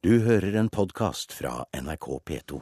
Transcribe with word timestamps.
Du 0.00 0.14
hører 0.24 0.54
en 0.56 0.68
podkast 0.72 1.34
fra 1.36 1.66
NRK 1.76 2.06
P2. 2.24 2.58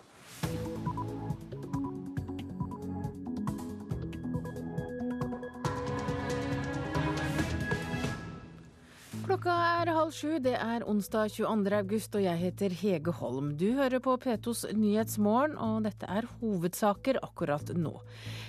Klokka 9.23 9.55
er 9.55 9.93
halv 9.95 10.11
sju. 10.11 10.41
Det 10.43 10.57
er 10.59 10.83
onsdag 10.83 11.31
22. 11.37 11.79
august, 11.79 12.19
og 12.19 12.27
jeg 12.27 12.43
heter 12.43 12.75
Hege 12.75 13.15
Holm. 13.21 13.55
Du 13.55 13.69
hører 13.79 14.03
på 14.03 14.19
P2s 14.19 14.67
Nyhetsmorgen, 14.75 15.55
og 15.63 15.87
dette 15.87 16.11
er 16.11 16.27
hovedsaker 16.41 17.23
akkurat 17.23 17.71
nå. 17.71 18.01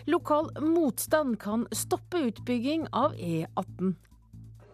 Lokal 0.09 0.49
motstand 0.65 1.37
kan 1.37 1.69
stoppe 1.77 2.25
utbygging 2.31 2.89
av 2.89 3.13
E18. 3.13 3.99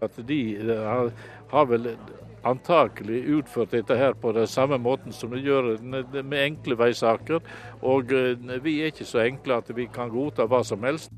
At 0.08 0.24
de 0.32 0.46
eh, 0.56 0.88
har, 0.88 1.12
har 1.52 1.68
vel 1.68 1.98
antakelig 2.46 3.24
utført 3.40 3.74
dette 3.76 3.98
her 3.98 4.14
på 4.14 4.34
den 4.36 4.48
samme 4.48 4.78
måten 4.82 5.14
som 5.16 5.34
de 5.34 5.42
gjør 5.44 5.76
med 5.84 6.40
enkle 6.42 6.78
veisaker. 6.80 7.42
Og 7.82 8.14
eh, 8.14 8.58
vi 8.64 8.80
er 8.82 8.94
ikke 8.94 9.08
så 9.08 9.26
enkle 9.26 9.62
at 9.62 9.72
vi 9.76 9.90
kan 9.92 10.14
godta 10.14 10.48
hva 10.50 10.64
som 10.66 10.86
helst. 10.86 11.14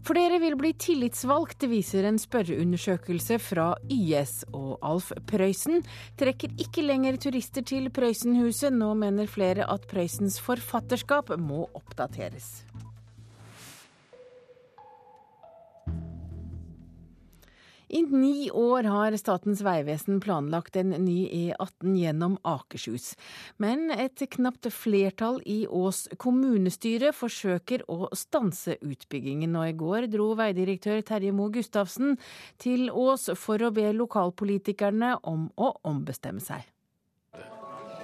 Flere 0.00 0.38
vil 0.40 0.54
bli 0.56 0.70
tillitsvalgt, 0.80 1.66
viser 1.68 2.06
en 2.08 2.16
spørreundersøkelse 2.18 3.36
fra 3.42 3.74
YS. 3.92 4.46
Og 4.56 4.78
Alf 4.80 5.10
Prøysen 5.28 5.82
trekker 6.20 6.54
ikke 6.56 6.86
lenger 6.86 7.20
turister 7.20 7.66
til 7.66 7.90
Prøysenhuset. 7.92 8.72
Nå 8.72 8.94
mener 8.96 9.28
flere 9.28 9.68
at 9.68 9.84
Prøysens 9.90 10.40
forfatterskap 10.40 11.34
må 11.36 11.66
oppdateres. 11.76 12.69
I 17.90 18.02
ni 18.02 18.50
år 18.54 18.86
har 18.86 19.16
Statens 19.18 19.60
vegvesen 19.66 20.20
planlagt 20.22 20.76
en 20.78 20.92
ny 21.02 21.24
E18 21.26 21.96
gjennom 21.98 22.36
Akershus. 22.46 23.16
Men 23.58 23.90
et 23.90 24.22
knapt 24.30 24.68
flertall 24.70 25.40
i 25.42 25.64
Ås 25.66 26.04
kommunestyre 26.22 27.10
forsøker 27.10 27.82
å 27.90 28.06
stanse 28.14 28.76
utbyggingen. 28.78 29.56
Og 29.58 29.72
i 29.72 29.74
går 29.80 30.06
dro 30.12 30.28
veidirektør 30.38 31.02
Terje 31.08 31.34
Moe 31.34 31.50
Gustavsen 31.50 32.14
til 32.62 32.92
Ås 32.94 33.26
for 33.34 33.58
å 33.58 33.72
be 33.74 33.88
lokalpolitikerne 33.96 35.16
om 35.26 35.48
å 35.58 35.72
ombestemme 35.90 36.44
seg. 36.44 36.62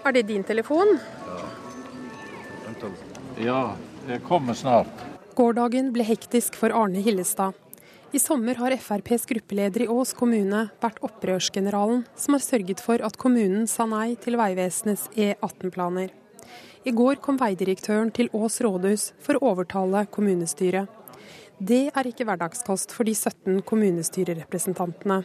Er 0.03 0.17
det 0.19 0.25
din 0.33 0.43
telefon? 0.47 0.97
Ja, 3.39 3.77
jeg 4.11 4.27
kommer 4.27 4.59
snart. 4.59 5.07
Gårsdagen 5.39 5.95
ble 5.95 6.09
hektisk 6.11 6.59
for 6.59 6.75
Arne 6.75 7.05
Hillestad. 7.07 7.55
I 8.17 8.19
sommer 8.19 8.55
har 8.55 8.71
FrPs 8.71 9.27
gruppeleder 9.27 9.83
i 9.85 9.87
Ås 9.93 10.15
kommune 10.17 10.63
vært 10.81 11.03
opprørsgeneralen 11.05 12.07
som 12.17 12.33
har 12.33 12.41
sørget 12.41 12.81
for 12.81 13.03
at 13.05 13.19
kommunen 13.21 13.67
sa 13.69 13.85
nei 13.91 14.15
til 14.23 14.39
Vegvesenets 14.41 15.11
E18-planer. 15.13 16.15
I 16.89 16.95
går 16.97 17.21
kom 17.21 17.37
veidirektøren 17.37 18.09
til 18.17 18.31
Ås 18.33 18.57
rådhus 18.65 19.11
for 19.21 19.37
å 19.37 19.51
overtale 19.51 20.07
kommunestyret. 20.17 20.89
Det 21.61 21.91
er 21.93 22.09
ikke 22.09 22.25
hverdagskost 22.31 22.97
for 22.97 23.05
de 23.05 23.13
17 23.13 23.61
kommunestyrerepresentantene. 23.69 25.21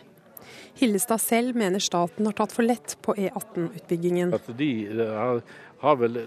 Hillestad 0.81 1.23
selv 1.23 1.55
mener 1.55 1.79
staten 1.79 2.27
har 2.27 2.35
tatt 2.35 2.51
for 2.51 2.67
lett 2.67 2.97
på 3.07 3.15
E18-utbyggingen. 3.15 4.35
At 4.35 4.51
de 4.59 4.71
eh, 4.91 5.15
har, 5.15 5.39
har 5.85 6.03
vel 6.03 6.25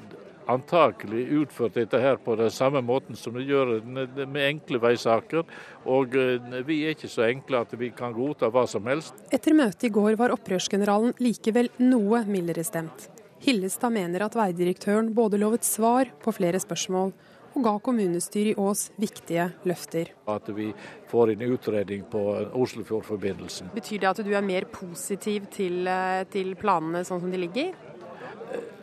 antakelig 0.50 1.24
utført 1.40 1.76
dette 1.78 2.00
her 2.00 2.18
på 2.22 2.36
den 2.38 2.50
samme 2.52 2.82
måten 2.84 3.16
som 3.18 3.36
de 3.36 3.44
gjør 3.46 3.76
med 3.84 4.40
enkle 4.42 4.80
veisaker. 4.82 5.44
Og 5.84 6.16
eh, 6.18 6.62
vi 6.66 6.82
er 6.84 6.96
ikke 6.96 7.10
så 7.12 7.26
enkle 7.28 7.64
at 7.64 7.74
vi 7.78 7.90
kan 7.96 8.14
godta 8.16 8.50
hva 8.52 8.66
som 8.70 8.86
helst. 8.90 9.16
Etter 9.34 9.56
møtet 9.56 9.88
i 9.88 9.92
går 9.94 10.18
var 10.20 10.34
opprørsgeneralen 10.34 11.14
likevel 11.22 11.70
noe 11.82 12.24
mildere 12.28 12.64
stemt. 12.66 13.08
Hillestad 13.44 13.92
mener 13.92 14.24
at 14.24 14.36
veidirektøren 14.38 15.12
både 15.14 15.40
lovet 15.40 15.66
svar 15.68 16.08
på 16.24 16.32
flere 16.32 16.60
spørsmål 16.62 17.12
og 17.54 17.62
ga 17.62 17.74
kommunestyret 17.86 18.54
i 18.54 18.58
Ås 18.58 18.88
viktige 18.98 19.46
løfter. 19.68 20.10
At 20.30 20.48
vi 20.56 20.70
får 21.10 21.34
en 21.34 21.44
utredning 21.54 22.02
på 22.10 22.22
Oslofjordforbindelsen. 22.58 23.70
Betyr 23.74 24.02
det 24.02 24.10
at 24.10 24.22
du 24.26 24.32
er 24.34 24.42
mer 24.42 24.66
positiv 24.72 25.46
til, 25.54 25.86
eh, 25.86 26.24
til 26.30 26.54
planene 26.58 27.04
sånn 27.04 27.20
som 27.20 27.30
de 27.30 27.38
ligger? 27.38 27.74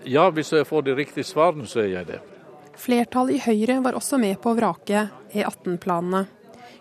Ja, 0.07 0.29
hvis 0.33 0.51
jeg 0.53 0.67
får 0.67 0.85
de 0.88 0.95
riktige 0.97 1.27
svarene, 1.27 1.67
så 1.69 1.83
er 1.83 1.91
jeg 1.91 2.07
det. 2.09 2.22
Flertallet 2.81 3.38
i 3.38 3.41
Høyre 3.44 3.81
var 3.83 3.97
også 3.97 4.17
med 4.22 4.39
på 4.41 4.51
å 4.51 4.57
vrake 4.57 5.09
E18-planene. 5.33 6.25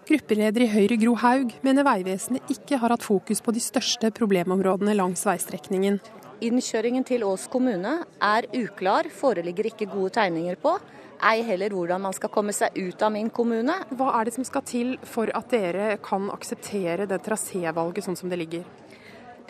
Gruppeleder 0.09 0.65
i 0.65 0.71
Høyre 0.73 0.97
Gro 0.99 1.13
Haug 1.21 1.53
mener 1.63 1.85
Vegvesenet 1.87 2.49
ikke 2.51 2.81
har 2.81 2.95
hatt 2.95 3.05
fokus 3.05 3.43
på 3.45 3.53
de 3.55 3.61
største 3.63 4.09
problemområdene 4.17 4.97
langs 4.97 5.27
veistrekningen. 5.29 6.01
Innkjøringen 6.41 7.05
til 7.05 7.27
Ås 7.29 7.45
kommune 7.53 7.99
er 8.25 8.49
uklar, 8.57 9.11
foreligger 9.13 9.69
ikke 9.69 9.91
gode 9.93 10.15
tegninger 10.17 10.57
på. 10.63 10.73
Ei 11.21 11.43
heller 11.45 11.75
hvordan 11.77 12.01
man 12.01 12.17
skal 12.17 12.33
komme 12.33 12.55
seg 12.57 12.79
ut 12.81 13.03
av 13.05 13.13
min 13.13 13.29
kommune. 13.29 13.75
Hva 13.93 14.15
er 14.17 14.27
det 14.27 14.35
som 14.39 14.47
skal 14.49 14.65
til 14.65 14.95
for 15.05 15.29
at 15.37 15.53
dere 15.53 15.99
kan 16.03 16.31
akseptere 16.33 17.05
det 17.11 17.21
trasévalget 17.27 18.09
sånn 18.09 18.17
som 18.17 18.33
det 18.33 18.41
ligger? 18.41 18.65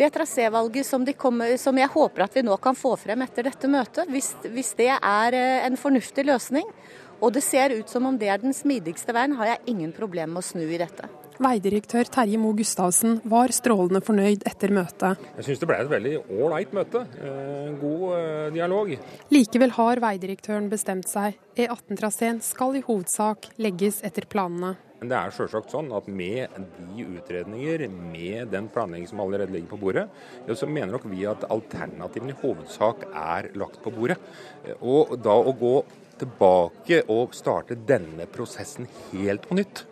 Det 0.00 0.08
trasévalget 0.10 0.86
som, 0.86 1.04
de 1.04 1.12
kommer, 1.12 1.58
som 1.60 1.76
jeg 1.76 1.92
håper 1.92 2.24
at 2.24 2.36
vi 2.38 2.40
nå 2.46 2.54
kan 2.56 2.76
få 2.78 2.94
frem 2.96 3.20
etter 3.20 3.44
dette 3.50 3.68
møtet, 3.68 4.08
hvis, 4.08 4.30
hvis 4.48 4.72
det 4.78 4.94
er 4.96 5.36
eh, 5.36 5.66
en 5.66 5.76
fornuftig 5.76 6.24
løsning, 6.24 6.64
og 7.20 7.34
det 7.36 7.42
ser 7.44 7.74
ut 7.76 7.92
som 7.92 8.08
om 8.08 8.16
det 8.16 8.30
er 8.32 8.40
den 8.40 8.56
smidigste 8.56 9.12
veien, 9.12 9.36
har 9.36 9.52
jeg 9.52 9.74
ingen 9.74 9.92
problemer 9.92 10.38
med 10.38 10.40
å 10.40 10.46
snu 10.46 10.64
i 10.64 10.80
dette. 10.80 11.10
Veidirektør 11.40 12.08
Terje 12.16 12.40
Moe 12.40 12.56
Gustavsen 12.56 13.18
var 13.28 13.52
strålende 13.52 14.00
fornøyd 14.04 14.48
etter 14.48 14.72
møtet. 14.72 15.20
Jeg 15.36 15.50
syns 15.50 15.60
det 15.60 15.68
ble 15.68 15.78
et 15.84 15.92
veldig 15.92 16.16
ålreit 16.32 16.72
møte. 16.80 17.04
Eh, 17.20 17.70
god 17.84 18.04
eh, 18.16 18.50
dialog. 18.56 18.96
Likevel 19.36 19.76
har 19.76 20.00
veidirektøren 20.08 20.72
bestemt 20.72 21.12
seg. 21.12 21.36
E18-traseen 21.60 22.40
skal 22.44 22.80
i 22.80 22.86
hovedsak 22.88 23.52
legges 23.60 24.00
etter 24.00 24.24
planene. 24.32 24.78
Men 25.00 25.08
det 25.08 25.16
er 25.16 25.32
selvsagt 25.32 25.72
sånn 25.72 25.88
at 25.96 26.08
med 26.12 26.52
de 26.76 27.06
utredninger, 27.16 27.86
med 27.88 28.50
den 28.52 28.68
planlegging 28.72 29.08
som 29.08 29.22
allerede 29.24 29.54
ligger 29.54 29.72
på 29.72 29.80
bordet, 29.80 30.04
så 30.52 30.68
mener 30.68 30.92
nok 30.92 31.06
vi 31.08 31.24
at 31.28 31.46
alternativene 31.48 32.34
i 32.34 32.40
hovedsak 32.42 33.06
er 33.08 33.48
lagt 33.56 33.80
på 33.80 33.94
bordet. 33.94 34.18
Og 34.84 35.16
da 35.24 35.38
å 35.40 35.56
gå 35.56 35.74
tilbake 36.20 37.00
og 37.08 37.32
starte 37.36 37.78
denne 37.88 38.28
prosessen 38.28 38.88
helt 39.14 39.48
på 39.48 39.56
nytt, 39.56 39.86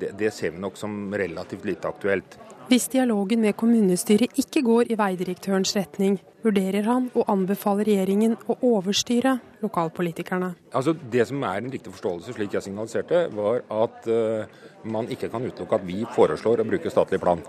det, 0.00 0.12
det 0.20 0.32
ser 0.36 0.52
vi 0.52 0.60
nok 0.60 0.76
som 0.80 1.08
relativt 1.16 1.64
lite 1.68 1.88
aktuelt. 1.88 2.36
Hvis 2.70 2.84
dialogen 2.86 3.40
med 3.42 3.56
kommunestyret 3.58 4.36
ikke 4.38 4.60
går 4.62 4.92
i 4.94 4.96
veidirektørens 4.98 5.72
retning, 5.74 6.20
vurderer 6.44 6.86
han 6.86 7.08
å 7.18 7.24
anbefale 7.32 7.82
regjeringen 7.88 8.36
å 8.46 8.54
overstyre 8.68 9.32
lokalpolitikerne. 9.58 10.52
Altså 10.70 10.94
Det 10.94 11.24
som 11.26 11.42
er 11.48 11.64
en 11.64 11.72
riktig 11.72 11.90
forståelse, 11.90 12.36
slik 12.36 12.54
jeg 12.54 12.68
signaliserte, 12.68 13.24
var 13.34 13.64
at 13.74 14.06
uh, 14.06 14.46
man 14.86 15.10
ikke 15.10 15.32
kan 15.32 15.42
utelukke 15.42 15.80
at 15.80 15.88
vi 15.88 16.04
foreslår 16.14 16.62
å 16.62 16.68
bruke 16.70 16.94
statlig 16.94 17.18
plan. 17.18 17.42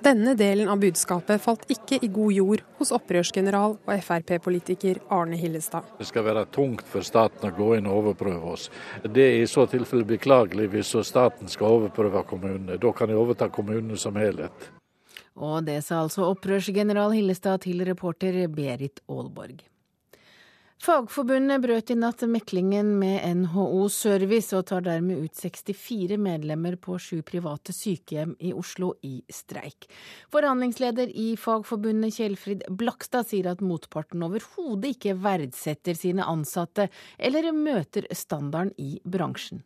Denne 0.00 0.32
delen 0.34 0.68
av 0.72 0.78
budskapet 0.80 1.42
falt 1.44 1.66
ikke 1.68 1.98
i 2.00 2.08
god 2.08 2.32
jord 2.32 2.62
hos 2.78 2.88
opprørsgeneral 2.96 3.74
og 3.76 3.90
Frp-politiker 4.06 4.96
Arne 5.12 5.36
Hillestad. 5.36 5.84
Det 5.98 6.06
skal 6.08 6.24
være 6.24 6.46
tungt 6.56 6.86
for 6.88 7.04
staten 7.04 7.44
å 7.44 7.52
gå 7.52 7.74
inn 7.76 7.88
og 7.90 7.98
overprøve 7.98 8.54
oss. 8.54 8.70
Det 9.04 9.26
er 9.26 9.36
i 9.42 9.48
så 9.50 9.66
tilfelle 9.68 10.08
beklagelig 10.08 10.70
hvis 10.72 10.94
staten 11.04 11.52
skal 11.52 11.76
overprøve 11.76 12.24
kommunene. 12.32 12.80
Da 12.80 12.94
kan 12.96 13.12
de 13.12 13.18
overta 13.20 13.50
kommunene 13.52 14.00
som 14.00 14.16
helhet. 14.16 14.70
Og 15.36 15.68
det 15.68 15.82
sa 15.84 16.00
altså 16.06 16.30
opprørsgeneral 16.32 17.12
Hillestad 17.18 17.66
til 17.68 17.84
reporter 17.84 18.40
Berit 18.48 19.04
Aalborg. 19.04 19.69
Fagforbundet 20.80 21.60
brøt 21.60 21.90
i 21.92 21.94
natt 22.00 22.22
meklingen 22.24 22.94
med 23.02 23.20
NHO 23.36 23.82
Service 23.92 24.56
og 24.56 24.62
tar 24.70 24.86
dermed 24.86 25.26
ut 25.26 25.36
64 25.36 26.16
medlemmer 26.16 26.78
på 26.80 26.94
sju 26.96 27.18
private 27.20 27.74
sykehjem 27.76 28.32
i 28.40 28.54
Oslo 28.56 28.94
i 29.04 29.18
streik. 29.28 29.90
Forhandlingsleder 30.32 31.12
i 31.12 31.34
Fagforbundet 31.36 32.16
Kjellfrid 32.16 32.64
Blakstad 32.80 33.28
sier 33.28 33.50
at 33.52 33.60
motparten 33.60 34.24
overhodet 34.24 34.94
ikke 34.94 35.18
verdsetter 35.20 36.00
sine 36.00 36.24
ansatte 36.24 36.88
eller 37.18 37.50
møter 37.52 38.08
standarden 38.16 38.72
i 38.80 38.94
bransjen. 39.04 39.60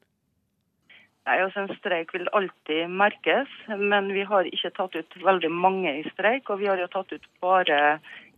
Nei, 1.24 1.38
altså 1.40 1.62
En 1.62 1.76
streik 1.78 2.10
vil 2.12 2.26
alltid 2.36 2.90
merkes, 2.90 3.48
men 3.70 4.10
vi 4.12 4.26
har 4.28 4.50
ikke 4.50 4.74
tatt 4.76 4.98
ut 4.98 5.14
veldig 5.22 5.48
mange 5.48 5.94
i 6.02 6.02
streik. 6.10 6.50
Og 6.52 6.60
vi 6.60 6.68
har 6.68 6.82
jo 6.82 6.90
tatt 6.92 7.14
ut 7.14 7.30
bare 7.40 7.78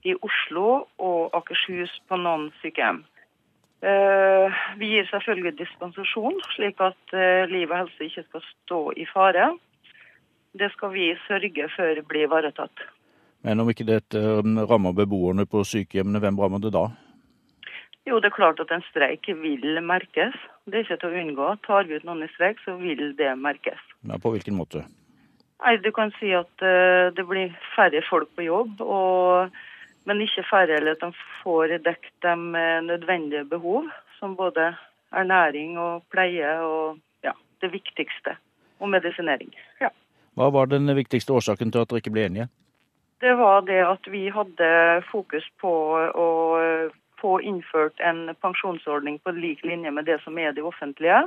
i 0.04 0.14
Oslo 0.14 0.86
og 0.98 1.36
Akershus 1.36 1.92
på 2.08 2.18
noen 2.20 2.50
sykehjem. 2.62 3.04
Eh, 3.84 4.60
vi 4.80 4.88
gir 4.94 5.08
selvfølgelig 5.10 5.58
dispensasjon, 5.58 6.38
slik 6.54 6.80
at 6.80 7.12
eh, 7.12 7.44
liv 7.50 7.68
og 7.68 7.82
helse 7.82 8.06
ikke 8.08 8.24
skal 8.24 8.44
stå 8.46 8.78
i 8.96 9.04
fare. 9.10 9.50
Det 10.56 10.70
skal 10.72 10.94
vi 10.94 11.10
sørge 11.26 11.68
for 11.74 12.00
blir 12.08 12.24
ivaretatt. 12.24 12.86
Men 13.44 13.60
om 13.60 13.68
ikke 13.68 13.86
dette 13.86 14.16
um, 14.40 14.56
rammer 14.66 14.96
beboerne 14.96 15.44
på 15.46 15.60
sykehjemmene, 15.68 16.22
hvem 16.24 16.40
rammer 16.40 16.62
det 16.64 16.72
da? 16.74 16.86
Jo, 18.08 18.16
det 18.22 18.30
er 18.30 18.38
klart 18.38 18.62
at 18.62 18.72
en 18.72 18.84
streik 18.88 19.28
vil 19.28 19.78
merkes. 19.84 20.34
Det 20.64 20.80
er 20.80 20.86
ikke 20.86 21.00
til 21.02 21.12
å 21.12 21.22
unngå. 21.22 21.52
Tar 21.66 21.86
vi 21.86 21.98
ut 21.98 22.06
noen 22.08 22.24
i 22.24 22.32
streik, 22.32 22.62
så 22.64 22.78
vil 22.80 23.12
det 23.18 23.34
merkes. 23.38 23.82
Ja, 24.08 24.16
på 24.22 24.32
hvilken 24.32 24.56
måte? 24.56 24.86
Nei, 25.60 25.76
Du 25.84 25.90
kan 25.92 26.14
si 26.16 26.32
at 26.36 26.64
det 27.16 27.24
blir 27.28 27.52
færre 27.74 28.02
folk 28.08 28.30
på 28.38 28.46
jobb. 28.46 28.80
og 28.80 29.52
men 30.06 30.22
ikke 30.22 30.44
færre, 30.50 30.78
eller 30.78 30.94
at 30.96 31.02
de 31.02 31.12
får 31.42 31.76
dekket 31.84 32.12
de 32.22 32.34
nødvendige 32.86 33.44
behov, 33.44 33.88
som 34.18 34.36
både 34.36 34.74
ernæring 35.12 35.78
og 35.78 36.04
pleie 36.10 36.50
og 36.60 36.98
ja, 37.24 37.32
det 37.60 37.72
viktigste, 37.72 38.36
og 38.80 38.90
medisinering. 38.90 39.50
Ja. 39.80 39.90
Hva 40.36 40.50
var 40.52 40.68
den 40.70 40.88
viktigste 40.96 41.32
årsaken 41.32 41.72
til 41.72 41.82
at 41.82 41.90
dere 41.90 42.04
ikke 42.04 42.14
ble 42.14 42.26
enige? 42.28 42.48
Det 43.20 43.32
var 43.38 43.64
det 43.64 43.80
at 43.80 44.10
vi 44.12 44.28
hadde 44.28 44.68
fokus 45.10 45.46
på 45.60 45.72
å 45.96 46.28
få 47.16 47.38
innført 47.40 48.00
en 48.04 48.28
pensjonsordning 48.44 49.16
på 49.24 49.32
lik 49.32 49.64
linje 49.64 49.90
med 49.90 50.04
det 50.04 50.18
som 50.24 50.36
er 50.38 50.52
det 50.52 50.64
offentlige. 50.68 51.24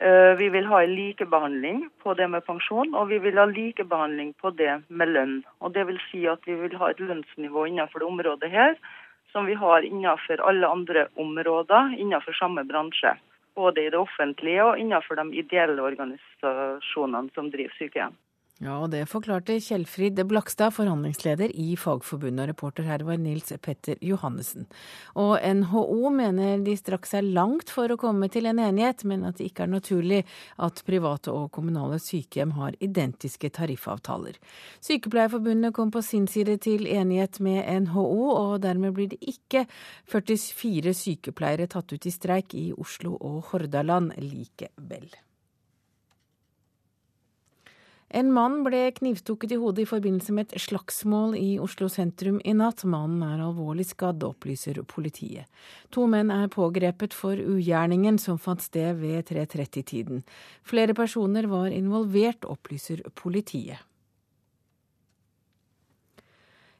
Eh, 0.00 0.34
vi 0.36 0.48
vil 0.48 0.66
ha 0.66 0.82
en 0.82 0.94
likebehandling 0.94 1.88
på 2.02 2.14
det 2.14 2.28
med 2.28 2.44
pensjon, 2.44 2.94
og 2.94 3.08
vi 3.08 3.18
vil 3.18 3.38
ha 3.40 3.46
likebehandling 3.48 4.34
på 4.42 4.50
det 4.58 4.82
med 4.88 5.08
lønn. 5.08 5.38
Og 5.60 5.72
Det 5.72 5.86
vil 5.86 6.00
si 6.10 6.26
at 6.28 6.40
vi 6.44 6.54
vil 6.54 6.76
ha 6.76 6.90
et 6.90 7.00
lønnsnivå 7.00 7.66
innenfor 7.66 8.00
det 8.00 8.06
området 8.06 8.50
her 8.50 8.76
som 9.32 9.46
vi 9.46 9.54
har 9.54 9.82
innenfor 9.82 10.40
alle 10.48 10.68
andre 10.68 11.06
områder 11.16 11.96
innenfor 11.98 12.32
samme 12.32 12.64
bransje. 12.64 13.16
Både 13.56 13.86
i 13.86 13.90
det 13.90 13.98
offentlige 13.98 14.64
og 14.64 14.78
innenfor 14.78 15.16
de 15.16 15.32
ideelle 15.32 15.82
organisasjonene 15.82 17.32
som 17.34 17.50
driver 17.50 17.72
sykehjem. 17.80 18.12
Ja, 18.56 18.78
og 18.80 18.88
det 18.94 19.02
forklarte 19.10 19.58
Kjellfrid 19.60 20.22
Blakstad, 20.30 20.72
forhandlingsleder 20.72 21.50
i 21.60 21.74
Fagforbundet, 21.76 22.46
og 22.46 22.48
reporter 22.54 22.86
her 22.88 23.02
var 23.04 23.18
Nils 23.20 23.52
Petter 23.60 23.98
Johannessen. 24.00 24.64
Og 25.12 25.34
NHO 25.36 26.08
mener 26.14 26.62
de 26.64 26.72
strakk 26.80 27.04
seg 27.04 27.28
langt 27.36 27.68
for 27.68 27.92
å 27.92 27.98
komme 28.00 28.30
til 28.32 28.48
en 28.48 28.62
enighet, 28.64 29.04
men 29.04 29.26
at 29.28 29.36
det 29.36 29.50
ikke 29.50 29.66
er 29.66 29.74
naturlig 29.74 30.22
at 30.64 30.80
private 30.88 31.34
og 31.36 31.50
kommunale 31.52 32.00
sykehjem 32.00 32.56
har 32.56 32.80
identiske 32.80 33.52
tariffavtaler. 33.60 34.40
Sykepleierforbundet 34.88 35.76
kom 35.76 35.92
på 35.92 36.00
sin 36.00 36.24
side 36.24 36.56
til 36.64 36.88
enighet 36.88 37.42
med 37.44 37.60
NHO, 37.90 38.08
og 38.32 38.56
dermed 38.64 38.96
blir 38.96 39.12
det 39.12 39.20
ikke 39.20 39.66
44 40.08 40.96
sykepleiere 40.96 41.68
tatt 41.76 41.92
ut 41.92 42.08
i 42.08 42.16
streik 42.16 42.56
i 42.56 42.70
Oslo 42.72 43.18
og 43.20 43.52
Hordaland 43.52 44.16
likevel. 44.16 45.10
En 48.08 48.28
mann 48.30 48.60
ble 48.62 48.84
knivstukket 48.94 49.56
i 49.56 49.58
hodet 49.58 49.82
i 49.82 49.88
forbindelse 49.90 50.34
med 50.34 50.46
et 50.46 50.62
slagsmål 50.62 51.34
i 51.38 51.56
Oslo 51.58 51.88
sentrum 51.90 52.38
i 52.44 52.54
natt. 52.54 52.84
Mannen 52.86 53.24
er 53.26 53.42
alvorlig 53.42 53.88
skadd, 53.88 54.22
opplyser 54.22 54.78
politiet. 54.86 55.50
To 55.90 56.06
menn 56.10 56.30
er 56.30 56.46
pågrepet 56.52 57.16
for 57.16 57.34
ugjerningen 57.34 58.20
som 58.22 58.38
fant 58.38 58.62
sted 58.62 59.02
ved 59.02 59.26
3.30-tiden. 59.32 60.22
Flere 60.62 60.94
personer 60.94 61.50
var 61.50 61.74
involvert, 61.74 62.46
opplyser 62.46 63.02
politiet. 63.18 63.82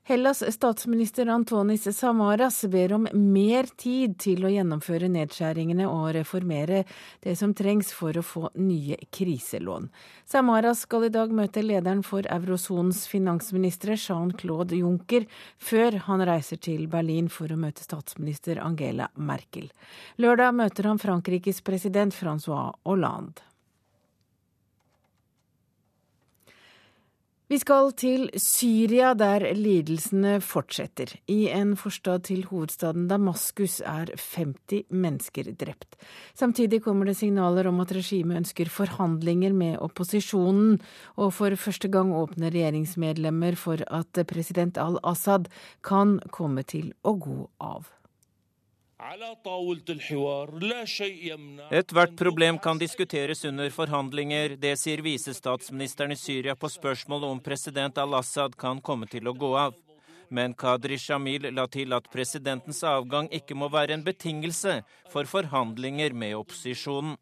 Hellas 0.08 0.52
statsminister 0.54 1.26
Antonis 1.26 1.98
Samaras 1.98 2.64
ber 2.64 2.92
om 2.92 3.08
mer 3.12 3.66
tid 3.76 4.12
til 4.22 4.44
å 4.46 4.50
gjennomføre 4.52 5.08
nedskjæringene 5.10 5.88
og 5.90 6.12
reformere 6.14 6.84
det 7.24 7.34
som 7.40 7.50
trengs 7.58 7.90
for 7.90 8.14
å 8.14 8.22
få 8.22 8.52
nye 8.54 9.00
kriselån. 9.10 9.88
Samaras 10.22 10.84
skal 10.86 11.08
i 11.08 11.10
dag 11.10 11.34
møte 11.34 11.64
lederen 11.64 12.04
for 12.06 12.22
eurosonens 12.22 13.02
finansministre, 13.10 13.98
Jean-Claude 13.98 14.78
Juncker, 14.78 15.26
før 15.58 15.98
han 16.06 16.22
reiser 16.30 16.62
til 16.62 16.86
Berlin 16.92 17.26
for 17.26 17.50
å 17.50 17.58
møte 17.58 17.82
statsminister 17.82 18.62
Angela 18.62 19.10
Merkel. 19.18 19.72
Lørdag 20.22 20.54
møter 20.62 20.86
han 20.86 21.02
Frankrikes 21.02 21.64
president 21.66 22.14
Francois 22.14 22.78
Hollande. 22.86 23.45
Vi 27.46 27.60
skal 27.62 27.92
til 27.94 28.24
Syria, 28.42 29.12
der 29.14 29.44
lidelsene 29.54 30.40
fortsetter. 30.42 31.12
I 31.30 31.44
en 31.54 31.76
forstad 31.78 32.24
til 32.26 32.40
hovedstaden 32.48 33.04
Damaskus 33.06 33.76
er 33.86 34.10
50 34.18 34.88
mennesker 34.90 35.52
drept. 35.54 35.94
Samtidig 36.34 36.80
kommer 36.82 37.06
det 37.06 37.14
signaler 37.20 37.68
om 37.70 37.78
at 37.84 37.94
regimet 37.94 38.40
ønsker 38.40 38.66
forhandlinger 38.66 39.54
med 39.54 39.78
opposisjonen, 39.78 40.80
og 41.14 41.30
for 41.38 41.54
første 41.54 41.86
gang 41.86 42.10
åpner 42.18 42.50
regjeringsmedlemmer 42.50 43.54
for 43.54 43.78
at 43.94 44.26
president 44.26 44.74
al-Assad 44.82 45.46
kan 45.86 46.18
komme 46.34 46.66
til 46.66 46.96
å 47.06 47.14
gå 47.14 47.44
av. 47.62 47.86
Ethvert 51.70 52.16
problem 52.16 52.58
kan 52.58 52.78
diskuteres 52.78 53.44
under 53.44 53.70
forhandlinger. 53.70 54.56
Det 54.58 54.72
sier 54.80 55.02
visestatsministeren 55.04 56.12
i 56.12 56.18
Syria 56.18 56.56
på 56.58 56.66
spørsmål 56.72 57.28
om 57.28 57.40
president 57.40 57.98
al-Assad 58.02 58.56
kan 58.58 58.80
komme 58.82 59.06
til 59.06 59.30
å 59.30 59.34
gå 59.36 59.52
av. 59.60 59.76
Men 60.28 60.56
Kadri 60.58 60.98
Shamil 60.98 61.46
la 61.54 61.68
til 61.70 61.94
at 61.94 62.08
presidentens 62.10 62.82
avgang 62.82 63.28
ikke 63.30 63.54
må 63.54 63.68
være 63.70 63.94
en 63.94 64.02
betingelse 64.02 64.80
for 65.12 65.30
forhandlinger 65.30 66.10
med 66.10 66.34
opposisjonen. 66.40 67.14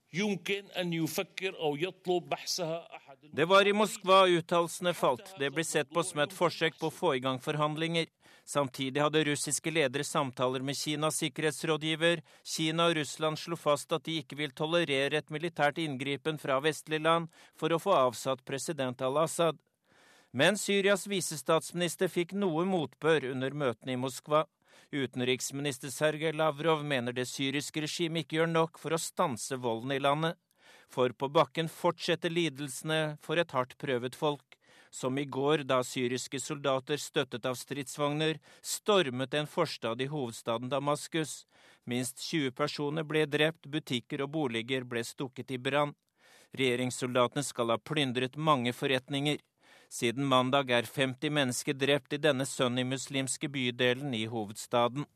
Det 3.35 3.49
var 3.53 3.69
i 3.69 3.77
Moskva 3.77 4.25
uttalelsene 4.39 4.97
falt. 4.97 5.35
Det 5.37 5.53
blir 5.53 5.69
sett 5.69 5.93
på 5.93 6.01
som 6.03 6.25
et 6.25 6.33
forsøk 6.33 6.81
på 6.81 6.89
å 6.89 6.99
få 7.03 7.17
i 7.19 7.25
gang 7.25 7.43
forhandlinger. 7.45 8.09
Samtidig 8.45 9.01
hadde 9.01 9.25
russiske 9.25 9.73
ledere 9.73 10.05
samtaler 10.05 10.61
med 10.61 10.77
Kinas 10.77 11.17
sikkerhetsrådgiver. 11.23 12.21
Kina 12.45 12.91
og 12.91 12.97
Russland 12.99 13.41
slo 13.41 13.57
fast 13.57 13.93
at 13.97 14.05
de 14.05 14.19
ikke 14.21 14.37
vil 14.37 14.53
tolerere 14.53 15.17
et 15.17 15.33
militært 15.33 15.81
inngripen 15.81 16.37
fra 16.39 16.59
vestlige 16.61 17.07
land 17.07 17.31
for 17.57 17.73
å 17.73 17.81
få 17.81 17.95
avsatt 17.97 18.45
president 18.45 19.01
al-Assad. 19.01 19.57
Men 20.35 20.59
Syrias 20.61 21.07
visestatsminister 21.09 22.11
fikk 22.13 22.35
noe 22.37 22.67
motbør 22.69 23.31
under 23.31 23.55
møtene 23.57 23.95
i 23.95 24.01
Moskva. 24.03 24.45
Utenriksminister 24.93 25.89
Sergej 25.95 26.35
Lavrov 26.37 26.85
mener 26.85 27.17
det 27.17 27.25
syriske 27.31 27.81
regimet 27.87 28.27
ikke 28.27 28.43
gjør 28.43 28.51
nok 28.53 28.83
for 28.83 28.93
å 28.93 29.01
stanse 29.01 29.57
volden 29.57 29.95
i 29.95 30.03
landet. 30.03 30.37
For 30.93 31.15
på 31.17 31.31
bakken 31.33 31.71
fortsetter 31.73 32.31
lidelsene 32.35 33.17
for 33.25 33.41
et 33.41 33.57
hardt 33.57 33.79
prøvet 33.81 34.19
folk 34.19 34.59
som 34.95 35.19
i 35.19 35.25
går 35.25 35.65
da 35.67 35.81
syriske 35.83 36.39
soldater 36.41 37.01
støttet 37.03 37.47
av 37.51 37.57
stridsvogner 37.59 38.39
stormet 38.63 39.35
en 39.35 39.49
forstad 39.51 40.03
i 40.03 40.07
hovedstaden 40.13 40.71
Damaskus. 40.71 41.33
Minst 41.85 42.23
20 42.23 42.53
personer 42.55 43.03
ble 43.03 43.25
drept, 43.27 43.67
butikker 43.67 44.23
og 44.23 44.31
boliger 44.37 44.87
ble 44.87 45.03
stukket 45.05 45.51
i 45.51 45.59
brann. 45.59 45.97
Regjeringssoldatene 46.55 47.43
skal 47.43 47.75
ha 47.75 47.79
plyndret 47.91 48.39
mange 48.39 48.71
forretninger. 48.73 49.43
Siden 49.91 50.31
mandag 50.31 50.71
er 50.71 50.87
50 50.87 51.35
mennesker 51.41 51.75
drept 51.75 52.15
i 52.15 52.23
denne 52.23 52.47
sunnimuslimske 52.47 53.51
bydelen 53.51 54.15
i 54.15 54.25
hovedstaden. 54.31 55.09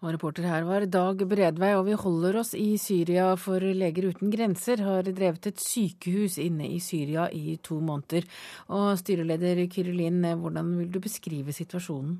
Og 0.00 0.14
reporter 0.14 0.46
her 0.48 0.64
var 0.64 0.86
Dag 0.88 1.20
Bredvei, 1.28 1.74
og 1.76 1.82
vi 1.84 1.92
holder 1.92 2.38
oss 2.40 2.54
i 2.56 2.78
Syria, 2.80 3.34
for 3.36 3.60
Leger 3.60 4.06
uten 4.08 4.30
grenser 4.32 4.80
har 4.80 5.04
drevet 5.04 5.50
et 5.50 5.60
sykehus 5.60 6.38
inne 6.40 6.70
i 6.72 6.78
Syria 6.80 7.26
i 7.36 7.58
to 7.60 7.76
måneder. 7.84 8.24
Og 8.72 8.94
styreleder 8.96 9.60
Kyrilin, 9.68 10.24
hvordan 10.40 10.70
vil 10.78 10.88
du 10.94 11.02
beskrive 11.04 11.52
situasjonen? 11.52 12.16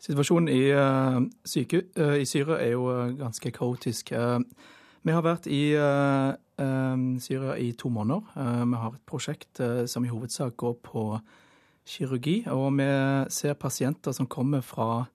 Situasjonen 0.00 0.48
i, 0.48 0.62
uh, 0.72 1.20
syke, 1.44 1.82
uh, 2.00 2.16
i 2.16 2.24
Syria 2.24 2.56
er 2.62 2.72
jo 2.72 2.88
uh, 2.88 3.12
ganske 3.20 3.52
kaotisk. 3.52 4.14
vi 5.02 5.12
har 5.12 5.22
vært 5.22 5.46
i 5.46 5.76
Syria 7.20 7.54
i 7.60 7.72
to 7.72 7.88
måneder. 7.88 8.64
vi 8.64 8.76
har 8.76 8.94
et 8.94 9.06
prosjekt 9.06 9.60
som 9.86 10.04
i 10.04 10.08
hovedsak 10.08 10.56
går 10.56 10.74
på 10.82 11.20
kirurgi, 11.86 12.44
og 12.46 12.72
vi 12.78 12.88
ser 13.28 13.54
pasienter 13.54 14.12
som 14.12 14.26
kommer 14.26 14.60
fra 14.60 15.06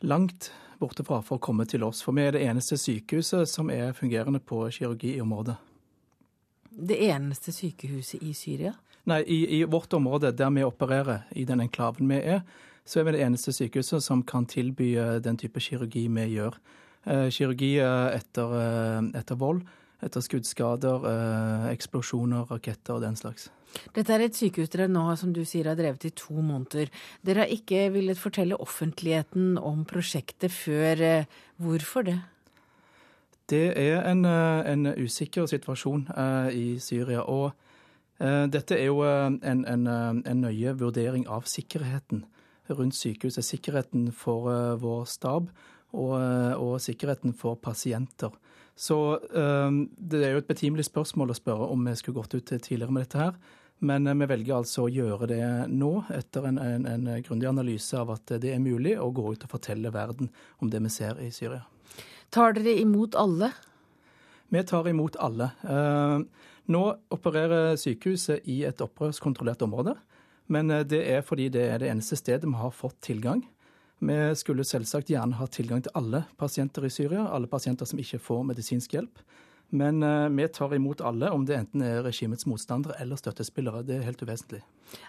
langt 0.00 0.52
bortefra 0.80 1.20
for 1.24 1.38
å 1.38 1.42
komme 1.42 1.66
til 1.68 1.84
oss. 1.86 2.02
For 2.04 2.16
vi 2.16 2.26
er 2.26 2.36
det 2.36 2.44
eneste 2.46 2.78
sykehuset 2.80 3.50
som 3.50 3.70
er 3.74 3.96
fungerende 3.96 4.40
på 4.40 4.64
kirurgi 4.74 5.16
i 5.16 5.22
området. 5.24 5.56
Det 6.70 6.98
eneste 7.08 7.52
sykehuset 7.52 8.22
i 8.22 8.32
Syria? 8.36 8.74
Nei, 9.08 9.22
i, 9.26 9.38
i 9.58 9.64
vårt 9.64 9.92
område, 9.96 10.32
der 10.36 10.50
vi 10.54 10.64
opererer, 10.66 11.24
i 11.32 11.46
den 11.48 11.62
enklaven 11.64 12.10
vi 12.10 12.20
er, 12.20 12.42
så 12.88 13.00
er 13.00 13.08
vi 13.08 13.16
det 13.16 13.24
eneste 13.24 13.52
sykehuset 13.52 14.04
som 14.04 14.22
kan 14.22 14.46
tilby 14.48 14.94
eh, 14.96 15.18
den 15.24 15.36
type 15.40 15.60
kirurgi 15.60 16.06
vi 16.08 16.26
gjør. 16.36 16.56
Eh, 17.04 17.28
kirurgi 17.34 17.74
eh, 17.82 18.16
etter, 18.16 18.54
etter 19.18 19.40
vold, 19.40 19.64
etter 20.04 20.22
skuddskader, 20.22 21.08
eksplosjoner, 21.72 22.46
raketter 22.52 22.96
og 22.96 23.02
den 23.02 23.18
slags. 23.18 23.48
Dette 23.96 24.14
er 24.14 24.24
et 24.24 24.36
sykehus 24.36 24.70
dere 24.72 24.88
nå 24.90 25.04
som 25.18 25.32
du 25.34 25.42
sier 25.46 25.68
har 25.68 25.78
drevet 25.78 26.08
i 26.08 26.14
to 26.16 26.40
måneder. 26.40 26.90
Dere 27.26 27.44
har 27.44 27.52
ikke 27.52 27.88
villet 27.94 28.20
fortelle 28.20 28.58
offentligheten 28.60 29.56
om 29.58 29.84
prosjektet 29.88 30.52
før. 30.54 31.02
Eh, 31.02 31.38
hvorfor 31.56 32.06
det? 32.08 32.18
Det 33.48 33.72
er 33.80 34.02
en, 34.10 34.24
eh, 34.24 34.72
en 34.72 34.86
usikker 34.92 35.46
situasjon 35.48 36.08
uh, 36.12 36.50
i 36.52 36.78
Syria. 36.78 37.24
Og 37.24 37.52
dette 38.18 38.74
er 38.74 38.88
jo 38.88 39.04
en, 39.06 39.36
en, 39.46 39.86
en, 39.86 40.40
nøye 40.42 40.72
vurdering 40.74 41.28
av 41.30 41.44
sikkerheten 41.46 42.24
rundt 42.66 42.96
sykehuset. 42.98 43.46
Sikkerheten 43.46 44.08
for 44.10 44.50
vår 44.82 45.04
stab 45.06 45.52
og, 45.92 46.16
og, 46.58 46.80
sikkerheten 46.82 47.30
for 47.30 47.54
pasienter. 47.62 48.34
Så 48.74 49.20
det 49.30 50.18
er 50.18 50.34
jo 50.34 50.42
et 50.42 50.50
betimelig 50.50 50.88
spørsmål 50.88 51.30
å 51.30 51.38
spørre 51.38 51.70
om 51.70 51.86
vi 51.86 51.94
skulle 51.94 52.18
gått 52.18 52.34
ut 52.34 52.50
tidligere 52.58 52.90
med 52.90 53.06
dette 53.06 53.22
her. 53.22 53.38
Men 53.78 54.10
vi 54.18 54.26
velger 54.26 54.56
altså 54.56 54.86
å 54.86 54.90
gjøre 54.90 55.28
det 55.30 55.42
nå, 55.70 55.92
etter 56.10 56.48
en, 56.48 56.58
en, 56.58 56.86
en 56.88 57.22
grundig 57.22 57.46
analyse 57.46 57.94
av 57.94 58.10
at 58.16 58.34
det 58.42 58.50
er 58.50 58.62
mulig 58.62 58.96
å 58.98 59.10
gå 59.14 59.32
ut 59.32 59.44
og 59.46 59.52
fortelle 59.52 59.92
verden 59.94 60.32
om 60.58 60.70
det 60.70 60.80
vi 60.82 60.90
ser 60.90 61.20
i 61.22 61.30
Syria. 61.34 61.62
Tar 62.34 62.56
dere 62.58 62.74
imot 62.82 63.14
alle? 63.16 63.52
Vi 64.48 64.62
tar 64.66 64.88
imot 64.90 65.16
alle. 65.22 65.50
Nå 66.68 66.82
opererer 67.14 67.78
sykehuset 67.80 68.48
i 68.50 68.62
et 68.68 68.82
opprørskontrollert 68.84 69.62
område. 69.64 69.94
Men 70.48 70.72
det 70.88 71.02
er 71.12 71.22
fordi 71.24 71.50
det 71.52 71.64
er 71.68 71.80
det 71.80 71.90
eneste 71.92 72.16
stedet 72.16 72.48
vi 72.48 72.58
har 72.58 72.72
fått 72.74 72.98
tilgang. 73.04 73.44
Vi 73.98 74.16
skulle 74.38 74.66
selvsagt 74.66 75.10
gjerne 75.10 75.36
ha 75.40 75.46
tilgang 75.50 75.82
til 75.84 75.94
alle 75.98 76.22
pasienter 76.38 76.86
i 76.86 76.92
Syria, 76.92 77.26
alle 77.28 77.50
pasienter 77.50 77.88
som 77.88 78.00
ikke 78.00 78.20
får 78.22 78.44
medisinsk 78.52 78.94
hjelp. 78.94 79.22
Men 79.70 80.02
uh, 80.02 80.28
vi 80.32 80.46
tar 80.48 80.74
imot 80.74 81.00
alle, 81.04 81.30
om 81.30 81.44
det 81.44 81.58
enten 81.58 81.82
er 81.84 82.02
regimets 82.06 82.46
motstandere 82.48 82.96
eller 83.02 83.20
støttespillere. 83.20 83.82
Det 83.84 83.98
er 83.98 84.06
helt 84.06 84.22
uvesentlig. 84.24 84.62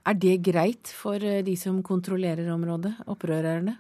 Er 0.04 0.18
det 0.20 0.42
greit 0.44 0.92
for 0.92 1.24
eh, 1.24 1.40
de 1.48 1.56
som 1.56 1.78
kontrollerer 1.86 2.50
området, 2.52 2.98
opprørerne? 3.08 3.78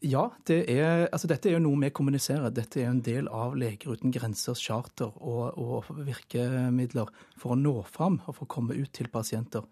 Ja, 0.00 0.30
det 0.48 0.64
er, 0.72 1.04
altså 1.12 1.28
dette 1.28 1.50
er 1.50 1.58
jo 1.58 1.62
noe 1.62 1.78
vi 1.84 1.92
kommuniserer. 1.92 2.50
Dette 2.56 2.80
er 2.80 2.88
en 2.88 3.02
del 3.04 3.28
av 3.28 3.52
Leger 3.60 3.92
uten 3.92 4.10
grensers 4.14 4.62
charter 4.64 5.12
og, 5.20 5.58
og, 5.60 5.90
virkemidler 6.06 7.10
for 7.38 7.52
å 7.52 7.58
nå 7.60 7.74
fram 7.84 8.16
og 8.24 8.38
for 8.38 8.46
å 8.46 8.50
komme 8.56 8.78
ut 8.80 8.90
til 8.96 9.10
pasienter. 9.12 9.66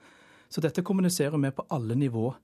Så 0.52 0.60
dette 0.60 0.84
kommuniserer 0.84 1.40
vi 1.40 1.50
på 1.56 1.64
alle 1.72 1.96
nivåer. 1.96 2.36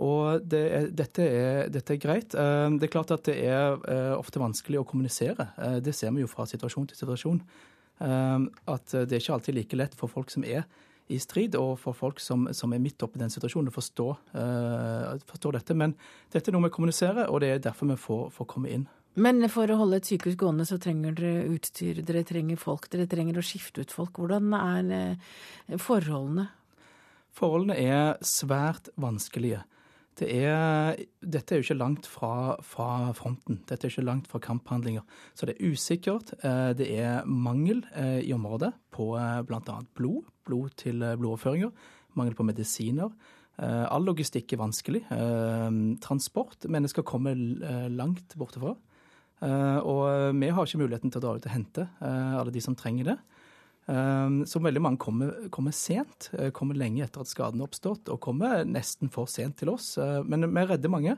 Og 0.00 0.44
det 0.48 0.62
er, 0.72 0.86
dette, 0.96 1.24
er, 1.26 1.66
dette, 1.72 1.94
er, 1.94 2.00
greit. 2.00 2.34
Eh, 2.34 2.68
det 2.78 2.88
er 2.88 2.92
klart 2.94 3.12
at 3.12 3.26
det 3.28 3.36
er 3.44 3.76
eh, 3.90 4.14
ofte 4.16 4.40
vanskelig 4.40 4.80
å 4.80 4.86
kommunisere. 4.88 5.50
Eh, 5.58 5.76
det 5.84 5.92
ser 5.96 6.14
vi 6.16 6.24
jo 6.24 6.30
fra 6.30 6.46
situasjon 6.48 6.88
til 6.88 7.02
situasjon. 7.02 7.42
At 8.02 8.90
det 8.90 9.14
er 9.14 9.20
ikke 9.20 9.34
alltid 9.36 9.54
like 9.54 9.76
lett 9.78 9.92
for 9.94 10.10
folk 10.10 10.32
som 10.32 10.42
er 10.42 10.64
i 11.12 11.20
strid, 11.22 11.54
og 11.54 11.76
for 11.78 11.94
folk 11.94 12.18
som, 12.24 12.48
som 12.56 12.72
er 12.74 12.80
midt 12.82 13.04
oppe 13.04 13.14
i 13.14 13.20
den 13.20 13.30
situasjonen, 13.30 13.68
å 13.70 13.74
forstå, 13.76 14.06
forstå, 15.28 15.52
dette. 15.54 15.76
Men 15.78 15.94
dette 16.32 16.50
er 16.50 16.56
noe 16.56 16.66
vi 16.66 16.72
kommuniserer, 16.74 17.28
og 17.30 17.44
det 17.44 17.52
er 17.52 17.62
derfor 17.62 17.92
vi 17.92 17.98
får, 18.00 18.24
får 18.34 18.48
komme 18.50 18.72
inn. 18.74 18.88
Men 19.22 19.46
for 19.52 19.70
å 19.70 19.76
holde 19.78 20.00
et 20.00 20.08
sykehus 20.08 20.34
gående, 20.40 20.66
så 20.66 20.80
trenger 20.82 21.14
dere 21.20 21.44
utstyr, 21.52 22.00
dere 22.02 22.24
trenger 22.26 22.58
folk, 22.58 22.90
dere 22.90 23.06
trenger 23.12 23.38
å 23.38 23.46
skifte 23.46 23.84
ut 23.84 23.94
folk. 23.94 24.18
Hvordan 24.18 24.50
er 24.58 25.78
forholdene? 25.78 26.48
Forholdene 27.38 27.78
er 27.78 28.18
svært 28.26 28.90
vanskelige. 28.98 29.62
Det 30.20 30.28
er, 30.28 30.98
dette 31.24 31.54
er 31.54 31.60
jo 31.60 31.64
ikke 31.64 31.78
langt 31.80 32.06
fra, 32.10 32.58
fra, 32.66 33.12
fronten. 33.16 33.62
Dette 33.68 33.88
er 33.88 33.92
ikke 33.94 34.04
langt 34.04 34.28
fra 34.28 34.42
kamphandlinger. 34.44 35.04
Så 35.32 35.48
det 35.48 35.56
er 35.56 35.72
usikkert. 35.72 36.34
Eh, 36.44 36.72
det 36.76 36.88
er 37.00 37.24
mangel 37.24 37.80
eh, 37.96 38.20
i 38.20 38.34
området 38.36 38.74
på 38.92 39.14
eh, 39.16 39.40
bl.a. 39.48 39.78
blod, 39.96 40.28
blod 40.44 40.76
til 40.76 41.00
blodoverføringer. 41.00 41.72
Mangel 42.18 42.36
på 42.36 42.44
medisiner. 42.44 43.14
All 43.62 44.04
logistikk 44.04 44.54
er 44.54 44.58
vanskelig. 44.62 45.00
Transport. 46.02 46.64
Mennesker 46.72 47.04
kommer 47.06 47.36
langt 47.92 48.32
bortefra. 48.40 48.72
Og 49.44 50.02
vi 50.40 50.48
har 50.48 50.66
ikke 50.66 50.80
muligheten 50.80 51.12
til 51.12 51.20
å 51.20 51.22
dra 51.22 51.34
ut 51.36 51.46
og 51.46 51.52
hente 51.52 51.84
alle 52.00 52.52
de 52.52 52.62
som 52.64 52.74
trenger 52.76 53.12
det. 53.12 53.16
Ehm, 53.90 54.42
så 54.46 54.60
veldig 54.62 54.82
mange 54.82 55.00
kommer, 55.02 55.32
kommer, 55.50 55.74
sent, 55.74 56.30
eh, 56.38 56.52
kommer 56.54 56.78
lenge 56.78 57.02
etter 57.02 57.24
at 57.24 57.30
skaden 57.30 57.60
er 57.60 57.66
oppstått, 57.66 58.08
og 58.12 58.20
kommer 58.22 58.62
nesten 58.64 59.10
for 59.10 59.26
sent 59.26 59.58
til 59.58 59.72
oss. 59.74 59.96
Eh, 59.98 60.22
men 60.22 60.46
vi 60.46 60.66
redder 60.66 60.92
mange. 60.92 61.16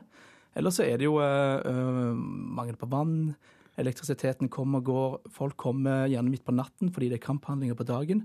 Ellers 0.55 0.79
så 0.79 0.85
er 0.87 0.97
det 0.97 1.03
jo 1.03 1.17
uh, 1.19 2.15
mangel 2.15 2.77
på 2.79 2.87
vann. 2.87 3.35
Elektrisiteten 3.75 4.47
kommer 4.47 4.79
og 4.79 4.85
går. 4.87 5.17
Folk 5.35 5.57
kommer 5.59 6.07
gjerne 6.07 6.31
midt 6.31 6.45
på 6.47 6.55
natten 6.55 6.93
fordi 6.95 7.09
det 7.11 7.17
er 7.17 7.25
kamphandlinger 7.25 7.75
på 7.75 7.83
dagen. 7.83 8.21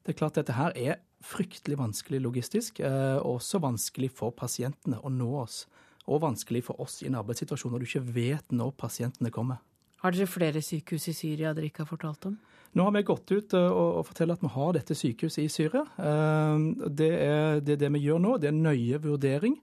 Det 0.00 0.14
er 0.14 0.16
klart 0.16 0.38
dette 0.38 0.56
her 0.56 0.72
er 0.72 1.02
fryktelig 1.20 1.76
vanskelig 1.76 2.22
logistisk, 2.24 2.80
og 2.80 3.36
også 3.36 3.60
vanskelig 3.60 4.10
for 4.16 4.32
pasientene 4.32 4.96
å 4.96 5.12
nå 5.12 5.28
oss. 5.42 5.66
Og 6.08 6.22
vanskelig 6.24 6.64
for 6.64 6.80
oss 6.80 7.02
i 7.02 7.10
en 7.10 7.20
arbeidssituasjon 7.20 7.76
når 7.76 7.84
du 7.84 7.88
ikke 7.90 8.04
vet 8.16 8.56
når 8.56 8.72
pasientene 8.80 9.32
kommer. 9.32 9.60
Har 10.00 10.16
dere 10.16 10.28
flere 10.28 10.64
sykehus 10.64 11.10
i 11.12 11.16
Syria 11.16 11.52
dere 11.52 11.68
ikke 11.68 11.84
har 11.84 11.92
fortalt 11.92 12.32
om? 12.32 12.40
Nå 12.74 12.82
har 12.82 12.90
vi 12.90 13.02
gått 13.06 13.30
ut 13.30 13.54
eh, 13.54 13.68
og, 13.70 14.00
og 14.00 14.06
forteller 14.08 14.34
at 14.34 14.42
vi 14.42 14.50
har 14.50 14.72
dette 14.74 14.96
sykehuset 14.98 15.44
i 15.44 15.52
Syria. 15.52 15.84
Eh, 15.94 16.64
det 16.90 17.10
er, 17.20 17.60
det 17.62 17.76
er 17.76 17.84
det 17.84 17.92
vi 17.94 18.02
gjør 18.02 18.22
nå. 18.24 18.34
Det 18.42 18.50
er 18.50 18.56
en 18.56 18.64
nøye 18.66 18.98
vurdering 19.04 19.54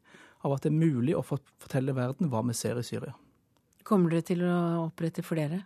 av 0.47 0.55
at 0.55 0.63
det 0.63 0.71
er 0.71 0.79
mulig 0.79 1.17
å 1.17 1.25
fortelle 1.25 1.95
verden 1.97 2.31
hva 2.31 2.43
vi 2.47 2.55
ser 2.57 2.79
i 2.79 2.85
Syria. 2.87 3.11
Kommer 3.87 4.13
dere 4.13 4.25
til 4.31 4.45
å 4.47 4.55
opprette 4.85 5.25
flere? 5.27 5.65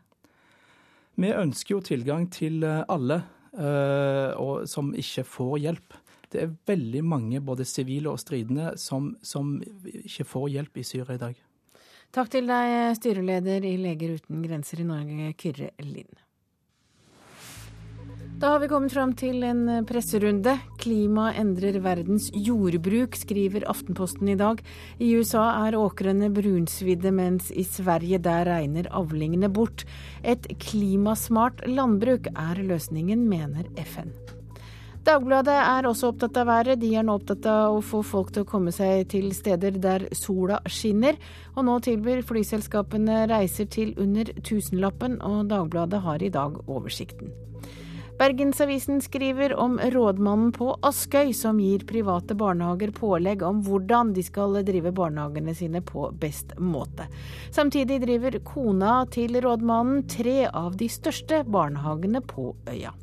Vi 1.22 1.30
ønsker 1.32 1.78
jo 1.78 1.84
tilgang 1.86 2.28
til 2.34 2.66
eh, 2.66 2.84
alle 2.90 3.22
og, 3.56 4.66
som 4.68 4.90
ikke 5.00 5.24
får 5.24 5.54
hjelp. 5.64 5.94
Det 6.28 6.42
er 6.44 6.58
veldig 6.68 7.06
mange, 7.08 7.40
både 7.40 7.64
sivile 7.64 8.12
og 8.12 8.20
stridende, 8.20 8.74
som, 8.76 9.14
som 9.24 9.54
ikke 9.62 10.26
får 10.28 10.50
hjelp 10.58 10.82
i 10.82 10.84
Syria 10.84 11.16
i 11.16 11.22
dag. 11.22 11.40
Takk 12.12 12.34
til 12.36 12.52
deg, 12.52 12.76
styreleder 13.00 13.64
i 13.64 13.78
Leger 13.80 14.18
uten 14.20 14.44
grenser 14.44 14.84
i 14.84 14.90
Norge, 14.92 15.32
Kyrre 15.40 15.72
Lind. 15.88 16.25
Da 18.36 18.50
har 18.50 18.60
vi 18.60 18.68
kommet 18.68 18.92
fram 18.92 19.14
til 19.16 19.46
en 19.48 19.62
eh, 19.72 19.84
presserunde. 19.88 20.58
Klima 20.82 21.30
endrer 21.40 21.78
verdens 21.80 22.26
jordbruk, 22.36 23.16
skriver 23.16 23.64
Aftenposten 23.72 24.28
i 24.34 24.36
dag. 24.36 24.60
I 25.00 25.14
USA 25.16 25.46
er 25.64 25.78
åkrene 25.80 26.28
brunsvidde, 26.36 27.14
mens 27.16 27.48
i 27.56 27.64
Sverige 27.64 28.20
der 28.20 28.44
regner 28.50 28.90
avlingene 28.92 29.48
bort. 29.48 29.86
Et 30.20 30.50
klimasmart 30.60 31.64
landbruk 31.64 32.28
er 32.34 32.60
løsningen, 32.60 33.24
mener 33.32 33.72
FN. 33.86 34.12
Dagbladet 35.08 35.56
er 35.56 35.88
også 35.88 36.12
opptatt 36.12 36.36
av 36.42 36.50
været. 36.50 36.82
De 36.84 36.92
er 36.92 37.08
nå 37.08 37.16
opptatt 37.16 37.48
av 37.48 37.78
å 37.78 37.82
få 37.86 38.04
folk 38.04 38.36
til 38.36 38.44
å 38.44 38.52
komme 38.52 38.76
seg 38.76 39.08
til 39.16 39.32
steder 39.38 39.80
der 39.80 40.10
sola 40.18 40.60
skinner. 40.68 41.16
Og 41.56 41.70
nå 41.70 41.80
tilbyr 41.88 42.26
flyselskapene 42.28 43.24
reiser 43.32 43.72
til 43.72 43.96
under 43.96 44.36
tusenlappen, 44.44 45.22
og 45.24 45.46
Dagbladet 45.56 46.04
har 46.04 46.26
i 46.26 46.34
dag 46.36 46.60
oversikten. 46.66 47.32
Bergensavisen 48.16 49.02
skriver 49.02 49.56
om 49.60 49.80
rådmannen 49.80 50.52
på 50.56 50.70
Askøy 50.88 51.34
som 51.36 51.60
gir 51.60 51.84
private 51.84 52.38
barnehager 52.40 52.94
pålegg 52.96 53.44
om 53.44 53.60
hvordan 53.66 54.14
de 54.16 54.24
skal 54.24 54.56
drive 54.64 54.94
barnehagene 54.96 55.56
sine 55.56 55.82
på 55.84 56.08
best 56.22 56.56
måte. 56.56 57.10
Samtidig 57.52 58.00
driver 58.06 58.40
kona 58.48 59.02
til 59.12 59.36
rådmannen 59.44 60.06
tre 60.08 60.46
av 60.48 60.78
de 60.80 60.88
største 60.88 61.44
barnehagene 61.44 62.24
på 62.24 62.54
øya. 62.72 62.96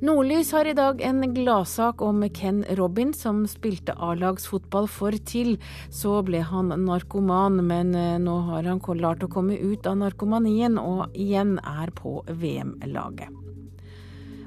Nordlys 0.00 0.52
har 0.52 0.64
i 0.64 0.72
dag 0.72 1.02
en 1.04 1.34
gladsak 1.34 2.00
om 2.02 2.22
Ken 2.32 2.62
Robin, 2.78 3.10
som 3.12 3.42
spilte 3.44 3.92
A-lagsfotball 3.92 4.88
for 4.88 5.12
TIL. 5.12 5.58
Så 5.92 6.14
ble 6.24 6.40
han 6.40 6.72
narkoman, 6.86 7.60
men 7.68 7.92
eh, 7.92 8.16
nå 8.16 8.38
har 8.48 8.64
han 8.64 8.80
klart 8.80 9.26
å 9.26 9.28
komme 9.28 9.60
ut 9.60 9.84
av 9.84 9.98
narkomanien 10.00 10.80
og 10.80 11.12
igjen 11.12 11.58
er 11.60 11.92
på 11.92 12.22
VM-laget. 12.32 13.28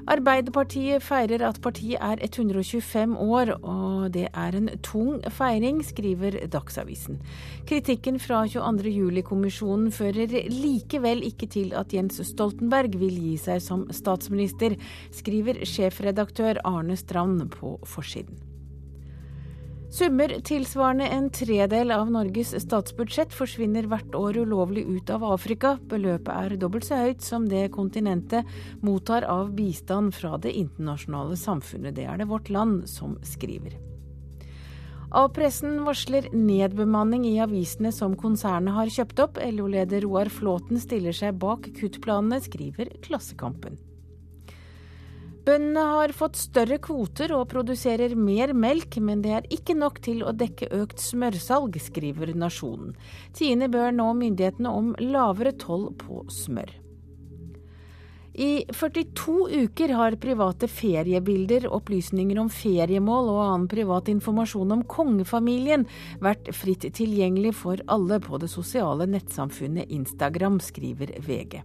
Arbeiderpartiet 0.03 0.99
feirer 0.99 1.45
at 1.47 1.61
partiet 1.63 2.01
er 2.03 2.19
125 2.25 3.15
år, 3.23 3.53
og 3.63 4.11
det 4.11 4.25
er 4.33 4.57
en 4.57 4.67
tung 4.83 5.21
feiring, 5.31 5.79
skriver 5.85 6.41
Dagsavisen. 6.51 7.21
Kritikken 7.69 8.19
fra 8.19 8.41
22.07-kommisjonen 8.51 9.93
fører 9.95 10.35
likevel 10.51 11.23
ikke 11.23 11.47
til 11.55 11.71
at 11.79 11.95
Jens 11.95 12.19
Stoltenberg 12.33 12.99
vil 12.99 13.15
gi 13.15 13.37
seg 13.39 13.63
som 13.63 13.87
statsminister, 13.95 14.75
skriver 15.15 15.63
sjefredaktør 15.63 16.59
Arne 16.67 16.99
Strand 16.99 17.47
på 17.55 17.77
forsiden. 17.87 18.52
Summer 19.93 20.31
tilsvarende 20.41 21.05
en 21.07 21.27
tredel 21.29 21.91
av 21.93 22.07
Norges 22.09 22.55
statsbudsjett 22.63 23.33
forsvinner 23.37 23.85
hvert 23.91 24.15
år 24.17 24.39
ulovlig 24.41 24.87
ut 24.89 25.11
av 25.13 25.21
Afrika. 25.27 25.75
Beløpet 25.91 26.31
er 26.33 26.55
dobbelt 26.57 26.87
så 26.87 26.97
høyt 26.97 27.21
som 27.21 27.45
det 27.45 27.67
kontinentet 27.75 28.49
mottar 28.81 29.27
av 29.29 29.51
bistand 29.53 30.15
fra 30.17 30.39
det 30.41 30.55
internasjonale 30.57 31.37
samfunnet. 31.37 31.93
Det 31.93 32.07
er 32.09 32.17
det 32.23 32.29
Vårt 32.31 32.49
Land 32.49 32.87
som 32.89 33.19
skriver. 33.21 33.77
A-pressen 35.13 35.83
varsler 35.85 36.31
nedbemanning 36.33 37.29
i 37.29 37.37
avisene 37.45 37.93
som 37.93 38.17
konsernet 38.17 38.73
har 38.73 38.89
kjøpt 38.97 39.25
opp. 39.27 39.37
LO-leder 39.45 40.07
Roar 40.07 40.33
Flåten 40.33 40.81
stiller 40.81 41.13
seg 41.13 41.37
bak 41.37 41.69
kuttplanene, 41.77 42.41
skriver 42.41 42.89
Klassekampen. 43.05 43.77
Bøndene 45.43 45.81
har 45.89 46.13
fått 46.15 46.37
større 46.39 46.77
kvoter 46.79 47.33
og 47.35 47.49
produserer 47.51 48.13
mer 48.15 48.53
melk, 48.55 48.95
men 49.03 49.23
det 49.25 49.33
er 49.35 49.49
ikke 49.51 49.75
nok 49.75 49.99
til 50.05 50.21
å 50.23 50.31
dekke 50.31 50.69
økt 50.77 51.03
smørsalg, 51.03 51.75
skriver 51.83 52.31
Nasjonen. 52.31 52.93
Tiende 53.35 53.67
bør 53.71 53.91
nå 53.91 54.07
myndighetene 54.21 54.71
om 54.71 54.93
lavere 55.03 55.51
toll 55.59 55.89
på 55.99 56.23
smør. 56.31 56.71
I 58.33 58.63
42 58.71 59.33
uker 59.67 59.91
har 59.93 60.15
private 60.17 60.65
feriebilder, 60.71 61.67
opplysninger 61.69 62.39
om 62.41 62.47
feriemål 62.49 63.29
og 63.29 63.41
annen 63.43 63.67
privat 63.69 64.09
informasjon 64.09 64.73
om 64.73 64.81
kongefamilien 64.89 65.85
vært 66.23 66.49
fritt 66.57 66.87
tilgjengelig 66.97 67.53
for 67.59 67.83
alle 67.93 68.17
på 68.23 68.39
det 68.41 68.49
sosiale 68.49 69.05
nettsamfunnet 69.11 69.91
Instagram, 69.93 70.57
skriver 70.63 71.13
VG. 71.21 71.61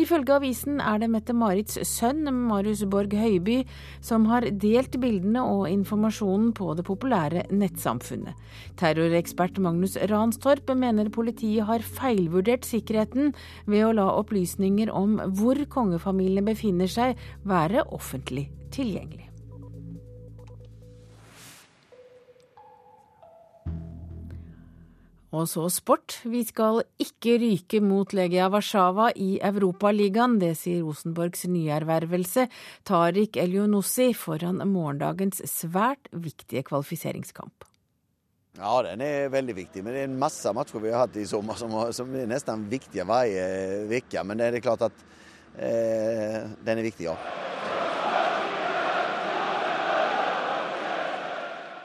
Ifølge 0.00 0.34
avisen 0.34 0.80
er 0.82 0.98
det 0.98 1.08
Mette-Marits 1.12 1.76
sønn, 1.86 2.26
Marius 2.48 2.82
Borg 2.90 3.12
Høiby, 3.14 3.60
som 4.02 4.26
har 4.26 4.46
delt 4.62 4.96
bildene 5.02 5.44
og 5.46 5.68
informasjonen 5.70 6.50
på 6.56 6.72
det 6.74 6.86
populære 6.88 7.44
nettsamfunnet. 7.54 8.34
Terrorekspert 8.80 9.60
Magnus 9.62 9.94
Ranstorp 10.10 10.72
mener 10.74 11.12
politiet 11.14 11.68
har 11.68 11.84
feilvurdert 11.86 12.66
sikkerheten 12.66 13.34
ved 13.70 13.86
å 13.86 13.92
la 14.00 14.08
opplysninger 14.18 14.90
om 14.90 15.20
hvor 15.38 15.62
kongefamilien 15.70 16.50
befinner 16.50 16.90
seg, 16.90 17.14
være 17.46 17.86
offentlig 17.94 18.48
tilgjengelig. 18.74 19.33
Og 25.34 25.48
så 25.50 25.64
sport. 25.72 26.20
Vi 26.30 26.44
skal 26.46 26.84
ikke 27.02 27.34
ryke 27.42 27.80
mot 27.82 28.12
Legia 28.14 28.46
Warszawa 28.52 29.08
i 29.18 29.40
Europaligaen. 29.42 30.36
Det 30.38 30.52
sier 30.60 30.84
Rosenborgs 30.86 31.48
nyervervelse 31.50 32.46
Tariq 32.86 33.38
Elionossi 33.42 34.12
foran 34.14 34.62
morgendagens 34.70 35.42
svært 35.50 36.06
viktige 36.12 36.62
kvalifiseringskamp. 36.68 37.66
Ja, 38.60 38.76
den 38.86 39.02
er 39.02 39.32
veldig 39.34 39.56
viktig. 39.58 39.82
Men 39.82 39.96
det 39.96 40.04
er 40.04 40.10
en 40.12 40.20
masse 40.20 40.52
matcher 40.54 40.82
vi 40.84 40.92
har 40.94 41.08
hatt 41.08 41.18
i 41.18 41.26
sommer 41.26 41.58
som, 41.58 41.74
som 41.96 42.14
er 42.14 42.30
nesten 42.30 42.68
viktige 42.70 43.06
hver 43.08 43.90
uke. 43.90 44.22
Men 44.22 44.38
det 44.38 44.52
er 44.52 44.62
klart 44.62 44.86
at 44.86 45.02
eh, 45.58 46.44
den 46.62 46.78
er 46.78 46.86
viktig, 46.86 47.08
ja. 47.10 47.18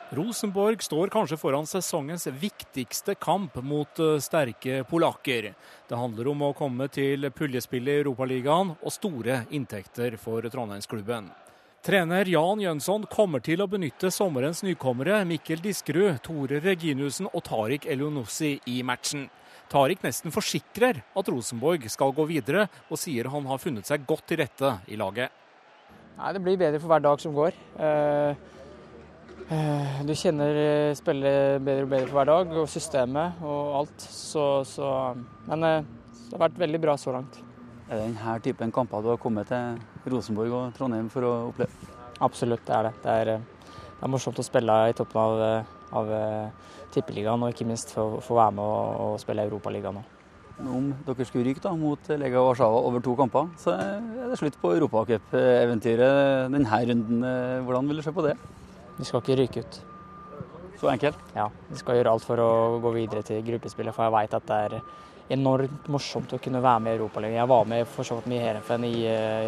Rosenborg 0.10 0.82
står 0.82 1.12
kanskje 1.14 1.38
foran 1.38 1.68
sesongens 1.70 2.26
viktigste 2.28 3.14
kamp 3.16 3.60
mot 3.62 4.00
eh, 4.02 4.16
sterke 4.18 4.82
polakker. 4.90 5.52
Det 5.86 6.00
handler 6.00 6.32
om 6.32 6.42
å 6.48 6.56
komme 6.58 6.88
til 6.90 7.30
puljespillet 7.30 8.00
i 8.00 8.02
Europaligaen 8.02 8.72
og 8.74 8.96
store 8.96 9.44
inntekter 9.54 10.18
for 10.18 10.42
Trondheimsklubben. 10.50 11.30
Trener 11.86 12.26
Jan 12.26 12.66
Jønsson 12.66 13.06
kommer 13.14 13.46
til 13.46 13.62
å 13.62 13.70
benytte 13.70 14.10
sommerens 14.12 14.64
nykommere 14.66 15.22
Mikkel 15.30 15.62
Diskerud, 15.62 16.18
Tore 16.26 16.58
Reginussen 16.66 17.30
og 17.30 17.46
Tariq 17.46 17.86
Elionossi 17.86 18.56
i 18.66 18.82
matchen. 18.82 19.30
Tariq 19.70 20.02
nesten 20.02 20.34
forsikrer 20.34 21.04
at 21.06 21.30
Rosenborg 21.30 21.86
skal 21.94 22.18
gå 22.18 22.26
videre, 22.34 22.66
og 22.90 22.98
sier 22.98 23.30
han 23.30 23.46
har 23.46 23.62
funnet 23.62 23.86
seg 23.86 24.10
godt 24.10 24.26
til 24.32 24.42
rette 24.42 24.80
i 24.90 24.98
laget. 24.98 25.30
Nei, 26.18 26.34
Det 26.34 26.42
blir 26.44 26.58
bedre 26.58 26.82
for 26.82 26.90
hver 26.90 27.06
dag 27.06 27.22
som 27.22 27.38
går. 27.38 27.54
Eh, 27.78 28.48
du 30.06 30.12
kjenner 30.18 30.58
eh, 30.58 30.96
spillet 30.98 31.62
bedre 31.66 31.86
og 31.86 31.92
bedre 31.92 32.08
for 32.10 32.18
hver 32.18 32.30
dag, 32.30 32.52
og 32.62 32.70
systemet 32.70 33.40
og 33.46 33.78
alt. 33.82 34.04
Så, 34.04 34.44
så, 34.68 34.90
men 35.48 35.66
eh, 35.68 35.88
det 36.28 36.36
har 36.36 36.44
vært 36.48 36.60
veldig 36.62 36.82
bra 36.84 36.96
så 37.00 37.14
langt. 37.16 37.40
Er 37.90 37.96
det 37.98 38.04
denne 38.04 38.36
typen 38.46 38.74
kamper 38.74 39.02
du 39.02 39.10
har 39.14 39.22
kommet 39.22 39.50
til 39.50 40.14
Rosenborg 40.14 40.54
og 40.54 40.76
Trondheim 40.78 41.10
for 41.14 41.26
å 41.26 41.34
oppleve? 41.50 41.90
Absolutt, 42.22 42.66
det 42.68 42.76
er 42.76 42.90
det. 42.90 42.94
Det 43.02 43.16
er, 43.16 43.32
det 43.40 44.06
er 44.06 44.14
morsomt 44.14 44.40
å 44.42 44.46
spille 44.46 44.76
i 44.92 44.96
toppen 44.98 45.22
av, 45.24 45.66
av 45.98 46.14
Tippeligaen, 46.94 47.42
og 47.42 47.56
ikke 47.56 47.68
minst 47.70 47.96
få 47.96 48.12
være 48.22 48.54
med 48.60 48.64
og, 48.66 49.02
og 49.08 49.20
spille 49.24 49.48
Europaligaen 49.48 50.02
òg. 50.04 50.16
Om 50.60 50.90
dere 51.08 51.26
skulle 51.26 51.48
ryke 51.48 51.72
mot 51.80 52.10
Lega 52.20 52.42
Warszawa 52.44 52.82
over 52.84 53.02
to 53.02 53.16
kamper, 53.16 53.48
så 53.58 53.78
er 53.80 54.28
det 54.28 54.38
slutt 54.42 54.58
på 54.60 54.74
Europacup-eventyret 54.76 56.52
denne 56.52 56.82
runden. 56.92 57.30
Hvordan 57.64 57.88
vil 57.88 58.02
du 58.02 58.06
se 58.06 58.14
på 58.14 58.26
det? 58.28 58.36
Vi 59.00 59.08
skal 59.08 59.24
ikke 59.24 59.38
ryke 59.40 59.64
ut. 59.64 59.80
Så 60.80 60.90
enkelt? 60.92 61.20
Ja, 61.36 61.50
vi 61.68 61.78
skal 61.80 62.00
gjøre 62.00 62.16
alt 62.16 62.26
for 62.28 62.40
å 62.44 62.52
gå 62.84 62.92
videre 62.96 63.24
til 63.28 63.42
gruppespillet. 63.48 63.96
For 63.96 64.08
jeg 64.08 64.16
vet 64.16 64.36
at 64.38 64.48
det 64.48 64.60
er 64.68 64.78
enormt 65.36 65.88
morsomt 65.92 66.34
å 66.36 66.40
kunne 66.42 66.62
være 66.64 66.84
med 66.84 66.96
i 66.96 67.00
Europaligaen. 67.00 67.40
Jeg 67.40 67.52
var 67.52 67.68
med 67.70 67.88
for 67.88 68.08
så 68.08 68.20
vidt 68.20 68.30
med 68.32 68.40
i 68.40 68.46
Heerenveen 68.46 68.88
i, 68.88 68.94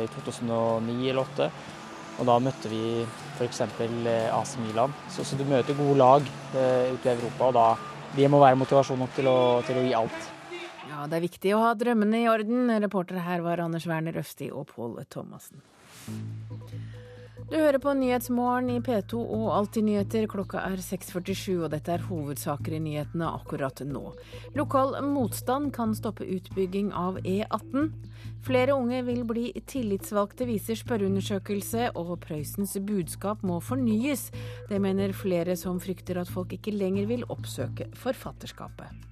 i 0.03 0.09
2009 0.15 0.97
eller 1.11 1.31
2008. 1.35 1.79
Og 2.21 2.27
da 2.27 2.35
møtte 2.43 2.69
vi 2.69 2.83
f.eks. 3.37 3.63
Eh, 3.63 4.27
AC 4.35 4.57
Milan. 4.61 4.93
Så, 5.09 5.25
så, 5.25 5.39
du 5.39 5.45
møter 5.47 5.77
gode 5.77 5.97
lag 5.97 6.27
uh, 6.27 6.91
ute 6.93 7.07
i 7.07 7.13
Europa, 7.15 7.47
og 7.47 7.55
da 7.57 7.67
det 8.17 8.27
må 8.29 8.41
være 8.43 8.59
motivasjon 8.59 8.99
nok 8.99 9.15
til 9.15 9.31
å, 9.31 9.39
til 9.65 9.79
å 9.79 9.85
gi 9.87 9.93
alt. 9.97 10.31
Ja, 10.91 11.05
det 11.07 11.17
er 11.17 11.23
viktig 11.23 11.53
å 11.55 11.61
ha 11.63 11.75
drømmene 11.79 12.25
i 12.25 12.27
orden. 12.29 12.67
Reportere 12.83 13.23
her 13.23 13.45
var 13.45 13.63
Anders 13.63 13.87
Werner 13.89 14.19
Øfsti 14.21 14.51
og 14.51 14.67
Pål 14.75 14.99
Thomassen. 15.09 15.63
Du 17.51 17.57
hører 17.59 17.81
på 17.83 17.91
Nyhetsmorgen 17.99 18.69
i 18.71 18.77
P2 18.79 19.17
og 19.19 19.49
Alltid 19.51 19.83
nyheter. 19.83 20.23
Klokka 20.31 20.61
er 20.69 20.79
6.47, 20.79 21.57
og 21.57 21.73
dette 21.73 21.91
er 21.91 22.05
hovedsaker 22.07 22.77
i 22.77 22.79
nyhetene 22.79 23.27
akkurat 23.27 23.81
nå. 23.89 24.05
Lokal 24.55 24.95
motstand 25.03 25.73
kan 25.75 25.91
stoppe 25.91 26.23
utbygging 26.31 26.93
av 26.95 27.19
E18. 27.27 27.91
Flere 28.47 28.79
unge 28.79 29.03
vil 29.03 29.25
bli 29.27 29.45
tillitsvalgte, 29.67 30.47
viser 30.47 30.79
spørreundersøkelse, 30.79 31.91
og 31.99 32.15
Prøysens 32.23 32.79
budskap 32.87 33.43
må 33.43 33.59
fornyes. 33.59 34.29
Det 34.71 34.79
mener 34.79 35.11
flere 35.11 35.59
som 35.59 35.83
frykter 35.83 36.23
at 36.23 36.31
folk 36.31 36.55
ikke 36.55 36.71
lenger 36.71 37.11
vil 37.11 37.27
oppsøke 37.27 37.91
forfatterskapet. 37.99 39.10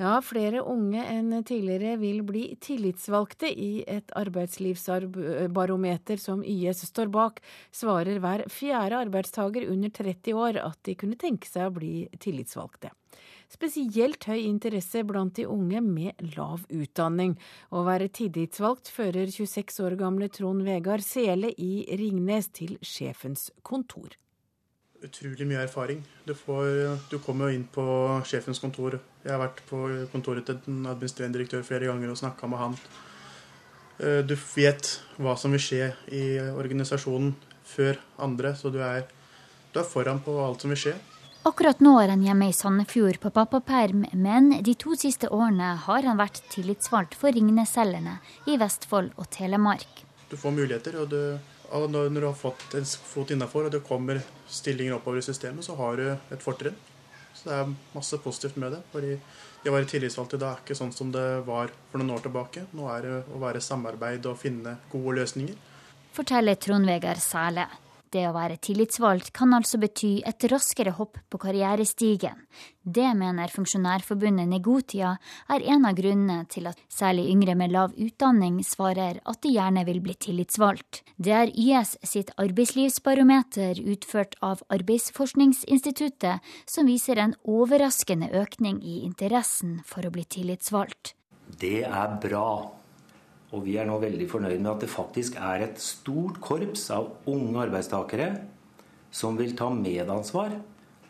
Ja, 0.00 0.14
flere 0.24 0.62
unge 0.64 1.02
enn 1.04 1.34
tidligere 1.44 1.98
vil 2.00 2.22
bli 2.24 2.56
tillitsvalgte 2.64 3.50
i 3.52 3.84
et 3.84 4.08
arbeidslivsbarometer 4.16 6.16
som 6.16 6.40
YS 6.40 6.86
står 6.88 7.12
bak, 7.12 7.42
svarer 7.76 8.16
hver 8.22 8.46
fjerde 8.48 9.02
arbeidstaker 9.04 9.68
under 9.68 9.92
30 9.92 10.32
år 10.32 10.56
at 10.64 10.80
de 10.88 10.96
kunne 10.96 11.20
tenke 11.20 11.44
seg 11.50 11.68
å 11.68 11.76
bli 11.76 12.08
tillitsvalgte. 12.24 12.88
Spesielt 13.52 14.24
høy 14.24 14.40
interesse 14.46 15.04
blant 15.04 15.36
de 15.36 15.44
unge 15.44 15.84
med 15.84 16.16
lav 16.38 16.64
utdanning. 16.72 17.36
Å 17.68 17.84
være 17.84 18.08
tillitsvalgt 18.08 18.88
fører 18.88 19.28
26 19.28 19.76
år 19.84 20.00
gamle 20.00 20.32
Trond 20.32 20.64
Vegard 20.64 21.04
Sele 21.04 21.52
i 21.60 21.84
Ringnes 22.00 22.48
til 22.56 22.80
sjefens 22.80 23.52
kontor 23.60 24.16
utrolig 25.06 25.46
mye 25.48 25.62
erfaring. 25.64 26.02
Du, 26.26 26.34
får, 26.36 26.98
du 27.10 27.18
kommer 27.22 27.50
jo 27.50 27.58
inn 27.58 27.68
på 27.70 27.84
sjefens 28.28 28.62
kontor. 28.62 28.98
Jeg 29.24 29.34
har 29.34 29.42
vært 29.42 29.62
på 29.68 29.80
kontoret 30.12 30.46
til 30.48 30.60
en 30.70 30.86
administrerende 30.90 31.38
direktør 31.38 31.64
flere 31.66 31.90
ganger 31.90 32.12
og 32.12 32.20
snakka 32.20 32.50
med 32.50 32.62
han. 32.62 32.76
Eh, 33.98 34.20
du 34.26 34.34
vet 34.34 34.92
hva 35.22 35.36
som 35.38 35.54
vil 35.54 35.62
skje 35.62 35.92
i 36.14 36.24
organisasjonen 36.40 37.34
før 37.72 37.98
andre, 38.22 38.54
så 38.58 38.72
du 38.72 38.80
er, 38.82 39.06
du 39.72 39.80
er 39.80 39.88
foran 39.88 40.22
på 40.24 40.36
alt 40.44 40.64
som 40.64 40.72
vil 40.74 40.82
skje. 40.86 40.98
Akkurat 41.42 41.80
nå 41.82 41.96
er 41.98 42.12
han 42.12 42.22
hjemme 42.22 42.46
i 42.52 42.54
Sandefjord 42.54 43.18
på 43.22 43.32
pappaperm, 43.34 44.04
men 44.14 44.52
de 44.62 44.76
to 44.78 44.94
siste 44.98 45.26
årene 45.26 45.72
har 45.86 46.06
han 46.06 46.20
vært 46.20 46.38
tillitsvalgt 46.52 47.16
for 47.18 47.34
Ringnesselgerne 47.34 48.20
i 48.46 48.54
Vestfold 48.60 49.10
og 49.18 49.26
Telemark. 49.34 50.04
Du 50.30 50.36
får 50.38 50.54
muligheter, 50.54 51.00
og 51.02 51.10
du, 51.10 51.18
og 51.74 51.88
når 51.90 52.14
du 52.14 52.28
har 52.28 52.38
fått 52.38 52.76
en 52.78 52.86
fot 52.86 53.34
innafor 53.34 53.66
og 53.66 53.74
det 53.74 53.82
kommer 53.88 54.22
stillinger 54.52 54.98
oppover 54.98 55.22
i 55.22 55.26
systemet, 55.26 55.64
så 55.64 55.76
har 55.78 55.98
du 56.00 56.06
et 56.12 56.44
fortrinn. 56.44 56.76
Så 57.32 57.48
det 57.48 57.58
er 57.58 57.74
masse 57.94 58.18
positivt 58.20 58.58
med 58.60 58.76
det. 58.76 58.82
fordi 58.92 59.16
det 59.62 59.70
å 59.70 59.76
være 59.76 59.86
tillitsvalgt 59.86 60.34
i 60.34 60.40
dag 60.42 60.56
er 60.56 60.64
ikke 60.64 60.74
sånn 60.74 60.92
som 60.94 61.12
det 61.14 61.26
var 61.46 61.70
for 61.90 62.02
noen 62.02 62.16
år 62.16 62.24
tilbake. 62.24 62.64
Nå 62.74 62.88
er 62.90 63.04
det 63.06 63.12
å 63.30 63.38
være 63.42 63.62
samarbeid 63.62 64.26
og 64.26 64.40
finne 64.40 64.76
gode 64.90 65.20
løsninger. 65.20 65.54
Forteller 66.12 66.58
Trond 66.60 66.88
Vegard 66.90 67.22
Sæle. 67.22 67.68
Det 68.12 68.26
å 68.28 68.34
være 68.34 68.58
tillitsvalgt 68.60 69.30
kan 69.32 69.54
altså 69.56 69.78
bety 69.80 70.18
et 70.28 70.44
raskere 70.52 70.92
hopp 70.98 71.16
på 71.32 71.38
karrierestigen. 71.40 72.42
Det 72.84 73.06
mener 73.16 73.48
Funksjonærforbundet 73.48 74.50
Negotia 74.50 75.14
er 75.54 75.64
en 75.72 75.86
av 75.88 75.96
grunnene 75.96 76.44
til 76.52 76.68
at 76.68 76.82
særlig 76.92 77.24
yngre 77.32 77.54
med 77.56 77.72
lav 77.72 77.94
utdanning 77.96 78.58
svarer 78.68 79.22
at 79.24 79.40
de 79.46 79.54
gjerne 79.54 79.86
vil 79.88 80.02
bli 80.04 80.18
tillitsvalgt. 80.26 81.00
Det 81.16 81.32
er 81.38 81.54
YS 81.56 81.94
sitt 82.04 82.34
arbeidslivsbarometer 82.42 83.80
utført 83.80 84.36
av 84.44 84.60
Arbeidsforskningsinstituttet 84.76 86.52
som 86.68 86.90
viser 86.90 87.22
en 87.22 87.36
overraskende 87.48 88.28
økning 88.42 88.82
i 88.84 89.00
interessen 89.06 89.78
for 89.88 90.04
å 90.04 90.12
bli 90.12 90.28
tillitsvalgt. 90.28 91.14
Det 91.48 91.80
er 91.88 92.16
bra. 92.20 92.81
Og 93.52 93.66
vi 93.66 93.76
er 93.76 93.88
nå 93.88 93.98
veldig 94.00 94.28
fornøyd 94.32 94.60
med 94.60 94.70
at 94.72 94.84
det 94.84 94.92
faktisk 94.92 95.36
er 95.36 95.66
et 95.66 95.80
stort 95.82 96.40
korps 96.40 96.86
av 96.94 97.10
unge 97.28 97.66
arbeidstakere 97.66 98.30
som 99.12 99.36
vil 99.36 99.52
ta 99.56 99.68
medansvar 99.72 100.54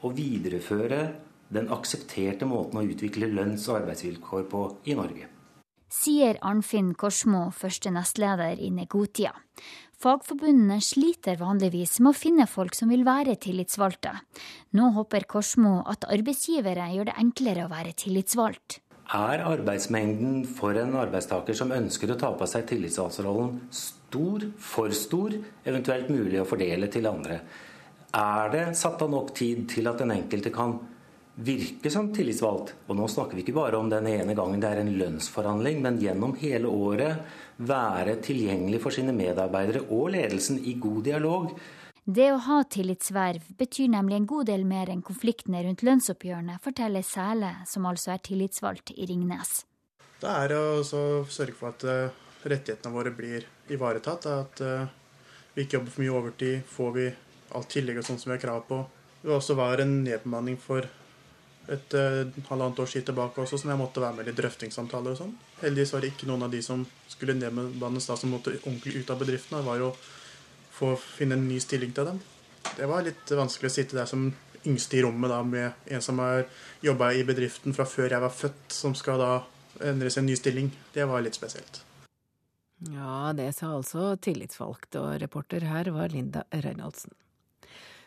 og 0.03 0.17
videreføre 0.17 1.05
den 1.53 1.69
aksepterte 1.71 2.49
måten 2.49 2.81
å 2.81 2.87
utvikle 2.89 3.31
lønns- 3.31 3.69
og 3.71 3.83
arbeidsvilkår 3.83 4.49
på 4.51 4.65
i 4.91 4.99
Norge. 4.99 5.29
Sier 5.93 6.39
Arnfinn 6.41 6.95
Korsmo, 6.97 7.51
første 7.53 7.93
nestleder 7.93 8.59
i 8.59 8.71
Negotia. 8.73 9.35
Fagforbundene 10.03 10.81
sliter 10.83 11.37
vanligvis 11.39 12.01
med 12.01 12.11
å 12.11 12.19
finne 12.19 12.47
folk 12.51 12.75
som 12.75 12.91
vil 12.91 13.05
være 13.07 13.37
tillitsvalgte. 13.39 14.17
Nå 14.75 14.89
håper 14.97 15.29
Korsmo 15.31 15.77
at 15.87 16.09
arbeidsgivere 16.11 16.89
gjør 16.97 17.13
det 17.13 17.19
enklere 17.23 17.69
å 17.69 17.71
være 17.71 17.95
tillitsvalgt. 17.95 18.81
Er 19.13 19.43
arbeidsmengden 19.45 20.47
for 20.49 20.79
en 20.81 20.95
arbeidstaker 20.97 21.57
som 21.57 21.75
ønsker 21.75 22.15
å 22.15 22.17
ta 22.21 22.31
på 22.33 22.47
seg 22.49 22.65
tillitsvalgtrollen 22.71 23.59
stor, 23.77 24.47
for 24.57 24.95
stor, 24.97 25.37
eventuelt 25.69 26.09
mulig 26.09 26.41
å 26.41 26.49
fordele 26.49 26.89
til 26.93 27.11
andre? 27.11 27.43
Er 28.17 28.53
det 28.53 28.65
satt 28.77 29.05
av 29.05 29.13
nok 29.13 29.35
tid 29.37 29.67
til 29.73 29.91
at 29.91 30.01
den 30.01 30.15
enkelte 30.17 30.53
kan 30.55 30.79
virke 31.35 31.91
som 31.91 32.11
tillitsvalgt. 32.13 32.75
Og 32.89 32.99
nå 32.99 33.07
snakker 33.09 33.39
vi 33.39 33.45
ikke 33.45 33.57
bare 33.57 33.79
om 33.81 33.89
den 33.91 34.09
ene 34.11 34.35
gangen 34.37 34.61
det 34.61 34.69
er 34.69 34.83
en 34.83 34.93
lønnsforhandling, 34.99 35.81
men 35.85 36.01
gjennom 36.03 36.35
hele 36.41 36.69
året 36.69 37.23
være 37.63 38.19
tilgjengelig 38.25 38.83
for 38.83 38.95
sine 38.95 39.15
medarbeidere 39.17 39.87
og 39.91 40.13
ledelsen 40.17 40.61
i 40.65 40.77
god 40.81 41.03
dialog. 41.09 41.55
Det 42.03 42.33
å 42.35 42.39
ha 42.49 42.57
tillitsverv 42.67 43.45
betyr 43.55 43.87
nemlig 43.93 44.17
en 44.17 44.25
god 44.27 44.49
del 44.51 44.65
mer 44.67 44.91
enn 44.91 45.05
konfliktene 45.07 45.61
rundt 45.63 45.85
lønnsoppgjørene, 45.87 46.57
forteller 46.65 47.05
Sæle, 47.07 47.53
som 47.71 47.85
altså 47.87 48.17
er 48.17 48.25
tillitsvalgt 48.27 48.91
i 48.97 49.07
Ringnes. 49.07 49.61
Det 50.19 50.31
er 50.31 50.55
å 50.57 50.83
sørge 50.83 51.55
for 51.55 51.71
at 51.71 51.85
eh, 51.87 52.17
rettighetene 52.43 52.95
våre 52.95 53.13
blir 53.15 53.47
ivaretatt. 53.71 54.27
At 54.27 54.63
eh, 54.67 54.91
vi 55.55 55.63
ikke 55.63 55.79
jobber 55.79 55.95
for 55.95 56.03
mye 56.03 56.17
overtid. 56.19 56.65
Får 56.67 56.91
vi 56.97 57.07
alt 57.55 57.71
tillegg 57.71 58.01
og 58.03 58.09
sånt 58.09 58.25
som 58.25 58.33
vi 58.33 58.35
har 58.35 58.43
krav 58.43 58.65
på. 58.67 58.81
Det 59.23 59.31
også 59.37 59.55
var 59.61 59.85
en 59.85 59.95
nedbemanning 60.03 60.59
for 60.59 60.89
et 61.71 61.95
uh, 61.95 62.27
halvannet 62.49 62.81
års 62.83 62.97
tid 62.97 63.05
tilbake 63.07 63.39
også, 63.39 63.61
som 63.61 63.71
jeg 63.71 63.79
måtte 63.79 64.03
være 64.03 64.17
med 64.17 64.31
i 64.33 64.35
drøftingssamtaler 64.35 65.15
og 65.15 65.21
sånn. 65.21 65.37
Heldigvis 65.61 65.93
var 65.95 66.03
det 66.03 66.11
ikke 66.11 66.27
noen 66.27 66.43
av 66.49 66.51
de 66.51 66.59
som 66.67 66.83
skulle 67.07 67.37
nedbemannes 67.39 68.09
da, 68.11 68.17
som 68.19 68.35
måtte 68.35 68.57
ordentlig 68.57 69.05
ut 69.05 69.13
av 69.15 69.23
bedriften. 69.23 69.61
Det 69.61 69.69
var 69.69 69.79
jo 69.79 69.93
få 70.73 70.95
finne 70.97 71.39
en 71.39 71.49
ny 71.49 71.61
stilling 71.63 71.93
til 71.95 72.09
dem. 72.09 72.19
Det 72.77 72.89
var 72.89 73.05
litt 73.05 73.31
vanskelig 73.31 73.71
å 73.71 73.75
sitte 73.75 73.99
der 73.99 74.09
som 74.09 74.31
yngste 74.67 74.99
i 74.99 75.03
rommet 75.05 75.31
da, 75.33 75.43
med 75.43 75.89
en 75.93 76.03
som 76.05 76.21
har 76.23 76.45
jobba 76.85 77.13
i 77.13 77.25
bedriften 77.27 77.75
fra 77.77 77.87
før 77.89 78.15
jeg 78.15 78.23
var 78.23 78.35
født, 78.35 78.69
som 78.75 78.95
skal 78.99 79.21
da 79.21 79.33
endre 79.83 80.11
seg 80.13 80.23
en 80.23 80.31
ny 80.31 80.37
stilling. 80.39 80.71
Det 80.95 81.07
var 81.11 81.25
litt 81.25 81.39
spesielt. 81.39 81.83
Ja, 82.91 83.33
det 83.37 83.53
sa 83.55 83.75
altså 83.77 84.17
tillitsvalgt, 84.19 84.97
og 84.99 85.21
reporter 85.23 85.67
her 85.67 85.91
var 85.95 86.11
Linda 86.15 86.45
Reinholdsen. 86.51 87.15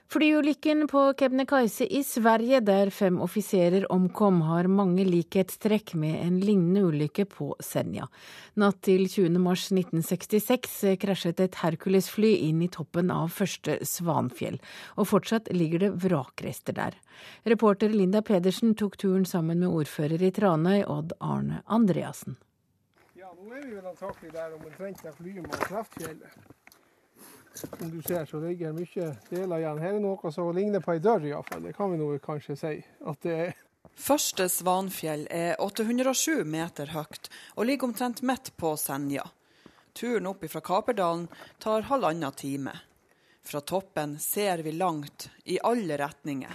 Flyulykken 0.07 0.87
på 0.87 1.13
Kebnekaise 1.17 1.85
i 1.87 2.03
Sverige, 2.03 2.59
der 2.61 2.89
fem 2.93 3.17
offiserer 3.21 3.87
omkom, 3.91 4.41
har 4.45 4.67
mange 4.69 5.01
likhetstrekk 5.03 5.95
med 5.97 6.19
en 6.21 6.37
lignende 6.39 6.83
ulykke 6.85 7.25
på 7.25 7.47
Senja. 7.59 8.05
Natt 8.61 8.83
til 8.85 9.07
20. 9.09 9.39
mars 9.41 9.65
1966 9.73 10.75
krasjet 11.01 11.41
et 11.41 11.57
Hercules-fly 11.57 12.35
inn 12.45 12.61
i 12.61 12.69
toppen 12.69 13.09
av 13.11 13.33
første 13.33 13.79
Svanfjell, 13.81 14.59
og 14.95 15.09
fortsatt 15.09 15.49
ligger 15.51 15.87
det 15.87 15.93
vrakrester 16.05 16.77
der. 16.77 16.99
Reporter 17.49 17.89
Linda 17.89 18.21
Pedersen 18.21 18.75
tok 18.77 18.99
turen 19.01 19.25
sammen 19.25 19.63
med 19.65 19.73
ordfører 19.73 20.21
i 20.21 20.29
Tranøy, 20.31 20.83
Odd 20.85 21.17
Arne 21.17 21.63
Andreassen. 21.65 22.37
Ja, 23.17 23.33
nå 23.33 23.49
er 23.57 23.65
vi 23.65 23.73
vel 23.73 23.89
antakelig 23.89 24.37
der 24.37 24.53
omtrent 24.53 25.01
der 25.01 25.17
flyet 25.17 25.49
må 25.49 25.65
treffe 25.65 25.97
fjellet. 25.97 26.37
Som 27.55 27.91
du 27.91 28.01
ser, 28.01 28.25
så 28.25 28.39
ligger 28.43 28.73
mye 28.75 29.11
deler 29.29 29.61
igjen. 29.61 29.79
Her 29.79 29.93
er 29.95 30.01
noe 30.03 30.31
som 30.33 30.49
ligner 30.55 30.83
på 30.83 30.91
ei 30.95 30.99
dør, 31.03 31.23
iallfall. 31.23 31.63
Det 31.63 31.75
kan 31.77 31.93
vi 31.93 31.99
nå 32.01 32.09
kanskje 32.23 32.57
si 32.59 32.73
at 32.83 33.21
det 33.23 33.37
er. 33.45 33.53
Første 33.95 34.49
Svanfjell 34.51 35.23
er 35.31 35.55
807 35.63 36.43
meter 36.51 36.91
høyt 36.91 37.29
og 37.55 37.69
ligger 37.69 37.87
omtrent 37.87 38.19
midt 38.27 38.51
på 38.59 38.73
Senja. 38.79 39.23
Turen 39.95 40.27
opp 40.27 40.43
fra 40.51 40.59
Kaperdalen 40.59 41.29
tar 41.63 41.87
halvannen 41.87 42.35
time. 42.35 42.73
Fra 43.45 43.61
toppen 43.61 44.17
ser 44.19 44.65
vi 44.65 44.75
langt, 44.75 45.29
i 45.45 45.59
alle 45.63 45.95
retninger. 46.01 46.51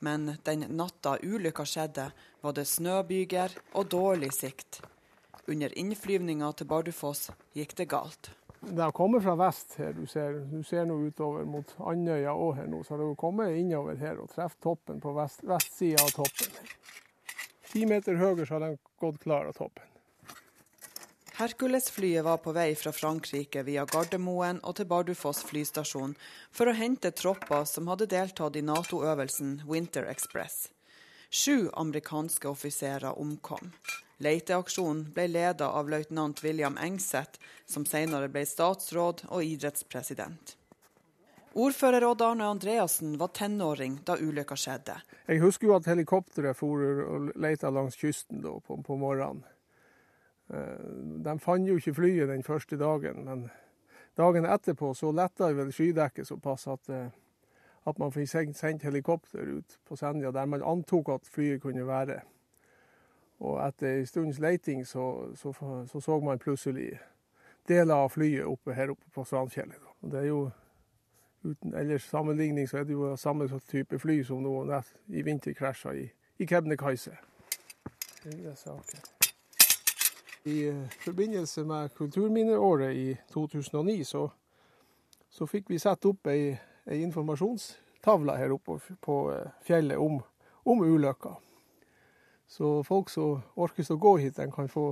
Men 0.00 0.38
den 0.46 0.64
natta 0.72 1.18
ulykka 1.20 1.66
skjedde, 1.68 2.06
var 2.40 2.56
det 2.56 2.64
snøbyger 2.64 3.58
og 3.76 3.90
dårlig 3.92 4.32
sikt. 4.32 4.80
Under 5.50 5.74
innflyvninga 5.76 6.52
til 6.56 6.70
Bardufoss 6.70 7.28
gikk 7.52 7.76
det 7.76 7.90
galt. 7.92 8.30
Det 8.60 8.82
har 8.82 8.92
kommet 8.92 9.22
fra 9.24 9.34
vest 9.40 9.74
her. 9.80 9.92
Du 9.96 10.06
ser, 10.06 10.42
du 10.52 10.62
ser 10.64 10.84
nå 10.84 10.98
utover 11.08 11.46
mot 11.48 11.72
Andøya 11.80 12.34
òg 12.36 12.58
her 12.58 12.68
nå. 12.68 12.82
Så 12.84 12.98
har 13.00 13.14
kommet 13.20 13.56
innover 13.56 13.96
her 13.96 14.20
og 14.20 14.28
truffet 14.34 14.60
toppen 14.60 15.00
på 15.00 15.14
vest, 15.16 15.44
vestsida 15.48 16.04
av 16.04 16.12
toppen. 16.18 16.58
Ti 17.70 17.86
meter 17.86 18.18
høyere 18.20 18.44
så 18.44 18.58
har 18.58 18.66
de 18.66 18.76
gått 19.00 19.22
klar 19.22 19.48
av 19.48 19.56
toppen. 19.56 19.86
Hercules-flyet 21.40 22.24
var 22.26 22.42
på 22.44 22.52
vei 22.52 22.74
fra 22.76 22.92
Frankrike 22.92 23.62
via 23.64 23.86
Gardermoen 23.88 24.58
og 24.60 24.74
til 24.76 24.88
Bardufoss 24.90 25.40
flystasjon 25.48 26.12
for 26.52 26.68
å 26.68 26.74
hente 26.76 27.14
tropper 27.16 27.64
som 27.64 27.88
hadde 27.88 28.10
deltatt 28.12 28.58
i 28.60 28.64
Nato-øvelsen 28.66 29.62
Winter 29.70 30.04
Express. 30.10 30.66
Sju 31.30 31.70
amerikanske 31.80 32.50
offiserer 32.50 33.16
omkom. 33.16 33.72
Leteaksjonen 34.20 35.06
ble 35.16 35.26
ledet 35.32 35.64
av 35.64 35.88
løytnant 35.88 36.42
William 36.44 36.76
Engseth, 36.76 37.40
som 37.64 37.86
senere 37.88 38.28
ble 38.28 38.42
statsråd 38.44 39.24
og 39.32 39.44
idrettspresident. 39.44 40.56
Ordfører 41.56 42.04
Odd 42.06 42.20
Arne 42.22 42.44
Andreassen 42.46 43.16
var 43.18 43.32
tenåring 43.34 43.96
da 44.06 44.14
ulykka 44.20 44.54
skjedde. 44.60 44.98
Jeg 45.26 45.40
husker 45.42 45.66
jo 45.66 45.78
at 45.78 45.88
helikopteret 45.90 46.58
for 46.58 46.84
og 46.84 47.30
lette 47.40 47.70
langs 47.72 47.96
kysten 47.98 48.44
da, 48.44 48.52
på, 48.62 48.76
på, 48.86 48.98
morgenen. 49.00 49.40
Eh, 50.52 50.84
de 51.24 51.34
fant 51.42 51.66
jo 51.66 51.78
ikke 51.80 51.96
flyet 51.96 52.30
den 52.30 52.44
første 52.46 52.78
dagen, 52.78 53.24
men 53.26 53.48
dagen 54.20 54.46
etterpå 54.46 54.92
så 54.94 55.10
letta 55.16 55.48
vel 55.56 55.72
skydekket 55.74 56.28
såpass 56.28 56.68
at, 56.70 56.92
eh, 56.92 57.08
at 57.88 57.98
man 57.98 58.14
fikk 58.14 58.30
sendt 58.54 58.86
helikopter 58.86 59.56
ut 59.56 59.78
på 59.88 59.98
Senja, 59.98 60.30
der 60.30 60.46
man 60.46 60.62
antok 60.62 61.08
at 61.16 61.26
flyet 61.26 61.64
kunne 61.64 61.88
være. 61.88 62.20
Og 63.40 63.56
etter 63.64 64.00
en 64.00 64.06
stunds 64.06 64.38
leiting 64.38 64.86
så, 64.86 65.32
så, 65.36 65.52
så, 65.88 66.00
så 66.00 66.20
man 66.20 66.38
plutselig 66.38 66.98
deler 67.68 67.94
av 67.94 68.10
flyet 68.12 68.44
oppe 68.44 68.74
her 68.76 68.92
oppe 68.92 69.08
på 69.14 69.24
Strandfjellet. 69.24 69.80
Og 70.00 70.12
det 70.12 70.20
er 70.20 70.28
jo 70.28 70.40
uten 71.42 71.74
ellers 71.74 72.04
sammenligning 72.10 72.68
så 72.68 72.78
er 72.78 72.84
det 72.84 72.92
jo 72.92 73.14
samme 73.16 73.48
type 73.68 73.98
fly 73.98 74.20
som 74.24 74.42
nå 74.44 74.64
nett, 74.68 74.92
i 75.08 75.22
vinter 75.24 75.56
krasja 75.56 75.94
i, 75.96 76.04
i 76.38 76.46
Kebnekaise. 76.46 77.16
I 80.44 80.56
uh, 80.68 80.88
forbindelse 81.04 81.64
med 81.64 81.94
kulturminneåret 81.96 82.96
i 82.96 83.16
2009 83.32 84.04
så, 84.04 84.28
så 85.30 85.46
fikk 85.46 85.68
vi 85.68 85.78
satt 85.80 86.04
opp 86.08 86.28
ei, 86.32 86.56
ei 86.88 87.00
informasjonstavle 87.04 88.36
her 88.36 88.52
oppe 88.56 88.76
på 89.00 89.20
uh, 89.32 89.48
fjellet 89.64 90.00
om, 90.00 90.20
om 90.64 90.84
ulykka. 90.84 91.36
Så 92.50 92.80
folk 92.82 93.10
som 93.10 93.44
orker 93.54 93.86
å 93.94 93.96
gå 94.00 94.16
hit, 94.18 94.36
de 94.36 94.50
kan 94.50 94.68
få 94.68 94.90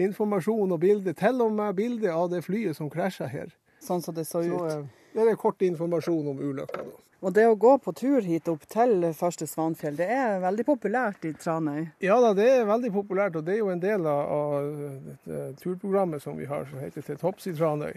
informasjon 0.00 0.72
og 0.72 0.80
bilde, 0.80 1.12
til 1.12 1.42
og 1.44 1.52
med 1.52 1.76
bilde 1.76 2.12
av 2.12 2.30
det 2.32 2.40
flyet 2.46 2.78
som 2.78 2.88
krasja 2.90 3.28
her. 3.28 3.52
Sånn 3.84 4.00
som 4.00 4.16
det 4.16 4.24
så 4.28 4.40
ut? 4.40 4.48
Så, 4.48 4.66
eh, 4.66 4.84
det 5.12 5.26
er 5.28 5.36
kort 5.40 5.60
informasjon 5.62 6.30
om 6.32 6.40
ulykka. 6.40 6.84
Og 7.20 7.34
det 7.36 7.44
å 7.44 7.56
gå 7.60 7.74
på 7.84 7.92
tur 7.92 8.24
hit 8.24 8.48
opp 8.48 8.62
til 8.72 9.04
første 9.12 9.44
Svanfjell, 9.44 9.98
det 9.98 10.06
er 10.08 10.38
veldig 10.40 10.64
populært 10.64 11.26
i 11.28 11.34
Tranøy? 11.36 11.90
Ja 12.00 12.16
da, 12.24 12.32
det 12.32 12.46
er 12.48 12.64
veldig 12.64 12.92
populært, 12.94 13.36
og 13.36 13.44
det 13.44 13.58
er 13.58 13.60
jo 13.60 13.68
en 13.68 13.82
del 13.82 14.06
av 14.08 14.70
dette 15.04 15.42
turprogrammet 15.60 16.24
som 16.24 16.38
vi 16.40 16.48
har, 16.48 16.64
som 16.70 16.80
heter 16.80 17.04
Til 17.04 17.20
topps 17.20 17.50
i 17.50 17.52
Tranøy. 17.52 17.92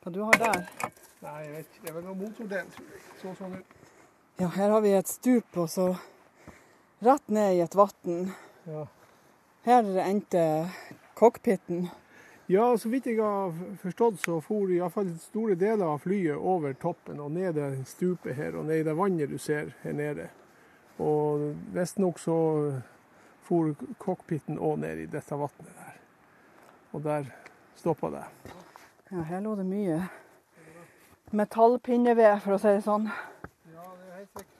Hva 0.00 0.12
du 0.14 0.22
har 0.24 0.40
der? 0.40 0.64
Nei, 1.22 1.36
jeg 1.44 1.52
vet 1.52 1.68
ikke. 1.68 1.82
Det 1.82 1.90
er 1.90 1.98
vel 1.98 2.08
noe 2.08 2.16
motordel, 2.22 2.72
tror 2.78 2.88
jeg. 2.88 3.04
Så 3.20 3.34
sånn 3.42 3.60
ut. 3.60 3.76
Ja, 4.40 4.48
her 4.56 4.72
har 4.72 4.80
vi 4.80 4.96
et 4.96 5.12
stup, 5.12 5.60
og 5.60 5.68
så 5.68 5.92
rett 7.02 7.28
ned 7.28 7.54
i 7.54 7.60
et 7.60 7.74
vann. 7.74 8.32
Ja. 8.64 8.86
Her 9.62 9.98
endte 9.98 10.70
cockpiten. 11.14 11.88
Ja, 12.46 12.78
så 12.78 12.88
vidt 12.88 13.06
jeg 13.06 13.18
har 13.22 13.52
forstått, 13.82 14.20
så 14.20 14.40
for 14.42 14.70
iallfall 14.70 15.12
store 15.22 15.54
deler 15.58 15.94
av 15.94 16.02
flyet 16.02 16.36
over 16.36 16.74
toppen 16.74 17.20
og 17.22 17.30
ned 17.34 17.54
det 17.56 17.68
stupet 17.90 18.36
her, 18.36 18.56
og 18.58 18.66
ned 18.68 18.82
i 18.82 18.86
det 18.86 18.96
vannet 18.98 19.30
du 19.30 19.38
ser 19.38 19.72
her 19.82 19.94
nede. 19.96 20.28
Og 21.02 21.52
visstnok 21.74 22.18
så 22.22 22.38
for 23.46 23.74
cockpiten 24.02 24.58
òg 24.58 24.82
ned 24.82 25.04
i 25.04 25.10
dette 25.10 25.38
vannet 25.38 25.70
der. 25.70 26.00
Og 26.92 27.06
der 27.06 27.30
stoppa 27.78 28.10
det. 28.12 28.26
Ja, 29.10 29.22
her 29.30 29.40
lå 29.40 29.56
det 29.58 29.66
mye 29.66 30.02
metallpinneved, 31.32 32.42
for 32.44 32.56
å 32.56 32.60
si 32.60 32.76
det 32.76 32.84
sånn. 32.84 33.08
Ja, 33.72 33.86
det 33.86 34.08
er 34.10 34.18
helt 34.18 34.34
sikkert. 34.36 34.51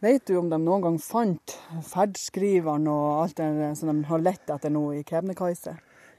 Vet 0.00 0.26
du 0.26 0.36
om 0.36 0.50
de 0.50 0.58
noen 0.60 0.82
gang 0.84 0.96
fant 1.00 1.54
ferdskriveren 1.88 2.84
og 2.92 3.22
alt 3.22 3.38
det 3.40 3.70
som 3.78 3.88
de 3.88 4.02
har 4.10 4.20
lett 4.20 4.50
etter 4.52 4.72
nå 4.72 4.90
i 4.92 5.00
Kebnekaise? 5.08 5.72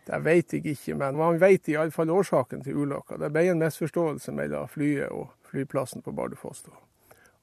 Det 0.07 0.17
vet 0.25 0.53
jeg 0.55 0.63
ikke, 0.71 0.95
men 0.97 1.17
man 1.19 1.37
vet 1.37 1.69
iallfall 1.69 2.09
årsaken 2.15 2.63
til 2.65 2.79
ulykka. 2.81 3.19
Det 3.21 3.29
ble 3.35 3.43
en 3.51 3.61
misforståelse 3.61 4.33
mellom 4.33 4.69
flyet 4.71 5.11
og 5.13 5.29
flyplassen 5.51 6.01
på 6.01 6.13
Bardufoss. 6.15 6.63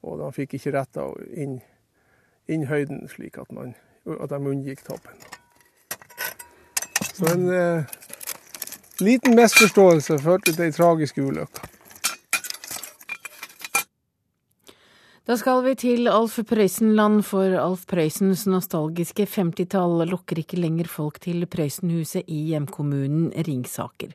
Og 0.03 0.19
de 0.19 0.31
fikk 0.35 0.57
ikke 0.59 0.73
retta 0.75 1.07
inn, 1.31 1.61
inn, 2.49 2.67
høyden 2.67 3.05
slik 3.13 3.39
at, 3.39 3.53
man, 3.55 3.77
at 4.09 4.33
de 4.33 4.41
unngikk 4.41 4.83
toppen. 4.89 5.21
Så 7.15 7.31
en 7.31 7.47
eh, 7.53 7.95
liten 9.05 9.39
misforståelse 9.39 10.19
førte 10.25 10.51
til 10.51 10.67
ei 10.67 10.75
tragisk 10.75 11.23
ulykke. 11.23 11.74
Da 15.25 15.39
skal 15.41 15.63
vi 15.65 15.71
til 15.81 16.05
Alf 16.13 16.35
Prøysen-land, 16.45 17.23
for 17.25 17.55
Alf 17.57 17.87
Prøysens 17.89 18.43
nostalgiske 18.45 19.25
50-tall 19.25 20.03
lokker 20.11 20.43
ikke 20.43 20.59
lenger 20.61 20.91
folk 20.93 21.17
til 21.25 21.47
Prøysenhuset 21.49 22.29
i 22.29 22.43
hjemkommunen 22.51 23.31
Ringsaker. 23.47 24.13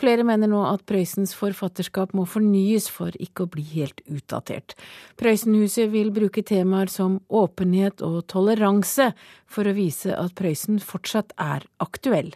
Flere 0.00 0.24
mener 0.24 0.48
nå 0.48 0.62
at 0.70 0.86
Prøysens 0.88 1.36
forfatterskap 1.36 2.16
må 2.16 2.24
fornyes 2.24 2.88
for 2.88 3.12
ikke 3.20 3.44
å 3.44 3.52
bli 3.52 3.66
helt 3.74 4.00
utdatert. 4.08 4.72
Prøysenhuset 5.20 5.92
vil 5.92 6.08
bruke 6.16 6.40
temaer 6.40 6.88
som 6.88 7.20
åpenhet 7.28 8.00
og 8.00 8.22
toleranse 8.32 9.10
for 9.44 9.68
å 9.68 9.76
vise 9.76 10.16
at 10.16 10.32
Prøysen 10.40 10.80
fortsatt 10.80 11.36
er 11.36 11.68
aktuell. 11.84 12.32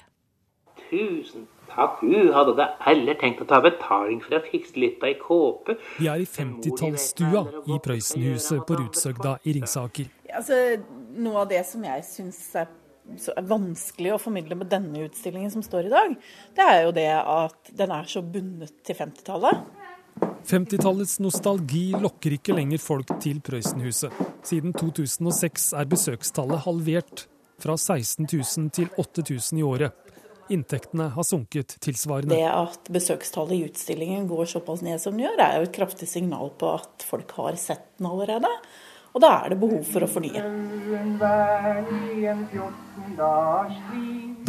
Tusen 0.91 1.47
Takk, 1.71 2.01
hun 2.03 2.33
hadde 2.35 2.57
da 2.59 2.67
heller 2.83 3.15
tenkt 3.21 3.43
å 3.45 3.47
ta 3.49 3.61
betaling 3.63 4.19
for 4.25 4.35
å 4.35 4.43
fikse 4.43 4.75
litt 4.81 5.03
av 5.05 5.13
ei 5.13 5.17
kåpe. 5.21 5.77
Vi 6.01 6.09
er 6.11 6.23
i 6.23 6.27
50-tallsstua 6.27 7.45
i 7.71 7.79
Prøysenhuset 7.85 8.65
på 8.67 8.79
Rudsøgda 8.81 9.37
i 9.47 9.55
Ringsaker. 9.59 10.11
Altså, 10.35 10.59
noe 11.15 11.45
av 11.45 11.51
det 11.53 11.63
som 11.69 11.85
jeg 11.87 12.03
syns 12.09 12.41
er, 12.59 12.73
er 13.37 13.47
vanskelig 13.47 14.17
å 14.17 14.21
formidle 14.23 14.59
med 14.59 14.71
denne 14.73 15.07
utstillingen 15.07 15.53
som 15.55 15.63
står 15.67 15.87
i 15.87 15.95
dag, 15.95 16.17
det 16.59 16.67
er 16.67 16.83
jo 16.89 16.95
det 16.99 17.09
at 17.21 17.73
den 17.83 17.95
er 17.95 18.11
så 18.11 18.25
bundet 18.27 18.75
til 18.87 18.99
50-tallet. 18.99 19.63
50-tallets 20.51 21.21
nostalgi 21.23 21.91
lokker 21.95 22.35
ikke 22.35 22.57
lenger 22.57 22.83
folk 22.83 23.15
til 23.23 23.39
Prøysenhuset. 23.47 24.15
Siden 24.47 24.75
2006 24.75 25.71
er 25.79 25.91
besøkstallet 25.91 26.67
halvert, 26.67 27.29
fra 27.61 27.77
16 27.77 28.25
000 28.25 28.71
til 28.73 28.89
8000 28.99 29.61
i 29.61 29.65
året. 29.69 30.10
Inntektene 30.51 31.09
har 31.15 31.27
sunket 31.27 31.77
tilsvarende. 31.81 32.35
Det 32.35 32.47
at 32.51 32.89
besøkstallet 32.91 33.55
i 33.55 33.65
utstillingen 33.69 34.27
går 34.29 34.49
såpass 34.51 34.83
ned 34.83 34.99
som 35.03 35.15
det 35.15 35.29
gjør, 35.29 35.43
er 35.45 35.59
jo 35.61 35.69
et 35.69 35.77
kraftig 35.77 36.09
signal 36.11 36.51
på 36.59 36.73
at 36.75 37.05
folk 37.07 37.31
har 37.39 37.59
sett 37.61 37.85
den 37.99 38.09
allerede. 38.11 38.51
Og 39.15 39.23
da 39.23 39.31
er 39.45 39.53
det 39.53 39.59
behov 39.63 39.83
for 39.87 40.07
å 40.07 40.09
fornye. 40.11 40.43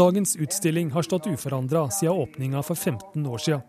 Dagens 0.02 0.36
utstilling 0.38 0.92
har 0.94 1.06
stått 1.06 1.30
uforandra 1.30 1.88
siden 1.94 2.24
åpninga 2.26 2.64
for 2.66 2.76
15 2.76 3.26
år 3.26 3.46
siden. 3.46 3.68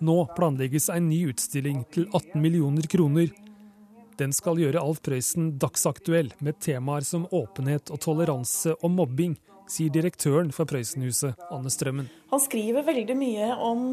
Nå 0.00 0.16
planlegges 0.36 0.88
en 0.90 1.08
ny 1.10 1.26
utstilling 1.30 1.82
til 1.92 2.06
18 2.12 2.40
millioner 2.40 2.86
kroner. 2.90 3.30
Den 4.20 4.32
skal 4.36 4.58
gjøre 4.60 4.82
Alf 4.82 5.00
Prøysen 5.04 5.54
dagsaktuell 5.60 6.32
med 6.44 6.58
temaer 6.60 7.04
som 7.06 7.26
åpenhet 7.30 7.92
og 7.92 8.00
toleranse 8.04 8.74
og 8.80 8.94
mobbing, 8.96 9.36
sier 9.70 9.92
direktøren 9.94 10.50
for 10.54 10.68
Prøysenhuset, 10.68 11.38
Anne 11.50 11.70
Strømmen. 11.72 12.10
Han 12.32 12.42
skriver 12.42 12.86
veldig 12.86 13.16
mye 13.18 13.52
om 13.54 13.86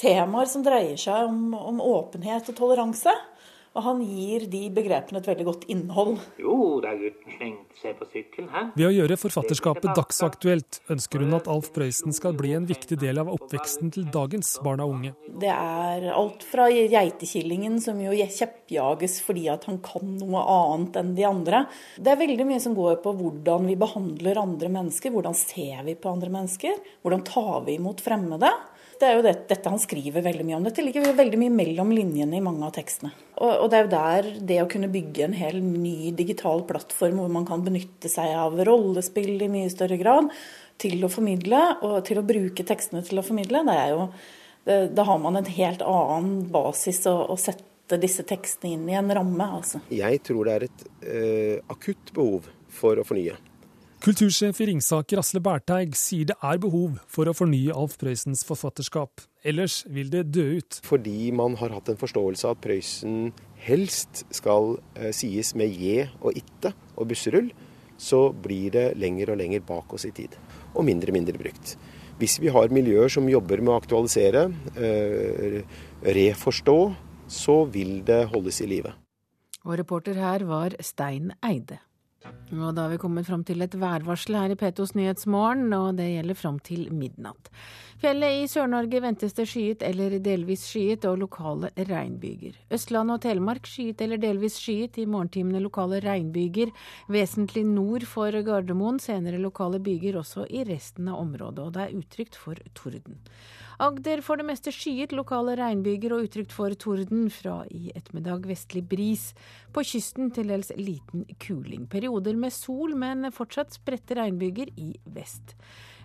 temaer 0.00 0.48
som 0.48 0.64
dreier 0.64 0.98
seg 1.00 1.28
om, 1.28 1.52
om 1.54 1.82
åpenhet 1.84 2.48
og 2.50 2.58
toleranse. 2.58 3.12
Og 3.72 3.84
han 3.86 4.02
gir 4.04 4.44
de 4.52 4.66
begrepene 4.74 5.22
et 5.22 5.28
veldig 5.30 5.46
godt 5.46 5.62
innhold. 5.72 6.18
Jo 6.40 6.56
da, 6.84 6.92
gutten 6.98 7.36
slengte 7.38 7.78
seg 7.80 7.96
på 7.96 8.08
sykkelen, 8.12 8.50
hæ? 8.52 8.64
Ved 8.76 8.88
å 8.88 8.92
gjøre 8.92 9.16
forfatterskapet 9.20 9.94
dagsaktuelt, 9.96 10.80
ønsker 10.92 11.24
hun 11.24 11.38
at 11.38 11.48
Alf 11.48 11.70
Prøysen 11.72 12.12
skal 12.12 12.36
bli 12.36 12.52
en 12.58 12.68
viktig 12.68 12.98
del 13.00 13.22
av 13.22 13.30
oppveksten 13.32 13.94
til 13.94 14.10
dagens 14.12 14.58
barn 14.64 14.82
og 14.84 14.92
unge. 14.98 15.14
Det 15.40 15.48
er 15.48 16.04
alt 16.12 16.44
fra 16.44 16.68
geitekillingen, 16.68 17.78
som 17.80 18.00
jo 18.02 18.12
kjeppjages 18.12 19.18
fordi 19.24 19.46
at 19.52 19.64
han 19.70 19.80
kan 19.84 20.18
noe 20.20 20.44
annet 20.52 21.00
enn 21.00 21.14
de 21.16 21.26
andre. 21.28 21.64
Det 21.96 22.12
er 22.12 22.20
veldig 22.20 22.48
mye 22.48 22.60
som 22.62 22.76
går 22.76 23.00
på 23.04 23.14
hvordan 23.16 23.70
vi 23.70 23.78
behandler 23.80 24.42
andre 24.42 24.68
mennesker, 24.76 25.14
hvordan 25.14 25.36
ser 25.38 25.80
vi 25.88 25.96
på 25.96 26.12
andre 26.12 26.28
mennesker, 26.36 26.76
hvordan 27.00 27.24
tar 27.24 27.64
vi 27.64 27.78
imot 27.80 28.04
fremmede. 28.04 28.52
Det 29.00 29.08
er 29.08 29.16
jo 29.16 29.24
det, 29.24 29.34
dette 29.50 29.70
han 29.70 29.80
skriver 29.80 30.24
veldig 30.24 30.44
mye 30.46 30.58
om. 30.58 30.66
Dette 30.66 30.84
ligger 30.84 31.12
veldig 31.16 31.38
mye 31.40 31.54
mellom 31.54 31.92
linjene 31.94 32.38
i 32.38 32.42
mange 32.44 32.66
av 32.66 32.74
tekstene. 32.76 33.12
Og, 33.38 33.50
og, 33.50 33.64
det 33.72 33.78
er 33.78 33.86
jo 33.86 33.92
der 33.94 34.28
det 34.52 34.58
å 34.62 34.68
kunne 34.70 34.90
bygge 34.92 35.26
en 35.26 35.36
hel 35.36 35.58
ny 35.62 36.12
digital 36.18 36.62
plattform 36.68 37.22
hvor 37.22 37.32
man 37.32 37.48
kan 37.48 37.64
benytte 37.64 38.10
seg 38.12 38.34
av 38.38 38.60
rollespill 38.68 39.34
i 39.42 39.50
mye 39.52 39.72
større 39.72 39.98
grad 40.00 40.30
til 40.82 41.02
å 41.04 41.10
formidle, 41.12 41.60
og 41.86 42.00
til 42.08 42.20
å 42.20 42.26
bruke 42.26 42.66
tekstene 42.66 43.04
til 43.06 43.20
å 43.20 43.26
formidle, 43.26 43.62
det 43.68 43.76
er 43.78 43.92
jo 43.92 44.06
det, 44.64 44.78
Da 44.96 45.04
har 45.06 45.20
man 45.22 45.38
en 45.38 45.50
helt 45.50 45.82
annen 45.82 46.42
basis 46.50 47.04
å, 47.10 47.16
å 47.30 47.38
sette 47.38 47.98
disse 48.02 48.24
tekstene 48.26 48.76
inn 48.76 48.88
i 48.90 48.98
en 48.98 49.10
ramme, 49.14 49.46
altså. 49.58 49.82
Jeg 49.92 50.22
tror 50.26 50.48
det 50.48 50.54
er 50.54 50.66
et 50.68 50.84
uh, 51.06 51.72
akutt 51.74 52.14
behov 52.14 52.48
for 52.72 52.98
å 52.98 53.06
fornye. 53.06 53.36
Kultursjef 54.02 54.58
i 54.58 54.66
Ringsaker 54.66 55.20
Asle 55.20 55.38
Berteig 55.38 55.92
sier 55.94 56.26
det 56.26 56.34
er 56.42 56.58
behov 56.58 56.96
for 57.06 57.30
å 57.30 57.34
fornye 57.38 57.70
Alf 57.70 57.92
Prøysens 58.00 58.40
forfatterskap. 58.42 59.22
Ellers 59.46 59.76
vil 59.86 60.08
det 60.10 60.24
dø 60.34 60.42
ut. 60.58 60.78
Fordi 60.82 61.30
man 61.38 61.54
har 61.60 61.70
hatt 61.70 61.92
en 61.92 62.00
forståelse 62.00 62.48
av 62.48 62.56
at 62.56 62.64
Prøysen 62.64 63.28
helst 63.62 64.24
skal 64.34 64.72
eh, 64.96 65.12
sies 65.14 65.52
med 65.54 65.70
je 65.78 66.08
og 66.18 66.34
itte 66.40 66.72
og 66.96 67.12
busserull, 67.12 67.52
så 67.94 68.24
blir 68.34 68.74
det 68.74 68.84
lenger 68.98 69.36
og 69.36 69.38
lenger 69.38 69.62
bak 69.70 69.94
oss 69.94 70.08
i 70.08 70.10
tid. 70.18 70.34
Og 70.74 70.82
mindre 70.90 71.14
og 71.14 71.18
mindre 71.20 71.38
brukt. 71.38 71.76
Hvis 72.18 72.40
vi 72.42 72.50
har 72.50 72.74
miljøer 72.74 73.14
som 73.14 73.30
jobber 73.30 73.62
med 73.62 73.76
å 73.76 73.78
aktualisere, 73.78 74.48
eh, 74.74 75.62
reforstå, 76.18 76.76
så 77.30 77.58
vil 77.70 78.00
det 78.02 78.24
holdes 78.34 78.64
i 78.66 78.70
live. 78.74 78.96
Og 79.62 79.78
reporter 79.78 80.18
her 80.18 80.42
var 80.50 80.74
Stein 80.82 81.30
Eide. 81.38 81.78
Og 82.52 82.74
da 82.76 82.84
har 82.84 82.92
vi 82.92 83.00
kommet 83.00 83.26
fram 83.26 83.44
til 83.48 83.64
et 83.64 83.74
værvarsel 83.80 84.36
her 84.36 84.52
i 84.52 84.58
Petos 84.60 84.94
Nyhetsmorgen, 84.98 85.72
og 85.72 85.96
det 85.98 86.10
gjelder 86.10 86.38
fram 86.38 86.58
til 86.62 86.88
midnatt. 86.92 87.48
Fjellet 88.02 88.34
i 88.34 88.46
Sør-Norge 88.50 88.98
ventes 88.98 89.36
det 89.36 89.44
skyet 89.46 89.82
eller 89.86 90.16
delvis 90.18 90.64
skyet 90.66 91.04
og 91.06 91.20
lokale 91.20 91.68
regnbyger. 91.86 92.56
Østlandet 92.74 93.14
og 93.14 93.22
Telemark 93.22 93.68
skyet 93.70 94.02
eller 94.02 94.18
delvis 94.18 94.56
skyet, 94.58 94.98
i 94.98 95.04
morgentimene 95.06 95.60
lokale 95.62 96.00
regnbyger. 96.02 96.72
Vesentlig 97.14 97.62
nord 97.68 98.02
for 98.10 98.34
Gardermoen, 98.34 98.98
senere 98.98 99.38
lokale 99.38 99.78
byger 99.78 100.18
også 100.18 100.48
i 100.50 100.64
resten 100.66 101.12
av 101.12 101.20
området, 101.22 101.62
og 101.62 101.76
det 101.76 101.84
er 101.84 101.94
utrygt 102.00 102.40
for 102.42 102.58
torden. 102.74 103.20
Agder 103.86 104.24
for 104.26 104.42
det 104.42 104.48
meste 104.50 104.74
skyet, 104.74 105.14
lokale 105.14 105.54
regnbyger 105.62 106.16
og 106.16 106.26
utrygt 106.26 106.58
for 106.58 106.74
torden. 106.74 107.28
Fra 107.30 107.60
i 107.70 107.94
ettermiddag 107.94 108.50
vestlig 108.50 108.82
bris. 108.90 109.28
På 109.70 109.86
kysten 109.86 110.34
til 110.34 110.50
dels 110.50 110.74
liten 110.74 111.22
kuling. 111.38 111.86
Perioder 111.86 112.34
med 112.34 112.50
sol, 112.50 112.98
men 112.98 113.30
fortsatt 113.30 113.78
spredte 113.78 114.18
regnbyger 114.18 114.74
i 114.74 114.90
vest. 115.14 115.54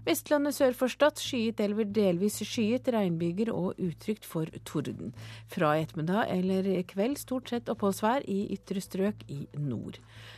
Vestlandet 0.08 0.56
sør 0.56 0.72
for 0.72 0.88
Stad 0.88 1.20
skyet 1.20 1.60
eller 1.60 1.90
delvis 1.92 2.38
skyet, 2.48 2.86
regnbyger 2.96 3.50
og 3.52 3.76
utrygt 3.84 4.24
for 4.24 4.48
torden. 4.64 5.10
Fra 5.52 5.74
i 5.76 5.82
ettermiddag 5.84 6.30
eller 6.32 6.70
kveld 6.88 7.18
stort 7.20 7.52
sett 7.52 7.68
oppholdsvær 7.74 8.24
i 8.32 8.38
ytre 8.56 8.80
strøk 8.80 9.26
i 9.28 9.42
nord. 9.60 9.98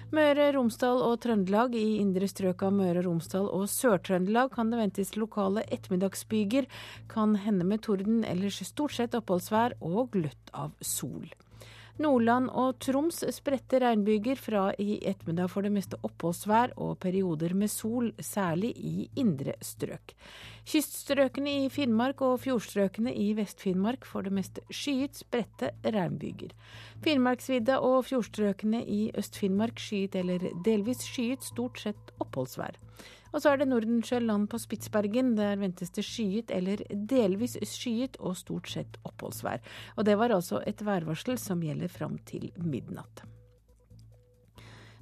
Møre, 0.10 0.47
Romsdal 0.55 1.03
og 1.05 1.19
Trøndelag. 1.21 1.77
I 1.77 1.99
indre 2.01 2.25
strøk 2.32 2.63
av 2.65 2.73
Møre 2.79 3.03
Romsdal 3.05 3.45
og 3.45 3.67
Sør-Trøndelag 3.69 4.49
kan 4.55 4.73
det 4.73 4.79
ventes 4.82 5.13
lokale 5.19 5.62
ettermiddagsbyger. 5.69 6.65
Kan 7.13 7.38
hende 7.43 7.67
med 7.69 7.86
torden, 7.86 8.23
ellers 8.25 8.58
stort 8.65 8.97
sett 8.97 9.13
oppholdsvær 9.21 9.77
og 9.86 10.10
gløtt 10.17 10.49
av 10.58 10.73
sol. 10.82 11.29
Nordland 11.99 12.47
og 12.55 12.77
Troms 12.79 13.17
spredte 13.35 13.81
regnbyger 13.83 14.39
fra 14.39 14.69
i 14.79 15.01
ettermiddag 15.09 15.49
for 15.51 15.67
det 15.67 15.71
meste 15.75 15.97
oppholdsvær 16.07 16.71
og 16.79 16.93
perioder 17.03 17.51
med 17.59 17.67
sol, 17.71 18.13
særlig 18.23 18.71
i 18.77 19.09
indre 19.19 19.57
strøk. 19.59 20.13
Kyststrøkene 20.69 21.57
i 21.65 21.69
Finnmark 21.73 22.23
og 22.23 22.38
fjordstrøkene 22.45 23.12
i 23.12 23.33
Vest-Finnmark 23.35 24.07
for 24.07 24.23
det 24.23 24.31
meste 24.38 24.63
skyet, 24.71 25.19
spredte 25.19 25.73
regnbyger. 25.83 26.55
Finnmarksvidda 27.03 27.81
og 27.83 28.05
fjordstrøkene 28.07 28.85
i 28.88 29.01
Øst-Finnmark 29.19 29.81
skyet 29.83 30.15
eller 30.21 30.47
delvis 30.63 31.03
skyet, 31.03 31.43
stort 31.51 31.83
sett 31.83 32.13
oppholdsvær. 32.23 32.79
Og 33.31 33.41
så 33.41 33.53
er 33.53 33.61
det 33.61 33.69
Nordensjøland 33.69 34.49
på 34.51 34.59
Spitsbergen. 34.61 35.35
Der 35.37 35.59
ventes 35.61 35.93
det 35.95 36.05
skyet 36.05 36.53
eller 36.55 36.81
delvis 36.91 37.57
skyet 37.69 38.17
og 38.19 38.37
stort 38.39 38.69
sett 38.71 38.99
oppholdsvær. 39.07 39.61
Og 39.97 40.07
det 40.07 40.17
var 40.19 40.33
altså 40.35 40.63
et 40.67 40.85
værvarsel 40.85 41.37
som 41.41 41.61
gjelder 41.63 41.91
fram 41.91 42.17
til 42.29 42.49
midnatt. 42.57 43.25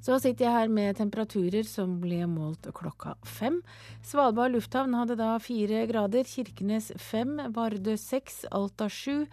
Så 0.03 0.19
sitter 0.21 0.45
jeg 0.45 0.53
her 0.53 0.71
med 0.71 0.97
temperaturer 0.99 1.65
som 1.67 1.97
ble 2.01 2.21
målt 2.29 2.69
klokka 2.77 3.15
fem. 3.27 3.59
Svalbard 4.05 4.53
lufthavn 4.53 4.93
hadde 4.95 5.17
da 5.19 5.33
fire 5.41 5.85
grader, 5.89 6.27
Kirkenes 6.27 6.91
fem, 7.01 7.35
Vardø 7.55 7.97
seks, 7.99 8.43
Alta 8.53 8.87
sju, 8.93 9.25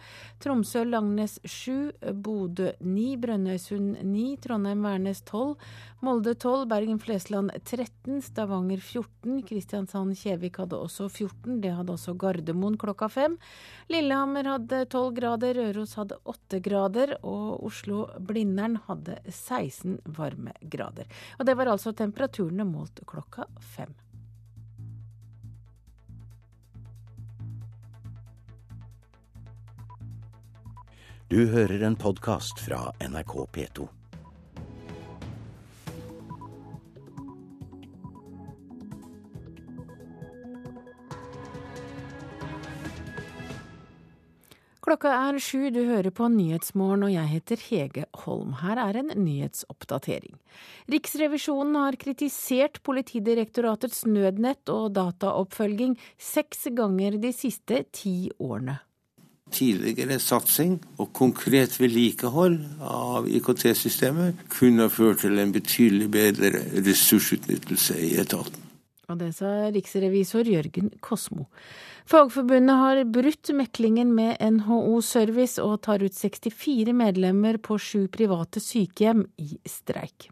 Tromsø-Langnes 0.43 1.37
sju, 1.45 1.91
Bodø 2.25 2.73
ni, 2.81 3.13
Brønnøysund 3.21 4.01
ni, 4.03 4.33
Trondheim-Værnes 4.41 5.21
tolv, 5.29 5.55
Molde 6.05 6.35
tolv, 6.37 6.67
Bergen-Flesland 6.69 7.53
13, 7.63 8.19
Stavanger 8.25 8.81
14, 8.83 9.39
Kristiansand-Kjevik 9.47 10.59
hadde 10.61 10.81
også 10.81 11.07
14, 11.09 11.61
det 11.63 11.71
hadde 11.77 11.95
også 11.95 12.17
Gardermoen 12.19 12.75
klokka 12.81 13.09
fem. 13.09 13.37
Lillehammer 13.89 14.49
hadde 14.55 14.83
tolv 14.91 15.15
grader, 15.17 15.55
Røros 15.61 15.95
hadde 15.97 16.19
åtte 16.29 16.59
grader, 16.65 17.15
og 17.23 17.63
Oslo-Blindern 17.69 18.79
hadde 18.89 19.21
16 19.29 20.01
varme 20.17 20.54
grader. 20.61 21.07
Og 21.39 21.45
det 21.45 21.55
var 21.57 21.71
altså 21.71 21.93
temperaturene 21.93 22.65
målt 22.67 23.03
klokka 23.07 23.47
fem. 23.75 23.93
Du 31.27 31.47
hører 31.49 31.81
en 31.87 31.95
podkast 31.97 32.59
fra 32.61 32.91
NRK 33.01 33.33
P2. 33.51 33.87
Klokka 44.85 45.09
er 45.09 45.39
sju, 45.41 45.71
du 45.73 45.79
hører 45.87 46.11
på 46.13 46.27
Nyhetsmorgen 46.29 47.07
og 47.07 47.09
jeg 47.09 47.29
heter 47.31 47.61
Hege 47.71 48.03
Holm. 48.21 48.51
Her 48.59 48.77
er 48.77 48.99
en 48.99 49.07
nyhetsoppdatering. 49.17 50.35
Riksrevisjonen 50.93 51.79
har 51.79 51.97
kritisert 51.97 52.83
Politidirektoratets 52.85 54.03
nødnett 54.05 54.69
og 54.69 54.91
dataoppfølging 54.93 55.95
seks 56.21 56.67
ganger 56.77 57.17
de 57.17 57.31
siste 57.33 57.81
ti 57.97 58.29
årene. 58.37 58.77
Tidligere 59.55 60.19
satsing 60.21 60.77
og 61.01 61.09
konkret 61.17 61.79
vedlikehold 61.81 62.59
av 62.85 63.25
IKT-systemet 63.25 64.45
kunne 64.53 64.85
ført 64.93 65.23
til 65.25 65.41
en 65.41 65.55
betydelig 65.55 66.11
bedre 66.13 66.61
ressursutnyttelse 66.77 67.97
i 68.05 68.13
etaten. 68.21 68.61
Og 69.09 69.19
det 69.21 69.33
sa 69.37 69.69
riksrevisor 69.73 70.47
Jørgen 70.49 70.93
Kosmo. 71.01 71.45
Fagforbundet 72.05 72.77
har 72.77 72.99
brutt 73.09 73.49
meklingen 73.57 74.11
med 74.13 74.37
NHO 74.37 74.99
Service 75.01 75.57
og 75.61 75.79
tar 75.87 76.03
ut 76.05 76.13
64 76.13 76.93
medlemmer 76.93 77.57
på 77.57 77.79
sju 77.81 78.05
private 78.13 78.61
sykehjem 78.61 79.23
i 79.41 79.55
streik. 79.65 80.27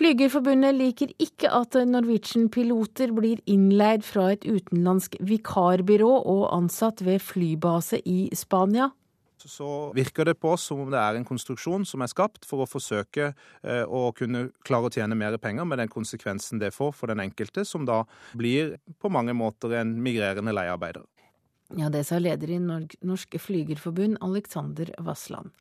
Flygerforbundet 0.00 0.72
liker 0.78 1.10
ikke 1.20 1.50
at 1.52 1.76
Norwegian-piloter 1.84 3.12
blir 3.12 3.42
innleid 3.44 4.06
fra 4.08 4.30
et 4.32 4.46
utenlandsk 4.48 5.18
vikarbyrå 5.20 6.08
og 6.08 6.46
ansatt 6.56 7.04
ved 7.04 7.20
flybase 7.20 8.00
i 8.08 8.30
Spania 8.32 8.88
så 9.48 9.92
virker 9.96 10.28
det 10.28 10.36
på 10.40 10.52
oss 10.52 10.66
som 10.68 10.82
om 10.82 10.90
det 10.92 10.98
er 11.00 11.16
en 11.16 11.24
konstruksjon 11.24 11.86
som 11.88 12.02
er 12.04 12.10
skapt 12.12 12.44
for 12.48 12.64
å 12.64 12.68
forsøke 12.68 13.30
eh, 13.30 13.84
å 13.84 14.10
kunne 14.16 14.48
klare 14.66 14.90
å 14.90 14.92
tjene 14.92 15.16
mer 15.16 15.38
penger, 15.40 15.64
med 15.64 15.80
den 15.80 15.92
konsekvensen 15.92 16.60
det 16.60 16.72
får 16.76 16.92
for 16.98 17.12
den 17.12 17.22
enkelte, 17.24 17.64
som 17.64 17.86
da 17.88 18.02
blir 18.36 18.76
på 19.00 19.12
mange 19.12 19.32
måter 19.36 19.78
en 19.80 19.96
migrerende 20.02 20.54
leiearbeider. 20.56 21.06
Ja, 21.78 21.88
det 21.88 22.02
sa 22.08 22.18
leder 22.18 22.50
i 22.50 22.58
Norske 22.58 23.38
Flygerforbund, 23.38 24.18
Alexander 24.26 24.90
Vassland. 24.98 25.54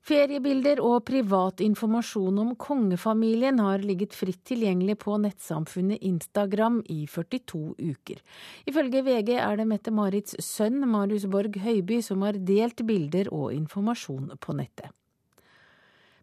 Feriebilder 0.00 0.80
og 0.80 1.02
privat 1.10 1.60
informasjon 1.60 2.38
om 2.40 2.54
kongefamilien 2.58 3.58
har 3.60 3.82
ligget 3.84 4.14
fritt 4.16 4.40
tilgjengelig 4.48 4.96
på 5.02 5.18
nettsamfunnet 5.20 6.00
Instagram 6.08 6.80
i 6.88 7.02
42 7.06 7.74
uker. 7.76 8.22
Ifølge 8.70 9.02
VG 9.04 9.34
er 9.36 9.60
det 9.60 9.68
Mette-Marits 9.68 10.38
sønn 10.40 10.80
Marius 10.88 11.28
Borg 11.30 11.58
Høiby 11.60 12.00
som 12.02 12.24
har 12.24 12.40
delt 12.40 12.80
bilder 12.88 13.28
og 13.28 13.52
informasjon 13.52 14.32
på 14.40 14.56
nettet. 14.56 14.88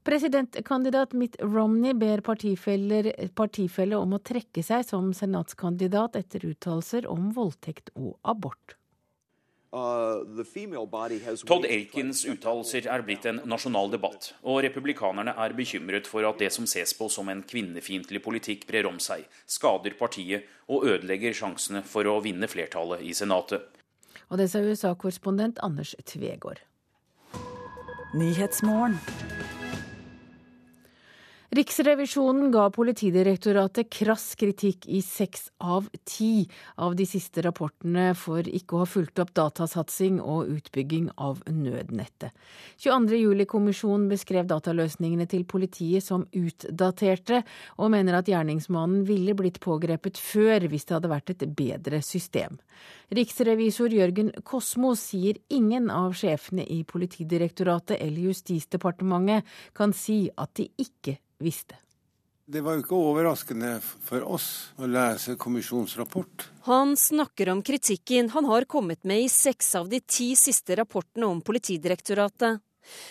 Presidentkandidat 0.08 1.14
Mitt 1.20 1.36
Romney 1.44 1.94
ber 1.94 2.24
partifelle 2.24 3.98
om 4.00 4.14
å 4.16 4.24
trekke 4.24 4.64
seg 4.64 4.86
som 4.88 5.10
senatskandidat 5.14 6.16
etter 6.16 6.48
uttalelser 6.48 7.10
om 7.12 7.30
voldtekt 7.36 7.92
og 8.00 8.16
abort. 8.24 8.78
Uh, 9.68 10.24
Todd 11.44 11.66
Aikens 11.68 12.22
uttalelser 12.24 12.86
er 12.88 13.02
blitt 13.04 13.26
en 13.28 13.42
nasjonal 13.52 13.92
debatt, 13.92 14.30
og 14.48 14.62
republikanerne 14.64 15.34
er 15.36 15.56
bekymret 15.58 16.08
for 16.08 16.24
at 16.24 16.40
det 16.40 16.54
som 16.56 16.64
ses 16.70 16.94
på 16.96 17.10
som 17.12 17.28
en 17.28 17.44
kvinnefiendtlig 17.44 18.22
politikk 18.24 18.64
brer 18.70 18.88
om 18.88 18.96
seg, 19.04 19.26
skader 19.44 19.98
partiet 20.00 20.48
og 20.72 20.88
ødelegger 20.88 21.36
sjansene 21.36 21.84
for 21.84 22.08
å 22.08 22.22
vinne 22.24 22.48
flertallet 22.48 23.04
i 23.04 23.12
Senatet. 23.18 23.68
Og 24.32 24.40
det 24.40 24.50
sa 24.52 24.64
USA-korrespondent 24.64 25.60
Anders 25.64 25.96
Tvegård. 26.08 26.64
Riksrevisjonen 31.58 32.52
ga 32.54 32.68
Politidirektoratet 32.70 33.88
krass 33.90 34.36
kritikk 34.38 34.84
i 34.94 35.00
seks 35.02 35.48
av 35.58 35.88
ti 36.06 36.44
av 36.86 36.94
de 37.00 37.08
siste 37.10 37.42
rapportene 37.42 38.12
for 38.20 38.46
ikke 38.46 38.78
å 38.78 38.84
ha 38.84 38.90
fulgt 38.90 39.18
opp 39.24 39.32
datasatsing 39.40 40.20
og 40.22 40.52
utbygging 40.54 41.08
av 41.18 41.42
nødnettet. 41.50 42.30
22.07-kommisjonen 42.86 44.06
beskrev 44.12 44.46
dataløsningene 44.52 45.26
til 45.32 45.48
politiet 45.50 46.06
som 46.06 46.28
utdaterte, 46.30 47.42
og 47.82 47.90
mener 47.96 48.20
at 48.20 48.30
gjerningsmannen 48.30 49.02
ville 49.10 49.34
blitt 49.34 49.58
pågrepet 49.64 50.22
før 50.22 50.70
hvis 50.70 50.86
det 50.86 51.00
hadde 51.00 51.14
vært 51.16 51.34
et 51.34 51.50
bedre 51.58 52.06
system. 52.06 52.62
Riksrevisor 53.10 53.98
Jørgen 53.98 54.36
Kosmo 54.46 54.94
sier 54.94 55.42
ingen 55.50 55.90
av 55.90 56.14
sjefene 56.22 56.70
i 56.70 56.84
Politidirektoratet 56.86 57.98
eller 57.98 58.30
Justisdepartementet 58.30 59.58
kan 59.74 59.96
si 59.98 60.28
at 60.38 60.54
de 60.60 60.70
ikke 60.86 61.18
visste. 61.44 61.78
Det 62.48 62.62
var 62.64 62.78
jo 62.78 62.84
ikke 62.86 62.96
overraskende 62.96 63.74
for 63.84 64.24
oss 64.24 64.48
å 64.80 64.88
lese 64.88 65.36
kommisjonsrapport. 65.36 66.46
Han 66.70 66.96
snakker 66.98 67.50
om 67.52 67.60
kritikken 67.66 68.30
han 68.32 68.48
har 68.48 68.64
kommet 68.72 69.04
med 69.04 69.26
i 69.26 69.28
seks 69.30 69.74
av 69.76 69.90
de 69.92 70.00
ti 70.00 70.30
siste 70.40 70.78
rapportene 70.80 71.28
om 71.28 71.42
Politidirektoratet. 71.44 72.64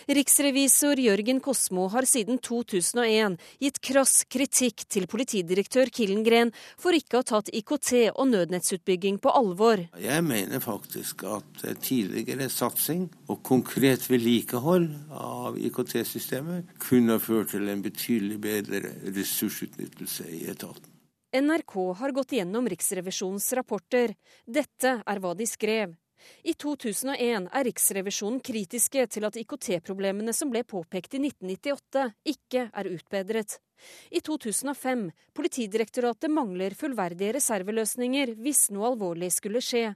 Riksrevisor 0.08 1.00
Jørgen 1.00 1.40
Kosmo 1.44 1.86
har 1.92 2.06
siden 2.08 2.40
2001 2.42 3.36
gitt 3.62 3.80
krass 3.84 4.24
kritikk 4.30 4.86
til 4.92 5.08
politidirektør 5.10 5.90
Killengren 5.92 6.52
for 6.80 6.96
ikke 6.96 7.18
å 7.18 7.22
ha 7.22 7.28
tatt 7.30 7.52
IKT 7.52 7.92
og 8.14 8.30
nødnettsutbygging 8.32 9.20
på 9.22 9.32
alvor. 9.34 9.84
Jeg 10.00 10.24
mener 10.26 10.62
faktisk 10.64 11.26
at 11.28 11.64
tidligere 11.84 12.48
satsing 12.52 13.06
og 13.28 13.42
konkret 13.46 14.08
vedlikehold 14.10 14.90
av 15.10 15.58
IKT-systemet 15.58 16.76
kunne 16.82 17.16
ha 17.16 17.22
ført 17.22 17.54
til 17.54 17.68
en 17.70 17.84
betydelig 17.84 18.40
bedre 18.42 18.82
ressursutnyttelse 19.06 20.28
i 20.32 20.44
etaten. 20.50 20.92
NRK 21.36 21.74
har 21.98 22.14
gått 22.16 22.32
gjennom 22.38 22.68
Riksrevisjonens 22.70 23.50
rapporter. 23.58 24.14
Dette 24.46 25.00
er 25.04 25.20
hva 25.20 25.34
de 25.36 25.46
skrev. 25.48 25.92
I 26.46 26.54
2001 26.54 27.48
er 27.52 27.66
Riksrevisjonen 27.68 28.40
kritiske 28.44 29.06
til 29.10 29.26
at 29.28 29.36
IKT-problemene 29.40 30.34
som 30.36 30.50
ble 30.52 30.62
påpekt 30.66 31.16
i 31.18 31.22
1998, 31.26 32.04
ikke 32.34 32.68
er 32.72 32.90
utbedret. 32.92 33.58
I 34.10 34.22
2005 34.24 35.10
Politidirektoratet 35.36 36.32
mangler 36.32 36.76
fullverdige 36.78 37.34
reserveløsninger 37.36 38.32
hvis 38.40 38.70
noe 38.72 38.92
alvorlig 38.92 39.28
skulle 39.34 39.60
skje. 39.64 39.90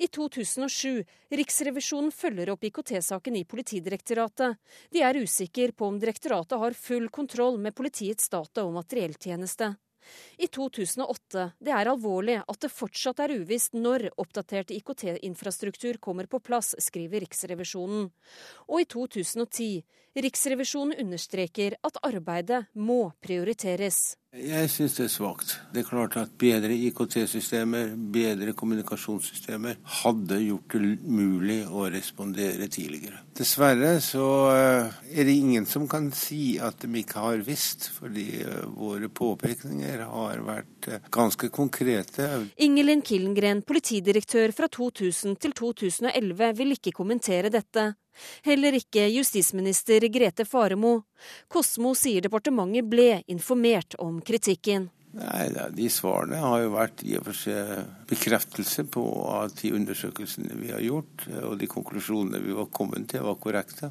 I 0.00 0.08
2007 0.08 1.02
Riksrevisjonen 1.36 2.14
følger 2.16 2.54
opp 2.54 2.64
IKT-saken 2.64 3.36
i 3.36 3.44
Politidirektoratet. 3.44 4.56
De 4.88 5.04
er 5.04 5.20
usikre 5.20 5.76
på 5.76 5.90
om 5.90 6.00
direktoratet 6.00 6.62
har 6.62 6.80
full 6.86 7.10
kontroll 7.12 7.60
med 7.60 7.76
politiets 7.76 8.32
data- 8.32 8.64
og 8.64 8.72
materielltjeneste 8.80 9.74
i 10.38 10.48
2008. 10.48 11.46
Det 11.60 11.72
er 11.74 11.90
alvorlig 11.90 12.38
at 12.40 12.60
det 12.64 12.72
fortsatt 12.72 13.22
er 13.24 13.34
uvisst 13.40 13.76
når 13.76 14.08
oppdatert 14.20 14.72
IKT-infrastruktur 14.74 16.00
kommer 16.02 16.30
på 16.30 16.40
plass, 16.44 16.74
skriver 16.78 17.24
Riksrevisjonen. 17.24 18.08
Og 18.68 18.82
i 18.82 18.88
2010. 18.90 19.82
Riksrevisjonen 20.20 20.98
understreker 20.98 21.76
at 21.86 22.00
arbeidet 22.06 22.64
må 22.74 23.12
prioriteres. 23.22 24.16
Jeg 24.30 24.68
syns 24.70 24.92
det 24.94 25.08
er 25.08 25.10
svakt. 25.10 25.52
Det 25.74 25.80
er 25.80 25.86
klart 25.88 26.14
at 26.20 26.30
bedre 26.38 26.70
IKT-systemer, 26.70 27.96
bedre 28.14 28.52
kommunikasjonssystemer, 28.54 29.80
hadde 30.04 30.36
gjort 30.44 30.76
det 30.76 30.90
mulig 31.02 31.56
å 31.66 31.88
respondere 31.90 32.68
tidligere. 32.70 33.24
Dessverre 33.34 33.96
så 34.04 34.28
eh, 34.52 35.00
er 35.10 35.26
det 35.26 35.34
ingen 35.34 35.66
som 35.66 35.88
kan 35.90 36.12
si 36.14 36.60
at 36.62 36.78
de 36.84 37.02
ikke 37.02 37.24
har 37.24 37.42
visst, 37.42 37.88
fordi 37.96 38.44
eh, 38.44 38.68
våre 38.70 39.10
påpekninger 39.10 40.04
har 40.06 40.44
vært 40.46 40.92
eh, 40.94 41.10
ganske 41.10 41.50
konkrete. 41.50 42.28
Ingelin 42.62 43.02
Killengren, 43.02 43.64
politidirektør 43.66 44.54
fra 44.54 44.70
2000 44.70 45.40
til 45.42 45.58
2011, 45.58 46.54
vil 46.62 46.78
ikke 46.78 46.94
kommentere 46.94 47.50
dette. 47.50 47.96
Heller 48.46 48.76
ikke 48.78 49.08
justisminister 49.10 50.06
Grete 50.12 50.46
Faremo. 50.48 51.00
Kosmo 51.48 51.94
sier 51.98 52.24
departementet 52.24 52.88
ble 52.90 53.22
informert 53.32 53.96
om 53.98 54.20
kritikken. 54.24 54.88
Nei, 55.16 55.48
De 55.74 55.88
svarene 55.90 56.38
har 56.38 56.60
jo 56.62 56.70
vært 56.76 57.02
i 57.02 57.16
og 57.18 57.26
for 57.26 57.34
seg 57.36 58.06
bekreftelse 58.10 58.84
på 58.94 59.02
at 59.40 59.56
de 59.58 59.72
undersøkelsene 59.74 60.58
vi 60.60 60.70
har 60.70 60.84
gjort, 60.84 61.26
og 61.42 61.56
de 61.58 61.68
konklusjonene 61.70 62.42
vi 62.44 62.54
var 62.54 62.70
kommet 62.70 63.08
til, 63.10 63.24
var 63.26 63.40
korrekte. 63.42 63.90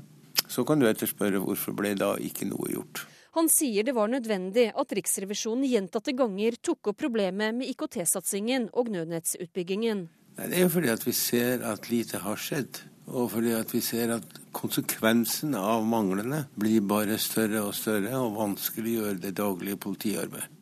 Så 0.50 0.64
kan 0.66 0.80
du 0.80 0.88
etterspørre 0.88 1.42
hvorfor 1.44 1.76
ble 1.78 1.92
da 2.00 2.14
ikke 2.24 2.48
noe 2.48 2.72
gjort. 2.72 3.04
Han 3.38 3.50
sier 3.52 3.86
det 3.86 3.94
var 3.94 4.10
nødvendig 4.10 4.72
at 4.74 4.94
Riksrevisjonen 4.98 5.68
gjentatte 5.70 6.16
ganger 6.18 6.58
tok 6.66 6.90
opp 6.92 6.98
problemet 7.04 7.54
med 7.60 7.70
IKT-satsingen 7.70 8.72
og 8.74 8.90
nødnettsutbyggingen. 8.96 10.08
Det 10.40 10.56
er 10.56 10.66
jo 10.66 10.72
fordi 10.74 10.90
at 10.94 11.04
vi 11.06 11.14
ser 11.14 11.66
at 11.68 11.92
lite 11.92 12.24
har 12.24 12.40
skjedd. 12.40 12.80
Og 13.10 13.32
fordi 13.34 13.56
at 13.58 13.74
vi 13.74 13.82
ser 13.82 14.14
at 14.20 14.40
konsekvensen 14.54 15.56
av 15.58 15.86
manglene 15.88 16.44
blir 16.60 16.86
bare 16.86 17.18
større 17.22 17.66
og 17.66 17.76
større, 17.78 18.14
og 18.22 18.38
vanskelig 18.38 18.96
å 18.96 19.04
gjøre 19.04 19.22
det 19.26 19.36
daglige 19.40 19.82
politiarbeidet. 19.82 20.56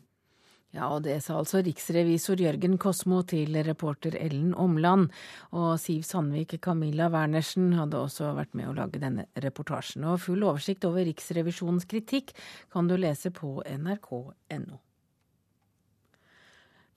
Ja, 0.75 0.89
og 0.91 1.05
det 1.07 1.15
sa 1.25 1.39
altså 1.39 1.61
riksrevisor 1.65 2.41
Jørgen 2.43 2.75
Kosmo 2.77 3.21
til 3.25 3.55
reporter 3.65 4.17
Ellen 4.19 4.51
Omland. 4.53 5.07
Og 5.55 5.79
Siv 5.81 6.03
Sandvik 6.05 6.57
Camilla 6.61 7.07
Wernersen 7.09 7.71
hadde 7.79 7.97
også 7.97 8.33
vært 8.37 8.53
med 8.57 8.69
å 8.69 8.75
lage 8.77 9.01
denne 9.01 9.25
reportasjen. 9.41 10.05
Og 10.05 10.21
full 10.27 10.43
oversikt 10.45 10.85
over 10.85 11.07
Riksrevisjonens 11.07 11.87
kritikk 11.89 12.35
kan 12.73 12.91
du 12.91 12.97
lese 12.99 13.31
på 13.33 13.55
nrk.no. 13.63 14.81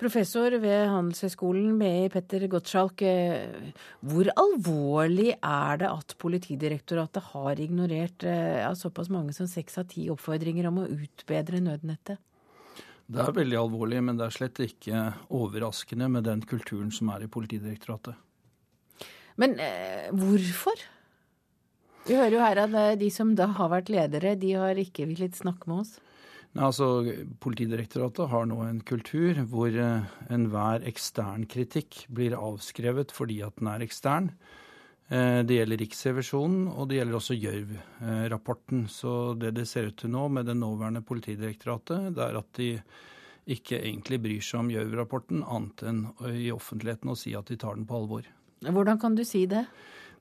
Professor 0.01 0.55
ved 0.62 0.86
Handelshøyskolen 0.88 1.74
BI, 1.80 2.09
Petter 2.12 2.46
Gottschalk. 2.48 3.03
Eh, 3.05 3.72
hvor 4.01 4.30
alvorlig 4.40 5.34
er 5.36 5.82
det 5.82 5.90
at 5.90 6.14
Politidirektoratet 6.20 7.30
har 7.34 7.61
ignorert 7.61 8.24
ja, 8.24 8.70
eh, 8.70 8.78
såpass 8.80 9.12
mange 9.12 9.36
som 9.36 9.51
seks 9.51 9.76
av 9.82 9.90
ti 9.92 10.07
oppfordringer 10.12 10.70
om 10.70 10.80
å 10.80 10.88
utbedre 10.88 11.61
nødnettet? 11.66 12.22
Det 13.11 13.18
er 13.18 13.34
veldig 13.34 13.59
alvorlig, 13.59 14.01
men 14.07 14.16
det 14.16 14.28
er 14.28 14.34
slett 14.38 14.61
ikke 14.62 15.05
overraskende 15.34 16.09
med 16.14 16.28
den 16.28 16.44
kulturen 16.46 16.92
som 16.94 17.11
er 17.11 17.26
i 17.26 17.30
Politidirektoratet. 17.32 18.16
Men 19.40 19.57
eh, 19.61 20.09
hvorfor? 20.14 20.84
Vi 22.07 22.16
hører 22.16 22.36
jo 22.36 22.44
her 22.44 22.61
at 22.64 22.76
eh, 22.76 22.98
de 23.01 23.11
som 23.12 23.34
da 23.36 23.51
har 23.59 23.72
vært 23.72 23.90
ledere, 23.92 24.36
de 24.38 24.55
har 24.57 24.78
ikke 24.80 25.09
villet 25.11 25.36
snakke 25.36 25.68
med 25.68 25.84
oss. 25.84 25.98
Nei, 26.51 26.64
altså, 26.66 26.86
Politidirektoratet 27.38 28.30
har 28.32 28.48
nå 28.51 28.59
en 28.66 28.80
kultur 28.82 29.38
hvor 29.53 29.70
eh, 29.70 30.09
enhver 30.34 30.82
ekstern 30.90 31.44
kritikk 31.51 32.05
blir 32.11 32.34
avskrevet 32.34 33.14
fordi 33.14 33.38
at 33.46 33.61
den 33.61 33.70
er 33.70 33.84
ekstern. 33.86 34.32
Eh, 35.11 35.44
det 35.46 35.61
gjelder 35.61 35.80
Riksrevisjonen, 35.84 36.66
og 36.74 36.90
det 36.90 36.98
gjelder 36.98 37.20
også 37.20 37.38
Gjørv-rapporten. 37.38 38.84
Så 38.90 39.14
det 39.38 39.55
det 39.61 39.68
ser 39.70 39.92
ut 39.92 39.98
til 40.03 40.11
nå 40.11 40.26
med 40.30 40.51
det 40.51 40.59
nåværende 40.59 41.05
Politidirektoratet, 41.07 42.11
det 42.18 42.26
er 42.26 42.42
at 42.42 42.51
de 42.59 42.72
ikke 43.51 43.78
egentlig 43.78 44.20
bryr 44.22 44.42
seg 44.42 44.64
om 44.64 44.74
Gjørv-rapporten, 44.74 45.46
annet 45.46 45.86
enn 45.86 46.05
i 46.34 46.51
offentligheten 46.55 47.14
å 47.14 47.18
si 47.18 47.34
at 47.38 47.46
de 47.51 47.59
tar 47.62 47.78
den 47.78 47.86
på 47.86 48.03
alvor. 48.03 48.26
Hvordan 48.66 48.98
kan 49.01 49.14
du 49.14 49.22
si 49.24 49.46
det? 49.51 49.64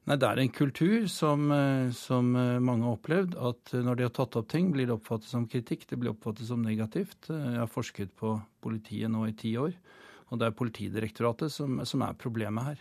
Nei, 0.07 0.15
Det 0.17 0.27
er 0.27 0.39
en 0.39 0.49
kultur 0.49 1.07
som, 1.07 1.51
eh, 1.51 1.91
som, 1.91 2.35
eh, 2.35 2.59
mange 2.59 2.83
har 2.83 2.97
opplevd, 2.97 3.35
at 3.35 3.73
når 3.73 3.95
de 3.97 4.03
har 4.03 4.09
tatt 4.09 4.35
opp 4.35 4.47
ting, 4.47 4.71
blir 4.71 4.87
det 4.87 4.95
oppfattet 4.95 5.29
som 5.29 5.47
kritikk. 5.47 5.87
Det 5.87 5.99
blir 5.99 6.13
oppfattet 6.13 6.47
som 6.47 6.61
negativt. 6.63 7.27
Jeg 7.29 7.59
har 7.59 7.67
forsket 7.67 8.15
på 8.15 8.41
politiet 8.61 9.09
nå 9.11 9.27
i 9.27 9.33
ti 9.33 9.55
år, 9.55 9.73
og 10.31 10.39
det 10.39 10.47
er 10.47 10.51
Politidirektoratet 10.57 11.51
som, 11.51 11.85
som 11.85 12.01
er 12.01 12.13
problemet 12.13 12.63
her. 12.63 12.77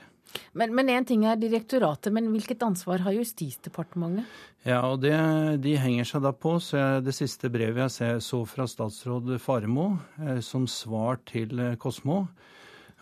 Men 0.52 0.90
én 0.90 1.06
ting 1.06 1.24
er 1.24 1.38
direktoratet, 1.40 2.12
men 2.12 2.28
hvilket 2.32 2.62
ansvar 2.66 3.02
har 3.04 3.16
Justisdepartementet? 3.16 4.26
Ja, 4.66 4.82
og 4.90 5.00
det, 5.00 5.14
De 5.62 5.76
henger 5.80 6.04
seg 6.08 6.22
da 6.22 6.32
på. 6.32 6.58
så 6.60 6.76
jeg, 6.78 7.04
Det 7.04 7.14
siste 7.14 7.50
brevet 7.50 7.98
jeg 7.98 8.20
så 8.24 8.42
fra 8.46 8.66
statsråd 8.68 9.38
Faremo 9.40 9.98
eh, 10.20 10.40
som 10.40 10.66
svar 10.66 11.20
til 11.28 11.58
eh, 11.58 11.76
Kosmo, 11.76 12.26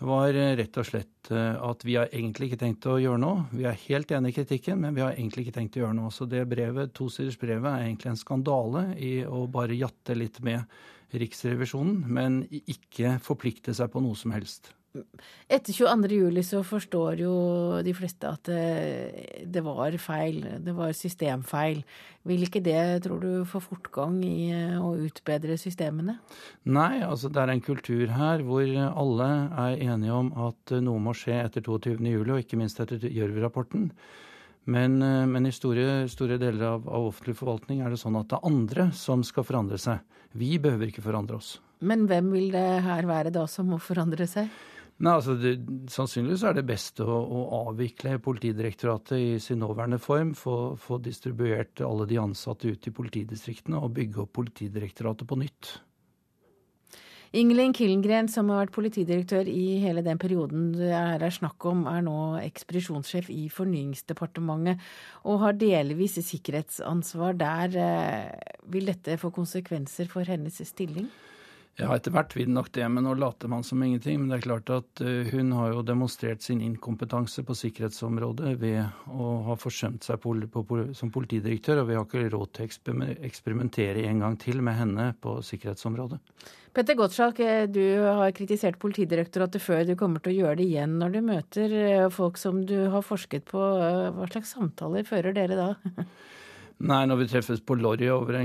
var 0.05 0.35
eh, 0.35 0.55
rett 0.59 0.77
og 0.77 0.87
slett 0.87 1.31
eh, 1.33 1.55
at 1.57 1.85
vi 1.87 1.97
har 1.97 2.11
egentlig 2.13 2.51
ikke 2.51 2.61
tenkt 2.61 2.89
å 2.91 2.99
gjøre 3.01 3.21
noe. 3.23 3.47
Vi 3.57 3.65
er 3.69 3.79
helt 3.87 4.13
enig 4.13 4.35
i 4.35 4.37
kritikken, 4.41 4.83
men 4.83 4.97
vi 4.97 5.05
har 5.05 5.15
egentlig 5.15 5.47
ikke 5.47 5.57
tenkt 5.59 5.79
å 5.79 5.85
gjøre 5.85 5.97
noe. 5.97 6.13
Så 6.13 6.29
det 6.29 6.45
brevet, 6.51 6.93
tosiders 6.97 7.39
brevet 7.41 7.71
er 7.71 7.87
egentlig 7.87 8.13
en 8.13 8.21
skandale 8.21 8.87
i 9.01 9.15
å 9.25 9.47
bare 9.51 9.79
jatte 9.79 10.19
litt 10.19 10.43
med 10.45 10.67
Riksrevisjonen, 11.17 12.03
men 12.11 12.41
ikke 12.51 13.17
forplikte 13.25 13.73
seg 13.77 13.93
på 13.93 14.03
noe 14.05 14.19
som 14.19 14.35
helst. 14.35 14.73
Etter 15.47 15.73
22.07 15.73 16.43
så 16.43 16.61
forstår 16.67 17.21
jo 17.21 17.33
de 17.85 17.93
fleste 17.97 18.29
at 18.29 18.49
det, 18.49 19.45
det, 19.53 19.63
var 19.65 19.95
feil, 20.01 20.41
det 20.65 20.75
var 20.77 20.95
systemfeil. 20.97 21.83
Vil 22.27 22.47
ikke 22.47 22.63
det, 22.65 23.05
tror 23.05 23.21
du, 23.23 23.31
få 23.47 23.61
fortgang 23.63 24.19
i 24.27 24.51
å 24.81 24.95
utbedre 25.07 25.59
systemene? 25.61 26.19
Nei, 26.67 27.03
altså 27.07 27.31
det 27.31 27.43
er 27.43 27.55
en 27.55 27.65
kultur 27.65 28.11
her 28.17 28.45
hvor 28.47 28.65
alle 28.67 29.29
er 29.67 29.83
enige 29.93 30.17
om 30.17 30.33
at 30.49 30.77
noe 30.83 31.03
må 31.03 31.15
skje 31.17 31.39
etter 31.45 31.67
22. 31.67 31.99
juli, 32.01 32.33
og 32.33 32.43
ikke 32.43 32.59
minst 32.59 32.81
etter 32.83 33.05
Gjørv-rapporten. 33.07 33.91
Men, 34.67 34.99
men, 34.99 35.47
i 35.47 35.55
store, 35.55 36.09
store 36.11 36.41
deler 36.43 36.65
av, 36.73 36.89
av 36.91 37.13
offentlig 37.13 37.37
forvaltning 37.39 37.85
er 37.87 37.93
det 37.93 38.01
sånn 38.01 38.19
at 38.19 38.33
det 38.33 38.41
er 38.41 38.49
andre 38.49 38.89
som 38.99 39.23
skal 39.27 39.47
forandre 39.47 39.79
seg. 39.79 40.03
Vi 40.35 40.57
behøver 40.59 40.91
ikke 40.91 41.05
forandre 41.05 41.39
oss. 41.39 41.53
Men 41.87 42.09
hvem 42.11 42.33
vil 42.35 42.49
det 42.51 42.65
her 42.83 43.07
være 43.07 43.31
da 43.31 43.45
som 43.51 43.69
må 43.71 43.79
forandre 43.83 44.27
seg? 44.27 44.51
Nei, 44.97 45.13
altså 45.13 45.35
det, 45.37 45.59
Sannsynligvis 45.93 46.45
er 46.49 46.55
det 46.57 46.65
best 46.69 47.03
å, 47.05 47.09
å, 47.13 47.41
avvikle 47.69 48.17
Politidirektoratet 48.25 49.19
i 49.21 49.33
sin 49.43 49.61
nåværende 49.61 49.99
form. 50.01 50.33
Få, 50.39 50.77
få 50.81 50.97
distribuert 51.05 51.83
alle 51.85 52.07
de 52.09 52.17
ansatte 52.23 52.73
ut 52.73 52.89
i 52.89 52.95
politidistriktene 52.97 53.83
og 53.83 53.93
bygge 53.99 54.25
opp 54.25 54.33
Politidirektoratet 54.39 55.29
på 55.29 55.39
nytt. 55.43 55.75
Ingelin 57.37 57.75
Killengren, 57.77 58.31
som 58.33 58.49
har 58.49 58.63
vært 58.63 58.73
politidirektør 58.73 59.49
i 59.51 59.77
hele 59.83 60.01
den 60.07 60.17
perioden 60.17 60.71
det 60.79 60.95
er 60.95 61.35
snakk 61.35 61.67
om, 61.69 61.83
er 61.91 62.05
nå 62.07 62.39
ekspedisjonssjef 62.41 63.29
i 63.35 63.49
Fornyingsdepartementet 63.53 64.81
og 65.27 65.43
har 65.43 65.59
delvis 65.61 66.17
sikkerhetsansvar 66.25 67.37
der. 67.37 67.77
Eh, 67.77 68.55
vil 68.73 68.89
dette 68.89 69.19
få 69.21 69.33
konsekvenser 69.35 70.09
for 70.09 70.25
hennes 70.25 70.63
stilling? 70.65 71.11
Ja, 71.77 71.91
etter 71.93 72.13
hvert 72.15 72.33
vil 72.33 72.49
nok 72.49 72.71
det, 72.73 72.87
men 72.89 73.05
nå 73.05 73.13
later 73.21 73.51
man 73.53 73.65
som 73.67 73.83
ingenting. 73.85 74.23
Men 74.23 74.31
det 74.31 74.39
er 74.39 74.45
klart 74.47 74.71
at 74.73 75.03
uh, 75.05 75.29
hun 75.29 75.53
har 75.59 75.75
jo 75.75 75.83
demonstrert 75.85 76.41
sin 76.45 76.63
inkompetanse 76.65 77.45
på 77.45 77.57
sikkerhetsområdet 77.59 78.55
ved 78.63 79.11
å 79.13 79.33
ha 79.51 79.57
forsømt 79.61 80.07
seg 80.07 80.25
som 80.97 81.13
politidirektør, 81.13 81.83
og 81.83 81.91
vi 81.91 81.99
har 81.99 82.07
ikke 82.07 82.31
råd 82.33 82.55
til 82.57 82.95
å 82.97 83.11
eksperimentere 83.29 84.07
en 84.09 84.25
gang 84.25 84.39
til 84.41 84.65
med 84.65 84.79
henne 84.79 85.11
på 85.21 85.37
sikkerhetsområdet. 85.45 86.23
Petter 86.77 86.97
Gottschalk, 86.97 87.39
eh, 87.41 87.67
du 87.69 87.85
har 88.05 88.33
kritisert 88.37 88.81
Politidirektoratet 88.81 89.63
før. 89.65 89.85
Du 89.89 89.95
kommer 89.97 90.21
til 90.21 90.33
å 90.33 90.41
gjøre 90.41 90.59
det 90.61 90.67
igjen 90.71 90.97
når 91.01 91.13
du 91.13 91.21
møter 91.29 91.77
eh, 91.77 92.09
folk 92.13 92.41
som 92.41 92.65
du 92.69 92.77
har 92.93 93.05
forsket 93.05 93.49
på. 93.53 93.61
Hva 94.17 94.29
slags 94.33 94.57
samtaler 94.57 95.05
fører 95.09 95.37
dere 95.37 95.61
da? 95.61 95.71
Nei, 96.77 97.07
når 97.09 97.23
vi 97.23 97.27
treffes 97.33 97.63
på 97.65 97.79
Lorry 97.81 98.11
over, 98.13 98.37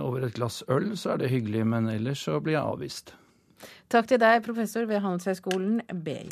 over, 0.00 0.24
et 0.24 0.34
glass 0.38 0.62
øl, 0.72 0.94
så 0.96 1.12
er 1.12 1.20
det 1.20 1.30
hyggelig, 1.30 1.66
men 1.68 1.90
ellers 1.92 2.22
så 2.24 2.38
blir 2.40 2.56
jeg 2.56 2.64
avvist. 2.64 3.12
Takk 3.92 4.08
til 4.08 4.20
deg, 4.20 4.40
professor 4.46 4.88
ved 4.88 5.04
Handelshøyskolen 5.04 5.82
BI. 6.04 6.24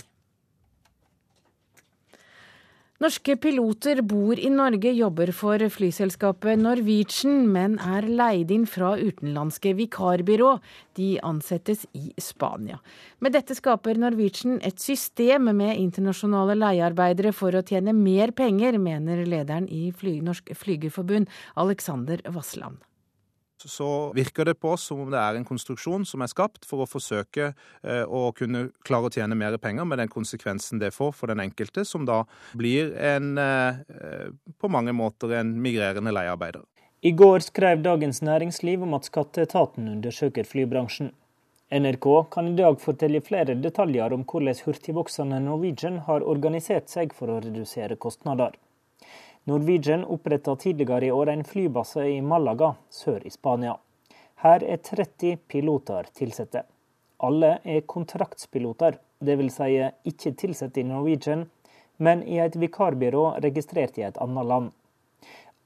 Norske 3.05 3.35
piloter 3.37 3.99
bor 4.01 4.39
i 4.41 4.49
Norge, 4.49 4.89
jobber 4.97 5.29
for 5.37 5.61
flyselskapet 5.69 6.57
Norwegian, 6.57 7.43
men 7.53 7.75
er 7.77 8.07
leid 8.09 8.55
inn 8.55 8.65
fra 8.65 8.95
utenlandske 8.97 9.75
vikarbyrå. 9.77 10.55
De 10.97 11.11
ansettes 11.21 11.83
i 11.93 12.15
Spania. 12.17 12.79
Med 13.21 13.37
dette 13.37 13.59
skaper 13.59 14.01
Norwegian 14.01 14.57
et 14.65 14.81
system 14.81 15.51
med 15.51 15.77
internasjonale 15.83 16.57
leiearbeidere 16.63 17.35
for 17.37 17.53
å 17.53 17.65
tjene 17.69 17.93
mer 17.93 18.33
penger, 18.33 18.81
mener 18.81 19.27
lederen 19.29 19.69
i 19.69 19.91
Fly 19.93 20.17
Norsk 20.25 20.55
Flygerforbund, 20.57 21.29
Alexander 21.61 22.25
Vassland 22.33 22.81
så 23.71 24.13
virker 24.17 24.49
det 24.49 24.57
på 24.61 24.75
oss 24.75 24.89
som 24.91 25.01
om 25.05 25.11
det 25.13 25.21
er 25.21 25.39
en 25.39 25.47
konstruksjon 25.47 26.05
som 26.09 26.25
er 26.25 26.31
skapt 26.33 26.67
for 26.69 26.85
å 26.85 26.89
forsøke 26.89 27.51
eh, 27.51 28.05
å 28.05 28.31
kunne 28.37 28.69
klare 28.87 29.11
å 29.11 29.15
tjene 29.15 29.39
mer 29.39 29.57
penger, 29.63 29.89
med 29.89 30.03
den 30.03 30.13
konsekvensen 30.13 30.83
det 30.83 30.93
får 30.95 31.13
for 31.17 31.33
den 31.33 31.43
enkelte, 31.45 31.87
som 31.89 32.07
da 32.09 32.23
blir 32.53 32.95
en 32.97 33.35
eh, 33.41 33.83
på 34.61 34.71
mange 34.73 34.95
måter 34.97 35.37
en 35.41 35.55
migrerende 35.63 36.15
leiearbeider. 36.15 36.65
I 37.05 37.13
går 37.13 37.43
skrev 37.45 37.83
Dagens 37.85 38.23
Næringsliv 38.25 38.83
om 38.87 38.95
at 38.97 39.11
skatteetaten 39.11 39.91
undersøker 39.93 40.47
flybransjen. 40.49 41.11
NRK 41.75 42.07
kan 42.31 42.49
i 42.49 42.57
dag 42.57 42.79
fortelle 42.81 43.21
flere 43.25 43.57
detaljer 43.61 44.13
om 44.15 44.23
hvordan 44.29 44.57
hurtigvoksende 44.65 45.41
Norwegian 45.45 45.99
har 46.07 46.25
organisert 46.25 46.89
seg 46.93 47.13
for 47.17 47.33
å 47.33 47.41
redusere 47.45 47.99
kostnader. 48.01 48.55
Norwegian 49.45 50.05
oppretta 50.05 50.57
tidligere 50.57 51.07
i 51.07 51.11
år 51.13 51.29
en 51.29 51.45
flybase 51.45 52.07
i 52.09 52.21
Malaga, 52.25 52.75
sør 52.91 53.27
i 53.27 53.31
Spania. 53.31 53.75
Her 54.41 54.65
er 54.65 54.79
30 54.81 55.37
piloter 55.53 56.09
tilsatte. 56.17 56.63
Alle 57.21 57.59
er 57.65 57.85
kontraktspiloter, 57.85 58.97
dvs. 59.21 59.59
Si 59.59 59.83
ikke 60.09 60.33
tilsatt 60.41 60.81
i 60.81 60.87
Norwegian, 60.89 61.45
men 61.97 62.25
i 62.25 62.41
et 62.41 62.57
vikarbyrå 62.57 63.27
registrert 63.45 64.01
i 64.01 64.07
et 64.09 64.17
annet 64.25 64.49
land. 64.49 64.73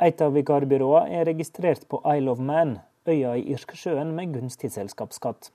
Et 0.02 0.26
av 0.26 0.34
vikarbyråene 0.34 1.14
er 1.14 1.30
registrert 1.30 1.86
på 1.86 2.02
Isle 2.16 2.34
of 2.34 2.42
Man, 2.42 2.80
øya 3.06 3.36
i 3.38 3.46
Irskesjøen 3.54 4.10
med 4.14 4.34
gunstig 4.34 4.72
selskapsskatt. 4.74 5.52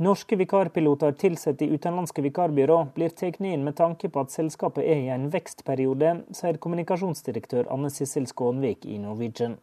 Norske 0.00 0.36
vikarpiloter 0.36 1.12
ansatt 1.28 1.62
i 1.62 1.66
utenlandske 1.74 2.22
vikarbyrå 2.24 2.76
blir 2.94 3.10
tatt 3.12 3.36
inn 3.44 3.64
med 3.66 3.74
tanke 3.76 4.08
på 4.08 4.22
at 4.22 4.30
selskapet 4.32 4.86
er 4.94 5.02
i 5.02 5.10
en 5.12 5.26
vekstperiode, 5.34 6.12
sier 6.32 6.56
kommunikasjonsdirektør 6.56 7.68
Anne 7.74 7.90
Sissel 7.92 8.24
Skånvik 8.30 8.86
i 8.88 8.96
Norwegian. 9.02 9.58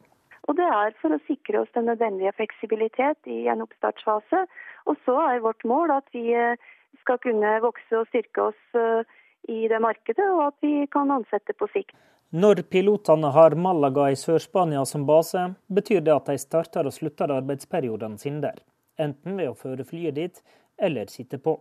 Og 0.45 0.53
Det 0.61 0.67
er 0.75 0.93
for 1.01 1.17
å 1.17 1.19
sikre 1.25 1.63
oss 1.63 1.73
den 1.73 1.89
nødvendige 1.89 2.35
fleksibilitet 2.37 3.17
i 3.25 3.39
en 3.49 3.65
oppstartsfase. 3.65 4.43
Og 4.85 5.01
så 5.09 5.17
er 5.23 5.41
vårt 5.47 5.65
mål 5.65 5.95
at 5.97 6.05
vi 6.13 6.29
eh, 6.29 6.69
skal 7.01 7.17
kunne 7.25 7.57
vokse 7.65 7.97
og 7.97 8.05
styrke 8.13 8.45
oss 8.51 8.77
eh, 8.77 9.17
i 9.49 9.65
det 9.73 9.81
markedet, 9.81 10.29
og 10.37 10.51
at 10.51 10.61
vi 10.61 10.85
kan 10.93 11.17
ansette 11.17 11.57
på 11.57 11.65
sikt. 11.73 11.97
Når 12.29 12.61
pilotene 12.69 13.33
har 13.33 13.57
Malaga 13.57 14.11
i 14.13 14.21
Sør-Spania 14.21 14.85
som 14.85 15.09
base, 15.09 15.49
betyr 15.65 16.05
det 16.05 16.13
at 16.13 16.29
de 16.29 16.37
starter 16.37 16.85
og 16.85 16.93
slutter 16.93 17.39
arbeidsperiodene 17.41 18.21
sine 18.21 18.51
der 18.51 18.67
enten 19.01 19.37
ved 19.37 19.51
å 19.51 19.57
føre 19.57 19.85
flyet 19.87 20.17
dit, 20.17 20.43
eller 20.77 21.09
sitte 21.11 21.39
på. 21.41 21.57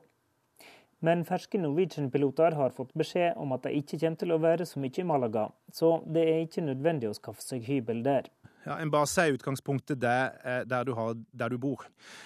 Men 1.05 1.25
ferske 1.29 1.59
Norwegian-piloter 1.61 2.57
har 2.57 2.73
fått 2.73 2.95
beskjed 2.97 3.37
om 3.37 3.53
at 3.53 3.67
de 3.67 3.75
ikke 3.77 3.99
kommer 4.01 4.21
til 4.23 4.33
å 4.33 4.41
være 4.41 4.67
så 4.69 4.81
mye 4.81 5.03
i 5.03 5.05
Malaga, 5.07 5.45
så 5.73 5.99
det 6.09 6.25
er 6.25 6.45
ikke 6.47 6.65
nødvendig 6.65 7.11
å 7.11 7.17
skaffe 7.19 7.45
seg 7.45 7.67
hybel 7.69 8.01
der. 8.07 8.31
Ja, 8.65 8.79
En 8.83 8.91
base 8.91 9.23
er 9.23 9.37
utgangspunktet 9.37 10.01
der, 10.01 10.33
eh, 10.43 10.63
der, 10.67 10.85
du, 10.85 10.95
har, 10.97 11.15
der 11.33 11.53
du, 11.53 11.59
bor. 11.59 11.85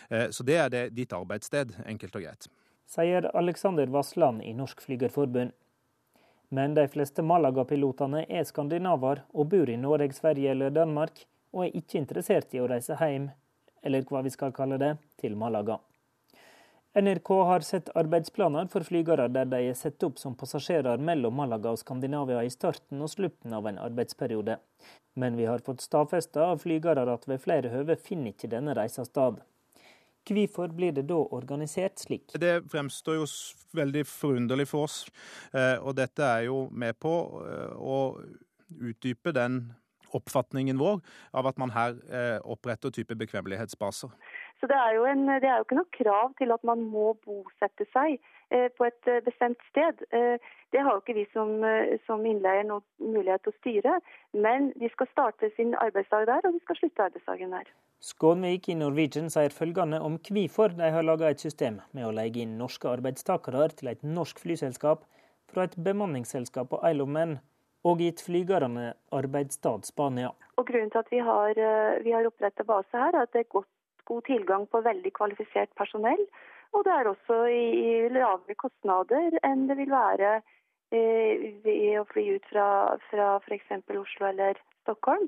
Eh, 0.09 0.31
så 0.31 0.47
det 0.47 0.57
er 0.57 0.71
det, 0.73 0.85
ditt 0.97 1.13
arbeidssted, 1.13 1.75
enkelt 1.85 2.17
og 2.17 2.25
greit. 2.25 2.49
Sier 2.91 3.27
Alexander 3.37 3.91
Vassland 3.91 4.43
i 4.43 4.55
Norsk 4.57 4.81
Flygerforbund. 4.83 5.53
Men 6.51 6.73
de 6.75 6.87
fleste 6.91 7.23
Malaga-pilotene 7.23 8.25
er 8.27 8.47
skandinaver 8.49 9.21
og 9.31 9.51
bor 9.53 9.71
i 9.71 9.77
Norge, 9.79 10.15
Sverige 10.17 10.51
eller 10.51 10.73
Danmark, 10.75 11.27
og 11.53 11.67
er 11.67 11.77
ikke 11.79 12.01
interessert 12.01 12.55
i 12.55 12.63
å 12.63 12.67
reise 12.71 12.97
hjem, 12.99 13.29
eller 13.83 14.05
hva 14.09 14.24
vi 14.26 14.33
skal 14.35 14.53
kalle 14.57 14.78
det, 14.81 14.97
til 15.20 15.37
Malaga. 15.37 15.78
NRK 16.95 17.28
har 17.47 17.61
sett 17.61 17.91
arbeidsplaner 17.95 18.66
for 18.72 18.83
flygere 18.83 19.28
der 19.31 19.47
de 19.47 19.61
er 19.70 19.76
satt 19.78 20.03
opp 20.03 20.18
som 20.18 20.35
passasjerer 20.35 20.99
mellom 20.99 21.37
Malaga 21.39 21.70
og 21.70 21.78
Skandinavia 21.78 22.43
i 22.43 22.51
starten 22.51 22.99
og 23.05 23.12
slutten 23.12 23.55
av 23.55 23.68
en 23.70 23.78
arbeidsperiode. 23.78 24.57
Men 25.14 25.39
vi 25.39 25.47
har 25.47 25.62
fått 25.62 25.85
stadfesta 25.87 26.49
av 26.51 26.64
flygere 26.64 27.07
at 27.12 27.28
ved 27.31 27.43
flere 27.45 27.70
høve 27.70 27.95
finner 27.95 28.35
ikke 28.35 28.51
denne 28.51 28.74
reisa 28.74 29.07
sted. 29.07 29.39
Hvorfor 30.31 30.74
blir 30.74 30.93
det 30.93 31.07
da 31.09 31.20
organisert 31.31 32.03
slik? 32.03 32.35
Det 32.35 32.61
fremstår 32.70 33.20
jo 33.20 33.28
veldig 33.74 34.03
forunderlig 34.07 34.66
for 34.70 34.87
oss. 34.87 35.05
Eh, 35.55 35.78
og 35.78 35.95
dette 35.99 36.26
er 36.26 36.49
jo 36.51 36.64
med 36.70 36.99
på 37.01 37.14
eh, 37.47 37.72
å 37.78 38.01
utdype 38.91 39.33
den 39.35 39.62
oppfatningen 40.17 40.81
vår 40.81 41.01
av 41.37 41.49
at 41.51 41.59
man 41.61 41.73
her 41.75 41.97
eh, 42.11 42.39
oppretter 42.45 42.93
type 42.95 43.17
bekvemmelighetsbaser. 43.19 44.13
Så 44.61 44.69
det 44.69 44.77
er, 44.77 44.99
en, 45.09 45.27
det 45.41 45.49
er, 45.49 45.61
jo 45.61 45.67
ikke 45.67 45.79
noe 45.79 45.95
krav 45.97 46.33
til 46.41 46.53
at 46.53 46.65
man 46.69 46.83
må 46.93 47.15
bosette 47.25 47.87
seg 47.95 48.19
eh, 48.53 48.69
på 48.77 48.87
et 48.89 49.09
eh, 49.09 49.23
bestemt 49.25 49.61
sted. 49.71 50.03
Eh, 50.13 50.37
det 50.75 50.83
har 50.85 50.97
jo 50.97 51.03
ikke 51.03 51.17
vi 51.17 51.25
som, 51.33 51.65
som 52.07 52.27
innleier 52.29 52.67
noen 52.69 52.85
mulighet 53.01 53.43
til 53.47 53.55
å 53.55 53.59
styre. 53.61 53.95
Men 54.37 54.69
de 54.79 54.91
skal 54.93 55.09
starte 55.15 55.51
sin 55.57 55.73
arbeidsdag 55.81 56.29
der, 56.29 56.45
og 56.45 56.55
de 56.55 56.61
skal 56.67 56.79
slutte 56.79 57.07
arbeidsdagen 57.09 57.57
der. 57.57 57.73
Skånvik 58.01 58.71
i 58.73 58.77
Norwegian 58.81 59.33
sier 59.33 59.53
følgende 59.53 59.99
om 60.01 60.15
hvorfor 60.25 60.77
de 60.77 60.93
har 60.95 61.05
laga 61.05 61.33
et 61.33 61.43
system 61.43 61.81
med 61.97 62.07
å 62.07 62.15
leie 62.17 62.45
inn 62.45 62.55
norske 62.61 62.89
arbeidstakere 62.89 63.67
til 63.77 63.91
et 63.93 64.05
norsk 64.07 64.41
flyselskap 64.41 65.03
fra 65.53 65.67
et 65.67 65.75
bemanningsselskap 65.77 66.71
på 66.71 66.81
Isle 66.87 67.05
of 67.05 67.11
Man, 67.13 67.35
og 67.85 68.01
gitt 68.03 68.20
flygerne 68.24 68.93
arbeidsstad 69.16 69.87
Spania. 69.89 70.33
Og 70.61 70.66
Grunnen 70.68 70.91
til 70.93 71.01
at 71.01 71.12
vi 71.12 71.20
har, 71.24 71.61
vi 72.05 72.12
har 72.12 72.26
oppretta 72.28 72.66
base 72.68 72.93
her, 72.93 73.14
er 73.14 73.24
at 73.24 73.33
det 73.33 73.47
er 73.47 73.55
godt 73.57 73.70
god 74.11 74.26
tilgang 74.26 74.66
på 74.70 74.83
veldig 74.87 75.12
kvalifisert 75.18 75.70
personell. 75.78 76.22
Og 76.74 76.87
det 76.87 76.95
er 76.95 77.11
også 77.11 77.39
i 77.51 78.09
lavere 78.14 78.57
kostnader 78.59 79.39
enn 79.47 79.66
det 79.70 79.78
vil 79.81 79.93
være 79.93 80.35
eh, 80.95 81.47
ved 81.64 81.87
å 82.01 82.07
fly 82.11 82.26
ut 82.37 82.51
fra, 82.53 82.66
fra 83.11 83.31
f.eks. 83.43 83.72
Oslo 84.03 84.28
eller 84.31 84.61
Stockholm. 84.83 85.26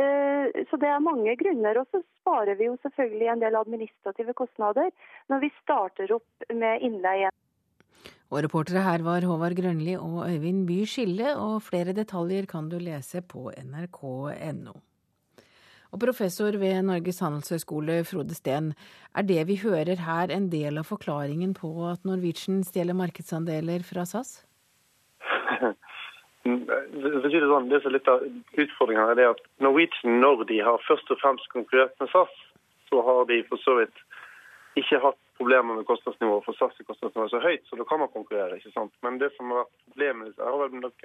Eh, 0.00 0.48
så 0.70 0.80
det 0.80 0.88
er 0.88 1.04
mange 1.04 1.36
grunner. 1.40 1.82
Og 1.82 1.92
så 1.92 2.02
sparer 2.20 2.56
vi 2.60 2.70
jo 2.70 2.78
selvfølgelig 2.84 3.32
en 3.34 3.44
del 3.44 3.60
administrative 3.60 4.36
kostnader 4.40 4.92
når 5.32 5.44
vi 5.44 5.52
starter 5.60 6.16
opp 6.16 6.48
med 6.62 6.88
innleie. 6.88 7.32
Og 8.28 8.42
reportere 8.44 8.82
her 8.84 9.00
var 9.06 9.24
Håvard 9.24 9.56
Grønli 9.56 9.94
og 9.96 10.26
Øyvind 10.28 10.66
By 10.68 10.82
Skille, 10.84 11.32
og 11.40 11.62
flere 11.64 11.94
detaljer 11.96 12.44
kan 12.50 12.68
du 12.68 12.76
lese 12.76 13.22
på 13.24 13.48
nrk.no. 13.56 14.74
Og 15.88 16.00
professor 16.02 16.52
ved 16.60 16.82
Norges 16.84 17.22
handelshøyskole, 17.24 18.02
Frode 18.04 18.36
Steen, 18.36 18.74
er 19.16 19.24
det 19.24 19.46
vi 19.48 19.56
hører 19.62 20.02
her 20.04 20.28
en 20.34 20.50
del 20.52 20.76
av 20.76 20.84
forklaringen 20.90 21.54
på 21.56 21.70
at 21.88 22.04
Norwegian 22.04 22.60
stjeler 22.68 22.96
markedsandeler 22.98 23.86
fra 23.88 24.04
SAS? 24.04 24.42
Det, 26.48 27.10
sånn, 27.20 27.66
det 27.68 27.82
som 27.82 27.90
er 27.90 27.92
litt 27.92 28.06
av 28.08 28.22
utfordringen 28.62 29.10
er 29.12 29.34
at 29.34 29.40
Norwegian, 29.60 30.14
når 30.22 30.46
de 30.48 30.62
har 30.64 30.80
først 30.86 31.10
og 31.12 31.18
fremst 31.20 31.44
konkurrert 31.52 31.92
med 32.00 32.08
SAS, 32.08 32.30
så 32.88 33.02
har 33.04 33.26
de 33.28 33.42
for 33.50 33.60
så 33.60 33.74
vidt 33.76 34.00
ikke 34.80 35.00
hatt 35.02 35.18
problemer 35.38 35.78
med 35.78 35.86
kostnadsnivået, 35.86 36.44
for 36.44 36.58
SAS 36.58 36.76
er 36.82 37.30
så 37.30 37.40
høyt, 37.40 37.64
så 37.66 37.78
da 37.78 37.86
kan 37.88 38.02
man 38.02 38.12
konkurrere. 38.12 38.58
ikke 38.58 38.74
sant? 38.74 38.92
Men 39.02 39.18
det 39.22 39.30
som 39.36 39.50
har 39.54 39.64
vært 39.64 39.86
problemet, 39.86 40.34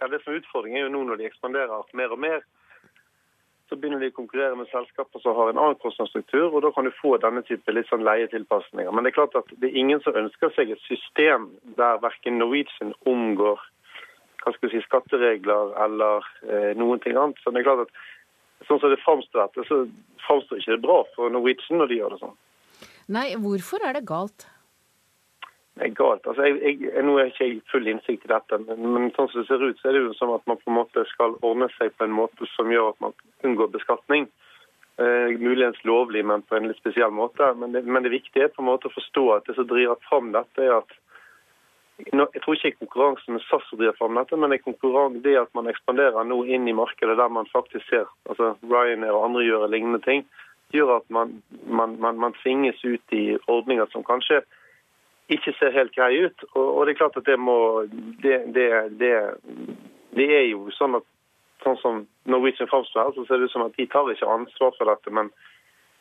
er 0.02 0.12
det 0.12 0.22
som 0.24 0.34
er 0.34 0.42
utfordringen, 0.42 0.80
er 0.80 0.86
jo 0.88 0.94
nå 0.94 1.04
når 1.08 1.22
de 1.22 1.30
ekspanderer 1.30 1.96
mer 2.00 2.16
og 2.16 2.22
mer, 2.26 2.46
så 3.70 3.78
begynner 3.80 4.04
de 4.04 4.12
å 4.12 4.16
konkurrere 4.18 4.58
med 4.60 4.70
selskaper 4.70 5.22
som 5.24 5.38
har 5.38 5.50
en 5.50 5.60
annen 5.62 5.80
kostnadsstruktur, 5.82 6.52
og 6.52 6.62
da 6.66 6.70
kan 6.76 6.86
du 6.86 6.92
få 6.94 7.16
denne 7.22 7.42
type 7.48 7.74
litt 7.74 7.90
sånn 7.90 8.06
leietilpasninger. 8.06 8.92
Men 8.92 9.06
det 9.06 9.14
er 9.14 9.20
klart 9.22 9.38
at 9.40 9.54
det 9.58 9.70
er 9.70 9.80
ingen 9.82 10.04
som 10.04 10.18
ønsker 10.20 10.52
seg 10.54 10.74
et 10.74 10.84
system 10.86 11.48
der 11.80 12.02
verken 12.04 12.38
Norwegian 12.42 12.94
omgår 13.10 13.62
hva 14.44 14.52
skal 14.58 14.74
si, 14.74 14.82
skatteregler 14.84 15.72
eller 15.86 16.26
eh, 16.46 16.74
noen 16.76 17.00
ting 17.02 17.16
annet. 17.18 17.40
Så 17.42 17.54
det 17.54 17.64
er 17.64 17.70
klart 17.70 17.86
at 17.88 18.68
sånn 18.68 18.82
som 18.84 18.92
det 18.92 19.02
framstår 19.02 19.46
dette, 19.46 19.66
så 19.70 19.84
framstår 20.28 20.60
ikke 20.60 20.76
det 20.76 20.84
bra 20.84 21.00
for 21.16 21.32
Norwegian 21.34 21.80
når 21.80 21.92
de 21.92 22.02
gjør 22.02 22.16
det 22.16 22.22
sånn. 22.26 22.36
Nei, 23.12 23.34
hvorfor 23.40 23.84
er 23.84 23.98
det 23.98 24.06
galt? 24.08 24.48
Det 25.74 25.88
er 25.88 25.96
galt. 25.98 26.28
Altså, 26.30 26.46
jeg, 26.46 26.78
jeg, 26.86 27.04
nå 27.04 27.18
er 27.18 27.32
ikke 27.32 27.48
jeg 27.48 27.62
full 27.72 27.90
innsikt 27.90 28.28
i 28.28 28.32
dette, 28.32 28.60
men, 28.68 28.84
men, 28.94 29.12
sånn 29.16 29.30
som 29.32 29.42
det 29.42 29.50
ser 29.50 29.64
ut, 29.66 29.80
så 29.82 29.90
er 29.90 29.98
det 29.98 30.04
jo 30.04 30.16
som 30.20 30.34
at 30.36 30.46
man 30.50 30.60
på 30.62 30.70
en 30.70 30.78
måte 30.78 31.06
skal 31.10 31.34
ordne 31.42 31.70
seg 31.80 31.96
på 31.98 32.06
en 32.06 32.14
måte 32.14 32.48
som 32.54 32.72
gjør 32.72 32.92
at 32.94 33.00
man 33.04 33.16
unngår 33.48 33.74
beskatning. 33.74 34.28
Eh, 35.02 35.34
muligens 35.42 35.80
lovlig, 35.90 36.22
men 36.30 36.46
på 36.46 36.60
en 36.60 36.70
litt 36.70 36.78
spesiell 36.78 37.14
måte. 37.14 37.50
Men 37.58 37.74
det, 37.74 37.82
men 37.90 38.06
det 38.06 38.14
viktige 38.14 38.46
er 38.46 38.54
på 38.54 38.62
en 38.62 38.70
måte 38.70 38.92
å 38.92 38.94
forstå 38.94 39.26
at 39.34 39.50
det 39.50 39.58
som 39.58 39.70
driver 39.72 39.98
fram 40.06 40.30
dette, 40.36 40.62
er 40.62 40.78
at 40.78 40.94
jeg 42.04 42.42
tror 42.42 42.56
ikke 42.58 42.68
det 42.68 42.74
er 42.74 42.80
konkurransen 42.82 43.36
med 43.36 43.44
SAS 43.46 43.66
som 43.70 43.80
driver 43.80 43.98
fram 43.98 44.18
dette, 44.18 44.38
men 44.38 44.50
det 44.50 44.60
er 44.66 45.20
det 45.24 45.36
at 45.40 45.52
man 45.54 45.70
ekspanderer 45.70 46.26
nå 46.26 46.40
inn 46.46 46.68
i 46.68 46.74
markedet 46.74 47.18
der 47.18 47.30
man 47.30 47.46
faktisk 47.52 47.86
ser 47.90 48.10
altså 48.30 48.56
Ryanair 48.66 49.14
og 49.14 49.28
andre 49.30 49.44
gjør 49.46 49.68
lignende 49.70 50.02
ting, 50.02 50.26
gjør 50.74 50.98
at 50.98 51.08
man, 51.14 51.40
man, 51.66 51.96
man, 52.02 52.20
man 52.20 52.36
tvinges 52.42 52.82
ut 52.84 53.16
i 53.16 53.38
ordninger 53.48 53.90
som 53.94 54.06
kanskje 54.08 54.42
ikke 55.32 55.54
ser 55.58 55.72
helt 55.76 55.96
grei 55.96 56.26
ut. 56.26 56.46
Og, 56.54 56.68
og, 56.68 56.86
det 56.86 56.94
er 56.94 57.02
klart 57.02 57.18
at 57.18 57.26
det 57.30 57.40
må 57.40 57.58
det, 58.24 58.42
det, 58.56 58.70
det, 59.00 59.14
det 60.18 60.30
er 60.36 60.48
jo 60.52 60.68
sånn 60.76 61.00
at 61.00 61.08
sånn 61.64 61.80
som 61.80 62.06
Norwegian 62.28 62.68
framstår 62.68 63.06
her, 63.06 63.16
så 63.16 63.26
ser 63.26 63.40
det 63.40 63.48
ut 63.48 63.56
som 63.56 63.66
at 63.66 63.76
de 63.78 63.88
tar 63.88 64.10
ikke 64.12 64.30
ansvar 64.30 64.74
for 64.78 64.90
dette, 64.92 65.14
men, 65.16 65.30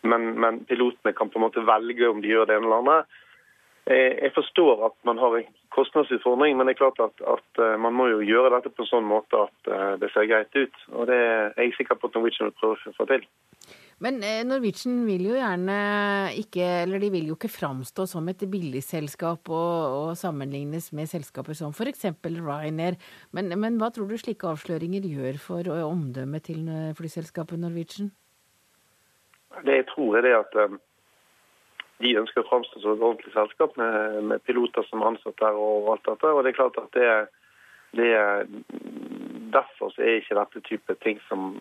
men, 0.02 0.32
men, 0.42 0.62
pilotene 0.66 1.14
kan 1.14 1.30
på 1.30 1.38
en 1.38 1.46
måte 1.46 1.62
velge 1.66 2.08
om 2.08 2.22
de 2.22 2.32
gjør 2.32 2.48
det 2.48 2.56
ene 2.56 2.66
eller 2.66 2.82
andre. 2.82 2.96
Jeg 3.86 4.30
forstår 4.34 4.84
at 4.86 4.94
man 5.06 5.18
har 5.18 5.36
en 5.38 5.46
kostnadsutfordring, 5.74 6.54
men 6.56 6.68
det 6.68 6.76
er 6.76 6.82
klart 6.84 7.00
at, 7.02 7.22
at 7.26 7.62
eh, 7.62 7.78
man 7.82 7.96
må 7.98 8.06
jo 8.12 8.20
gjøre 8.22 8.52
dette 8.54 8.70
på 8.70 8.84
en 8.84 8.90
sånn 8.92 9.08
måte 9.08 9.40
at 9.48 9.70
eh, 9.74 9.94
det 9.98 10.12
ser 10.12 10.28
greit 10.30 10.54
ut. 10.54 10.76
Og 10.92 11.08
det 11.10 11.16
er 11.18 11.56
jeg 11.58 11.74
sikker 11.78 11.98
på 11.98 12.10
at 12.10 12.18
Norwegian 12.18 12.52
vil 12.52 12.58
prøve 12.60 12.76
å 12.78 12.94
få 12.94 13.08
til. 13.10 13.26
Men 14.02 14.18
eh, 14.26 14.42
Norwegian 14.46 15.04
vil 15.06 15.28
jo 15.28 15.36
gjerne 15.36 15.76
ikke, 16.40 16.64
eller 16.82 17.02
de 17.02 17.10
vil 17.14 17.28
jo 17.30 17.36
ikke 17.38 17.52
framstå 17.52 18.06
som 18.10 18.26
et 18.32 18.42
billigselskap 18.50 19.50
og, 19.54 19.98
og 19.98 20.08
sammenlignes 20.18 20.90
med 20.96 21.10
selskaper 21.10 21.54
som 21.58 21.70
f.eks. 21.70 22.08
Ryanair. 22.26 22.98
Men, 23.30 23.52
men, 23.54 23.78
hva 23.78 23.92
tror 23.94 24.10
du 24.10 24.16
slike 24.18 24.48
avsløringer 24.50 25.06
gjør 25.06 25.38
for 25.42 25.70
omdømmet 25.86 26.48
til 26.50 26.66
flyselskapet 26.98 27.62
Norwegian? 27.62 28.10
Det 29.62 29.82
jeg 29.82 29.86
tror 29.92 30.18
er 30.18 30.26
det 30.26 30.34
at 30.40 30.58
de 32.02 32.16
ønsker 32.18 32.42
å 32.42 32.48
framstå 32.48 32.82
som 32.82 32.96
et 32.96 33.04
ordentlig 33.06 33.32
selskap 33.34 33.76
med, 33.78 34.18
med 34.32 34.42
piloter 34.48 34.86
som 34.88 35.02
er 35.02 35.12
ansatt 35.12 35.38
der 35.38 35.58
og 35.58 35.92
alt 35.94 36.08
dette. 36.08 36.32
Og 36.32 36.42
det 36.42 36.52
er 36.52 36.58
klart 36.58 36.78
at 36.80 36.90
det, 36.96 37.08
det 37.98 38.12
Derfor 39.52 39.92
er 40.00 40.14
ikke 40.16 40.36
dette 40.38 40.60
type 40.64 40.94
ting 41.04 41.18
som, 41.28 41.58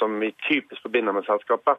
som 0.00 0.14
vi 0.22 0.30
typisk 0.46 0.80
forbinder 0.80 1.12
med 1.12 1.26
selskapet. 1.26 1.76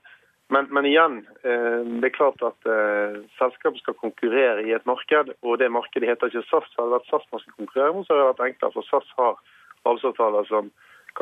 Men, 0.54 0.68
men 0.70 0.86
igjen, 0.86 1.16
eh, 1.48 1.80
det 2.02 2.12
er 2.12 2.14
klart 2.14 2.44
at 2.46 2.68
eh, 2.70 3.18
selskapet 3.40 3.82
skal 3.82 3.98
konkurrere 3.98 4.68
i 4.68 4.76
et 4.76 4.86
marked, 4.86 5.32
og 5.42 5.58
det 5.58 5.72
markedet 5.74 6.12
heter 6.12 6.30
ikke 6.30 6.44
SAS. 6.50 6.70
Hadde 6.76 6.92
det 6.92 6.98
vært 7.00 7.10
SAS 7.10 7.26
man 7.32 7.42
skulle 7.42 7.60
konkurrere 7.64 7.96
mot, 7.96 8.06
så 8.06 8.14
hadde 8.14 8.26
det 8.26 8.32
vært 8.34 8.46
enklere, 8.52 8.76
for 8.76 8.90
SAS 8.92 9.14
har 9.18 9.42
avtaler 9.90 10.50
som 10.52 10.70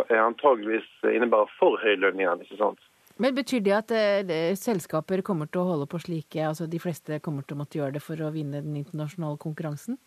antageligvis 0.10 0.90
innebærer 1.14 1.52
for 1.60 1.80
høy 1.80 1.96
lønn 2.02 2.20
igjen. 2.20 2.44
ikke 2.44 2.60
sant? 2.60 2.82
Men 3.20 3.36
Betyr 3.36 3.62
det 3.64 3.76
at 3.76 3.94
eh, 3.94 4.56
selskaper 4.58 5.22
kommer 5.28 5.50
til 5.52 5.62
å 5.62 5.70
holde 5.74 5.88
på 5.92 6.02
slike, 6.02 6.44
altså 6.50 6.66
de 6.72 6.80
fleste 6.82 7.22
kommer 7.24 7.46
til 7.46 7.58
å 7.58 7.62
måtte 7.62 7.80
gjøre 7.80 7.98
det 8.00 8.04
for 8.04 8.20
å 8.24 8.34
vinne 8.34 8.64
den 8.66 8.82
internasjonale 8.82 9.38
konkurransen? 9.38 10.00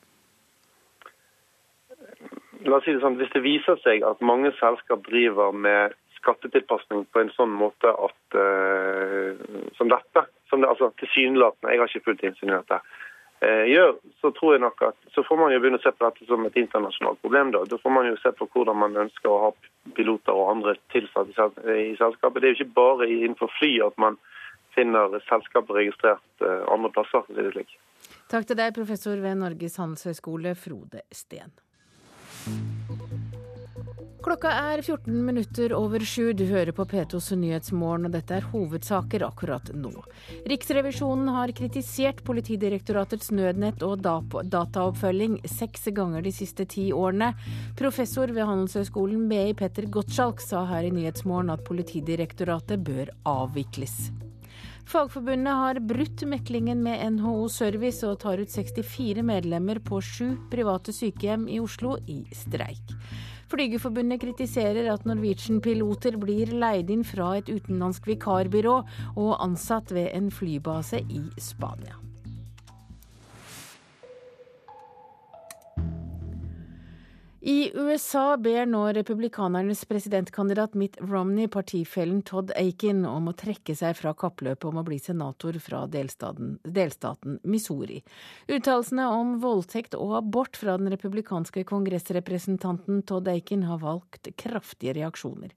La 2.65 2.79
oss 2.79 2.87
si 2.87 2.95
det 2.95 3.03
sånn, 3.03 3.19
Hvis 3.21 3.33
det 3.35 3.45
viser 3.45 3.79
seg 3.83 4.05
at 4.07 4.23
mange 4.25 4.53
selskap 4.59 5.05
driver 5.09 5.53
med 5.53 5.95
skattetilpasning 6.23 7.07
på 7.11 7.23
en 7.23 7.33
sånn 7.35 7.51
måte 7.51 7.91
at 7.91 8.37
uh, 8.39 9.39
som 9.79 9.91
dette, 9.91 10.27
som 10.51 10.63
det 10.63 10.71
altså 10.71 10.93
tilsynelatende, 11.01 11.73
jeg 11.73 11.81
har 11.81 11.91
ikke 11.91 12.07
fullt 12.07 12.23
innsyn 12.29 12.53
i 12.53 12.55
dette, 12.55 12.79
uh, 13.43 13.65
gjør, 13.67 13.97
så 14.23 14.31
tror 14.37 14.55
jeg 14.55 14.63
nok 14.63 14.85
at 14.87 15.11
så 15.17 15.25
får 15.27 15.41
man 15.41 15.55
jo 15.55 15.63
begynne 15.65 15.81
å 15.81 15.85
se 15.85 15.91
på 15.97 16.07
dette 16.07 16.29
som 16.29 16.47
et 16.47 16.61
internasjonalt 16.63 17.23
problem. 17.25 17.51
Da 17.57 17.65
Da 17.71 17.81
får 17.83 17.97
man 17.97 18.11
jo 18.11 18.21
se 18.23 18.35
på 18.39 18.49
hvordan 18.53 18.79
man 18.85 19.01
ønsker 19.07 19.33
å 19.33 19.41
ha 19.49 19.51
piloter 19.99 20.39
og 20.39 20.53
andre 20.55 20.77
tilsatte 20.95 21.35
i 21.75 21.91
selskapet. 21.99 22.39
Det 22.39 22.49
er 22.49 22.55
jo 22.55 22.61
ikke 22.61 22.79
bare 22.79 23.11
innenfor 23.11 23.51
fly 23.59 23.73
at 23.89 23.99
man 23.99 24.21
finner 24.77 25.19
selskapet 25.27 25.75
registrert 25.77 26.47
andre 26.73 26.89
plasser. 26.95 27.27
Takk 28.33 28.47
til 28.49 28.57
deg, 28.57 28.73
professor 28.73 29.21
ved 29.21 29.37
Norges 29.43 29.77
handelshøyskole, 29.77 30.55
Frode 30.57 31.05
Steen. 31.13 31.53
Klokka 34.23 34.51
er 34.55 34.81
14 34.83 35.25
minutter 35.27 35.73
over 35.75 36.01
sju. 36.07 36.29
Du 36.33 36.45
hører 36.47 36.71
på 36.73 36.85
P2s 36.87 37.33
Nyhetsmorgen, 37.41 38.07
og 38.07 38.15
dette 38.15 38.37
er 38.39 38.47
hovedsaker 38.53 39.25
akkurat 39.27 39.73
nå. 39.75 39.91
Riksrevisjonen 40.47 41.33
har 41.35 41.51
kritisert 41.59 42.23
Politidirektoratets 42.25 43.33
nødnett 43.35 43.83
og 43.83 44.07
dataoppfølging 44.07 45.41
seks 45.51 45.91
ganger 45.91 46.23
de 46.23 46.31
siste 46.35 46.69
ti 46.71 46.93
årene. 46.95 47.33
Professor 47.79 48.31
ved 48.31 48.47
Handelshøyskolen 48.47 49.27
BI 49.31 49.57
Petter 49.59 49.91
Gottschalk 49.91 50.41
sa 50.41 50.63
her 50.71 50.87
i 50.87 50.95
Nyhetsmorgen 50.95 51.51
at 51.51 51.67
Politidirektoratet 51.67 52.87
bør 52.87 53.11
avvikles. 53.27 54.13
Fagforbundet 54.89 55.55
har 55.55 55.79
brutt 55.81 56.23
meklingen 56.29 56.83
med 56.83 57.01
NHO 57.15 57.49
Service 57.49 58.03
og 58.07 58.19
tar 58.25 58.43
ut 58.43 58.51
64 58.51 59.23
medlemmer 59.25 59.81
på 59.83 60.01
sju 60.03 60.35
private 60.53 60.93
sykehjem 60.93 61.47
i 61.49 61.61
Oslo 61.63 61.97
i 62.11 62.23
streik. 62.37 62.95
Flygerforbundet 63.53 64.23
kritiserer 64.23 64.89
at 64.93 65.05
Norwegian-piloter 65.09 66.17
blir 66.21 66.55
leid 66.57 66.91
inn 66.93 67.05
fra 67.05 67.35
et 67.39 67.51
utenlandsk 67.53 68.09
vikarbyrå 68.11 68.79
og 69.17 69.35
ansatt 69.45 69.93
ved 69.93 70.11
en 70.17 70.33
flybase 70.33 71.03
i 71.05 71.27
Spania. 71.41 72.01
I 77.45 77.73
USA 77.75 78.37
ber 78.37 78.67
nå 78.71 78.93
republikanernes 78.95 79.85
presidentkandidat 79.91 80.75
Mitt 80.79 80.97
Romney 81.01 81.49
partifellen 81.51 82.21
Todd 82.23 82.53
Aiken 82.55 83.01
om 83.03 83.27
å 83.27 83.35
trekke 83.35 83.75
seg 83.75 83.97
fra 83.99 84.13
kappløpet 84.15 84.69
om 84.69 84.77
å 84.79 84.85
bli 84.87 85.01
senator 85.03 85.59
fra 85.59 85.81
delstaten, 85.91 86.53
delstaten 86.63 87.41
Missouri. 87.43 87.97
Uttalelsene 88.47 89.09
om 89.11 89.33
voldtekt 89.43 89.97
og 89.99 90.15
abort 90.21 90.55
fra 90.61 90.77
den 90.79 90.93
republikanske 90.95 91.65
kongressrepresentanten 91.67 93.03
Todd 93.11 93.33
Aiken 93.33 93.67
har 93.67 93.83
valgt 93.83 94.31
kraftige 94.39 94.95
reaksjoner. 95.01 95.51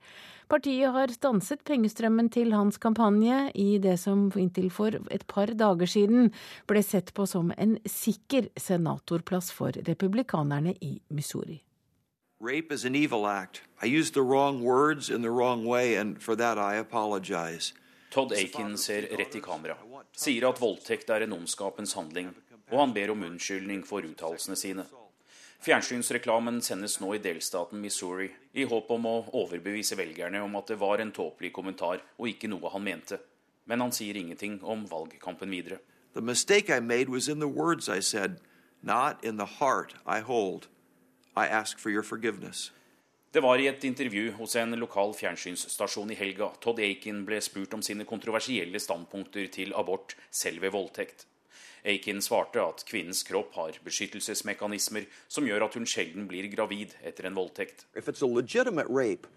Partiet 0.49 0.89
har 0.89 1.13
stanset 1.13 1.61
pengestrømmen 1.69 2.31
til 2.33 2.49
hans 2.57 2.81
kampanje 2.81 3.51
i 3.53 3.77
det 3.77 3.99
som 4.01 4.31
inntil 4.33 4.71
for 4.73 4.97
et 5.13 5.27
par 5.29 5.53
dager 5.53 5.93
siden 5.93 6.33
ble 6.65 6.81
sett 6.81 7.13
på 7.13 7.29
som 7.29 7.53
en 7.53 7.77
sikker 7.86 8.49
senatorplass 8.57 9.53
for 9.53 9.86
republikanerne 9.86 10.73
i 10.81 10.95
Missouri. 11.13 11.61
Rape 12.41 12.69
is 12.73 12.83
an 12.83 12.95
evil 12.95 13.27
act. 13.27 13.61
I 13.81 13.86
used 13.86 14.13
the 14.13 14.21
wrong 14.21 14.61
words 14.61 15.09
in 15.09 15.21
the 15.21 15.31
wrong 15.31 15.63
way, 15.63 15.95
and 15.95 16.21
for 16.21 16.36
that 16.36 16.57
I 16.57 16.75
apologize. 16.75 17.71
Todd 18.11 18.33
Aiken 18.33 18.77
ser 18.77 19.07
rett 19.17 19.36
i 19.36 19.39
kamera, 19.39 19.77
sier 20.11 20.49
at 20.49 20.59
voldtekt 20.59 21.09
er 21.09 21.23
en 21.23 21.33
ondskapens 21.33 21.95
handling, 21.95 22.33
og 22.71 22.79
han 22.79 22.93
ber 22.93 23.13
om 23.13 23.23
unnskyldning 23.23 23.86
for 23.88 24.03
uttalelsene 24.03 24.59
sine. 24.59 24.86
Fjernsynsreklamen 25.63 26.59
sendes 26.61 26.99
nå 26.99 27.13
i 27.15 27.23
delstaten 27.23 27.79
Missouri 27.79 28.27
i 28.53 28.67
håp 28.67 28.91
om 28.91 29.07
å 29.07 29.15
overbevise 29.31 29.95
velgerne 29.95 30.43
om 30.43 30.59
at 30.59 30.67
det 30.73 30.79
var 30.83 30.99
en 30.99 31.15
tåpelig 31.15 31.53
kommentar 31.55 32.03
og 32.19 32.29
ikke 32.29 32.51
noe 32.51 32.69
han 32.75 32.83
mente. 32.83 33.17
Men 33.65 33.79
han 33.81 33.95
sier 33.95 34.19
ingenting 34.19 34.59
om 34.61 34.83
valgkampen 34.91 35.49
videre. 35.49 35.79
The 36.13 36.21
mistake 36.21 36.69
I 36.69 36.81
made 36.81 37.09
was 37.09 37.29
in 37.29 37.39
the 37.39 37.47
words 37.47 37.88
I 37.88 38.01
said, 38.01 38.41
not 38.83 39.23
in 39.23 39.38
the 39.38 39.63
heart 39.63 39.95
I 40.05 40.19
hold. 40.19 40.67
I 41.36 41.47
ask 41.47 41.79
for 41.79 41.91
your 41.91 42.03
forgiveness. 42.03 42.71
Det 43.31 43.41
var 43.43 43.59
i 43.59 43.67
et 43.67 43.83
intervju 43.83 44.31
hos 44.38 44.55
en 44.55 44.71
lokal 44.79 45.11
fjernsynsstasjon 45.13 46.11
i 46.11 46.15
helga 46.15 46.53
Todd 46.63 46.79
Aiken 46.79 47.25
ble 47.27 47.41
spurt 47.43 47.73
om 47.75 47.81
sine 47.83 48.05
kontroversielle 48.07 48.79
standpunkter 48.79 49.49
til 49.51 49.73
abort 49.75 50.15
selv 50.31 50.63
ved 50.63 50.71
voldtekt. 50.71 51.25
Aiken 51.86 52.21
svarte 52.23 52.63
at 52.63 52.86
kvinnens 52.88 53.25
kropp 53.27 53.51
har 53.59 53.75
beskyttelsesmekanismer 53.83 55.09
som 55.27 55.43
gjør 55.43 55.67
at 55.67 55.75
hun 55.75 55.86
sjelden 55.86 56.29
blir 56.31 56.47
gravid 56.47 56.95
etter 57.03 57.27
en 57.27 57.36
voldtekt. 57.36 57.86
Rape, 57.93 59.27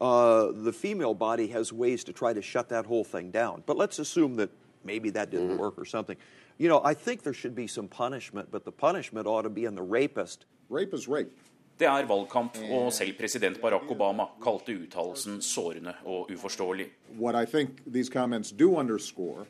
uh, 0.00 0.52
the 0.54 0.72
female 0.72 1.14
body 1.14 1.48
has 1.48 1.72
ways 1.72 2.04
to 2.04 2.12
try 2.12 2.32
to 2.32 2.40
shut 2.40 2.68
that 2.68 2.86
whole 2.86 3.04
thing 3.04 3.32
down. 3.32 3.64
But 3.66 3.76
let's 3.76 3.98
assume 3.98 4.36
that 4.36 4.50
maybe 4.84 5.10
that 5.10 5.30
didn't 5.30 5.48
mm-hmm. 5.48 5.58
work 5.58 5.76
or 5.76 5.84
something. 5.84 6.16
You 6.58 6.68
know, 6.68 6.80
I 6.84 6.94
think 6.94 7.22
there 7.22 7.34
should 7.34 7.54
be 7.54 7.68
some 7.68 7.88
punishment, 7.88 8.50
but 8.50 8.64
the 8.64 8.72
punishment 8.72 9.26
ought 9.26 9.42
to 9.42 9.50
be 9.50 9.64
in 9.64 9.74
the 9.76 9.82
rapist. 9.82 10.44
Rape 10.68 10.92
is 10.94 11.08
rape. 11.08 11.30
Det 11.78 11.86
er 11.86 12.06
valgkamp, 12.06 12.58
og 12.70 12.92
selv 12.92 13.12
president 13.18 13.60
Barack 13.60 13.90
Obama 13.90 14.24
kalte 14.42 14.74
uttalelsen 14.74 15.42
sårende 15.42 15.92
og 16.04 16.30
uforståelig. 16.30 16.86
What 17.18 17.34
I 17.42 17.46
think 17.50 17.70
these 17.86 18.10
comments 18.10 18.50
do 18.50 18.76
underscore 18.76 19.46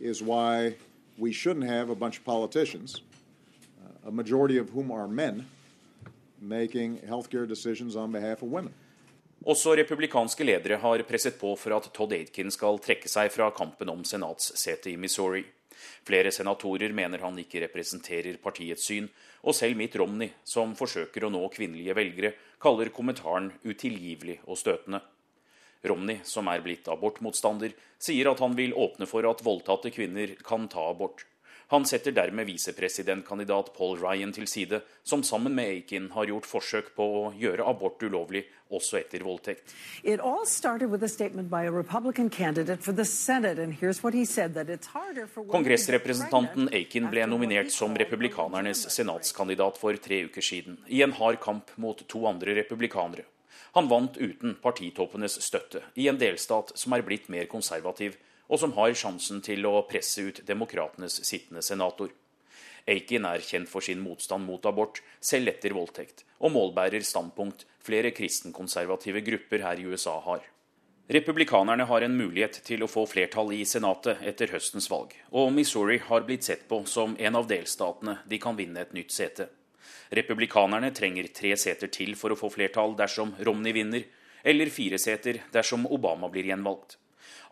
is 0.00 0.22
why 0.22 0.74
we 1.18 1.32
shouldn't 1.32 1.64
have 1.64 1.90
a 1.90 1.94
bunch 1.94 2.18
of 2.18 2.24
politicians, 2.24 3.02
uh, 3.80 4.08
a 4.08 4.10
majority 4.10 4.58
of 4.60 4.68
whom 4.68 4.90
are 4.90 5.08
men, 5.08 5.46
making 6.40 7.00
healthcare 7.08 7.48
decisions 7.48 7.96
on 7.96 8.12
behalf 8.12 8.42
of 8.42 8.48
women. 8.48 8.74
Også 9.46 9.74
republikanske 9.76 10.44
ledere 10.44 10.76
har 10.76 11.02
presset 11.08 11.34
på 11.40 11.56
for 11.56 11.76
at 11.76 11.90
Todd 11.94 12.12
Aitken 12.12 12.50
skal 12.50 12.78
trekke 12.78 13.08
seg 13.08 13.32
fra 13.32 13.50
kampen 13.50 13.88
om 13.88 14.04
senatssetet 14.04 14.92
i 14.92 14.96
Missouri. 14.96 15.44
Flere 16.06 16.32
senatorer 16.32 16.92
mener 16.96 17.22
han 17.24 17.38
ikke 17.40 17.62
representerer 17.66 18.38
partiets 18.42 18.86
syn, 18.88 19.08
og 19.44 19.56
selv 19.56 19.76
Mitt 19.80 19.96
Romney, 20.00 20.30
som 20.44 20.76
forsøker 20.78 21.26
å 21.26 21.32
nå 21.32 21.42
kvinnelige 21.54 21.96
velgere, 21.96 22.32
kaller 22.62 22.92
kommentaren 22.94 23.50
utilgivelig 23.64 24.40
og 24.46 24.60
støtende. 24.60 25.02
Romney, 25.84 26.22
som 26.24 26.48
er 26.48 26.62
blitt 26.64 26.88
abortmotstander, 26.88 27.74
sier 28.00 28.30
at 28.30 28.40
han 28.40 28.56
vil 28.56 28.72
åpne 28.72 29.08
for 29.08 29.26
at 29.28 29.44
voldtatte 29.44 29.92
kvinner 29.92 30.32
kan 30.44 30.68
ta 30.72 30.88
abort. 30.90 31.26
Han 31.72 31.86
setter 31.88 32.12
dermed 32.12 32.46
visepresidentkandidat 32.46 33.72
Paul 33.76 33.98
Ryan 33.98 34.32
til 34.32 34.46
side, 34.50 34.80
som 35.02 35.22
sammen 35.24 35.54
med 35.56 35.70
Aiken 35.70 36.10
har 36.12 36.28
gjort 36.28 36.46
forsøk 36.48 36.92
på 36.96 37.06
å 37.20 37.22
gjøre 37.40 37.64
abort 37.66 38.02
ulovlig 38.04 38.44
også 38.74 38.98
etter 39.00 39.24
voldtekt. 39.24 39.72
Kongressrepresentanten 45.54 46.68
Aiken 46.72 47.10
ble 47.12 47.26
nominert 47.30 47.72
som 47.72 47.96
republikanernes 48.04 48.86
senatskandidat 48.96 49.80
for 49.80 49.96
tre 50.08 50.24
uker 50.28 50.44
siden, 50.44 50.78
i 50.88 51.02
en 51.06 51.16
hard 51.16 51.40
kamp 51.40 51.72
mot 51.80 52.04
to 52.08 52.26
andre 52.28 52.56
republikanere. 52.60 53.24
Han 53.74 53.88
vant 53.90 54.16
uten 54.20 54.54
partitoppenes 54.62 55.40
støtte, 55.42 55.82
i 55.98 56.06
en 56.10 56.18
delstat 56.20 56.76
som 56.78 56.94
er 56.94 57.02
blitt 57.06 57.30
mer 57.32 57.48
konservativ 57.50 58.14
og 58.48 58.60
som 58.60 58.74
har 58.76 58.94
sjansen 58.96 59.40
til 59.44 59.66
å 59.66 59.82
presse 59.88 60.22
ut 60.28 60.42
demokratenes 60.46 61.20
sittende 61.26 61.62
senator. 61.62 62.12
Aiken 62.86 63.24
er 63.24 63.40
kjent 63.40 63.70
for 63.70 63.84
sin 63.84 64.02
motstand 64.04 64.44
mot 64.44 64.66
abort, 64.68 65.00
selv 65.20 65.48
etter 65.54 65.72
voldtekt, 65.72 66.26
og 66.44 66.52
målbærer 66.52 67.04
standpunkt 67.04 67.64
flere 67.84 68.12
kristenkonservative 68.12 69.24
grupper 69.24 69.64
her 69.64 69.80
i 69.80 69.86
USA 69.88 70.18
har. 70.26 70.44
Republikanerne 71.08 71.84
har 71.84 72.04
en 72.04 72.16
mulighet 72.16 72.62
til 72.64 72.84
å 72.84 72.88
få 72.88 73.02
flertall 73.08 73.50
i 73.52 73.64
Senatet 73.68 74.22
etter 74.24 74.52
høstens 74.54 74.88
valg, 74.88 75.12
og 75.36 75.50
Missouri 75.52 75.98
har 76.00 76.24
blitt 76.24 76.46
sett 76.48 76.64
på 76.68 76.80
som 76.88 77.16
en 77.20 77.36
av 77.36 77.48
delstatene 77.48 78.18
de 78.28 78.38
kan 78.40 78.56
vinne 78.56 78.80
et 78.80 78.94
nytt 78.96 79.12
sete. 79.12 79.50
Republikanerne 80.16 80.92
trenger 80.96 81.28
tre 81.36 81.52
seter 81.60 81.92
til 81.92 82.14
for 82.16 82.32
å 82.32 82.38
få 82.40 82.48
flertall 82.52 82.96
dersom 82.96 83.34
Romney 83.44 83.76
vinner, 83.76 84.04
eller 84.44 84.72
fire 84.72 85.00
seter 85.00 85.42
dersom 85.52 85.84
Obama 85.92 86.28
blir 86.32 86.48
gjenvalgt. 86.48 86.96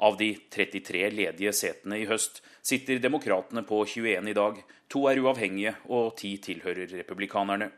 Av 0.02 0.16
de 0.18 0.32
33 0.50 1.04
ledige 1.14 1.52
setene 1.54 2.00
i 2.02 2.06
høst 2.10 2.40
sitter 2.66 2.98
demokratene 3.02 3.62
på 3.66 3.84
21 3.86 4.30
i 4.32 4.34
dag. 4.34 4.56
To 4.90 5.04
er 5.06 5.20
uavhengige, 5.22 5.76
og 5.94 6.16
ti 6.18 6.34
tilhører 6.42 6.90
republikanerne. 6.98 7.70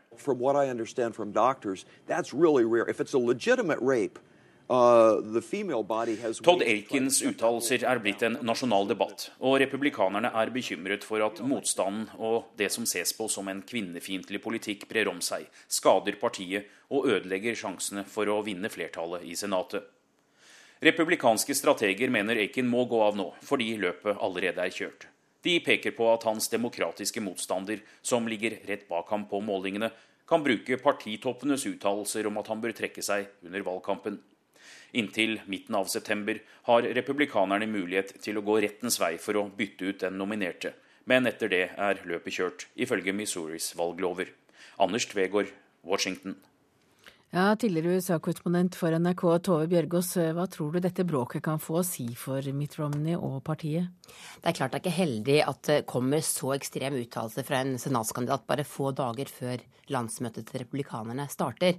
Uh, 4.65 5.21
Todd 6.41 6.63
Aikens 6.65 7.19
uttalelser 7.21 7.83
er 7.85 7.99
blitt 8.01 8.23
en 8.25 8.39
nasjonal 8.41 8.89
debatt, 8.89 9.27
og 9.37 9.59
republikanerne 9.61 10.31
er 10.33 10.49
bekymret 10.55 11.05
for 11.05 11.21
at 11.21 11.43
motstanden 11.45 12.07
og 12.17 12.49
det 12.57 12.71
som 12.73 12.87
ses 12.89 13.13
på 13.13 13.29
som 13.29 13.45
en 13.53 13.61
kvinnefiendtlig 13.61 14.41
politikk, 14.41 14.87
brer 14.89 15.11
om 15.11 15.21
seg, 15.21 15.45
skader 15.69 16.17
partiet 16.17 16.73
og 16.89 17.05
ødelegger 17.05 17.53
sjansene 17.53 18.07
for 18.09 18.25
å 18.33 18.41
vinne 18.47 18.73
flertallet 18.73 19.29
i 19.29 19.37
Senatet. 19.37 19.85
Republikanske 20.85 21.55
strateger 21.57 22.11
mener 22.13 22.37
Aiken 22.37 22.67
må 22.69 22.83
gå 22.85 22.99
av 23.01 23.15
nå, 23.17 23.31
fordi 23.41 23.71
løpet 23.81 24.19
allerede 24.21 24.61
er 24.61 24.73
kjørt. 24.75 25.07
De 25.41 25.55
peker 25.65 25.95
på 25.97 26.05
at 26.11 26.27
hans 26.29 26.45
demokratiske 26.51 27.23
motstander, 27.25 27.79
som 28.05 28.27
ligger 28.29 28.59
rett 28.69 28.83
bak 28.91 29.09
ham 29.09 29.23
på 29.31 29.39
målingene, 29.41 29.89
kan 30.29 30.45
bruke 30.45 30.77
partitoppenes 30.83 31.65
uttalelser 31.71 32.29
om 32.29 32.37
at 32.37 32.53
han 32.53 32.61
bør 32.61 32.75
trekke 32.77 33.01
seg 33.01 33.31
under 33.47 33.65
valgkampen. 33.65 34.19
Inntil 34.93 35.39
midten 35.49 35.81
av 35.81 35.89
september 35.89 36.43
har 36.69 36.85
republikanerne 36.99 37.65
mulighet 37.65 38.19
til 38.21 38.37
å 38.37 38.45
gå 38.45 38.61
rettens 38.61 39.01
vei 39.01 39.15
for 39.21 39.41
å 39.41 39.47
bytte 39.49 39.89
ut 39.89 40.05
den 40.05 40.19
nominerte, 40.21 40.75
men 41.09 41.25
etter 41.25 41.49
det 41.49 41.67
er 41.81 42.05
løpet 42.05 42.37
kjørt, 42.37 42.67
ifølge 42.77 43.13
Missouris 43.13 43.73
valglover. 43.77 44.29
Anders 44.77 45.09
Tvegård, 45.09 45.49
Washington. 45.81 46.37
Ja, 47.35 47.55
Tidligere 47.55 47.97
USA-korrespondent 47.97 48.77
for 48.79 48.95
NRK 48.95 49.21
Tove 49.43 49.65
Bjørgaas, 49.67 50.13
hva 50.37 50.45
tror 50.47 50.71
du 50.71 50.79
dette 50.79 51.03
bråket 51.03 51.43
kan 51.43 51.59
få 51.59 51.81
å 51.81 51.83
si 51.83 52.05
for 52.15 52.39
Mitt 52.55 52.77
Romney 52.79 53.17
og 53.17 53.41
partiet? 53.43 53.89
Det 54.39 54.53
er 54.53 54.55
klart 54.55 54.71
det 54.71 54.79
er 54.79 54.83
ikke 54.85 54.93
heldig 55.01 55.35
at 55.43 55.59
det 55.67 55.75
kommer 55.89 56.23
så 56.23 56.53
ekstrem 56.55 56.95
uttalelse 57.01 57.43
fra 57.43 57.59
en 57.59 57.73
senatskandidat 57.81 58.45
bare 58.47 58.63
få 58.63 58.93
dager 58.95 59.27
før 59.27 59.65
landsmøtet 59.91 60.47
til 60.47 60.63
republikanerne 60.63 61.27
starter. 61.27 61.75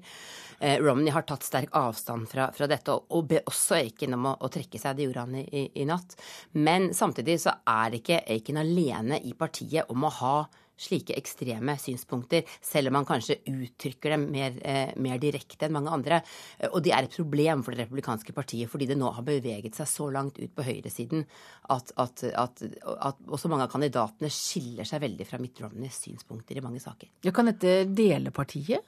Eh, 0.61 0.77
Romney 0.85 1.17
har 1.17 1.25
tatt 1.25 1.49
sterk 1.49 1.73
avstand 1.73 2.29
fra, 2.29 2.51
fra 2.53 2.69
dette, 2.69 2.93
og 2.93 3.33
ber 3.33 3.49
også 3.49 3.81
Aiken 3.81 4.19
om 4.19 4.29
å, 4.29 4.37
å, 4.37 4.53
trekke 4.53 4.77
seg. 4.77 5.01
Det 5.01 5.09
gjorde 5.09 5.25
han 5.25 5.41
i, 5.41 5.47
i, 5.49 5.65
i 5.81 5.89
natt. 5.89 6.19
Men 6.53 6.91
samtidig 6.93 7.41
så 7.49 7.57
er 7.65 7.97
ikke 7.97 8.21
Aiken 8.29 8.61
alene 8.61 9.25
i 9.25 9.33
partiet 9.33 9.89
om 9.89 10.05
å 10.05 10.15
ha 10.21 10.37
slike 10.77 11.17
ekstreme 11.17 11.77
synspunkter, 11.81 12.45
selv 12.63 12.91
om 12.91 12.99
man 12.99 13.09
kanskje 13.09 13.39
uttrykker 13.51 14.15
dem 14.15 14.29
mer, 14.33 14.59
eh, 14.63 14.93
mer, 14.97 15.19
direkte 15.23 15.67
enn 15.67 15.77
mange 15.77 15.93
andre. 15.93 16.21
Eh, 16.59 16.69
og 16.69 16.83
det 16.85 16.93
er 16.93 17.05
et 17.05 17.17
problem 17.17 17.63
for 17.65 17.73
det 17.73 17.87
republikanske 17.87 18.35
partiet, 18.37 18.71
fordi 18.71 18.87
det 18.87 18.99
nå 18.99 19.11
har 19.11 19.27
beveget 19.27 19.75
seg 19.75 19.89
så 19.89 20.11
langt 20.13 20.39
ut 20.39 20.55
på 20.55 20.67
høyresiden 20.67 21.25
at, 21.71 21.93
at, 21.97 22.25
at, 22.25 22.63
at 23.01 23.17
også 23.27 23.49
mange 23.49 23.67
av 23.67 23.73
kandidatene 23.73 24.31
skiller 24.31 24.85
seg 24.85 25.03
veldig 25.03 25.27
fra 25.27 25.41
Mitt 25.41 25.61
Romneys 25.61 26.03
synspunkter 26.05 26.57
i 26.57 26.65
mange 26.65 26.81
saker. 26.81 27.09
Ja, 27.25 27.33
kan 27.33 27.51
dette 27.51 27.85
dele 27.89 28.31
partiet? 28.35 28.85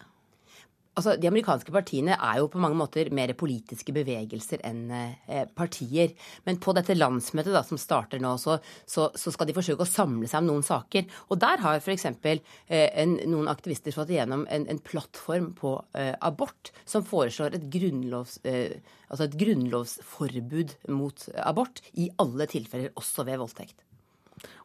Altså, 0.98 1.14
De 1.20 1.28
amerikanske 1.30 1.72
partiene 1.74 2.16
er 2.16 2.40
jo 2.40 2.48
på 2.50 2.60
mange 2.62 2.78
måter 2.78 3.10
mer 3.14 3.30
politiske 3.38 3.94
bevegelser 3.94 4.64
enn 4.66 4.90
eh, 4.90 5.44
partier. 5.54 6.14
Men 6.46 6.58
på 6.62 6.74
dette 6.74 6.96
landsmøtet 6.96 7.54
da, 7.54 7.62
som 7.66 7.78
starter 7.78 8.22
nå, 8.22 8.34
så, 8.42 8.58
så, 8.82 9.08
så, 9.14 9.32
skal 9.34 9.48
de 9.48 9.54
forsøke 9.56 9.86
å 9.86 9.88
samle 9.88 10.26
seg 10.26 10.42
om 10.42 10.50
noen 10.50 10.66
saker. 10.66 11.06
Og 11.30 11.38
der 11.44 11.62
har 11.62 11.78
f.eks. 11.78 12.08
Eh, 12.26 13.02
noen 13.30 13.50
aktivister 13.52 13.94
fått 13.94 14.10
igjennom 14.14 14.46
en, 14.50 14.66
en 14.66 14.82
plattform 14.82 15.52
på 15.58 15.76
eh, 15.94 16.14
abort 16.26 16.72
som 16.88 17.06
foreslår 17.06 17.54
et, 17.60 17.68
grunnlovs, 17.70 18.40
eh, 18.48 18.80
altså 19.08 19.28
et 19.28 19.38
grunnlovsforbud 19.38 20.74
mot 20.98 21.28
abort 21.44 21.84
i 21.94 22.10
alle 22.18 22.50
tilfeller, 22.50 22.90
også 22.98 23.28
ved 23.28 23.38
voldtekt. 23.44 23.84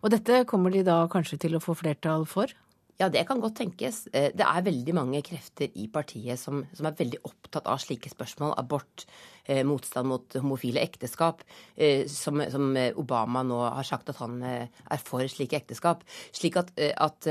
Og 0.01 0.11
dette 0.13 0.43
kommer 0.49 0.73
de 0.73 0.83
da 0.85 1.03
kanskje 1.11 1.39
til 1.45 1.57
å 1.57 1.63
få 1.63 1.75
flertall 1.77 2.25
for? 2.29 2.49
Ja, 3.01 3.07
det 3.09 3.23
kan 3.25 3.41
godt 3.41 3.57
tenkes. 3.57 4.05
Eh, 4.13 4.29
det 4.37 4.45
er 4.45 4.65
veldig 4.65 4.93
mange 4.93 5.21
krefter 5.25 5.71
i 5.81 5.87
partiet 5.91 6.39
som, 6.39 6.61
som 6.77 6.85
er 6.85 6.97
veldig 6.99 7.23
opptatt 7.25 7.65
av 7.69 7.81
slike 7.81 8.11
spørsmål. 8.11 8.53
Abort, 8.61 9.07
eh, 9.49 9.63
motstand 9.65 10.11
mot 10.11 10.37
homofile 10.37 10.83
ekteskap. 10.83 11.41
Eh, 11.73 12.05
som, 12.11 12.43
som, 12.53 12.69
Obama 13.01 13.41
nå 13.47 13.57
har 13.65 13.87
sagt 13.87 14.13
at 14.13 14.21
han 14.21 14.37
er 14.45 15.01
for 15.01 15.25
slike 15.31 15.57
ekteskap. 15.63 16.05
Slik 16.35 16.59
at, 16.61 16.69
at 16.77 17.27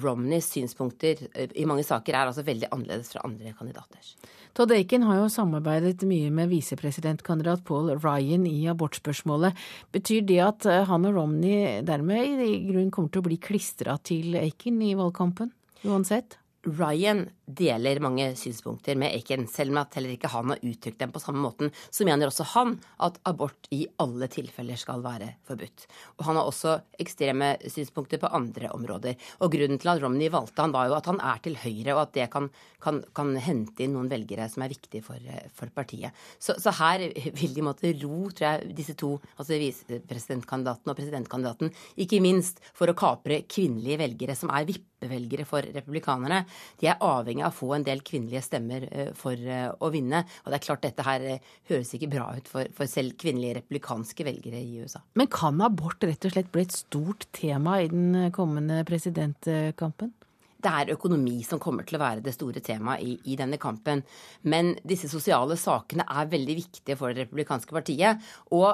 Romneys 0.00 0.48
synspunkter 0.54 1.20
i 1.36 1.68
mange 1.68 1.84
saker 1.86 2.16
er 2.16 2.30
altså 2.30 2.46
veldig 2.48 2.72
annerledes 2.72 3.12
fra 3.12 3.26
andre 3.28 3.52
kandidaters. 3.58 4.16
Todd 4.56 4.72
Aiken 4.74 5.04
har 5.08 5.20
jo 5.20 5.28
samarbeidet 5.32 6.06
mye 6.08 6.32
med 6.34 6.50
visepresidentkandidat 6.52 7.64
Paul 7.68 7.92
Ryan 7.98 8.46
i 8.48 8.66
abortspørsmålet. 8.70 9.56
Betyr 9.94 10.26
det 10.28 10.40
at 10.44 10.68
han 10.88 11.06
og 11.08 11.16
Romney 11.18 11.80
dermed 11.86 12.42
i 12.44 12.58
grunn 12.70 12.92
kommer 12.94 13.12
til 13.12 13.22
å 13.22 13.28
bli 13.28 13.38
klistra 13.42 13.98
til 14.02 14.38
Aiken 14.40 14.82
i 14.82 14.94
valgkampen, 14.98 15.52
uansett? 15.86 16.40
Ryan 16.66 17.22
deler 17.46 18.00
mange 18.02 18.32
synspunkter 18.36 18.96
med 18.98 19.14
Aiken, 19.14 19.44
selv 19.46 19.70
om 19.70 19.78
at 19.84 19.94
heller 19.94 20.16
ikke 20.16 20.30
han 20.32 20.50
har 20.50 20.64
uttrykt 20.66 20.98
dem 20.98 21.12
på 21.14 21.20
samme 21.22 21.38
måten. 21.40 21.70
Så 21.94 22.04
mener 22.04 22.28
også 22.28 22.46
han 22.50 22.74
at 23.06 23.20
abort 23.30 23.68
i 23.74 23.84
alle 24.02 24.26
tilfeller 24.32 24.76
skal 24.80 25.04
være 25.04 25.30
forbudt. 25.46 25.86
Og 26.18 26.26
han 26.26 26.40
har 26.40 26.48
også 26.50 26.74
ekstreme 26.98 27.52
synspunkter 27.62 28.18
på 28.20 28.30
andre 28.34 28.72
områder. 28.74 29.14
Og 29.38 29.52
grunnen 29.54 29.78
til 29.78 29.92
at 29.92 30.02
Romney 30.02 30.32
valgte 30.34 30.64
han, 30.64 30.74
var 30.74 30.90
jo 30.90 30.98
at 30.98 31.06
han 31.08 31.22
er 31.30 31.44
til 31.44 31.60
høyre, 31.62 31.94
og 31.94 32.02
at 32.02 32.16
det 32.18 32.28
kan, 32.34 32.50
kan, 32.82 33.00
kan 33.14 33.32
hente 33.46 33.86
inn 33.86 33.94
noen 33.94 34.10
velgere 34.10 34.50
som 34.50 34.66
er 34.66 34.74
viktige 34.74 35.06
for, 35.06 35.30
for 35.54 35.70
partiet. 35.74 36.26
Så, 36.42 36.58
så, 36.58 36.74
her 36.82 37.06
vil 37.38 37.54
de 37.54 37.64
måtte 37.64 37.94
ro, 38.02 38.28
tror 38.34 38.48
jeg, 38.48 38.74
disse 38.82 38.98
to, 38.98 39.14
altså 39.38 39.62
visepresidentkandidaten 39.62 40.90
og 40.90 40.98
presidentkandidaten, 40.98 41.72
ikke 42.02 42.22
minst 42.24 42.60
for 42.74 42.90
å 42.90 42.98
kapre 42.98 43.44
kvinnelige 43.46 44.02
velgere 44.02 44.36
som 44.38 44.50
er 44.50 44.66
vippevelgere 44.98 45.46
for 45.46 45.62
republikanerne. 45.62 46.44
De 46.80 46.88
er 46.88 46.98
avhengig 47.00 47.44
av 47.44 47.52
å 47.52 47.56
få 47.56 47.72
en 47.76 47.86
del 47.86 48.02
kvinnelige 48.02 48.42
stemmer 48.42 48.86
eh, 48.90 49.10
for 49.14 49.34
eh, 49.34 49.70
å 49.70 49.90
vinne. 49.90 50.24
Og 50.44 50.50
det 50.50 50.58
er 50.58 50.66
klart 50.66 50.82
dette 50.82 51.06
her 51.06 51.20
eh, 51.20 51.40
høres 51.70 51.94
ikke 51.94 52.10
bra 52.10 52.30
ut 52.36 52.48
for, 52.48 52.68
for 52.74 52.90
selv 52.90 53.16
kvinnelige 53.20 53.60
republikanske 53.60 54.26
velgere 54.26 54.60
i 54.60 54.82
USA. 54.82 55.02
Men 55.14 55.30
kan 55.32 55.60
abort 55.62 56.02
rett 56.04 56.24
og 56.24 56.34
slett 56.34 56.52
bli 56.52 56.66
et 56.66 56.76
stort 56.76 57.28
tema 57.32 57.80
i 57.82 57.90
den 57.92 58.30
kommende 58.34 58.82
presidentkampen? 58.88 60.14
Det 60.58 60.70
er 60.74 60.90
økonomi 60.90 61.36
som 61.46 61.60
kommer 61.62 61.86
til 61.86 62.00
å 62.00 62.02
være 62.02 62.22
det 62.24 62.34
store 62.34 62.58
temaet 62.64 63.04
i, 63.06 63.12
i, 63.30 63.36
denne 63.38 63.60
kampen. 63.62 64.02
Men 64.50 64.72
disse 64.82 65.06
sosiale 65.10 65.54
sakene 65.54 66.06
er 66.10 66.30
veldig 66.32 66.56
viktige 66.58 66.96
for 66.98 67.14
det 67.14 67.28
republikanske 67.28 67.76
partiet. 67.76 68.24
Og, 68.50 68.72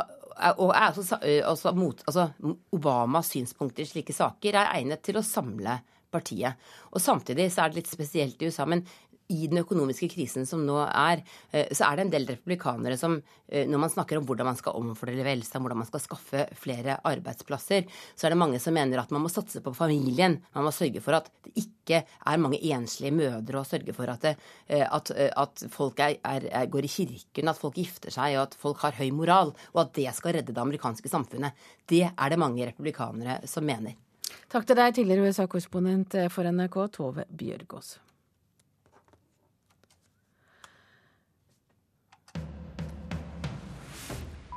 og 0.54 0.70
er 0.72 0.96
også, 0.96 1.18
også 1.44 1.74
mot, 1.76 2.00
altså, 2.08 2.30
Obamas 2.72 3.34
synspunkter 3.34 3.84
i 3.84 3.90
slike 3.90 4.16
saker 4.16 4.56
er 4.62 4.72
egnet 4.78 5.04
til 5.04 5.20
å 5.20 5.26
samle 5.26 5.76
partiet. 6.14 6.60
Og 6.94 7.02
Samtidig 7.02 7.50
så 7.52 7.64
er 7.64 7.72
det 7.72 7.82
litt 7.82 7.92
spesielt 7.92 8.40
i 8.42 8.52
USA. 8.52 8.64
men 8.64 8.86
i 9.32 9.46
den 9.48 9.62
økonomiske 9.62 10.10
krisen 10.12 10.44
som 10.48 10.64
nå 10.66 10.76
er, 10.84 11.22
eh, 11.50 11.70
så 11.72 11.88
er 11.88 11.96
det 11.96 12.04
en 12.04 12.12
del 12.12 12.26
republikanere 12.28 12.98
som, 13.00 13.16
eh, 13.48 13.66
når 13.66 13.80
man 13.80 13.90
snakker 13.90 14.18
om 14.18 14.26
hvordan 14.26 14.50
man 14.50 14.56
skal 14.56 14.76
omfordele 14.76 15.24
velstand, 15.24 15.64
hvordan 15.64 15.80
man 15.80 15.88
skal 15.88 16.00
skaffe 16.00 16.44
flere 16.60 16.98
arbeidsplasser, 17.04 17.86
så 18.14 18.26
er 18.26 18.34
det 18.34 18.38
mange 18.38 18.60
som 18.60 18.74
mener 18.74 19.00
at 19.00 19.10
man 19.10 19.22
må 19.22 19.32
satse 19.32 19.62
på 19.64 19.74
familien. 19.74 20.42
Man 20.54 20.64
må 20.64 20.72
sørge 20.72 21.00
for 21.00 21.14
at 21.14 21.30
det 21.42 21.64
ikke 21.64 22.04
er 22.04 22.36
mange 22.36 22.60
enslige 22.60 23.12
mødre, 23.12 23.58
og 23.58 23.66
sørge 23.66 23.94
for 23.94 24.04
at, 24.04 24.20
det, 24.20 24.36
eh, 24.68 24.84
at, 24.84 25.10
at 25.10 25.64
folk 25.70 25.98
er, 26.00 26.18
er, 26.22 26.66
går 26.66 26.84
i 26.84 26.88
kirken, 26.88 27.48
at 27.48 27.58
folk 27.58 27.74
gifter 27.74 28.10
seg, 28.10 28.36
og 28.36 28.42
at 28.42 28.54
folk 28.54 28.78
har 28.84 28.92
høy 28.92 29.10
moral, 29.10 29.54
og 29.72 29.80
at 29.80 29.94
det 29.94 30.14
skal 30.14 30.34
redde 30.34 30.52
det 30.52 30.60
amerikanske 30.60 31.08
samfunnet. 31.08 31.52
Det 31.88 32.04
er 32.12 32.28
det 32.28 32.38
mange 32.38 32.66
republikanere 32.66 33.40
som 33.48 33.64
mener. 33.64 33.96
Takk 34.52 34.66
til 34.68 34.78
deg, 34.78 34.94
tidligere 34.96 35.28
USA-korrespondent 35.28 36.18
for 36.32 36.48
NRK, 36.50 36.80
Tove 36.94 37.28
Bjørgaas. 37.30 37.98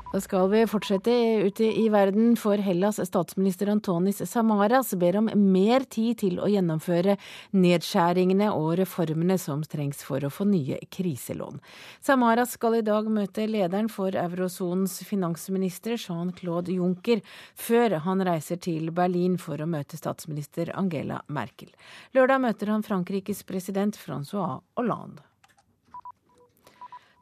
Da 0.07 0.21
skal 0.23 0.47
vi 0.49 0.61
fortsette 0.71 1.11
ute 1.43 1.65
i 1.67 1.89
verden, 1.91 2.37
for 2.39 2.55
Hellas' 2.63 3.01
statsminister 3.09 3.67
Antonis 3.67 4.21
Samaras 4.31 4.93
ber 4.95 5.17
om 5.19 5.27
mer 5.51 5.83
tid 5.83 6.21
til 6.21 6.39
å 6.39 6.47
gjennomføre 6.47 7.17
nedskjæringene 7.51 8.47
og 8.55 8.77
reformene 8.79 9.35
som 9.41 9.65
trengs 9.67 10.05
for 10.07 10.23
å 10.23 10.31
få 10.31 10.47
nye 10.47 10.79
kriselån. 10.95 11.59
Samaras 11.99 12.55
skal 12.55 12.79
i 12.79 12.85
dag 12.87 13.11
møte 13.11 13.49
lederen 13.51 13.91
for 13.91 14.15
eurosonens 14.15 15.01
finansminister 15.09 15.99
Jean-Claude 15.99 16.79
Juncker, 16.79 17.19
før 17.59 17.99
han 18.07 18.23
reiser 18.23 18.63
til 18.63 18.93
Berlin 18.95 19.35
for 19.35 19.59
å 19.59 19.67
møte 19.67 19.99
statsminister 19.99 20.71
Angela 20.79 21.19
Merkel. 21.27 21.75
Lørdag 22.15 22.45
møter 22.47 22.71
han 22.71 22.87
Frankrikes 22.87 23.43
president 23.43 23.99
Francois 23.99 24.61
Hollande. 24.79 25.27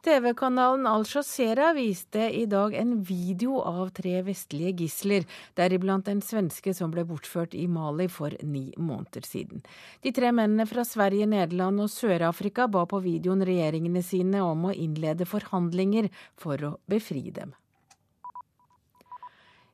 TV-kanalen 0.06 0.86
Al 0.86 1.02
Jazeera 1.02 1.72
viste 1.74 2.28
i 2.30 2.44
dag 2.46 2.74
en 2.78 2.92
video 3.02 3.56
av 3.66 3.88
tre 3.90 4.20
vestlige 4.22 4.70
gisler, 4.84 5.26
deriblant 5.58 6.06
en 6.06 6.20
svenske 6.22 6.70
som 6.78 6.92
ble 6.94 7.02
bortført 7.08 7.56
i 7.58 7.64
Mali 7.66 8.06
for 8.06 8.36
ni 8.46 8.68
måneder 8.78 9.26
siden. 9.26 9.64
De 10.06 10.14
tre 10.14 10.30
mennene 10.30 10.68
fra 10.70 10.86
Sverige, 10.86 11.26
Nederland 11.26 11.82
og 11.82 11.90
Sør-Afrika 11.90 12.68
ba 12.70 12.86
på 12.86 13.02
videoen 13.02 13.42
regjeringene 13.50 14.06
sine 14.06 14.46
om 14.46 14.68
å 14.70 14.78
innlede 14.78 15.26
forhandlinger 15.26 16.12
for 16.38 16.62
å 16.70 16.76
befri 16.86 17.32
dem. 17.34 17.58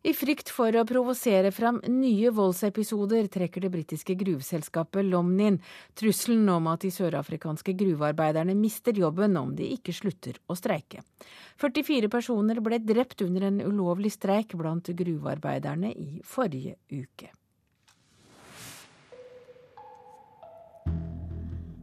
I 0.03 0.11
frykt 0.19 0.49
for 0.51 0.75
å 0.75 0.83
provosere 0.83 1.53
fram 1.55 1.77
nye 1.87 2.31
voldsepisoder 2.35 3.29
trekker 3.31 3.63
det 3.63 3.69
britiske 3.71 4.17
gruveselskapet 4.19 5.07
Lomnin 5.07 5.61
trusselen 5.95 6.49
om 6.51 6.67
at 6.73 6.83
de 6.83 6.91
sørafrikanske 6.91 7.77
gruvearbeiderne 7.79 8.57
mister 8.59 8.99
jobben 8.99 9.39
om 9.39 9.53
de 9.55 9.69
ikke 9.77 9.95
slutter 9.95 10.41
å 10.51 10.57
streike. 10.59 11.05
44 11.63 12.11
personer 12.11 12.59
ble 12.67 12.81
drept 12.83 13.23
under 13.23 13.47
en 13.47 13.63
ulovlig 13.63 14.11
streik 14.17 14.57
blant 14.59 14.91
gruvearbeiderne 14.91 15.95
i 15.95 16.19
forrige 16.27 16.75
uke. 16.91 17.31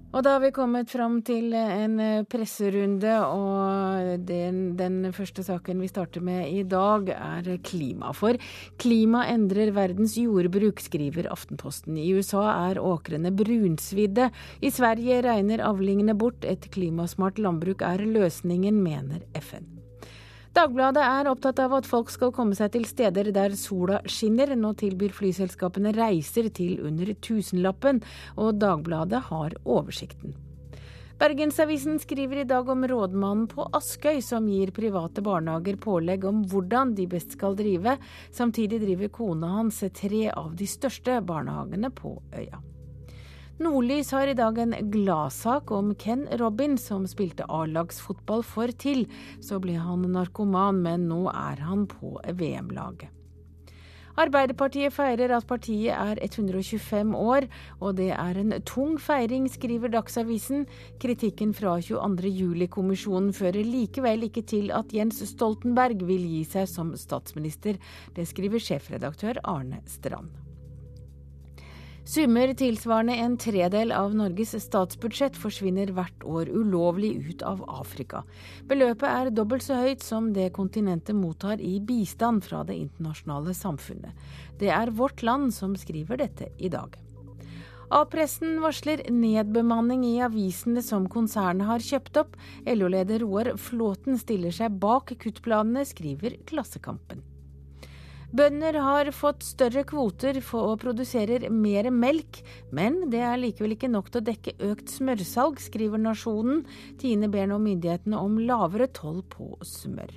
Og 0.10 0.24
da 0.26 0.32
har 0.34 0.42
vi 0.42 0.50
kommet 0.50 0.90
fram 0.90 1.20
til 1.22 1.54
en 1.54 2.00
eh, 2.02 2.24
presserunde, 2.26 3.12
og 3.30 4.24
den, 4.26 4.74
den, 4.80 5.04
første 5.14 5.46
saken 5.46 5.84
vi 5.84 5.90
starter 5.92 6.24
med 6.26 6.50
i 6.50 6.64
dag, 6.66 7.12
er 7.14 7.50
klima. 7.62 8.10
For 8.18 8.40
klima 8.82 9.28
endrer 9.30 9.70
verdens 9.76 10.18
jordbruk, 10.18 10.82
skriver 10.82 11.30
Aftenposten. 11.30 12.00
I 12.02 12.10
USA 12.18 12.48
er 12.72 12.82
åkrene 12.82 13.30
brunsvidde. 13.30 14.32
I 14.66 14.74
Sverige 14.74 15.22
regner 15.30 15.62
avlingene 15.70 16.18
bort. 16.18 16.42
Et 16.42 16.72
klimasmart 16.74 17.38
landbruk 17.38 17.86
er 17.86 18.02
løsningen, 18.02 18.82
mener 18.82 19.22
FN. 19.38 19.79
Dagbladet 20.58 21.04
er 21.06 21.30
opptatt 21.30 21.60
av 21.62 21.76
at 21.78 21.88
folk 21.88 22.10
skal 22.10 22.34
komme 22.34 22.58
seg 22.58 22.74
til 22.74 22.86
steder 22.90 23.30
der 23.36 23.54
sola 23.58 24.00
skinner. 24.10 24.56
Nå 24.58 24.74
tilbyr 24.80 25.14
flyselskapene 25.14 25.94
reiser 25.94 26.50
til 26.50 26.82
under 26.90 27.14
tusenlappen, 27.22 28.02
og 28.36 28.58
Dagbladet 28.62 29.28
har 29.30 29.58
oversikten. 29.64 30.34
Bergensavisen 31.20 32.00
skriver 32.00 32.42
i 32.42 32.48
dag 32.48 32.70
om 32.72 32.86
rådmannen 32.88 33.50
på 33.52 33.66
Askøy 33.76 34.22
som 34.24 34.48
gir 34.48 34.72
private 34.72 35.20
barnehager 35.22 35.76
pålegg 35.84 36.24
om 36.30 36.46
hvordan 36.48 36.96
de 36.96 37.10
best 37.12 37.36
skal 37.36 37.60
drive. 37.60 37.98
Samtidig 38.32 38.80
driver 38.86 39.12
kona 39.20 39.52
hans 39.58 39.84
tre 40.00 40.30
av 40.32 40.54
de 40.56 40.68
største 40.68 41.20
barnehagene 41.28 41.92
på 41.92 42.16
øya. 42.32 42.64
Nordlys 43.60 44.14
har 44.16 44.30
i 44.32 44.34
dag 44.40 44.58
en 44.58 44.72
gladsak 44.92 45.72
om 45.76 45.92
Ken 46.00 46.22
Robin, 46.40 46.78
som 46.80 47.04
spilte 47.08 47.44
A-lagsfotball 47.52 48.44
for 48.48 48.72
TIL. 48.72 49.04
Så 49.44 49.60
ble 49.60 49.76
han 49.76 50.06
narkoman, 50.14 50.80
men 50.86 51.10
nå 51.12 51.26
er 51.34 51.60
han 51.68 51.84
på 51.92 52.14
VM-laget. 52.24 53.12
Arbeiderpartiet 54.20 54.96
feirer 54.96 55.32
at 55.36 55.48
partiet 55.48 55.92
er 55.92 56.24
125 56.24 57.12
år, 57.20 57.50
og 57.84 58.00
det 58.00 58.10
er 58.16 58.40
en 58.40 58.56
tung 58.68 58.98
feiring, 59.00 59.52
skriver 59.52 59.92
Dagsavisen. 59.92 60.66
Kritikken 61.04 61.52
fra 61.56 61.78
22.07-kommisjonen 61.84 63.32
fører 63.36 63.68
likevel 63.68 64.28
ikke 64.32 64.48
til 64.48 64.72
at 64.76 64.96
Jens 64.96 65.20
Stoltenberg 65.36 66.08
vil 66.08 66.24
gi 66.32 66.46
seg 66.48 66.68
som 66.72 66.96
statsminister. 67.00 67.80
Det 68.16 68.28
skriver 68.28 68.64
sjefredaktør 68.64 69.44
Arne 69.44 69.84
Strand. 69.88 70.39
Summer 72.06 72.54
tilsvarende 72.54 73.16
en 73.16 73.36
tredel 73.38 73.92
av 73.92 74.16
Norges 74.18 74.56
statsbudsjett 74.64 75.36
forsvinner 75.38 75.92
hvert 75.94 76.24
år 76.26 76.50
ulovlig 76.50 77.12
ut 77.30 77.44
av 77.46 77.62
Afrika. 77.70 78.24
Beløpet 78.70 79.10
er 79.10 79.34
dobbelt 79.36 79.66
så 79.66 79.78
høyt 79.78 80.02
som 80.06 80.32
det 80.34 80.50
kontinentet 80.56 81.16
mottar 81.16 81.62
i 81.62 81.78
bistand 81.80 82.44
fra 82.48 82.64
det 82.66 82.80
internasjonale 82.80 83.54
samfunnet. 83.54 84.16
Det 84.60 84.72
er 84.74 84.96
Vårt 84.96 85.22
Land 85.24 85.54
som 85.54 85.76
skriver 85.78 86.24
dette 86.24 86.50
i 86.58 86.72
dag. 86.74 86.98
A-pressen 87.90 88.60
varsler 88.62 89.02
nedbemanning 89.10 90.04
i 90.06 90.20
avisene 90.22 90.84
som 90.86 91.08
konsernet 91.10 91.66
har 91.66 91.82
kjøpt 91.82 92.20
opp. 92.22 92.36
LO-leder 92.70 93.24
Roar 93.26 93.56
Flåten 93.58 94.20
stiller 94.22 94.54
seg 94.54 94.78
bak 94.82 95.16
kuttplanene, 95.18 95.82
skriver 95.90 96.38
Klassekampen. 96.46 97.24
Bønder 98.30 98.76
har 98.78 99.08
fått 99.10 99.42
større 99.42 99.82
kvoter 99.90 100.38
for 100.46 100.70
å 100.70 100.78
produsere 100.78 101.50
mer 101.50 101.88
melk, 101.90 102.44
men 102.70 103.08
det 103.10 103.24
er 103.26 103.40
likevel 103.42 103.74
ikke 103.74 103.90
nok 103.90 104.12
til 104.14 104.22
å 104.22 104.28
dekke 104.28 104.54
økt 104.70 104.92
smørsalg, 104.94 105.58
skriver 105.64 105.98
Nasjonen. 105.98 106.62
Tine 107.02 107.30
ber 107.34 107.50
nå 107.50 107.58
myndighetene 107.64 108.20
om 108.22 108.38
lavere 108.38 108.86
toll 108.94 109.24
på 109.34 109.56
smør. 109.66 110.14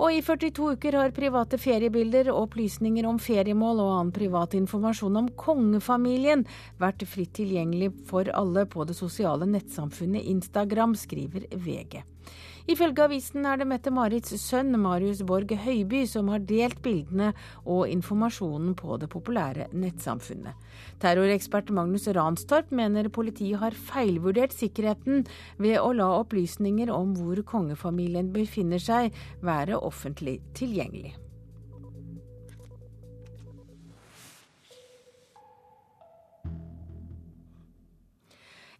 Og 0.00 0.16
i 0.16 0.22
42 0.24 0.78
uker 0.78 0.96
har 0.96 1.12
private 1.12 1.58
feriebilder, 1.60 2.30
opplysninger 2.32 3.04
om 3.04 3.18
feriemål 3.20 3.82
og 3.84 3.90
annen 3.98 4.12
privat 4.16 4.56
informasjon 4.56 5.20
om 5.20 5.28
kongefamilien 5.42 6.46
vært 6.80 7.04
fritt 7.04 7.34
tilgjengelig 7.36 7.90
for 8.08 8.32
alle 8.32 8.64
på 8.64 8.88
det 8.88 8.96
sosiale 8.96 9.44
nettsamfunnet 9.44 10.24
Instagram, 10.24 10.96
skriver 10.96 11.44
VG. 11.52 12.00
Ifølge 12.70 13.02
avisen 13.02 13.46
er 13.50 13.58
det 13.58 13.66
Mette-Marits 13.66 14.36
sønn 14.38 14.76
Marius 14.78 15.24
Borg 15.26 15.50
Høiby 15.58 16.04
som 16.06 16.28
har 16.30 16.44
delt 16.46 16.78
bildene 16.84 17.32
og 17.64 17.88
informasjonen 17.90 18.76
på 18.78 18.98
det 19.02 19.08
populære 19.10 19.66
nettsamfunnet. 19.74 20.54
Terrorekspert 21.02 21.72
Magnus 21.74 22.06
Ranstorp 22.14 22.70
mener 22.70 23.10
politiet 23.10 23.58
har 23.58 23.74
feilvurdert 23.74 24.54
sikkerheten 24.54 25.24
ved 25.58 25.80
å 25.80 25.90
la 25.98 26.12
opplysninger 26.20 26.92
om 26.94 27.16
hvor 27.18 27.42
kongefamilien 27.48 28.30
befinner 28.36 28.78
seg 28.78 29.18
være 29.42 29.80
offentlig 29.90 30.38
tilgjengelig. 30.54 31.16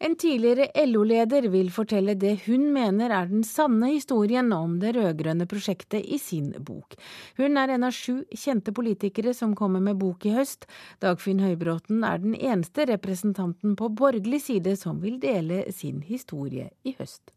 En 0.00 0.14
tidligere 0.16 0.70
LO-leder 0.86 1.44
vil 1.52 1.66
fortelle 1.68 2.14
det 2.16 2.30
hun 2.46 2.70
mener 2.72 3.12
er 3.12 3.26
den 3.28 3.42
sanne 3.44 3.90
historien 3.92 4.48
om 4.56 4.78
det 4.80 4.94
rød-grønne 4.96 5.44
prosjektet 5.50 6.06
i 6.08 6.16
sin 6.16 6.54
bok. 6.56 6.96
Hun 7.36 7.60
er 7.60 7.74
en 7.74 7.84
av 7.84 7.92
sju 7.92 8.22
kjente 8.32 8.72
politikere 8.72 9.34
som 9.36 9.52
kommer 9.58 9.84
med 9.84 9.98
bok 10.00 10.24
i 10.24 10.32
høst. 10.38 10.64
Dagfinn 11.04 11.42
Høybråten 11.44 12.00
er 12.08 12.22
den 12.22 12.32
eneste 12.38 12.88
representanten 12.88 13.76
på 13.76 13.90
borgerlig 14.00 14.40
side 14.46 14.72
som 14.80 15.04
vil 15.04 15.20
dele 15.20 15.66
sin 15.68 16.00
historie 16.08 16.70
i 16.80 16.96
høst. 16.96 17.34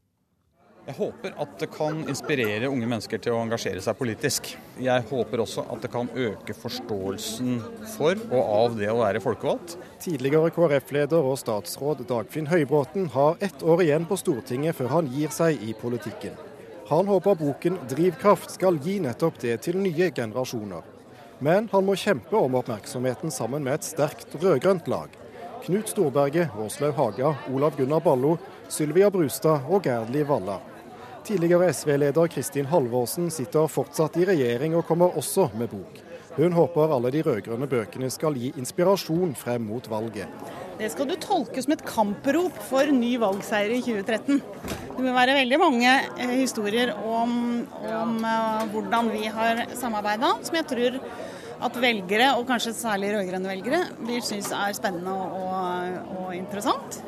Jeg 0.84 0.98
håper 0.98 1.32
at 1.40 1.52
det 1.62 1.70
kan 1.72 2.02
inspirere 2.12 2.68
unge 2.68 2.88
mennesker 2.92 3.22
til 3.24 3.32
å 3.32 3.40
engasjere 3.40 3.80
seg 3.80 3.96
politisk. 3.96 4.50
Jeg 4.84 5.06
håper 5.08 5.40
også 5.40 5.64
at 5.72 5.86
det 5.86 5.90
kan 5.94 6.10
øke 6.12 6.56
forståelsen 6.60 7.62
for 7.94 8.20
og 8.26 8.42
av 8.42 8.76
det 8.76 8.90
å 8.92 8.98
være 9.00 9.22
folkevalgt. 9.24 9.78
Tidligere 10.04 10.52
KrF-leder 10.52 11.24
og 11.24 11.38
statsråd 11.40 12.04
Dagfinn 12.10 12.50
Høybråten 12.52 13.08
har 13.14 13.40
ett 13.40 13.64
år 13.64 13.86
igjen 13.86 14.08
på 14.10 14.18
Stortinget 14.20 14.76
før 14.76 14.92
han 14.98 15.08
gir 15.14 15.32
seg 15.32 15.64
i 15.64 15.72
politikken. 15.80 16.36
Han 16.90 17.08
håper 17.08 17.40
boken 17.40 17.80
'Drivkraft' 17.88 18.58
skal 18.58 18.82
gi 18.84 18.98
nettopp 19.00 19.40
det 19.40 19.62
til 19.64 19.80
nye 19.80 20.12
generasjoner. 20.12 20.84
Men 21.40 21.72
han 21.72 21.88
må 21.88 21.96
kjempe 21.96 22.36
om 22.36 22.60
oppmerksomheten 22.60 23.32
sammen 23.32 23.64
med 23.64 23.80
et 23.80 23.88
sterkt 23.88 24.36
rød-grønt 24.36 24.92
lag. 24.92 25.08
Knut 25.64 25.88
Storberget, 25.88 26.52
Åslaug 26.60 26.94
Haga, 27.00 27.36
Olav 27.56 27.80
Gunnar 27.80 28.04
Ballo, 28.04 28.36
Sylvia 28.68 29.10
Brustad 29.10 29.64
og 29.72 29.88
Gerdli 29.88 30.28
Valla. 30.28 30.60
Tidligere 31.24 31.70
SV-leder 31.74 32.28
Kristin 32.28 32.66
Halvorsen 32.68 33.30
sitter 33.32 33.70
fortsatt 33.72 34.18
i 34.20 34.26
regjering 34.28 34.74
og 34.76 34.84
kommer 34.90 35.14
også 35.16 35.46
med 35.56 35.70
bok. 35.72 36.02
Hun 36.36 36.52
håper 36.52 36.92
alle 36.92 37.12
de 37.14 37.22
rød-grønne 37.24 37.70
bøkene 37.72 38.10
skal 38.12 38.36
gi 38.36 38.50
inspirasjon 38.60 39.32
frem 39.40 39.64
mot 39.70 39.88
valget. 39.88 40.28
Det 40.82 40.90
skal 40.92 41.08
du 41.08 41.14
tolke 41.22 41.64
som 41.64 41.78
et 41.78 41.86
kamprop 41.88 42.60
for 42.68 42.92
ny 42.92 43.14
valgseier 43.22 43.72
i 43.78 43.80
2013. 43.86 44.42
Det 44.98 45.00
vil 45.00 45.16
være 45.16 45.38
veldig 45.40 45.62
mange 45.62 45.94
eh, 45.94 46.36
historier 46.42 46.92
om, 46.98 47.38
om 47.88 48.20
uh, 48.20 48.68
hvordan 48.74 49.14
vi 49.14 49.24
har 49.32 49.64
samarbeida, 49.80 50.36
som 50.44 50.60
jeg 50.60 50.70
tror 50.74 51.02
at 51.64 51.80
velgere, 51.80 52.34
og 52.36 52.50
kanskje 52.52 52.76
særlig 52.76 53.16
rød-grønne 53.16 53.54
velgere, 53.54 53.86
vil 54.04 54.24
synes 54.28 54.52
er 54.52 54.76
spennende 54.76 55.16
og, 55.16 56.16
og 56.20 56.36
interessant. 56.36 57.00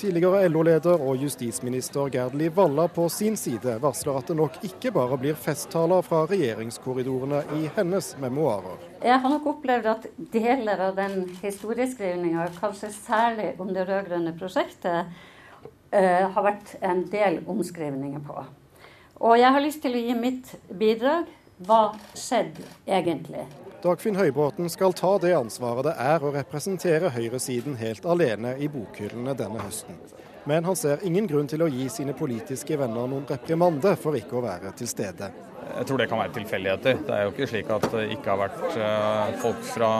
Tidligere 0.00 0.46
LO-leder 0.48 1.02
og 1.04 1.20
justisminister 1.20 2.08
Gerd 2.08 2.32
Liv 2.40 2.54
Valla 2.56 2.86
på 2.88 3.02
sin 3.12 3.34
side 3.36 3.74
varsler 3.82 4.16
at 4.16 4.30
det 4.30 4.36
nok 4.38 4.54
ikke 4.64 4.94
bare 4.96 5.18
blir 5.20 5.36
festtaler 5.36 6.00
fra 6.06 6.22
regjeringskorridorene 6.30 7.42
i 7.58 7.66
hennes 7.76 8.08
memoarer. 8.22 8.80
Jeg 9.04 9.20
har 9.20 9.34
nok 9.34 9.50
opplevd 9.52 9.90
at 9.92 10.08
deler 10.32 10.80
av 10.86 10.96
den 10.96 11.26
historieskrivninga, 11.42 12.48
kanskje 12.56 12.94
særlig 12.96 13.50
om 13.60 13.74
det 13.76 13.84
rød-grønne 13.90 14.32
prosjektet, 14.40 15.12
uh, 15.92 16.24
har 16.32 16.48
vært 16.48 16.78
en 16.80 17.04
del 17.12 17.42
omskrivninger 17.44 18.24
på. 18.24 18.40
Og 19.20 19.36
jeg 19.36 19.52
har 19.52 19.68
lyst 19.68 19.84
til 19.84 20.00
å 20.00 20.06
gi 20.06 20.16
mitt 20.16 20.54
bidrag. 20.80 21.28
Hva 21.60 21.90
skjedde 22.16 22.64
egentlig? 22.88 23.44
Dagfinn 23.80 24.16
Høybråten 24.16 24.68
skal 24.68 24.92
ta 24.92 25.14
det 25.22 25.30
ansvaret 25.32 25.86
det 25.86 25.92
er 26.04 26.20
å 26.20 26.32
representere 26.34 27.08
høyresiden 27.14 27.78
helt 27.80 28.04
alene 28.04 28.52
i 28.60 28.66
bokhyllene 28.68 29.32
denne 29.38 29.62
høsten. 29.62 29.96
Men 30.44 30.68
han 30.68 30.76
ser 30.76 31.00
ingen 31.08 31.24
grunn 31.30 31.48
til 31.48 31.64
å 31.64 31.68
gi 31.72 31.86
sine 31.88 32.12
politiske 32.16 32.76
venner 32.76 33.08
noen 33.08 33.24
reprimande 33.28 33.94
for 33.96 34.18
ikke 34.20 34.36
å 34.36 34.44
være 34.44 34.74
til 34.76 34.90
stede. 34.90 35.30
Jeg 35.76 35.86
tror 35.88 36.00
det 36.00 36.08
kan 36.10 36.20
være 36.20 36.34
tilfeldigheter. 36.34 37.00
Det 37.06 37.14
er 37.16 37.26
jo 37.26 37.32
ikke 37.34 37.48
slik 37.50 37.70
at 37.72 37.86
det 37.92 38.06
ikke 38.16 38.32
har 38.32 38.40
vært 38.40 38.76
eh, 38.76 39.34
folk 39.42 39.60
fra, 39.66 39.90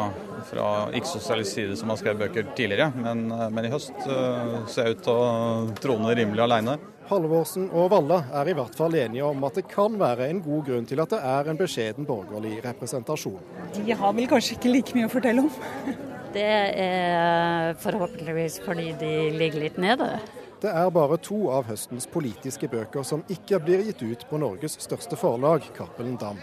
fra 0.51 0.69
ikke-sosialistisk 0.99 1.61
side 1.61 1.77
som 1.81 1.93
har 1.93 2.01
skrevet 2.01 2.25
bøker 2.25 2.49
tidligere, 2.59 2.91
men, 2.97 3.27
eh, 3.35 3.47
men 3.53 3.69
i 3.69 3.73
høst 3.73 3.95
uh, 4.07 4.61
ser 4.71 4.91
jeg 4.91 4.99
ut 4.99 5.05
til 5.07 5.21
å 5.21 5.77
trone 5.81 6.15
rimelig 6.19 6.45
alene. 6.45 6.77
Halvorsen 7.11 7.67
og 7.75 7.89
Valla 7.91 8.21
er 8.39 8.53
i 8.53 8.55
hvert 8.55 8.77
fall 8.79 8.95
enige 9.01 9.27
om 9.27 9.47
at 9.49 9.57
det 9.59 9.67
kan 9.71 9.97
være 9.99 10.29
en 10.31 10.43
god 10.45 10.69
grunn 10.69 10.87
til 10.87 11.03
at 11.03 11.15
det 11.15 11.23
er 11.33 11.51
en 11.51 11.59
beskjeden 11.59 12.07
borgerlig 12.07 12.61
representasjon. 12.67 13.41
De 13.75 13.99
har 14.03 14.15
vel 14.15 14.31
kanskje 14.31 14.59
ikke 14.59 14.75
like 14.77 14.95
mye 14.95 15.09
å 15.09 15.13
fortelle 15.13 15.47
om? 15.47 15.97
Det 16.31 16.47
er 16.85 17.75
forhåpentligvis 17.83 18.61
fordi 18.63 18.93
de 19.01 19.15
ligger 19.35 19.65
litt 19.65 19.81
nede. 19.83 20.13
Det 20.61 20.69
er 20.69 20.91
bare 20.93 21.17
to 21.17 21.47
av 21.49 21.65
høstens 21.71 22.05
politiske 22.13 22.69
bøker 22.69 23.05
som 23.07 23.23
ikke 23.33 23.63
blir 23.65 23.81
gitt 23.87 24.03
ut 24.05 24.25
på 24.29 24.41
Norges 24.43 24.75
største 24.85 25.17
forlag, 25.17 25.65
Cappelen 25.73 26.19
Dam. 26.21 26.37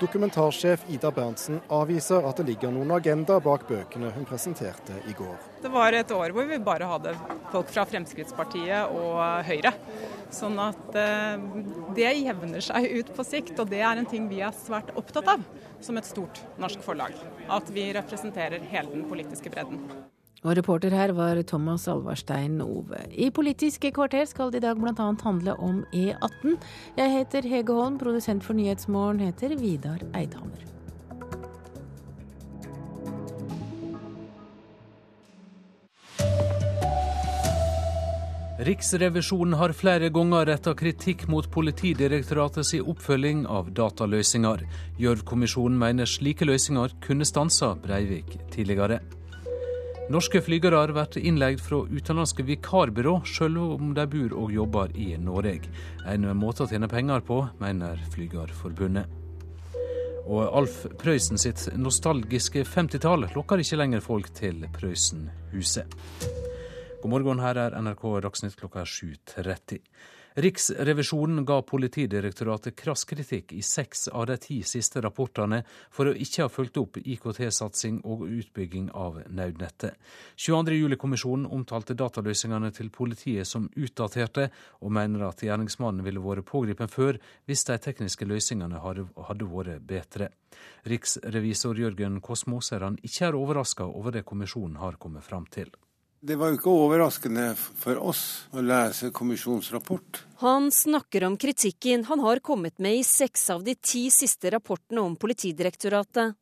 Dokumentarsjef 0.00 0.86
Ida 0.88 1.10
Berntsen 1.12 1.58
avviser 1.68 2.24
at 2.24 2.38
det 2.40 2.46
ligger 2.48 2.70
noen 2.72 2.94
agenda 2.96 3.34
bak 3.44 3.66
bøkene 3.68 4.08
hun 4.14 4.24
presenterte 4.24 4.96
i 5.10 5.12
går. 5.18 5.34
Det 5.60 5.68
var 5.74 5.92
et 5.92 6.14
år 6.16 6.32
hvor 6.32 6.48
vi 6.48 6.56
bare 6.64 6.88
hadde 6.88 7.12
folk 7.52 7.68
fra 7.74 7.84
Fremskrittspartiet 7.90 8.94
og 8.96 9.20
Høyre. 9.44 9.74
Sånn 10.32 10.56
at 10.62 10.96
eh, 10.96 11.44
det 11.98 12.14
jevner 12.16 12.64
seg 12.64 12.86
ut 12.96 13.10
på 13.12 13.26
sikt, 13.28 13.60
og 13.60 13.68
det 13.68 13.82
er 13.84 14.00
en 14.00 14.08
ting 14.08 14.30
vi 14.30 14.40
er 14.40 14.56
svært 14.56 14.94
opptatt 14.96 15.28
av 15.34 15.44
som 15.84 16.00
et 16.00 16.08
stort 16.08 16.40
norsk 16.62 16.80
forlag. 16.86 17.12
At 17.52 17.68
vi 17.76 17.90
representerer 17.92 18.64
hele 18.72 18.94
den 18.94 19.04
politiske 19.10 19.52
bredden. 19.52 19.84
Og 20.40 20.56
reporter 20.56 20.94
her 20.96 21.12
var 21.12 21.36
Thomas 21.44 21.84
Alvarstein 21.88 22.62
Ove. 22.64 23.02
I 23.12 23.28
Politisk 23.28 23.84
kvarter 23.92 24.24
skal 24.24 24.52
det 24.52 24.62
i 24.62 24.64
dag 24.64 24.80
bl.a. 24.80 25.12
handle 25.22 25.56
om 25.60 25.84
E18. 25.92 26.56
Jeg 26.96 27.12
heter 27.18 27.48
Hege 27.48 27.76
Holm, 27.76 27.98
produsent 28.00 28.44
for 28.44 28.56
Nyhetsmorgen 28.56 29.20
heter 29.20 29.52
Vidar 29.60 30.00
Eidhammer. 30.16 30.64
Riksrevisjonen 38.60 39.56
har 39.56 39.72
flere 39.72 40.08
ganger 40.12 40.48
retta 40.48 40.74
kritikk 40.76 41.26
mot 41.32 41.46
Politidirektoratets 41.52 42.74
oppfølging 42.80 43.46
av 43.48 43.72
dataløsninger. 43.76 44.66
Gjørv-kommisjonen 45.00 45.80
mener 45.80 46.08
slike 46.08 46.48
løsninger 46.48 46.96
kunne 47.04 47.28
stansa 47.28 47.74
Breivik 47.80 48.36
tidligere. 48.52 49.00
Norske 50.10 50.40
flygere 50.42 50.88
blir 50.90 51.18
innleid 51.22 51.60
fra 51.62 51.84
utenlandske 51.86 52.42
vikarbyrå, 52.42 53.20
selv 53.22 53.60
om 53.76 53.92
de 53.94 54.06
bor 54.10 54.32
og 54.40 54.50
jobber 54.50 54.90
i 54.98 55.12
Norge. 55.14 55.70
En 56.02 56.26
måte 56.34 56.64
å 56.64 56.66
tjene 56.66 56.88
penger 56.90 57.22
på, 57.22 57.36
mener 57.62 58.00
Flygerforbundet. 58.10 59.06
Og 60.26 60.42
Alf 60.42 60.80
Prøysen 60.98 61.38
sitt 61.38 61.62
nostalgiske 61.78 62.64
50-tall 62.66 63.28
lokker 63.36 63.62
ikke 63.62 63.78
lenger 63.78 64.02
folk 64.02 64.32
til 64.34 64.66
Prøysenhuset. 64.74 65.94
God 67.04 67.14
morgen, 67.14 67.46
her 67.46 67.62
er 67.68 67.78
NRK 67.78 68.02
Dagsnytt 68.26 68.58
klokka 68.58 68.82
7.30. 68.82 69.78
Riksrevisjonen 70.34 71.44
ga 71.44 71.62
Politidirektoratet 71.66 72.76
krass 72.78 73.02
kritikk 73.04 73.52
i 73.52 73.62
seks 73.66 74.06
av 74.08 74.28
de 74.30 74.36
ti 74.38 74.60
siste 74.62 75.02
rapportene 75.02 75.64
for 75.90 76.06
å 76.06 76.14
ikke 76.14 76.44
ha 76.44 76.52
fulgt 76.52 76.78
opp 76.78 77.00
IKT-satsing 77.02 77.98
og 78.06 78.22
utbygging 78.28 78.92
av 78.94 79.18
nødnettet. 79.26 79.98
22.07-kommisjonen 80.38 81.48
omtalte 81.50 81.98
dataløsningene 81.98 82.70
til 82.76 82.92
politiet 82.94 83.50
som 83.50 83.66
utdaterte, 83.74 84.48
og 84.80 84.94
mener 84.94 85.26
at 85.26 85.42
gjerningsmannen 85.42 86.06
ville 86.06 86.22
vært 86.22 86.46
pågrepet 86.46 86.94
før 86.94 87.18
hvis 87.50 87.66
de 87.66 87.80
tekniske 87.82 88.30
løsningene 88.30 88.78
hadde, 88.86 89.50
vært 89.50 89.82
bedre. 89.82 90.30
Riksrevisor 90.86 91.78
Jørgen 91.78 92.22
Kosmo 92.22 92.62
sier 92.62 92.86
han 92.86 93.02
ikke 93.02 93.32
er 93.32 93.38
overraska 93.38 93.90
over 93.90 94.14
det 94.14 94.26
kommisjonen 94.28 94.78
har 94.78 95.00
kommet 95.02 95.26
fram 95.26 95.50
til. 95.50 95.74
Det 96.20 96.36
var 96.36 96.50
jo 96.50 96.58
ikke 96.58 96.72
overraskende 96.72 97.46
for 97.56 97.96
oss 98.10 98.22
å 98.52 98.60
lese 98.60 99.08
kommisjonsrapport. 99.16 100.18
Han 100.42 100.68
snakker 100.68 101.24
om 101.24 101.38
kritikken 101.40 102.04
han 102.10 102.20
har 102.20 102.42
kommet 102.44 102.76
med 102.78 102.98
i 102.98 103.04
seks 103.08 103.46
av 103.54 103.64
de 103.64 103.72
ti 103.74 104.02
siste 104.12 104.52
rapportene 104.52 105.00
om 105.00 105.16
Politidirektoratet. 105.16 106.36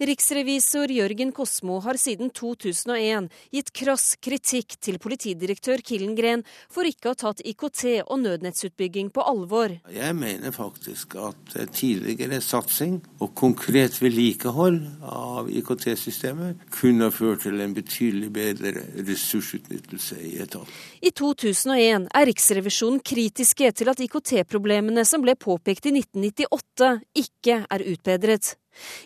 Riksrevisor 0.00 0.92
Jørgen 0.92 1.32
Kosmo 1.36 1.78
har 1.84 1.98
siden 2.00 2.30
2001 2.34 3.30
gitt 3.54 3.72
krass 3.76 4.14
kritikk 4.22 4.76
til 4.82 4.98
politidirektør 5.02 5.82
Killengren 5.86 6.44
for 6.72 6.88
ikke 6.88 7.10
å 7.10 7.14
ha 7.14 7.20
tatt 7.26 7.42
IKT- 7.46 8.04
og 8.06 8.20
nødnettsutbygging 8.22 9.10
på 9.14 9.24
alvor. 9.26 9.76
Jeg 9.92 10.16
mener 10.18 10.54
faktisk 10.54 11.16
at 11.20 11.56
tidligere 11.76 12.40
satsing 12.44 12.98
og 13.20 13.34
konkret 13.38 13.98
vedlikehold 14.02 14.80
av 15.02 15.50
IKT-systemer 15.50 16.56
kunne 16.74 17.08
ha 17.08 17.14
ført 17.14 17.46
til 17.46 17.60
en 17.62 17.74
betydelig 17.76 18.30
bedre 18.34 18.74
ressursutnyttelse 18.96 20.20
i 20.20 20.36
etaten. 20.44 20.72
I 21.02 21.12
2001 21.16 22.08
er 22.10 22.28
Riksrevisjonen 22.30 23.02
kritiske 23.06 23.72
til 23.76 23.90
at 23.92 24.02
IKT-problemene 24.02 25.04
som 25.08 25.24
ble 25.24 25.36
påpekt 25.38 25.88
i 25.90 25.94
1998, 25.96 26.92
ikke 27.24 27.62
er 27.70 27.84
utbedret. 27.92 28.54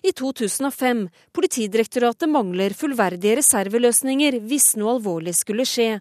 I 0.02 0.12
2005 0.16 1.06
Politidirektoratet 1.36 2.30
mangler 2.30 2.74
fullverdige 2.76 3.40
reserveløsninger 3.40 4.40
hvis 4.46 4.74
noe 4.80 4.96
alvorlig 4.96 5.34
skulle 5.38 5.66
skje. 5.68 6.00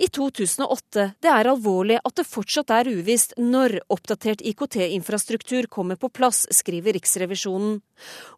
I 0.00 0.08
2008 0.08 1.06
det 1.20 1.30
er 1.32 1.50
alvorlig 1.50 1.98
at 2.00 2.16
det 2.16 2.28
fortsatt 2.28 2.72
er 2.74 2.90
uvisst 2.90 3.36
når 3.40 3.78
oppdatert 3.92 4.40
IKT-infrastruktur 4.52 5.68
kommer 5.72 6.00
på 6.00 6.08
plass, 6.08 6.46
skriver 6.54 6.96
Riksrevisjonen. 6.96 7.80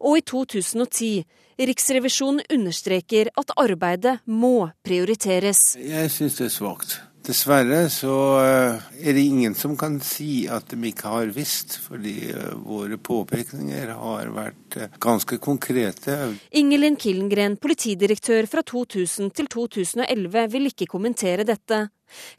Og 0.03 0.19
i 0.19 0.25
2010 0.27 1.23
Riksrevisjonen 1.63 2.43
understreker 2.51 3.31
at 3.39 3.55
arbeidet 3.61 4.19
må 4.27 4.73
prioriteres. 4.83 5.77
Jeg 5.79 6.11
syns 6.11 6.41
det 6.41 6.49
er 6.49 6.55
svakt. 6.57 6.99
Dessverre 7.23 7.85
så 7.93 8.15
eh, 8.43 8.87
er 9.07 9.15
det 9.15 9.23
ingen 9.23 9.55
som 9.55 9.77
kan 9.79 10.01
si 10.03 10.49
at 10.51 10.73
de 10.73 10.89
ikke 10.89 11.11
har 11.13 11.31
visst, 11.31 11.77
fordi 11.85 12.17
eh, 12.33 12.49
våre 12.67 12.99
påpekninger 12.99 13.93
har 13.95 14.33
vært 14.35 14.79
eh, 14.81 14.97
ganske 15.03 15.39
konkrete. 15.43 16.17
Ingelin 16.59 16.99
Killengren, 16.99 17.61
politidirektør 17.63 18.51
fra 18.51 18.65
2000 18.67 19.31
til 19.39 19.51
2011, 19.55 20.49
vil 20.57 20.71
ikke 20.73 20.91
kommentere 20.91 21.47
dette. 21.47 21.85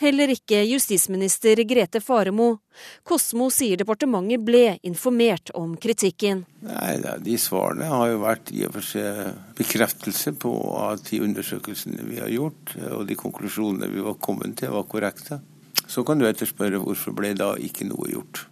Heller 0.01 0.33
ikke 0.33 0.63
justisminister 0.67 1.59
Grete 1.67 2.01
Faremo. 2.03 2.57
Kosmo 3.05 3.49
sier 3.53 3.79
departementet 3.79 4.43
ble 4.45 4.77
informert 4.87 5.53
om 5.57 5.75
kritikken. 5.77 6.45
Nei, 6.65 6.97
De 7.23 7.37
svarene 7.37 7.89
har 7.91 8.11
jo 8.11 8.21
vært 8.23 8.53
i 8.53 8.63
og 8.67 8.77
for 8.77 8.87
seg 8.87 9.33
bekreftelse 9.57 10.35
på 10.39 10.53
at 10.83 11.03
de 11.09 11.21
undersøkelsene 11.25 12.07
vi 12.07 12.21
har 12.21 12.31
gjort, 12.33 12.75
og 12.93 13.05
de 13.09 13.19
konklusjonene 13.19 13.91
vi 13.91 14.05
var 14.05 14.17
kommet 14.23 14.57
til, 14.61 14.73
var 14.73 14.89
korrekte. 14.89 15.41
Så 15.87 16.05
kan 16.07 16.19
du 16.19 16.25
etterspørre 16.27 16.81
hvorfor 16.81 17.15
ble 17.15 17.33
da 17.37 17.53
ikke 17.59 17.87
noe 17.89 18.09
gjort. 18.11 18.47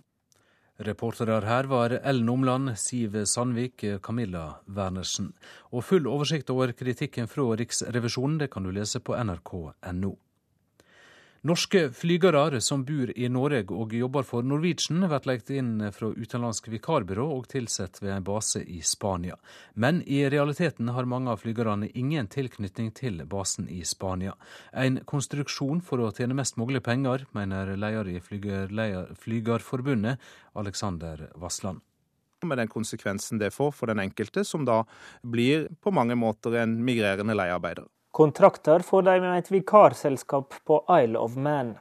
Reportere 0.82 1.38
her 1.46 1.68
var 1.70 1.94
Ellen 2.02 2.30
Omland, 2.30 2.72
Siv 2.78 3.14
Sandvik, 3.30 3.84
Camilla 4.02 4.64
Wernersen. 4.66 5.30
Og 5.70 5.86
full 5.86 6.10
oversikt 6.10 6.50
over 6.50 6.74
kritikken 6.74 7.30
fra 7.30 7.46
Riksrevisjonen 7.60 8.40
det 8.42 8.50
kan 8.54 8.66
du 8.66 8.72
lese 8.74 9.00
på 9.00 9.14
nrk.no. 9.14 10.16
Norske 11.42 11.88
flygere 11.90 12.62
som 12.62 12.84
bor 12.86 13.10
i 13.18 13.26
Norge 13.34 13.74
og 13.74 13.96
jobber 13.98 14.22
for 14.22 14.46
Norwegian, 14.46 15.02
blir 15.10 15.26
lagt 15.26 15.50
inn 15.50 15.82
fra 15.90 16.12
utenlandsk 16.14 16.68
vikarbyrå 16.70 17.24
og 17.34 17.48
tilsatt 17.50 17.98
ved 18.04 18.12
en 18.14 18.28
base 18.28 18.62
i 18.62 18.78
Spania. 18.86 19.40
Men 19.74 20.04
i 20.06 20.22
realiteten 20.30 20.92
har 20.94 21.10
mange 21.10 21.34
av 21.34 21.42
flygerne 21.42 21.90
ingen 21.98 22.30
tilknytning 22.30 22.94
til 22.94 23.26
basen 23.26 23.66
i 23.74 23.82
Spania. 23.82 24.38
En 24.70 25.02
konstruksjon 25.02 25.82
for 25.82 26.06
å 26.06 26.14
tjene 26.14 26.38
mest 26.38 26.62
mulig 26.62 26.86
penger, 26.86 27.26
mener 27.34 27.74
leder 27.74 28.14
i 28.14 28.22
Flygerforbundet, 28.22 30.22
Alexander 30.54 31.26
Vassland 31.42 31.82
med 32.42 32.58
den 32.58 32.72
konsekvensen 32.74 33.38
det 33.38 33.54
får 33.54 33.70
for 33.78 33.86
den 33.92 34.02
enkelte, 34.02 34.42
som 34.42 34.66
da 34.66 34.82
blir 35.22 35.70
på 35.78 35.94
mange 35.94 36.18
måter 36.18 36.58
en 36.58 36.74
migrerende 36.82 37.38
leiearbeider. 37.38 37.86
Kontrakter 38.12 38.80
får 38.80 39.02
de 39.02 39.20
med 39.24 39.38
et 39.40 39.52
vikarselskap 39.52 40.54
på 40.68 40.82
Isle 41.00 41.20
of 41.20 41.36
Man. 41.40 41.78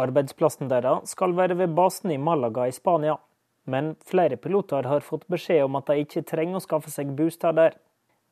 Arbeidsplassen 0.00 0.70
deres 0.70 1.12
skal 1.14 1.36
være 1.38 1.54
ved 1.60 1.76
basen 1.76 2.10
i 2.10 2.18
Malaga 2.18 2.64
i 2.66 2.72
Spania. 2.74 3.14
Men 3.70 3.92
flere 4.06 4.36
piloter 4.36 4.88
har 4.90 5.04
fått 5.06 5.28
beskjed 5.30 5.62
om 5.68 5.78
at 5.78 5.86
de 5.86 6.02
ikke 6.02 6.24
trenger 6.26 6.58
å 6.58 6.64
skaffe 6.64 6.90
seg 6.90 7.12
bostad 7.14 7.60
der. 7.60 7.76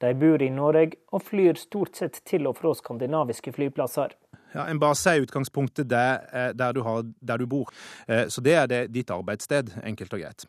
De 0.03 0.11
bor 0.19 0.43
i 0.43 0.51
Norge 0.51 0.99
og 1.15 1.23
flyr 1.29 1.59
stort 1.59 2.01
sett 2.01 2.19
til 2.27 2.49
og 2.51 2.59
fra 2.59 2.75
skandinaviske 2.75 3.55
flyplasser. 3.55 4.17
Ja, 4.57 4.67
En 4.67 4.83
base 4.83 5.15
er 5.15 5.23
utgangspunktet 5.23 5.87
der, 5.91 6.27
eh, 6.33 6.51
der, 6.59 6.73
du, 6.73 6.83
har, 6.83 7.07
der 7.21 7.39
du, 7.39 7.47
bor. 7.47 7.71
Eh, 8.09 8.27
så 8.27 8.43
det 8.43 8.55
er 8.55 8.67
det, 8.67 8.83
ditt 8.95 9.11
arbeidssted, 9.15 9.77
enkelt 9.85 10.15
og 10.15 10.25
greit. 10.25 10.47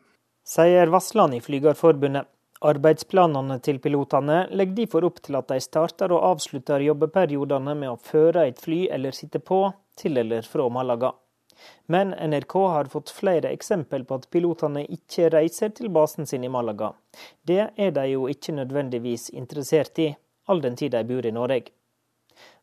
Sier 0.47 0.89
Vassland 0.89 1.37
i 1.37 1.41
Flygerforbundet. 1.41 2.25
Arbeidsplanene 2.59 3.55
til 3.63 3.77
pilotene 3.79 4.41
legger 4.51 4.81
derfor 4.81 5.05
opp 5.07 5.21
til 5.23 5.37
at 5.39 5.47
de 5.47 5.61
starter 5.63 6.11
og 6.11 6.25
avslutter 6.33 6.83
jobbeperiodene 6.83 7.75
med 7.79 7.93
å 7.93 7.99
føre 8.03 8.49
et 8.49 8.59
fly 8.59 8.81
eller 8.91 9.15
sitte 9.15 9.39
på 9.39 9.61
til 9.99 10.19
eller 10.19 10.43
fra 10.43 10.65
Malaga. 10.67 11.13
Men 11.87 12.11
NRK 12.11 12.55
har 12.73 12.91
fått 12.91 13.13
flere 13.15 13.51
eksempel 13.55 14.03
på 14.07 14.19
at 14.19 14.27
pilotene 14.31 14.83
ikke 14.91 15.29
reiser 15.31 15.71
til 15.75 15.91
basen 15.95 16.27
sin 16.27 16.43
i 16.43 16.51
Malaga. 16.51 16.91
Det 17.47 17.69
er 17.75 17.91
de 17.95 18.05
jo 18.11 18.27
ikke 18.31 18.55
nødvendigvis 18.59 19.29
interessert 19.29 19.99
i, 19.99 20.09
all 20.47 20.59
den 20.63 20.75
tid 20.79 20.95
de 20.95 21.03
bor 21.07 21.25
i 21.25 21.35
Norge. 21.35 21.71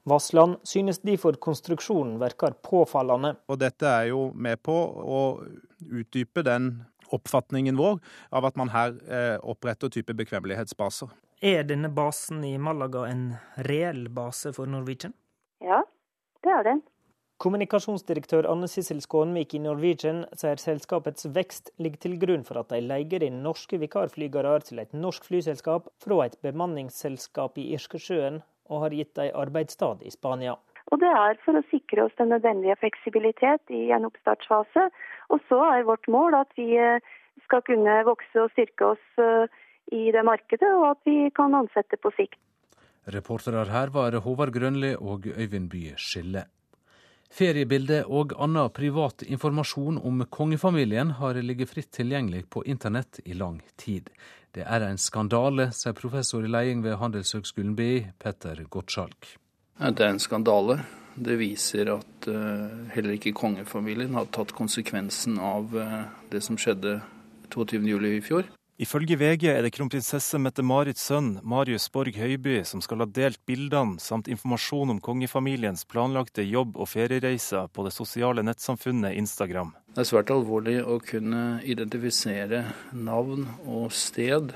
Vassland 0.07 0.61
synes 0.63 1.01
derfor 1.03 1.41
konstruksjonen 1.43 2.21
virker 2.21 2.55
påfallende. 2.63 3.35
Og 3.49 3.59
dette 3.59 3.89
er 3.89 4.13
jo 4.13 4.29
med 4.35 4.61
på 4.63 4.77
å 4.77 5.23
utdype 5.81 6.45
den 6.47 6.71
oppfatningen 7.15 7.77
vår 7.79 8.01
av 8.31 8.49
at 8.49 8.57
man 8.57 8.73
her 8.75 8.97
eh, 9.07 9.37
oppretter 9.43 9.93
type 9.93 10.15
bekvemmelighetsbaser. 10.17 11.13
Er 11.45 11.67
denne 11.69 11.91
basen 11.93 12.45
i 12.49 12.57
Malaga 12.59 13.05
en 13.11 13.35
reell 13.69 14.07
base 14.09 14.55
for 14.57 14.71
Norwegian? 14.71 15.13
Ja, 15.65 15.83
det 16.45 16.53
er 16.53 16.65
den. 16.65 16.85
Kommunikasjonsdirektør 17.37 18.47
Anne 18.49 18.69
Sissel 18.73 19.03
Skånvik 19.05 19.53
i 19.55 19.61
Norwegian 19.61 20.23
sier 20.41 20.57
selskapets 20.57 21.27
vekst 21.37 21.69
ligger 21.77 22.01
til 22.01 22.15
grunn 22.23 22.47
for 22.49 22.63
at 22.63 22.71
de 22.73 22.81
leier 22.81 23.27
inn 23.27 23.43
norske 23.45 23.77
vikarflygere 23.83 24.55
til 24.65 24.81
et 24.81 24.97
norsk 24.97 25.29
flyselskap 25.29 25.91
fra 26.01 26.23
et 26.25 26.39
bemanningsselskap 26.47 27.61
i 27.61 27.67
Irskesjøen, 27.77 28.41
og 28.73 28.87
har 28.87 28.97
gitt 28.97 29.13
dem 29.21 29.37
arbeidsstad 29.37 30.01
i 30.03 30.11
Spania. 30.11 30.57
Og 30.95 31.01
det 31.03 31.11
er 31.11 31.39
for 31.43 31.59
å 31.59 31.67
sikre 31.71 32.07
oss 32.07 32.15
den 32.19 32.31
nødvendige 32.31 32.77
fleksibilitet 32.79 33.75
i 33.75 33.89
en 33.95 34.07
oppstartsfase. 34.07 34.89
Og 35.35 35.43
så 35.51 35.59
er 35.73 35.87
vårt 35.89 36.07
mål 36.13 36.39
at 36.39 36.53
vi 36.59 36.77
eh, 36.79 37.03
skal 37.45 37.65
kunne 37.67 38.03
vokse 38.07 38.45
og 38.45 38.53
styrke 38.55 38.93
oss 38.95 39.23
eh, 39.23 39.63
i 39.95 40.11
det 40.15 40.23
markedet, 40.27 40.71
og 40.79 40.93
at 40.93 41.01
vi 41.07 41.31
kan 41.35 41.55
ansette 41.59 41.99
på 41.99 42.13
sikt. 42.15 42.39
Reportere 43.15 43.63
her 43.71 43.93
var 43.95 44.17
Håvard 44.23 44.55
Grønli 44.55 44.97
og 44.99 45.27
Øyvind 45.31 45.71
Bye 45.71 45.95
Skille. 45.99 46.47
Feriebilder 47.31 48.07
og 48.07 48.35
annen 48.39 48.71
privat 48.75 49.23
informasjon 49.27 49.99
om 49.99 50.23
kongefamilien 50.31 51.11
har 51.21 51.39
ligget 51.43 51.73
fritt 51.73 51.91
tilgjengelig 51.95 52.45
på 52.51 52.63
internett 52.65 53.21
i 53.25 53.35
lang 53.35 53.59
tid. 53.77 54.11
Det 54.55 54.65
er 54.65 54.87
en 54.87 54.99
skandale, 54.99 55.69
sier 55.75 55.95
professor 55.99 56.47
i 56.47 56.51
leding 56.51 56.87
ved 56.87 56.97
Handelshøgskolen 57.03 57.75
BI, 57.77 58.07
Petter 58.23 58.63
Gottschalk. 58.71 59.35
Det 59.77 60.05
er 60.05 60.15
en 60.15 60.23
skandale. 60.23 60.81
det 61.17 61.39
viser 61.41 61.89
at 61.95 62.27
heller 62.93 63.15
ikke 63.17 63.33
kongefamilien 63.33 64.15
har 64.15 64.27
tatt 64.33 64.53
konsekvensen 64.53 65.39
av 65.41 65.73
det 66.29 66.43
som 66.45 66.59
skjedde 66.61 67.01
22.07. 67.49 68.07
i 68.17 68.21
fjor. 68.21 68.45
Ifølge 68.77 69.17
VG 69.17 69.47
er 69.49 69.63
det 69.65 69.71
kronprinsesse 69.73 70.37
Mette-Marits 70.37 71.07
sønn 71.09 71.39
Marius 71.41 71.87
Borg 71.89 72.13
Høiby 72.13 72.59
som 72.69 72.83
skal 72.85 73.01
ha 73.01 73.07
delt 73.09 73.39
bildene 73.49 73.97
samt 74.05 74.29
informasjon 74.29 74.93
om 74.93 74.99
kongefamiliens 75.01 75.87
planlagte 75.89 76.45
jobb- 76.45 76.77
og 76.77 76.91
feriereiser 76.93 77.71
på 77.73 77.87
det 77.87 77.95
sosiale 77.97 78.45
nettsamfunnet 78.45 79.17
Instagram. 79.17 79.73
Det 79.97 80.05
er 80.05 80.11
svært 80.11 80.35
alvorlig 80.35 80.83
å 80.85 80.99
kunne 81.01 81.63
identifisere 81.65 82.67
navn 82.93 83.49
og 83.65 83.89
sted 83.97 84.53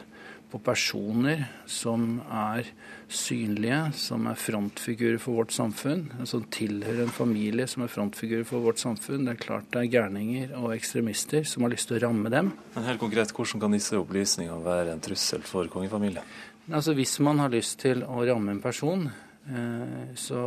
på 0.50 0.58
personer 0.62 1.44
som 1.70 2.18
er 2.26 2.66
synlige, 3.10 3.78
som 3.98 4.26
er 4.30 4.38
frontfigurer 4.38 5.20
for 5.22 5.40
vårt 5.40 5.54
samfunn, 5.54 6.08
som 6.28 6.44
tilhører 6.52 7.04
en 7.04 7.14
familie 7.14 7.66
som 7.70 7.84
er 7.84 7.92
frontfigurer 7.92 8.46
for 8.48 8.64
vårt 8.64 8.82
samfunn. 8.82 9.26
Det 9.26 9.36
er 9.36 9.42
klart 9.44 9.70
det 9.74 9.84
er 9.84 9.92
gærninger 9.94 10.56
og 10.58 10.74
ekstremister 10.74 11.46
som 11.48 11.66
har 11.66 11.74
lyst 11.74 11.90
til 11.90 12.00
å 12.00 12.02
ramme 12.08 12.32
dem. 12.32 12.52
Men 12.74 12.88
helt 12.88 13.02
konkret, 13.02 13.34
Hvordan 13.34 13.62
kan 13.62 13.78
disse 13.78 13.98
opplysningene 13.98 14.64
være 14.64 14.94
en 14.94 15.02
trussel 15.04 15.46
for 15.46 15.70
kongefamilien? 15.70 16.26
Altså 16.70 16.94
Hvis 16.94 17.18
man 17.20 17.38
har 17.42 17.50
lyst 17.50 17.80
til 17.80 18.04
å 18.04 18.22
ramme 18.26 18.52
en 18.54 18.62
person 18.62 19.08
eh, 19.08 20.12
så 20.14 20.42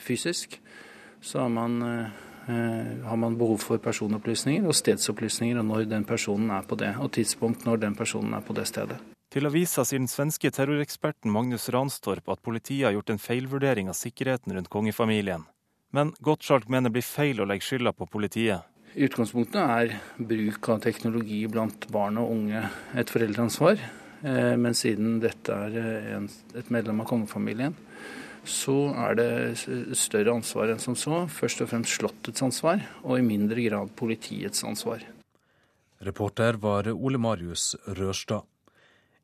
fysisk, 0.00 0.60
så 1.20 1.44
har 1.44 1.52
man 1.52 1.82
eh, 1.82 2.24
har 2.46 3.16
man 3.16 3.36
behov 3.38 3.58
for 3.58 3.82
personopplysninger 3.82 4.68
og 4.68 4.76
stedsopplysninger, 4.78 5.58
og 5.58 5.66
når 5.66 5.90
den 5.90 6.04
personen 6.06 6.50
er 6.54 6.62
på 6.62 6.78
det, 6.78 6.94
og 7.02 7.10
tidspunkt 7.12 7.66
når 7.66 7.82
den 7.82 7.98
personen 7.98 8.34
er 8.38 8.44
på 8.46 8.54
det 8.54 8.68
stedet. 8.70 9.00
Til 9.34 9.48
avisa 9.48 9.82
sier 9.82 9.98
den 9.98 10.10
svenske 10.10 10.52
terroreksperten 10.54 11.32
Magnus 11.34 11.66
Ranstorp 11.74 12.28
at 12.30 12.42
politiet 12.46 12.86
har 12.86 12.94
gjort 12.94 13.10
en 13.10 13.20
feilvurdering 13.22 13.90
av 13.90 13.98
sikkerheten 13.98 14.54
rundt 14.54 14.70
kongefamilien. 14.70 15.42
Men 15.94 16.12
Gottschalk 16.22 16.68
mener 16.70 16.90
det 16.90 16.98
blir 16.98 17.06
feil 17.06 17.42
å 17.42 17.46
legge 17.48 17.66
skylda 17.66 17.92
på 17.96 18.06
politiet. 18.10 18.62
I 18.96 19.04
utgangspunktet 19.08 19.60
er 19.60 19.96
bruk 20.16 20.70
av 20.72 20.80
teknologi 20.84 21.42
blant 21.50 21.88
barn 21.92 22.20
og 22.22 22.30
unge 22.32 22.62
et 22.96 23.10
foreldreansvar. 23.12 23.82
Eh, 24.22 24.54
men 24.56 24.78
siden 24.78 25.18
dette 25.20 25.52
er 25.52 25.76
eh, 25.82 26.30
et 26.56 26.72
medlem 26.72 27.02
av 27.02 27.10
kongefamilien, 27.10 27.74
så 28.46 28.78
er 29.08 29.18
det 29.18 29.28
større 29.98 30.38
ansvar 30.38 30.72
enn 30.72 30.80
som 30.82 30.96
så. 30.96 31.24
Først 31.28 31.60
og 31.64 31.72
fremst 31.72 31.98
Slottets 31.98 32.46
ansvar, 32.46 32.80
og 33.02 33.18
i 33.18 33.26
mindre 33.26 33.66
grad 33.66 33.92
politiets 33.98 34.64
ansvar. 34.64 35.02
Reporter 36.06 36.60
var 36.62 36.88
Ole 36.94 37.18
Marius 37.18 37.74
Rørstad. 37.98 38.46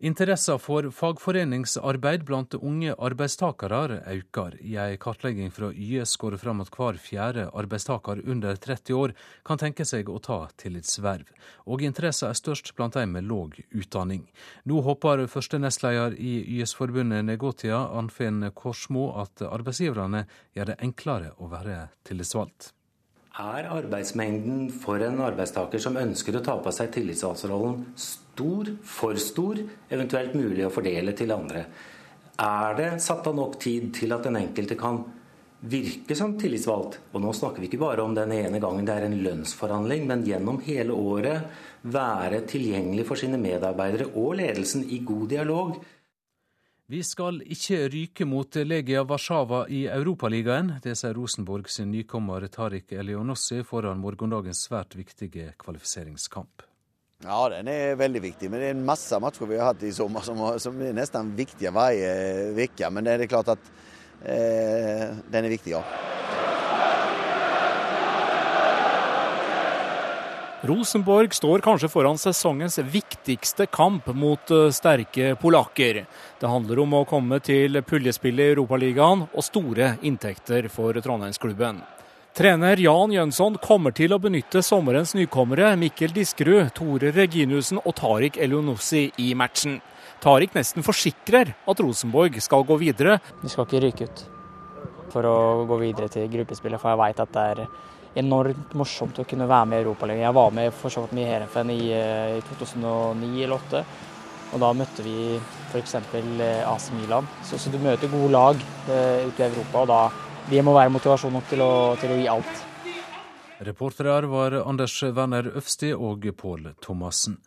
Interessen 0.03 0.59
for 0.59 0.89
fagforeningsarbeid 0.91 2.25
blant 2.27 2.57
unge 2.59 2.91
arbeidstakere 2.99 4.01
øker. 4.11 4.57
I 4.59 4.75
ei 4.83 4.97
kartlegging 4.99 5.53
fra 5.55 5.69
YS 5.71 6.17
går 6.19 6.35
det 6.35 6.41
fram 6.43 6.65
at 6.65 6.73
hver 6.75 6.99
fjerde 6.99 7.45
arbeidstaker 7.55 8.25
under 8.27 8.59
30 8.59 8.99
år 8.99 9.15
kan 9.47 9.63
tenke 9.63 9.87
seg 9.87 10.11
å 10.11 10.19
ta 10.19 10.41
tillitsverv. 10.59 11.31
Og 11.71 11.87
interessa 11.87 12.33
er 12.33 12.41
størst 12.43 12.75
blant 12.75 12.99
de 12.99 13.07
med 13.07 13.31
låg 13.31 13.63
utdanning. 13.71 14.27
Nå 14.67 14.83
håper 14.83 15.29
første 15.31 15.63
nestleder 15.63 16.19
i 16.19 16.35
YS-forbundet 16.59 17.23
Negotia, 17.31 17.87
Anfinn 17.95 18.43
Korsmo, 18.59 19.13
at 19.23 19.47
arbeidsgiverne 19.47 20.27
gjør 20.59 20.75
det 20.75 20.81
enklere 20.83 21.37
å 21.39 21.47
være 21.47 21.93
tillitsvalgt. 22.03 22.73
Er 23.33 23.65
arbeidsmengden 23.73 24.67
for 24.77 25.01
en 25.01 25.23
arbeidstaker 25.25 25.81
som 25.81 25.97
ønsker 25.97 26.37
å 26.37 26.43
ta 26.45 26.59
på 26.61 26.73
seg 26.75 26.91
tillitsvalgtrollen 26.93 27.79
stor, 27.97 28.69
for 28.85 29.17
stor, 29.17 29.63
eventuelt 29.89 30.35
mulig 30.37 30.67
å 30.67 30.73
fordele 30.75 31.15
til 31.17 31.33
andre? 31.33 31.63
Er 32.37 32.77
det 32.77 32.91
satt 33.01 33.31
av 33.31 33.39
nok 33.39 33.57
tid 33.63 33.89
til 33.97 34.13
at 34.13 34.29
den 34.29 34.37
enkelte 34.37 34.77
kan 34.77 35.01
virke 35.65 36.17
som 36.19 36.35
tillitsvalgt? 36.37 36.99
Og 37.15 37.25
nå 37.25 37.33
snakker 37.39 37.65
vi 37.65 37.71
ikke 37.71 37.81
bare 37.81 38.05
om 38.05 38.13
den 38.19 38.37
ene 38.37 38.61
gangen 38.61 38.85
det 38.85 38.99
er 38.99 39.09
en 39.09 39.17
lønnsforhandling, 39.25 40.05
men 40.13 40.27
gjennom 40.29 40.61
hele 40.69 40.93
året 40.93 41.89
være 41.89 42.45
tilgjengelig 42.53 43.09
for 43.09 43.17
sine 43.17 43.41
medarbeidere 43.41 44.11
og 44.13 44.37
ledelsen 44.43 44.85
i 44.93 45.01
god 45.09 45.27
dialog. 45.33 45.81
Vi 46.93 46.99
skal 47.01 47.39
ikke 47.49 47.87
ryke 47.89 48.25
mot 48.29 48.57
Legia 48.69 49.01
Warszawa 49.09 49.63
i 49.73 49.87
Europaligaen. 49.89 50.75
Det 50.85 50.93
sier 51.01 51.15
Rosenborg 51.17 51.71
sin 51.73 51.89
nykommer 51.89 52.45
Tariq 52.53 52.93
Elionossi 53.01 53.63
foran 53.65 54.03
morgendagens 54.03 54.67
svært 54.67 54.93
viktige 54.99 55.55
kvalifiseringskamp. 55.63 56.67
Ja, 57.25 57.41
den 57.55 57.73
er 57.73 57.97
veldig 57.97 58.25
viktig. 58.27 58.53
Men 58.53 58.61
det 58.61 58.69
er 58.69 58.77
en 58.77 58.85
masse 58.85 59.23
matcher 59.25 59.49
vi 59.49 59.57
har 59.57 59.73
hatt 59.73 59.89
i 59.89 59.97
sommer 59.97 60.27
som, 60.27 60.45
som 60.61 60.85
er 60.85 60.93
nesten 61.01 61.33
viktige 61.39 61.73
hver 61.73 62.61
uke. 62.61 62.93
Men 62.93 63.09
det 63.09 63.17
er 63.23 63.31
klart 63.39 63.55
at 63.57 63.75
eh, 64.29 65.17
den 65.33 65.47
er 65.47 65.55
viktig, 65.57 65.79
ja. 65.79 66.12
Rosenborg 70.63 71.35
står 71.35 71.59
kanskje 71.59 71.89
foran 71.91 72.19
sesongens 72.19 72.77
viktigste 72.79 73.67
kamp 73.67 74.07
mot 74.15 74.51
eh, 74.51 74.69
sterke 74.71 75.33
polakker. 75.35 76.05
Det 76.39 76.51
handler 76.51 76.79
om 76.85 76.93
å 76.95 77.07
komme 77.09 77.41
til 77.43 77.81
puljespillet 77.83 78.45
i 78.45 78.53
Europaligaen 78.53 79.25
og 79.27 79.43
store 79.43 79.97
inntekter 80.07 80.69
for 80.71 80.95
Trondheimsklubben. 81.03 81.81
Trener 82.39 82.79
Jan 82.79 83.11
Jønsson 83.11 83.59
kommer 83.65 83.91
til 83.91 84.15
å 84.15 84.21
benytte 84.23 84.63
sommerens 84.63 85.17
nykommere 85.19 85.73
Mikkel 85.81 86.15
Diskerud, 86.15 86.71
Tore 86.79 87.11
Reginussen 87.11 87.83
og 87.83 87.97
Tariq 87.99 88.39
Elionossi 88.39 89.09
i 89.19 89.33
matchen. 89.35 89.81
Tariq 90.23 90.55
nesten 90.55 90.87
forsikrer 90.87 91.57
at 91.59 91.83
Rosenborg 91.83 92.39
skal 92.39 92.63
gå 92.69 92.77
videre. 92.85 93.19
Vi 93.43 93.51
skal 93.51 93.67
ikke 93.67 93.83
ryke 93.89 94.07
ut 94.07 94.23
for 95.11 95.27
å 95.27 95.67
gå 95.67 95.81
videre 95.83 96.07
til 96.09 96.31
gruppespillet, 96.31 96.79
for 96.79 96.95
jeg 96.95 97.03
vet 97.03 97.25
at 97.27 97.35
det 97.35 97.49
er 97.57 97.67
enormt 98.19 98.75
morsomt 98.77 99.19
å 99.19 99.27
kunne 99.29 99.49
være 99.49 99.69
med 99.69 99.81
i 99.81 99.85
Europaligaen. 99.87 100.27
Jeg 100.27 100.37
var 100.37 100.57
med 100.57 100.73
for 100.77 100.93
så 100.93 101.05
vidt 101.05 101.15
med 101.17 101.25
i 101.25 101.31
Heerenveen 101.31 101.71
i, 101.73 101.83
eh, 101.97 102.39
i 102.39 102.43
2009 102.49 103.45
eller 103.45 103.63
2008. 103.71 103.85
Og 104.53 104.61
da 104.61 104.73
møtte 104.77 105.05
vi 105.05 105.39
f.eks. 105.73 105.95
Eh, 105.95 106.69
AC 106.69 106.91
Milan. 106.99 107.29
Så, 107.43 107.59
så, 107.59 107.73
du 107.73 107.79
møter 107.81 108.13
gode 108.13 108.33
lag 108.35 108.59
uh, 108.89 109.29
ute 109.29 109.41
i 109.41 109.47
Europa, 109.47 109.81
og 109.81 109.89
da 109.89 110.03
det 110.51 110.61
må 110.65 110.75
være 110.77 110.93
motivasjon 110.93 111.33
nok 111.33 111.49
til 111.49 111.63
å, 111.65 111.73
til 112.01 112.13
å 112.13 112.19
gi 112.19 112.29
alt. 112.29 112.67
Reportere 113.63 114.27
var 114.27 114.59
Anders 114.67 114.99
Werner 115.03 115.49
Øvsti 115.55 115.95
og 115.95 116.27
Pål 116.37 116.73
Thomassen. 116.83 117.39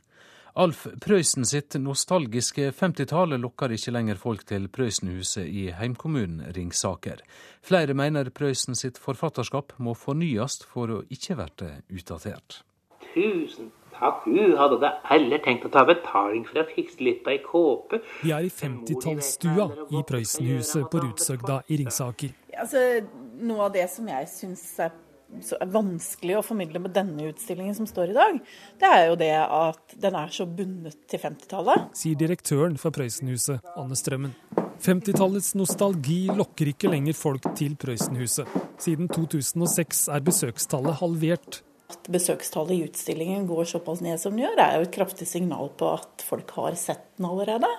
Alf 0.55 0.85
Prøysen 1.03 1.43
sitt 1.43 1.75
nostalgiske 1.83 2.69
50-tall 2.77 3.35
lokker 3.43 3.73
ikke 3.75 3.91
lenger 3.91 4.15
folk 4.15 4.45
til 4.47 4.69
Prøysenhuset 4.71 5.49
i 5.51 5.65
heimkommunen 5.75 6.45
Ringsaker. 6.55 7.19
Flere 7.59 7.91
mener 7.91 8.31
Prøysen 8.31 8.79
sitt 8.79 8.95
forfatterskap 8.95 9.75
må 9.83 9.91
fornyes 9.99 10.61
for 10.71 10.93
å 10.95 11.01
ikke 11.11 11.35
bli 11.41 11.73
utdatert. 11.99 12.61
Tusen 13.09 13.73
takk, 13.99 14.23
du 14.23 14.55
hadde 14.55 14.79
da 14.79 14.93
heller 15.11 15.43
tenkt 15.43 15.67
å 15.67 15.75
ta 15.75 15.83
betaling 15.91 16.47
for 16.47 16.63
å 16.63 16.67
fikse 16.71 17.03
litt 17.03 17.27
av 17.27 17.35
ei 17.35 17.43
kåpe. 17.43 17.99
Vi 18.23 18.31
er 18.31 18.47
i 18.47 18.55
50-tallsstua 18.63 19.67
i 19.91 20.07
Prøysenhuset 20.07 20.87
på 20.87 21.03
Rudsøgda 21.03 21.65
i 21.67 21.83
Ringsaker. 21.83 22.31
Altså, 22.55 23.03
noe 23.43 23.67
av 23.67 23.75
det 23.75 23.89
som 23.91 24.07
jeg 24.07 24.31
syns 24.31 24.69
er 24.87 24.95
er 25.39 25.71
vanskelig 25.71 26.37
å 26.39 26.43
formidle 26.45 26.81
med 26.83 26.93
denne 26.95 27.29
utstillingen 27.31 27.75
som 27.77 27.87
står 27.89 28.13
i 28.13 28.17
dag, 28.17 28.39
det 28.81 28.91
er 28.91 29.07
jo 29.09 29.17
det 29.19 29.33
at 29.43 29.97
den 30.05 30.17
er 30.19 30.33
så 30.33 30.47
bundet 30.47 30.97
til 31.11 31.21
50-tallet. 31.23 31.91
Sier 31.97 32.19
direktøren 32.19 32.79
for 32.81 32.95
Prøysenhuset, 32.95 33.63
Anne 33.75 33.99
Strømmen. 33.99 34.35
50-tallets 34.83 35.53
nostalgi 35.55 36.25
lokker 36.35 36.73
ikke 36.73 36.91
lenger 36.91 37.15
folk 37.17 37.47
til 37.57 37.77
Prøysenhuset. 37.79 38.49
Siden 38.81 39.07
2006 39.11 40.07
er 40.13 40.25
besøkstallet 40.25 40.99
halvert. 40.99 41.61
At 41.85 42.07
besøkstallet 42.09 42.73
i 42.73 42.85
utstillingen 42.87 43.45
går 43.47 43.67
såpass 43.69 44.01
ned 44.01 44.17
som 44.21 44.33
det 44.35 44.47
gjør, 44.47 44.61
er 44.61 44.79
jo 44.79 44.87
et 44.87 44.95
kraftig 44.95 45.27
signal 45.29 45.69
på 45.77 45.91
at 45.99 46.23
folk 46.25 46.49
har 46.57 46.77
sett 46.81 47.03
den 47.19 47.27
allerede. 47.29 47.69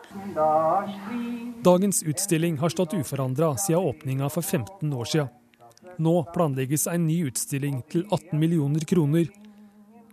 Dagens 1.67 2.05
utstilling 2.07 2.61
har 2.63 2.73
stått 2.73 2.95
uforandra 2.95 3.57
siden 3.59 3.91
åpninga 3.91 4.31
for 4.31 4.47
15 4.47 4.95
år 4.95 5.11
siden. 5.11 5.35
Nå 5.99 6.27
planlegges 6.35 6.87
en 6.93 7.07
ny 7.09 7.23
utstilling 7.31 7.81
til 7.93 8.05
18 8.11 8.37
millioner 8.41 8.85
kroner. 8.89 9.31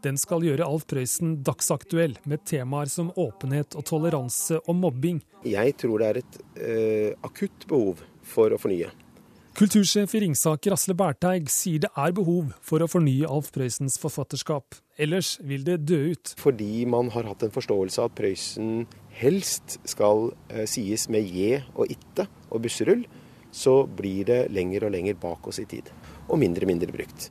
Den 0.04 0.18
skal 0.20 0.44
gjøre 0.44 0.66
Alf 0.68 0.86
Prøysen 0.88 1.38
dagsaktuell 1.44 2.18
med 2.28 2.44
temaer 2.48 2.92
som 2.92 3.12
åpenhet 3.20 3.76
og 3.80 3.86
toleranse 3.88 4.60
og 4.64 4.76
mobbing. 4.80 5.22
Jeg 5.48 5.76
tror 5.80 6.00
det 6.00 6.10
er 6.10 6.20
et 6.22 6.38
uh, 6.60 7.28
akutt 7.28 7.68
behov 7.70 8.04
for 8.28 8.56
å 8.56 8.60
fornye. 8.60 8.92
Kultursjef 9.54 10.16
i 10.18 10.24
Ringsaker 10.24 10.74
Asle 10.74 10.96
Berteig 10.98 11.52
sier 11.54 11.84
det 11.84 11.92
er 12.00 12.16
behov 12.16 12.56
for 12.66 12.84
å 12.84 12.90
fornye 12.90 13.30
Alf 13.30 13.52
Prøysens 13.54 14.00
forfatterskap. 14.02 14.80
Ellers 14.98 15.36
vil 15.46 15.64
det 15.68 15.82
dø 15.86 16.00
ut. 16.16 16.34
Fordi 16.42 16.88
man 16.90 17.12
har 17.14 17.28
hatt 17.30 17.46
en 17.46 17.54
forståelse 17.54 18.02
av 18.02 18.12
at 18.12 18.18
Prøysen 18.18 18.88
helst 19.20 19.78
skal 19.88 20.32
uh, 20.32 20.64
sies 20.68 21.06
med 21.12 21.28
je 21.28 21.60
og 21.76 21.92
itte 21.92 22.28
og 22.50 22.64
busserull 22.66 23.06
så 23.54 23.84
blir 23.88 24.26
det 24.26 24.42
lenger 24.52 24.88
og 24.88 24.96
lenger 24.98 25.18
bak 25.22 25.48
oss 25.48 25.62
i 25.62 25.70
tid. 25.70 25.94
Og 26.28 26.40
mindre 26.42 26.66
og 26.66 26.74
mindre 26.74 26.92
brukt. 26.92 27.30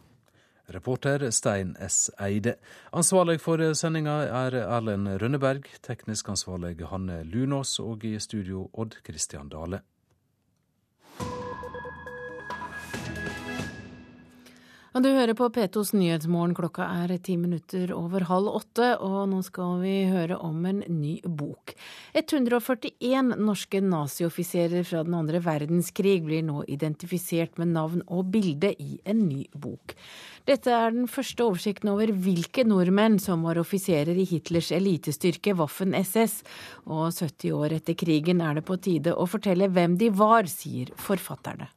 Reporter 0.73 1.31
Stein 1.31 1.75
S. 1.83 2.11
Eide. 2.23 2.55
Ansvarlig 2.95 3.41
for 3.43 3.61
sendinga 3.75 4.23
er 4.31 4.57
Erlend 4.63 5.11
Rønneberg, 5.21 5.67
teknisk 5.83 6.31
ansvarlig 6.33 6.79
Hanne 6.89 7.23
Lunås, 7.29 7.79
og 7.83 8.07
i 8.07 8.15
studio 8.23 8.69
Odd 8.73 8.97
Christian 9.05 9.51
Dale. 9.53 9.83
Du 14.93 15.07
hører 15.09 15.33
på 15.33 15.47
P2s 15.49 15.95
Nyhetsmorgen. 15.97 16.53
Klokka 16.53 16.85
er 17.01 17.15
ti 17.25 17.39
minutter 17.41 17.95
over 17.97 18.27
halv 18.29 18.51
åtte, 18.59 18.91
og 19.01 19.23
nå 19.31 19.39
skal 19.47 19.81
vi 19.81 19.95
høre 20.05 20.37
om 20.37 20.67
en 20.69 20.83
ny 20.85 21.15
bok. 21.25 21.73
141 22.13 23.33
norske 23.41 23.81
nazioffiserer 23.81 24.85
fra 24.85 25.01
den 25.09 25.17
andre 25.17 25.41
verdenskrig 25.41 26.19
blir 26.29 26.45
nå 26.45 26.67
identifisert 26.69 27.57
med 27.57 27.73
navn 27.73 28.05
og 28.05 28.29
bilde 28.37 28.75
i 28.77 29.01
en 29.09 29.25
ny 29.31 29.47
bok. 29.57 29.97
Dette 30.45 30.77
er 30.77 30.93
den 30.93 31.09
første 31.09 31.49
oversikten 31.49 31.95
over 31.97 32.13
hvilke 32.13 32.69
nordmenn 32.69 33.17
som 33.17 33.49
var 33.49 33.65
offiserer 33.65 34.13
i 34.13 34.29
Hitlers 34.29 34.75
elitestyrke 34.77 35.57
Waffen 35.57 35.97
SS, 35.97 36.43
og 36.85 37.09
70 37.17 37.57
år 37.57 37.81
etter 37.81 37.97
krigen 37.97 38.45
er 38.45 38.61
det 38.61 38.69
på 38.69 38.77
tide 38.77 39.17
å 39.17 39.25
fortelle 39.25 39.73
hvem 39.73 39.97
de 39.97 40.13
var, 40.13 40.45
sier 40.53 40.93
forfatterne. 41.01 41.73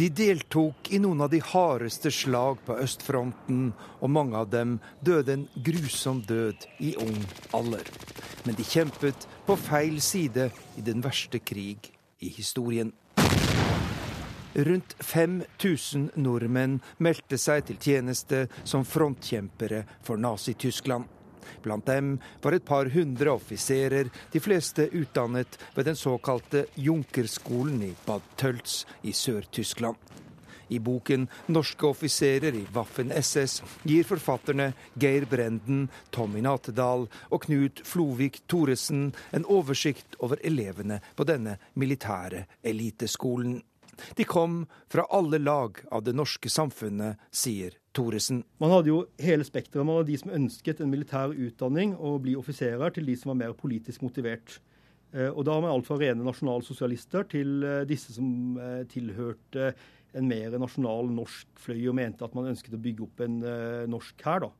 De 0.00 0.06
deltok 0.08 0.88
i 0.94 0.98
noen 0.98 1.20
av 1.20 1.28
de 1.28 1.42
hardeste 1.44 2.08
slag 2.08 2.62
på 2.64 2.72
østfronten, 2.80 3.66
og 4.00 4.08
mange 4.08 4.38
av 4.38 4.46
dem 4.48 4.78
døde 5.04 5.34
en 5.34 5.42
grusom 5.66 6.22
død 6.24 6.64
i 6.80 6.94
ung 7.02 7.18
alder. 7.52 7.84
Men 8.46 8.56
de 8.56 8.64
kjempet 8.64 9.26
på 9.44 9.58
feil 9.60 9.98
side 10.00 10.46
i 10.80 10.86
den 10.86 11.04
verste 11.04 11.42
krig 11.44 11.90
i 12.24 12.32
historien. 12.32 12.94
Rundt 14.56 14.96
5000 15.04 16.14
nordmenn 16.16 16.80
meldte 16.96 17.36
seg 17.36 17.68
til 17.68 17.76
tjeneste 17.84 18.46
som 18.64 18.88
frontkjempere 18.88 19.84
for 20.00 20.16
Nazi-Tyskland. 20.16 21.04
Blant 21.62 21.86
dem 21.86 22.16
var 22.42 22.56
et 22.56 22.64
par 22.64 22.90
hundre 22.92 23.34
offiserer, 23.34 24.10
de 24.32 24.40
fleste 24.40 24.88
utdannet 24.92 25.58
ved 25.74 25.90
den 25.90 25.98
såkalte 25.98 26.66
Junkerskolen 26.74 27.82
i 27.82 27.94
Bad 28.06 28.22
Tölz 28.36 28.84
i 29.02 29.12
Sør-Tyskland. 29.12 29.96
I 30.70 30.78
boken 30.78 31.28
'Norske 31.46 31.86
offiserer 31.86 32.54
i 32.54 32.66
Waffen-SS' 32.72 33.62
gir 33.82 34.04
forfatterne 34.06 34.72
Geir 34.94 35.26
Brenden, 35.26 35.88
Tommy 36.10 36.40
Natedal 36.46 37.08
og 37.30 37.42
Knut 37.42 37.82
Flovik 37.84 38.38
Thoresen 38.46 39.10
en 39.32 39.48
oversikt 39.50 40.14
over 40.20 40.38
elevene 40.46 41.00
på 41.16 41.26
denne 41.26 41.56
militære 41.74 42.44
eliteskolen. 42.62 43.58
De 44.14 44.24
kom 44.24 44.66
fra 44.88 45.08
alle 45.10 45.42
lag 45.42 45.82
av 45.90 46.06
det 46.06 46.14
norske 46.14 46.48
samfunnet, 46.48 47.18
sier 47.34 47.74
Thoresen. 47.96 48.44
Man 48.62 48.70
hadde 48.70 48.92
jo 48.92 48.98
hele 49.18 49.46
spekteret. 49.46 49.84
Man 49.86 49.98
hadde 49.98 50.12
de 50.12 50.18
som 50.20 50.34
ønsket 50.34 50.82
en 50.82 50.90
militær 50.92 51.34
utdanning 51.34 51.96
og 51.98 52.22
bli 52.26 52.36
offiserer, 52.38 52.94
til 52.94 53.08
de 53.10 53.16
som 53.18 53.32
var 53.32 53.40
mer 53.42 53.56
politisk 53.58 54.04
motivert. 54.06 54.60
Eh, 55.10 55.30
og 55.30 55.42
da 55.46 55.56
har 55.56 55.64
man 55.64 55.74
alt 55.74 55.88
fra 55.88 55.98
rene 55.98 56.26
nasjonalsosialister 56.26 57.26
til 57.32 57.64
eh, 57.66 57.82
disse 57.88 58.14
som 58.14 58.58
eh, 58.62 58.82
tilhørte 58.90 59.72
en 60.14 60.26
mer 60.30 60.54
nasjonal 60.58 61.10
norsk 61.14 61.50
fløy 61.64 61.88
og 61.90 61.96
mente 61.98 62.26
at 62.26 62.34
man 62.34 62.50
ønsket 62.50 62.74
å 62.74 62.82
bygge 62.82 63.04
opp 63.06 63.20
en 63.22 63.36
norsk 63.86 64.24
hær, 64.26 64.48
da. 64.48 64.50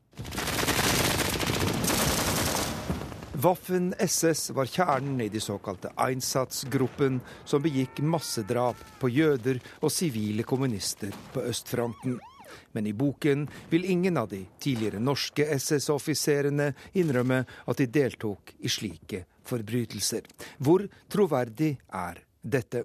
Waffen 3.40 3.88
SS 3.98 4.52
var 4.54 4.70
kjernen 4.70 5.18
i 5.24 5.28
de 5.32 5.42
såkalte 5.42 5.90
Einsatzgruppen, 5.98 7.18
som 7.42 7.66
begikk 7.66 7.98
massedrap 8.06 8.78
på 9.02 9.10
jøder 9.10 9.58
og 9.80 9.90
sivile 9.90 10.46
kommunister 10.46 11.14
på 11.34 11.42
østfronten. 11.50 12.20
Men 12.72 12.86
i 12.86 12.94
boken 12.96 13.46
vil 13.70 13.88
ingen 13.88 14.16
av 14.20 14.30
de 14.32 14.44
tidligere 14.62 15.00
norske 15.02 15.46
SS-offiserene 15.56 16.70
innrømme 17.00 17.42
at 17.44 17.80
de 17.80 17.88
deltok 17.90 18.54
i 18.60 18.70
slike 18.70 19.24
forbrytelser. 19.50 20.26
Hvor 20.62 20.86
troverdig 21.10 21.74
er 21.88 22.22
dette? 22.42 22.84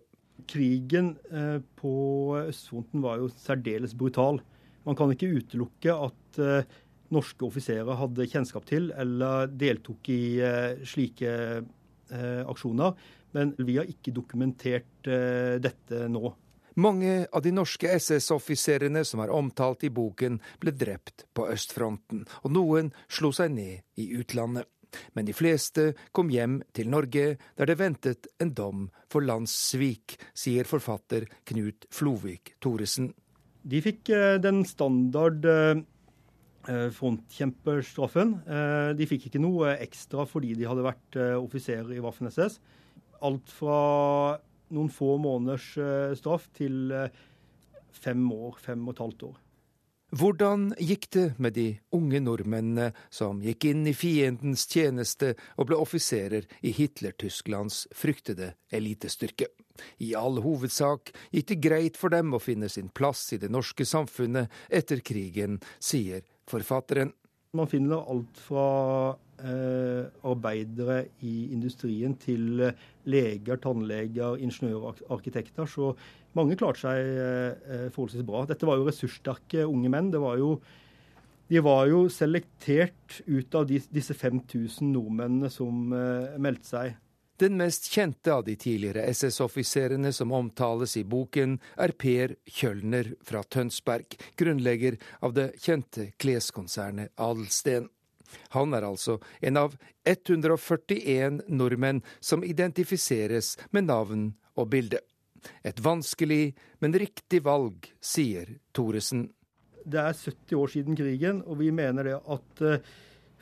Krigen 0.50 1.14
eh, 1.32 1.60
på 1.80 1.96
østfronten 2.42 3.04
var 3.06 3.22
jo 3.22 3.30
særdeles 3.40 3.96
brutal. 3.98 4.42
Man 4.86 4.98
kan 4.98 5.14
ikke 5.14 5.32
utelukke 5.40 5.96
at 5.96 6.40
eh, 6.44 6.76
norske 7.16 7.46
offiserer 7.48 7.98
hadde 8.00 8.28
kjennskap 8.30 8.66
til 8.68 8.90
eller 8.98 9.48
deltok 9.52 10.10
i 10.14 10.24
eh, 10.44 10.86
slike 10.86 11.64
aksjoner. 12.06 12.92
Men 13.34 13.56
vi 13.66 13.80
har 13.80 13.88
ikke 13.90 14.12
dokumentert 14.14 15.08
dette 15.10 16.04
nå. 16.06 16.30
Mange 16.76 17.26
av 17.32 17.44
de 17.46 17.54
norske 17.56 17.88
SS-offiserene 17.88 19.06
som 19.08 19.22
er 19.24 19.34
omtalt 19.34 19.86
i 19.88 19.92
boken, 19.94 20.42
ble 20.60 20.74
drept 20.76 21.26
på 21.36 21.48
østfronten, 21.52 22.26
og 22.44 22.56
noen 22.56 22.92
slo 23.08 23.32
seg 23.36 23.54
ned 23.56 24.02
i 24.02 24.12
utlandet. 24.20 24.68
Men 25.16 25.28
de 25.28 25.34
fleste 25.36 25.90
kom 26.16 26.30
hjem 26.32 26.62
til 26.76 26.88
Norge, 26.92 27.36
der 27.58 27.68
det 27.68 27.80
ventet 27.80 28.30
en 28.40 28.54
dom 28.56 28.86
for 29.12 29.26
landssvik, 29.26 30.16
sier 30.36 30.68
forfatter 30.68 31.28
Knut 31.48 31.88
Flovik 31.92 32.56
Thoresen. 32.64 33.12
De 33.66 33.82
fikk 33.84 34.14
den 34.44 34.62
standard 34.70 35.44
Eh, 36.66 36.90
frontkjemperstraffen. 36.90 38.32
Eh, 38.50 38.92
de 38.98 39.06
fikk 39.06 39.28
ikke 39.30 39.42
noe 39.42 39.76
ekstra 39.84 40.26
fordi 40.26 40.56
de 40.58 40.66
hadde 40.66 40.86
vært 40.86 41.18
eh, 41.20 41.36
offiserer 41.38 41.92
i 41.94 42.02
Waffen-SS. 42.02 42.58
Alt 43.26 43.54
fra 43.54 44.40
noen 44.74 44.92
få 44.94 45.16
måneders 45.22 45.72
straff 46.18 46.48
til 46.58 46.94
fem 47.96 48.24
år, 48.32 48.58
fem 48.62 48.88
og 48.88 48.96
et 48.96 49.04
halvt 49.04 49.28
år. 49.30 49.42
Hvordan 50.16 50.70
gikk 50.80 51.08
det 51.12 51.24
med 51.42 51.56
de 51.58 51.66
unge 51.98 52.22
nordmennene 52.24 52.92
som 53.12 53.42
gikk 53.44 53.66
inn 53.72 53.82
i 53.90 53.94
fiendens 53.98 54.68
tjeneste 54.70 55.34
og 55.58 55.68
ble 55.72 55.80
offiserer 55.82 56.46
i 56.62 56.72
Hitler-Tysklands 56.78 57.82
fryktede 57.96 58.54
elitestyrke? 58.72 59.50
I 60.00 60.14
all 60.16 60.40
hovedsak 60.46 61.12
gikk 61.34 61.50
det 61.50 61.60
greit 61.66 62.00
for 62.00 62.14
dem 62.14 62.32
å 62.32 62.40
finne 62.40 62.70
sin 62.72 62.88
plass 62.96 63.26
i 63.36 63.42
det 63.42 63.50
norske 63.52 63.84
samfunnet 63.84 64.54
etter 64.70 65.02
krigen, 65.04 65.58
sier 65.84 66.24
forfatteren. 66.48 67.12
Man 67.58 67.68
finner 67.72 68.06
alt 68.06 68.40
fra 68.46 68.66
eh, 69.10 69.20
arbeidere 69.36 71.02
i 71.28 71.52
industrien 71.54 72.14
til 72.22 72.62
leger, 73.06 73.60
tannleger, 73.62 74.38
ingeniører 74.42 75.02
arkitekter. 75.12 75.68
Så 75.70 75.92
mange 76.36 76.58
klarte 76.60 76.84
seg 76.84 77.14
eh, 77.16 77.86
forholdsvis 77.96 78.26
bra. 78.28 78.44
Dette 78.50 78.68
var 78.68 78.80
jo 78.80 78.90
ressurssterke 78.90 79.64
unge 79.68 79.92
menn. 79.92 80.12
Var 80.12 80.42
jo, 80.42 80.58
de 81.52 81.64
var 81.64 81.88
jo 81.92 82.06
selektert 82.12 83.22
ut 83.28 83.56
av 83.56 83.70
disse 83.70 84.18
5000 84.18 84.92
nordmennene 84.92 85.52
som 85.54 85.96
eh, 85.96 86.38
meldte 86.42 86.72
seg. 86.74 87.02
Den 87.36 87.58
mest 87.60 87.90
kjente 87.92 88.32
av 88.32 88.46
de 88.48 88.54
tidligere 88.56 89.10
SS-offiserene 89.12 90.14
som 90.16 90.32
omtales 90.32 90.94
i 90.96 91.04
boken, 91.04 91.58
er 91.84 91.92
Per 92.00 92.38
Kjølner 92.48 93.10
fra 93.28 93.42
Tønsberg, 93.44 94.16
grunnlegger 94.40 94.96
av 95.20 95.36
det 95.36 95.50
kjente 95.60 96.14
kleskonsernet 96.16 97.12
Adelsten. 97.20 97.90
Han 98.56 98.74
er 98.74 98.88
altså 98.88 99.20
en 99.42 99.60
av 99.62 99.76
141 100.06 101.44
nordmenn 101.50 102.04
som 102.20 102.46
identifiseres 102.46 103.56
med 103.72 103.90
navn 103.90 104.30
og 104.56 104.70
bilde. 104.74 105.02
Et 105.66 105.80
vanskelig, 105.84 106.56
men 106.82 106.98
riktig 106.98 107.42
valg, 107.46 107.90
sier 108.02 108.56
Thoresen. 108.76 109.28
Det 109.86 110.02
er 110.02 110.18
70 110.18 110.58
år 110.58 110.74
siden 110.74 110.98
krigen, 110.98 111.44
og 111.46 111.60
vi 111.62 111.70
mener 111.76 112.08
det 112.08 112.18
at 112.18 112.66
eh, 112.66 112.92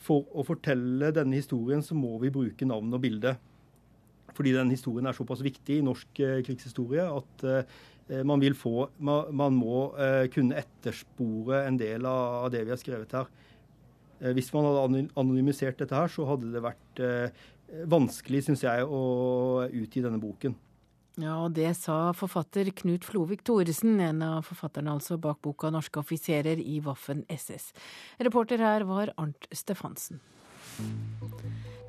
for 0.04 0.28
å 0.36 0.44
fortelle 0.44 1.14
denne 1.16 1.40
historien, 1.40 1.84
så 1.84 1.96
må 1.96 2.18
vi 2.20 2.34
bruke 2.34 2.68
navn 2.68 2.92
og 2.96 3.04
bilde. 3.06 3.38
Fordi 4.34 4.52
den 4.56 4.74
historien 4.74 5.08
er 5.08 5.16
såpass 5.16 5.44
viktig 5.46 5.80
i 5.80 5.86
norsk 5.86 6.24
eh, 6.26 6.42
krigshistorie 6.44 7.06
at 7.08 7.48
eh, 7.48 8.24
man, 8.28 8.44
vil 8.44 8.58
få, 8.60 8.90
man 9.00 9.56
må 9.56 9.86
kunne 10.34 10.58
etterspore 10.60 11.62
en 11.64 11.78
del 11.80 12.04
av 12.04 12.50
det 12.52 12.66
vi 12.66 12.74
har 12.74 12.82
skrevet 12.82 13.16
her. 13.16 13.30
Hvis 14.32 14.54
man 14.56 14.70
hadde 14.70 15.08
anonymisert 15.20 15.82
dette 15.82 15.98
her, 15.98 16.08
så 16.08 16.24
hadde 16.30 16.52
det 16.54 16.62
vært 16.64 17.02
vanskelig, 17.92 18.46
syns 18.46 18.64
jeg, 18.64 18.86
å 18.86 19.66
utgi 19.68 20.04
denne 20.06 20.22
boken. 20.22 20.56
Ja, 21.22 21.36
og 21.44 21.52
det 21.54 21.76
sa 21.78 22.08
forfatter 22.18 22.72
Knut 22.74 23.06
Flovik 23.06 23.44
Thoresen, 23.46 24.00
en 24.02 24.24
av 24.26 24.48
forfatterne 24.48 24.96
altså 24.96 25.20
bak 25.22 25.44
boka 25.46 25.70
'Norske 25.70 26.02
offiserer 26.02 26.58
i 26.58 26.80
Waffen 26.82 27.22
SS'. 27.30 27.70
Reporter 28.20 28.58
her 28.58 28.84
var 28.90 29.14
Arnt 29.18 29.46
Stefansen. 29.52 30.22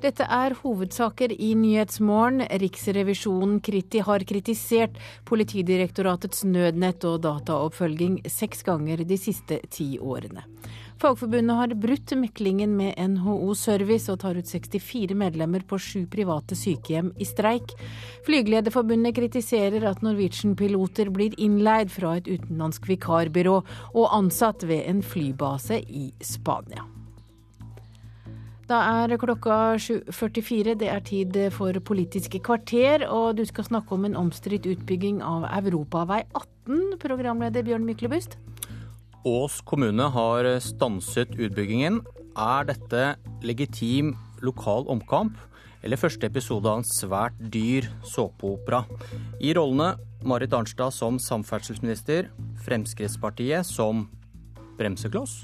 Dette 0.05 0.25
er 0.29 0.53
hovedsaker 0.59 1.31
i 1.33 1.55
Nyhetsmorgen. 1.57 2.43
Riksrevisjonen 2.61 3.55
kriti 3.65 4.03
har 4.05 4.21
kritisert 4.29 4.99
Politidirektoratets 5.25 6.43
nødnett 6.45 7.07
og 7.09 7.23
dataoppfølging 7.23 8.19
seks 8.29 8.61
ganger 8.67 9.01
de 9.01 9.17
siste 9.17 9.57
ti 9.73 9.95
årene. 9.97 10.45
Fagforbundet 11.01 11.57
har 11.57 11.73
brutt 11.81 12.13
meklingen 12.21 12.77
med 12.77 12.93
NHO 13.15 13.55
Service 13.57 14.11
og 14.13 14.21
tar 14.21 14.37
ut 14.37 14.47
64 14.47 15.17
medlemmer 15.17 15.65
på 15.65 15.81
sju 15.81 16.05
private 16.11 16.53
sykehjem 16.55 17.09
i 17.17 17.25
streik. 17.25 17.73
Flygelederforbundet 18.29 19.17
kritiserer 19.17 19.89
at 19.89 20.05
Norwegian-piloter 20.05 21.09
blir 21.09 21.33
innleid 21.41 21.89
fra 21.89 22.19
et 22.19 22.29
utenlandsk 22.29 22.91
vikarbyrå 22.93 23.57
og 23.95 24.19
ansatt 24.21 24.69
ved 24.69 24.85
en 24.85 25.01
flybase 25.01 25.81
i 25.81 26.11
Spania. 26.21 26.85
Da 28.65 28.79
er 29.05 29.13
klokka 29.21 29.75
7.44. 29.77 30.73
Det 30.81 30.87
er 30.89 31.01
tid 31.05 31.35
for 31.53 31.77
Politiske 31.85 32.39
kvarter, 32.41 33.03
og 33.05 33.37
du 33.37 33.43
skal 33.45 33.67
snakke 33.67 33.93
om 33.93 34.07
en 34.07 34.17
omstridt 34.17 34.65
utbygging 34.65 35.19
av 35.21 35.45
Europavei 35.59 36.23
18, 36.33 36.95
programleder 37.01 37.61
Bjørn 37.67 37.85
Myklebust. 37.85 38.39
Ås 39.25 39.59
kommune 39.69 40.07
har 40.09 40.49
stanset 40.65 41.37
utbyggingen. 41.37 41.99
Er 42.33 42.65
dette 42.65 43.03
legitim 43.45 44.15
lokal 44.41 44.89
omkamp, 44.89 45.37
eller 45.85 46.01
første 46.01 46.25
episode 46.25 46.65
av 46.65 46.81
en 46.81 46.89
svært 46.89 47.37
dyr 47.53 47.85
såpeopera? 48.01 48.81
I 49.45 49.53
rollene 49.53 49.93
Marit 50.25 50.57
Arnstad 50.57 50.89
som 50.93 51.21
samferdselsminister, 51.21 52.31
Fremskrittspartiet 52.65 53.69
som 53.69 54.07
bremsekloss 54.79 55.43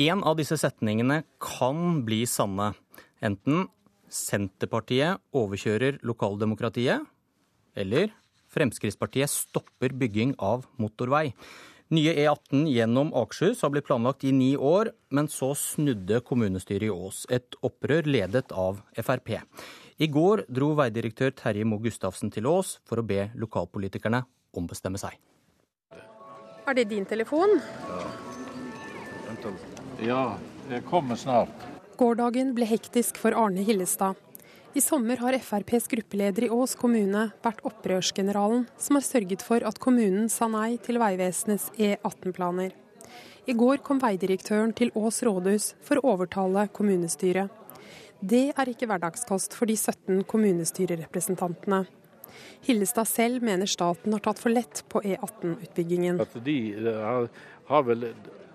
En 0.00 0.22
av 0.24 0.38
disse 0.38 0.56
setningene 0.56 1.18
kan 1.44 1.98
bli 2.06 2.22
sanne. 2.24 2.70
Enten 3.20 3.66
Senterpartiet 4.08 5.20
overkjører 5.36 5.98
lokaldemokratiet, 6.08 7.04
eller 7.76 8.08
Fremskrittspartiet 8.50 9.30
stopper 9.30 9.92
bygging 9.94 10.32
av 10.40 10.64
motorvei. 10.80 11.34
Nye 11.92 12.14
E18 12.16 12.64
gjennom 12.70 13.12
Akershus 13.18 13.60
har 13.60 13.74
blitt 13.74 13.86
planlagt 13.90 14.24
i 14.24 14.32
ni 14.32 14.54
år, 14.56 14.88
men 15.12 15.28
så 15.28 15.52
snudde 15.58 16.22
kommunestyret 16.24 16.88
i 16.88 16.90
Ås. 16.90 17.26
Et 17.28 17.58
opprør 17.66 18.08
ledet 18.08 18.54
av 18.56 18.80
Frp. 18.96 19.36
I 20.00 20.08
går 20.08 20.46
dro 20.48 20.72
veidirektør 20.80 21.34
Terje 21.36 21.68
Moe 21.68 21.82
Gustavsen 21.84 22.32
til 22.32 22.48
Ås 22.48 22.78
for 22.88 23.02
å 23.02 23.06
be 23.06 23.28
lokalpolitikerne 23.36 24.24
ombestemme 24.56 25.02
seg. 25.02 25.20
Er 26.64 26.78
det 26.78 26.88
din 26.88 27.04
telefon? 27.04 27.58
Ja. 27.60 28.10
Ja, 30.00 30.38
jeg 30.70 30.84
kommer 30.88 31.16
snart. 31.20 31.52
Gårsdagen 32.00 32.54
ble 32.56 32.64
hektisk 32.64 33.18
for 33.20 33.36
Arne 33.36 33.60
Hillestad. 33.66 34.16
I 34.72 34.80
sommer 34.80 35.18
har 35.20 35.36
FrPs 35.36 35.90
gruppeleder 35.90 36.46
i 36.46 36.48
Ås 36.54 36.72
kommune 36.78 37.26
vært 37.44 37.60
opprørsgeneralen 37.68 38.64
som 38.80 38.96
har 38.96 39.04
sørget 39.04 39.44
for 39.44 39.66
at 39.66 39.80
kommunen 39.82 40.30
sa 40.32 40.48
nei 40.48 40.78
til 40.80 41.00
Vegvesenets 41.02 41.68
E18-planer. 41.76 42.72
I 43.50 43.56
går 43.58 43.82
kom 43.84 44.00
veidirektøren 44.00 44.72
til 44.78 44.94
Ås 44.96 45.20
rådhus 45.26 45.74
for 45.84 46.00
å 46.00 46.14
overtale 46.14 46.68
kommunestyret. 46.72 47.50
Det 48.20 48.50
er 48.54 48.72
ikke 48.72 48.88
hverdagskost 48.88 49.56
for 49.58 49.68
de 49.68 49.76
17 49.76 50.24
kommunestyrerepresentantene. 50.30 51.84
Hillestad 52.64 53.08
selv 53.10 53.44
mener 53.44 53.68
staten 53.68 54.16
har 54.16 54.24
tatt 54.24 54.40
for 54.40 54.54
lett 54.54 54.84
på 54.88 55.02
E18-utbyggingen. 55.04 56.20
De 56.44 56.58
har 57.68 57.88
vel 57.88 58.12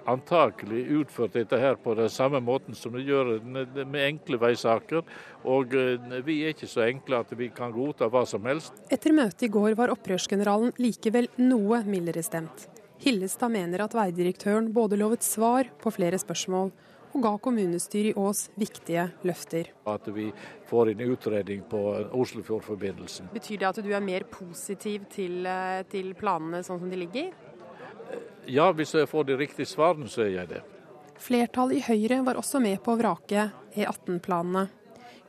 antakelig 0.09 0.83
utført 0.99 1.35
dette 1.35 1.59
her 1.59 1.77
på 1.81 1.95
den 1.97 2.09
samme 2.09 2.41
måten 2.43 2.77
som 2.77 2.95
de 2.95 3.03
gjør 3.05 3.35
med 3.45 3.99
enkle 4.03 4.39
veisaker. 4.41 5.03
Og 5.45 5.75
eh, 5.75 6.21
vi 6.25 6.41
er 6.43 6.55
ikke 6.55 6.69
så 6.69 6.85
enkle 6.87 7.21
at 7.23 7.35
vi 7.37 7.49
kan 7.55 7.73
godta 7.75 8.09
hva 8.11 8.25
som 8.29 8.45
helst. 8.49 8.73
Etter 8.93 9.15
møtet 9.15 9.47
i 9.47 9.51
går 9.53 9.77
var 9.77 9.93
opprørsgeneralen 9.93 10.75
likevel 10.81 11.29
noe 11.41 11.83
mildere 11.89 12.23
stemt. 12.25 12.67
Hillestad 13.03 13.51
mener 13.51 13.83
at 13.83 13.95
veidirektøren 13.95 14.71
både 14.73 14.97
lovet 14.97 15.25
svar 15.25 15.67
på 15.81 15.91
flere 15.93 16.19
spørsmål 16.21 16.71
og 17.15 17.23
ga 17.23 17.31
kommunestyret 17.39 18.11
i 18.11 18.19
Ås 18.19 18.49
viktige 18.59 19.07
løfter. 19.27 19.69
At 19.87 20.07
vi 20.11 20.27
får 20.67 20.91
en 20.91 21.03
utredning 21.07 21.63
på 21.71 21.81
Oslofjordforbindelsen. 22.11 23.29
Betyr 23.33 23.61
det 23.61 23.69
at 23.69 23.81
du 23.85 23.91
er 23.93 24.03
mer 24.03 24.27
positiv 24.31 25.07
til, 25.09 25.45
eh, 25.47 25.83
til 25.87 26.13
planene 26.13 26.63
sånn 26.63 26.79
som 26.79 26.89
de 26.89 26.99
ligger? 26.99 27.31
Ja, 28.47 28.69
hvis 28.71 28.93
jeg 28.93 29.09
får 29.09 29.27
de 29.27 29.37
riktige 29.39 29.69
svarene, 29.69 30.09
så 30.11 30.25
er 30.25 30.33
jeg 30.35 30.49
det. 30.53 30.63
Flertallet 31.21 31.79
i 31.79 31.85
Høyre 31.85 32.19
var 32.25 32.37
også 32.37 32.59
med 32.61 32.81
på 32.83 32.93
å 32.93 32.99
vrake 32.99 33.49
E18-planene. 33.73 34.67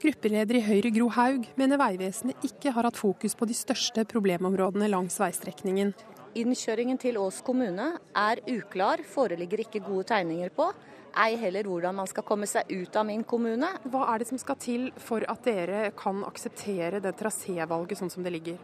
Gruppeleder 0.02 0.58
i 0.58 0.64
Høyre 0.66 0.90
Gro 0.92 1.06
Haug 1.14 1.46
mener 1.56 1.80
Vegvesenet 1.80 2.42
ikke 2.44 2.74
har 2.76 2.84
hatt 2.84 2.98
fokus 3.00 3.32
på 3.38 3.48
de 3.48 3.56
største 3.56 4.04
problemområdene 4.10 4.90
langs 4.92 5.16
veistrekningen. 5.22 5.94
Innkjøringen 6.36 7.00
til 7.00 7.16
Ås 7.16 7.38
kommune 7.46 7.94
er 8.12 8.42
uklar, 8.52 9.00
foreligger 9.08 9.62
ikke 9.64 9.80
gode 9.86 10.04
tegninger 10.10 10.52
på. 10.52 10.68
Ei 11.16 11.38
heller 11.40 11.64
hvordan 11.64 11.96
man 11.96 12.10
skal 12.10 12.26
komme 12.28 12.44
seg 12.50 12.68
ut 12.68 12.96
av 13.00 13.06
min 13.08 13.24
kommune. 13.24 13.70
Hva 13.88 14.04
er 14.12 14.20
det 14.20 14.28
som 14.28 14.40
skal 14.42 14.60
til 14.60 14.90
for 15.00 15.24
at 15.24 15.48
dere 15.48 15.94
kan 15.96 16.20
akseptere 16.28 17.00
det 17.00 17.16
trasévalget 17.16 18.02
sånn 18.02 18.12
som 18.12 18.26
det 18.26 18.34
ligger? 18.36 18.60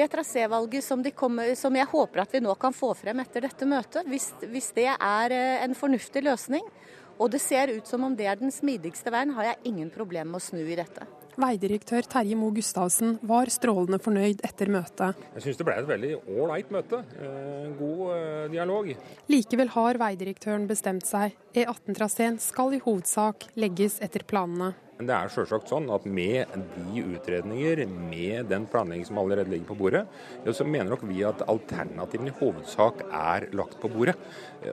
Det 0.00 0.08
trasévalget 0.12 0.84
som, 0.84 1.02
de 1.04 1.12
som, 1.58 1.76
jeg 1.76 1.92
håper 1.92 2.24
at 2.24 2.32
vi 2.32 2.40
nå 2.42 2.54
kan 2.60 2.74
få 2.76 2.94
frem 2.96 3.20
etter 3.20 3.44
dette 3.44 3.68
møtet, 3.68 4.08
hvis, 4.08 4.32
hvis, 4.48 4.72
det 4.76 4.88
er 4.94 5.36
eh, 5.36 5.62
en 5.64 5.76
fornuftig 5.76 6.24
løsning, 6.24 6.64
og 7.20 7.30
det 7.34 7.42
ser 7.44 7.72
ut 7.74 7.86
som 7.86 8.06
om 8.06 8.16
det 8.16 8.30
er 8.30 8.40
den 8.40 8.52
smidigste 8.54 9.12
veien, 9.12 9.34
har 9.36 9.52
jeg 9.52 9.72
ingen 9.74 9.90
problemer 9.92 10.32
med 10.32 10.40
å 10.40 10.46
snu 10.46 10.62
i 10.64 10.78
dette. 10.78 11.04
Veidirektør 11.40 12.04
Terje 12.10 12.36
Moe 12.36 12.52
Gustavsen 12.52 13.14
var 13.28 13.48
strålende 13.52 14.00
fornøyd 14.02 14.42
etter 14.44 14.70
møtet. 14.72 15.20
Jeg 15.36 15.44
syns 15.44 15.60
det 15.60 15.66
ble 15.68 15.76
et 15.78 15.88
veldig 15.88 16.12
ålreit 16.34 16.72
møte. 16.74 17.00
Eh, 17.20 17.70
god 17.78 18.04
eh, 18.16 18.44
dialog. 18.56 18.92
Likevel 19.30 19.72
har 19.76 20.00
veidirektøren 20.00 20.66
bestemt 20.70 21.08
seg. 21.08 21.36
E18-traseen 21.54 22.40
skal 22.42 22.76
i 22.76 22.82
hovedsak 22.82 23.50
legges 23.60 24.00
etter 24.04 24.26
planene. 24.26 24.74
Men 25.00 25.08
det 25.08 25.14
er 25.16 25.30
selvsagt 25.32 25.70
sånn 25.72 25.86
at 25.94 26.04
med 26.04 26.50
de 26.74 27.00
utredninger, 27.14 27.80
med 27.88 28.50
den 28.50 28.66
planlegging 28.68 29.06
som 29.08 29.20
allerede 29.22 29.48
ligger 29.48 29.70
på 29.70 29.76
bordet, 29.78 30.02
så 30.52 30.66
mener 30.68 30.92
nok 30.92 31.06
vi 31.08 31.22
at 31.24 31.40
alternativene 31.48 32.28
i 32.28 32.36
hovedsak 32.36 33.00
er 33.08 33.46
lagt 33.56 33.78
på 33.80 33.88
bordet. 33.88 34.12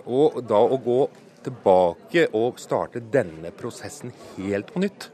Og 0.04 0.42
da 0.44 0.60
å 0.60 0.82
gå 0.84 0.98
tilbake 1.46 2.26
og 2.36 2.60
starte 2.60 3.00
denne 3.00 3.54
prosessen 3.56 4.12
helt 4.36 4.76
på 4.76 4.84
nytt, 4.84 5.08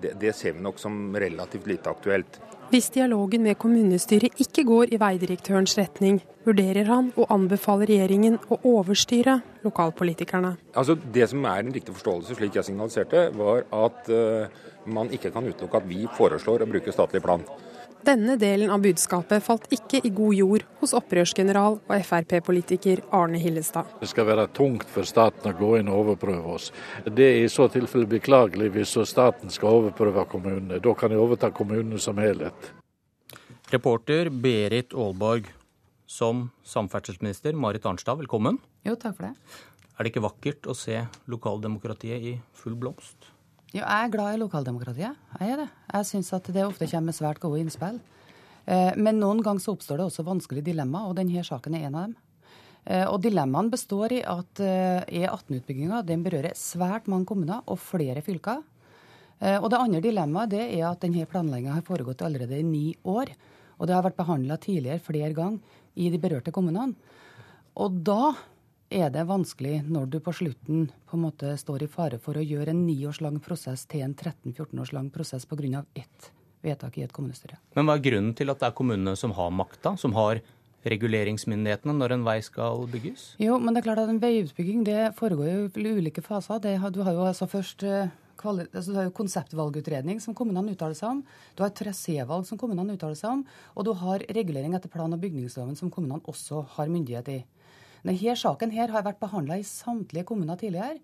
det, 0.00 0.14
det 0.22 0.32
ser 0.32 0.56
vi 0.56 0.64
nok 0.64 0.80
som 0.80 1.12
relativt 1.12 1.68
lite 1.68 1.92
aktuelt. 1.92 2.40
Hvis 2.74 2.88
dialogen 2.90 3.44
med 3.46 3.54
kommunestyret 3.62 4.40
ikke 4.42 4.64
går 4.66 4.90
i 4.96 4.98
veidirektørens 4.98 5.76
retning, 5.78 6.16
vurderer 6.42 6.88
han 6.88 7.12
å 7.14 7.28
anbefale 7.30 7.86
regjeringen 7.86 8.34
å 8.50 8.56
overstyre 8.66 9.36
lokalpolitikerne. 9.62 10.50
Altså 10.74 10.96
Det 10.98 11.28
som 11.30 11.46
er 11.46 11.62
en 11.62 11.70
riktig 11.76 11.94
forståelse, 11.94 12.34
slik 12.34 12.58
jeg 12.58 12.66
signaliserte, 12.66 13.28
var 13.38 13.62
at 13.78 14.10
uh, 14.10 14.50
man 14.90 15.12
ikke 15.14 15.30
kan 15.36 15.46
utelukke 15.46 15.84
at 15.84 15.86
vi 15.86 16.00
foreslår 16.18 16.66
å 16.66 16.68
bruke 16.72 16.96
statlig 16.96 17.22
plan. 17.22 17.46
Denne 18.04 18.34
delen 18.36 18.68
av 18.68 18.82
budskapet 18.84 19.40
falt 19.40 19.70
ikke 19.72 20.02
i 20.04 20.10
god 20.12 20.34
jord 20.36 20.64
hos 20.82 20.92
opprørsgeneral 20.98 21.78
og 21.78 22.02
Frp-politiker 22.04 23.00
Arne 23.16 23.38
Hillestad. 23.40 23.94
Det 24.02 24.10
skal 24.10 24.26
være 24.28 24.44
tungt 24.52 24.84
for 24.92 25.08
staten 25.08 25.48
å 25.48 25.54
gå 25.56 25.70
inn 25.78 25.88
og 25.88 26.02
overprøve 26.02 26.52
oss. 26.58 26.66
Det 27.06 27.24
er 27.30 27.38
i 27.40 27.48
så 27.48 27.64
tilfelle 27.72 28.10
beklagelig 28.10 28.68
hvis 28.74 28.92
staten 29.08 29.52
skal 29.54 29.78
overprøve 29.78 30.26
kommunene. 30.28 30.82
Da 30.84 30.92
kan 30.98 31.14
de 31.14 31.20
overta 31.22 31.48
kommunene 31.54 32.02
som 32.02 32.20
helhet. 32.20 32.72
Reporter 33.72 34.28
Berit 34.28 34.92
Aalborg. 34.92 35.48
Som 36.04 36.50
samferdselsminister 36.68 37.56
Marit 37.56 37.86
Arnstad, 37.88 38.20
velkommen. 38.20 38.60
Jo, 38.84 38.98
takk 39.00 39.16
for 39.16 39.30
det. 39.30 39.62
Er 39.96 40.04
det 40.04 40.12
ikke 40.12 40.26
vakkert 40.26 40.68
å 40.68 40.76
se 40.76 41.00
lokaldemokratiet 41.32 42.28
i 42.34 42.34
full 42.60 42.76
blomst? 42.76 43.32
Jo, 43.74 43.82
jeg 43.82 44.06
er 44.06 44.10
glad 44.12 44.36
i 44.36 44.38
lokaldemokratiet. 44.38 45.16
Jeg 45.34 45.50
er 45.50 45.64
det. 45.64 45.70
Jeg 45.90 46.06
syns 46.06 46.28
at 46.36 46.46
det 46.54 46.62
ofte 46.62 46.86
kommer 46.86 47.10
med 47.10 47.16
svært 47.16 47.40
gode 47.42 47.58
innspill. 47.58 47.96
Eh, 48.70 48.92
men 48.94 49.18
noen 49.18 49.40
ganger 49.42 49.64
så 49.64 49.72
oppstår 49.74 49.98
det 49.98 50.04
også 50.06 50.24
vanskelige 50.28 50.68
dilemmaer, 50.68 51.08
og 51.10 51.16
denne 51.18 51.42
saken 51.42 51.74
er 51.74 51.88
en 51.88 51.96
av 51.98 52.04
dem. 52.06 52.12
Eh, 52.84 53.02
og 53.08 53.18
Dilemmaene 53.24 53.72
består 53.72 54.14
i 54.14 54.20
at 54.22 54.62
eh, 54.62 55.24
E18-utbygginga 55.24 56.04
berører 56.06 56.54
svært 56.54 57.10
mange 57.10 57.26
kommuner 57.26 57.66
og 57.66 57.82
flere 57.82 58.22
fylker. 58.22 58.62
Og 59.44 59.66
Det 59.68 59.76
andre 59.76 59.98
dilemmaet 60.00 60.52
det 60.54 60.62
er 60.62 60.84
at 60.88 61.02
denne 61.02 61.26
planlegginga 61.28 61.74
har 61.74 61.84
foregått 61.84 62.22
allerede 62.24 62.56
i 62.56 62.64
ni 62.64 62.94
år. 63.04 63.32
Og 63.76 63.88
det 63.90 63.92
har 63.92 64.04
vært 64.06 64.16
behandla 64.16 64.56
tidligere 64.56 65.02
flere 65.02 65.34
ganger 65.34 65.58
i 66.00 66.06
de 66.08 66.20
berørte 66.22 66.54
kommunene. 66.54 66.94
Og 67.82 67.98
da 68.06 68.30
er 68.94 69.10
det 69.10 69.24
vanskelig 69.26 69.80
når 69.90 70.06
du 70.12 70.20
på 70.22 70.32
slutten 70.34 70.86
på 71.08 71.18
en 71.18 71.24
måte 71.26 71.54
står 71.58 71.84
i 71.84 71.90
fare 71.90 72.20
for 72.22 72.38
å 72.38 72.44
gjøre 72.44 72.72
en 72.72 72.84
ni 72.86 72.96
års 73.08 73.20
lang 73.24 73.40
prosess 73.42 73.84
til 73.90 74.04
en 74.06 74.14
13-14 74.14 74.80
års 74.80 74.92
lang 74.94 75.10
prosess 75.14 75.46
pga. 75.46 75.84
ett 75.94 76.30
vedtak 76.64 76.98
i 76.98 77.04
et 77.04 77.12
kommunestyre. 77.12 77.58
Men 77.76 77.86
hva 77.86 77.98
er 77.98 78.04
grunnen 78.04 78.34
til 78.34 78.50
at 78.50 78.60
det 78.60 78.68
er 78.70 78.76
kommunene 78.78 79.16
som 79.20 79.34
har 79.36 79.50
makta, 79.52 79.96
som 80.00 80.14
har 80.16 80.40
reguleringsmyndighetene 80.84 81.94
når 81.96 82.14
en 82.16 82.24
vei 82.24 82.38
skal 82.44 82.86
bygges? 82.92 83.34
Jo, 83.42 83.58
men 83.58 83.74
det 83.74 83.82
er 83.82 83.88
klart 83.88 84.04
at 84.04 84.12
en 84.12 84.20
veiutbygging 84.22 84.84
det 84.86 85.14
foregår 85.18 85.50
jo 85.50 85.66
i 85.68 85.94
ulike 86.00 86.24
faser. 86.24 86.60
Det, 86.64 86.76
du 86.92 87.02
har 87.04 87.16
jo 87.16 87.26
altså 87.26 87.48
først 87.50 87.84
eh, 87.88 88.12
altså 88.44 88.92
du 88.92 88.98
har 88.98 89.08
jo 89.08 89.16
konseptvalgutredning 89.16 90.20
som 90.20 90.36
kommunene 90.36 90.74
uttaler 90.74 90.96
seg 90.98 91.16
om. 91.16 91.22
Du 91.56 91.64
har 91.64 91.72
trasévalg 91.72 92.46
som 92.48 92.60
kommunene 92.60 92.96
uttaler 92.96 93.18
seg 93.18 93.38
om. 93.38 93.44
Og 93.74 93.88
du 93.88 93.92
har 94.00 94.24
regulering 94.36 94.76
etter 94.76 94.92
plan- 94.92 95.12
og 95.12 95.20
bygningsloven 95.20 95.76
som 95.76 95.92
kommunene 95.92 96.24
også 96.28 96.64
har 96.76 96.92
myndighet 96.92 97.32
i. 97.32 97.40
Denne 98.04 98.36
saken 98.36 98.72
her 98.74 98.92
har 98.92 99.04
vært 99.06 99.20
behandla 99.22 99.56
i 99.56 99.64
samtlige 99.64 100.26
kommuner 100.28 100.58
tidligere. 100.60 101.00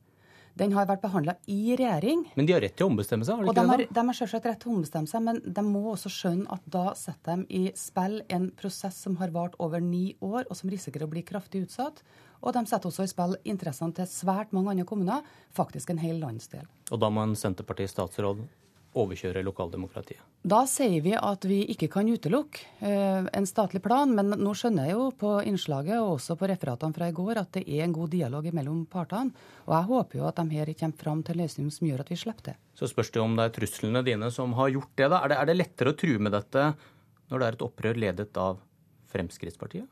Den 0.58 0.74
har 0.74 0.84
vært 0.88 1.00
behandla 1.00 1.36
i 1.48 1.76
regjering. 1.78 2.26
Men 2.36 2.48
de 2.48 2.52
har 2.52 2.60
rett 2.60 2.74
til 2.76 2.88
å 2.88 2.90
ombestemme 2.90 3.24
seg? 3.24 3.38
har 3.38 3.44
de 3.44 3.48
Og 3.48 3.54
ikke 3.54 3.62
de 3.62 3.70
har, 3.70 3.82
det 3.86 3.96
de 3.96 4.04
har 4.10 4.18
selvsagt 4.18 4.48
rett 4.50 4.60
til 4.60 4.72
å 4.72 4.74
ombestemme 4.74 5.08
seg, 5.08 5.22
men 5.24 5.38
de 5.46 5.64
må 5.64 5.84
også 5.92 6.12
skjønne 6.12 6.50
at 6.52 6.66
da 6.74 6.82
setter 6.98 7.40
de 7.40 7.60
i 7.62 7.72
spill 7.78 8.18
en 8.28 8.50
prosess 8.58 8.98
som 9.06 9.16
har 9.22 9.32
vart 9.32 9.56
over 9.62 9.80
ni 9.80 10.16
år, 10.20 10.44
og 10.50 10.58
som 10.58 10.72
risikerer 10.72 11.06
å 11.06 11.12
bli 11.14 11.22
kraftig 11.24 11.64
utsatt. 11.68 12.02
Og 12.42 12.56
de 12.56 12.64
setter 12.68 12.90
også 12.90 13.06
i 13.06 13.12
spill 13.12 13.38
interessene 13.48 13.96
til 13.96 14.10
svært 14.10 14.52
mange 14.56 14.74
andre 14.74 14.88
kommuner, 14.88 15.24
faktisk 15.56 15.94
en 15.94 16.02
hel 16.02 16.20
landsdel. 16.20 16.66
Og 16.90 17.00
da 17.00 17.12
må 17.14 17.24
en 17.24 17.38
Senterparti-statsråd 17.38 18.44
overkjøre 18.98 19.42
lokaldemokratiet. 19.46 20.22
Da 20.42 20.62
sier 20.66 21.02
vi 21.04 21.12
at 21.14 21.44
vi 21.46 21.60
ikke 21.70 21.86
kan 21.92 22.08
utelukke 22.08 22.64
eh, 22.82 23.26
en 23.36 23.46
statlig 23.46 23.82
plan, 23.84 24.10
men 24.16 24.32
nå 24.40 24.54
skjønner 24.56 24.88
jeg 24.88 24.96
jo 24.96 25.10
på 25.20 25.34
innslaget 25.46 26.00
og 26.00 26.16
også 26.16 26.36
på 26.40 26.48
referatene 26.50 26.96
fra 26.96 27.10
i 27.10 27.14
går 27.14 27.42
at 27.42 27.52
det 27.58 27.66
er 27.68 27.84
en 27.84 27.94
god 27.94 28.10
dialog 28.14 28.48
mellom 28.56 28.82
partene. 28.90 29.36
Og 29.68 29.76
jeg 29.76 29.88
håper 29.92 30.18
jo 30.18 30.26
at 30.30 30.40
de 30.40 30.58
her 30.58 30.72
kommer 30.80 31.04
fram 31.04 31.22
til 31.22 31.36
en 31.36 31.44
løsning 31.44 31.70
som 31.74 31.86
gjør 31.86 32.02
at 32.02 32.10
vi 32.10 32.18
slipper 32.18 32.50
det. 32.50 32.56
Så 32.74 32.90
spørs 32.90 33.12
det 33.14 33.22
om 33.22 33.38
det 33.38 33.46
er 33.46 33.56
truslene 33.60 34.02
dine 34.06 34.32
som 34.34 34.56
har 34.58 34.72
gjort 34.74 34.92
det. 34.96 35.06
da. 35.12 35.22
Er 35.22 35.32
det, 35.32 35.38
er 35.38 35.52
det 35.52 35.58
lettere 35.60 35.94
å 35.94 36.00
true 36.02 36.18
med 36.18 36.34
dette 36.34 36.66
når 37.30 37.38
det 37.38 37.46
er 37.46 37.58
et 37.58 37.66
opprør 37.68 38.04
ledet 38.08 38.42
av 38.42 38.58
Fremskrittspartiet? 39.12 39.86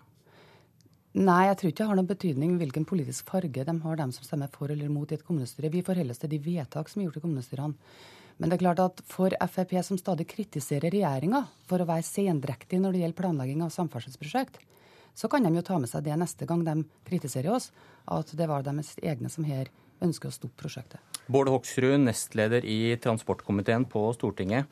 Nei, 1.19 1.49
jeg 1.49 1.57
tror 1.59 1.70
ikke 1.70 1.83
det 1.83 1.89
har 1.89 1.99
noen 1.99 2.09
betydning 2.09 2.57
hvilken 2.61 2.85
politisk 2.87 3.31
farge 3.33 3.65
de 3.65 3.75
har, 3.83 3.97
dem 3.99 4.12
som 4.15 4.27
stemmer 4.27 4.51
for 4.53 4.70
eller 4.70 4.91
mot 4.93 5.11
i 5.11 5.16
et 5.16 5.25
kommunestyre. 5.27 5.70
Vi 5.73 5.83
forholder 5.83 6.15
oss 6.15 6.20
til 6.23 6.31
de 6.31 6.41
vedtak 6.45 6.91
som 6.91 7.01
er 7.01 7.09
gjort 7.09 7.19
i 7.19 7.23
kommunestyrene. 7.25 7.93
Men 8.39 8.51
det 8.51 8.59
er 8.59 8.62
klart 8.62 8.81
at 8.82 9.01
for 9.10 9.35
Frp, 9.51 9.74
som 9.82 9.98
stadig 9.98 10.28
kritiserer 10.31 10.93
regjeringa 10.94 11.43
for 11.66 11.82
å 11.82 11.89
være 11.89 12.06
sendrektig 12.06 12.78
når 12.78 12.94
det 12.94 13.02
gjelder 13.02 13.19
planlegging 13.19 13.65
av 13.66 13.74
samferdselsprosjekt, 13.74 14.60
så 15.19 15.27
kan 15.31 15.43
de 15.43 15.51
jo 15.59 15.65
ta 15.66 15.81
med 15.82 15.90
seg 15.90 16.05
det 16.06 16.15
neste 16.20 16.47
gang 16.47 16.62
de 16.62 16.85
kritiserer 17.09 17.51
oss, 17.51 17.73
at 18.06 18.31
det 18.39 18.47
var 18.47 18.62
deres 18.62 18.94
egne 19.02 19.31
som 19.32 19.47
her 19.48 19.73
ønsker 20.05 20.31
å 20.31 20.35
stoppe 20.35 20.62
prosjektet. 20.62 21.02
Bård 21.27 21.51
Hoksrud, 21.51 21.98
nestleder 22.05 22.62
i 22.62 22.94
transportkomiteen 23.02 23.89
på 23.90 24.05
Stortinget. 24.15 24.70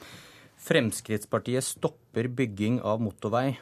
Fremskrittspartiet 0.62 1.66
stopper 1.66 2.30
bygging 2.30 2.78
av 2.86 3.02
motorvei. 3.02 3.59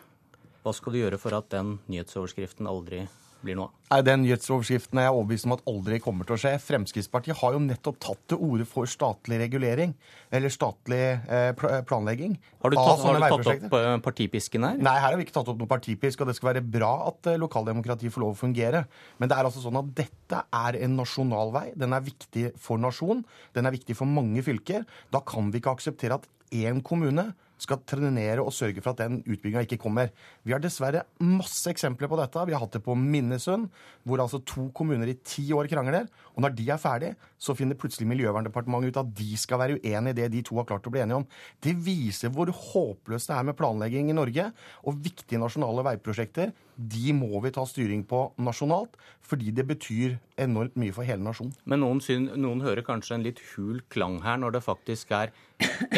Hva 0.61 0.77
skal 0.77 0.93
du 0.93 1.01
gjøre 1.01 1.21
for 1.21 1.37
at 1.37 1.49
den 1.57 1.79
nyhetsoverskriften 1.89 2.69
aldri 2.69 3.07
blir 3.45 3.59
noe 3.59 3.69
av? 3.69 3.75
Nei, 3.93 4.01
Den 4.07 4.23
nyhetsoverskriften 4.25 4.99
er 4.99 5.07
jeg 5.07 5.15
overbevist 5.15 5.47
om 5.47 5.55
at 5.55 5.63
aldri 5.71 5.99
kommer 6.03 6.27
til 6.27 6.37
å 6.37 6.41
skje. 6.41 6.53
Fremskrittspartiet 6.65 7.39
har 7.39 7.55
jo 7.55 7.61
nettopp 7.63 7.99
tatt 8.03 8.23
til 8.33 8.41
orde 8.43 8.67
for 8.69 8.91
statlig 8.91 9.39
regulering, 9.45 9.93
eller 10.35 10.53
statlig 10.53 11.01
eh, 11.05 11.51
planlegging. 11.87 12.35
Har 12.65 12.75
du 12.75 12.79
tatt, 12.81 13.05
har 13.05 13.21
du 13.21 13.27
tatt 13.27 13.53
opp 13.53 13.77
eh, 13.79 13.91
partipisken 14.09 14.67
her? 14.67 14.81
Nei, 14.81 14.97
her 14.97 15.11
har 15.13 15.21
vi 15.21 15.29
ikke 15.29 15.37
tatt 15.37 15.53
opp 15.53 15.61
noe 15.61 15.71
partipisk, 15.71 16.25
og 16.25 16.31
det 16.31 16.37
skal 16.39 16.51
være 16.55 16.65
bra 16.65 16.93
at 17.11 17.31
eh, 17.31 17.39
lokaldemokratiet 17.41 18.15
får 18.15 18.25
lov 18.25 18.35
å 18.35 18.41
fungere. 18.41 18.85
Men 19.21 19.31
det 19.31 19.39
er 19.39 19.51
altså 19.51 19.63
sånn 19.63 19.81
at 19.81 19.95
dette 20.01 20.43
er 20.65 20.81
en 20.81 20.99
nasjonal 20.99 21.55
vei. 21.55 21.67
Den 21.79 21.95
er 21.95 22.05
viktig 22.09 22.51
for 22.61 22.81
nasjonen. 22.83 23.23
Den 23.55 23.69
er 23.69 23.77
viktig 23.77 23.99
for 23.99 24.11
mange 24.11 24.43
fylker. 24.47 24.89
Da 25.15 25.23
kan 25.27 25.53
vi 25.53 25.63
ikke 25.63 25.77
akseptere 25.77 26.19
at 26.19 26.31
én 26.55 26.83
kommune 26.85 27.33
skal 27.61 27.81
trenere 27.87 28.43
og 28.43 28.53
sørge 28.55 28.83
for 28.83 28.93
at 28.93 29.03
den 29.05 29.21
utbygginga 29.23 29.63
ikke 29.65 29.79
kommer. 29.81 30.11
Vi 30.45 30.53
har 30.55 30.63
dessverre 30.63 31.05
masse 31.23 31.71
eksempler 31.71 32.11
på 32.11 32.19
dette. 32.19 32.47
Vi 32.49 32.55
har 32.55 32.63
hatt 32.63 32.77
det 32.77 32.83
på 32.85 32.97
Minnesund, 32.99 33.69
hvor 34.03 34.23
altså 34.25 34.43
to 34.45 34.67
kommuner 34.77 35.11
i 35.11 35.17
ti 35.23 35.47
år 35.55 35.71
krangler. 35.71 36.09
Og 36.35 36.45
når 36.45 36.57
de 36.59 36.69
er 36.75 36.83
ferdige, 36.83 37.15
så 37.39 37.57
finner 37.57 37.79
plutselig 37.79 38.09
Miljøverndepartementet 38.11 38.93
ut 38.93 39.01
at 39.05 39.15
de 39.17 39.31
skal 39.41 39.63
være 39.63 39.79
uenig 39.79 40.15
i 40.15 40.19
det 40.19 40.31
de 40.35 40.43
to 40.47 40.59
har 40.59 40.69
klart 40.69 40.87
å 40.89 40.93
bli 40.95 41.05
enige 41.05 41.23
om. 41.23 41.29
Det 41.63 41.77
viser 41.87 42.33
hvor 42.35 42.51
håpløst 42.51 43.31
det 43.31 43.39
er 43.39 43.49
med 43.49 43.59
planlegging 43.59 44.11
i 44.11 44.19
Norge. 44.19 44.51
Og 44.85 44.99
viktige 45.05 45.41
nasjonale 45.43 45.87
veiprosjekter, 45.93 46.53
de 46.77 47.15
må 47.17 47.41
vi 47.45 47.53
ta 47.55 47.65
styring 47.69 48.03
på 48.09 48.27
nasjonalt, 48.43 48.97
fordi 49.25 49.55
det 49.55 49.67
betyr 49.69 50.19
enormt 50.41 50.77
mye 50.81 50.95
for 50.95 51.07
hele 51.07 51.25
nasjonen. 51.25 51.55
Men 51.65 51.85
noen, 51.85 52.03
syn, 52.05 52.29
noen 52.41 52.65
hører 52.65 52.87
kanskje 52.87 53.19
en 53.19 53.27
litt 53.27 53.43
hul 53.55 53.81
klang 53.93 54.21
her, 54.25 54.41
når 54.43 54.59
det 54.59 54.67
faktisk 54.67 55.15
er 55.15 55.35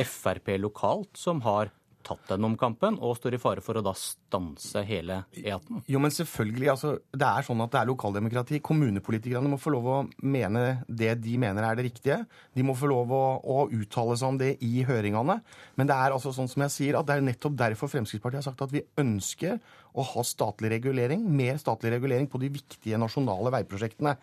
Frp 0.06 0.52
lokalt 0.60 1.16
som 1.18 1.42
har 1.46 1.72
tatt 2.06 2.30
den 2.30 2.46
omkampen, 2.46 2.98
og 3.02 3.16
står 3.18 3.36
i 3.36 3.40
fare 3.40 3.62
for 3.64 3.78
å 3.78 3.84
da 3.84 3.92
stanse 3.98 4.82
hele 4.86 5.22
E18. 5.34 5.82
Jo, 5.90 6.00
men 6.02 6.14
selvfølgelig. 6.14 6.68
altså, 6.72 6.92
Det 7.10 7.26
er 7.26 7.46
sånn 7.46 7.62
at 7.64 7.72
det 7.72 7.80
er 7.80 7.90
lokaldemokrati. 7.90 8.60
Kommunepolitikerne 8.64 9.50
må 9.50 9.58
få 9.60 9.74
lov 9.74 9.88
å 9.90 9.98
mene 10.22 10.84
det 10.86 11.16
de 11.24 11.36
mener 11.40 11.66
er 11.66 11.78
det 11.78 11.88
riktige. 11.88 12.20
De 12.54 12.66
må 12.66 12.76
få 12.78 12.90
lov 12.90 13.14
å, 13.14 13.24
å 13.42 13.58
uttale 13.74 14.16
seg 14.18 14.28
om 14.28 14.40
det 14.40 14.52
i 14.64 14.84
høringene. 14.86 15.40
Men 15.76 15.90
det 15.90 15.96
er 15.96 16.14
altså 16.14 16.34
sånn 16.34 16.50
som 16.50 16.66
jeg 16.66 16.76
sier, 16.76 17.00
at 17.00 17.08
det 17.08 17.18
er 17.18 17.26
nettopp 17.26 17.58
derfor 17.58 17.90
Fremskrittspartiet 17.90 18.42
har 18.42 18.48
sagt 18.50 18.66
at 18.66 18.74
vi 18.74 18.84
ønsker 19.02 19.58
å 19.96 20.04
ha 20.04 20.24
statlig 20.26 20.70
regulering, 20.74 21.22
mer 21.24 21.56
statlig 21.60 21.94
regulering 21.94 22.28
på 22.28 22.40
de 22.42 22.50
viktige 22.52 22.98
nasjonale 23.00 23.52
veiprosjektene. 23.54 24.16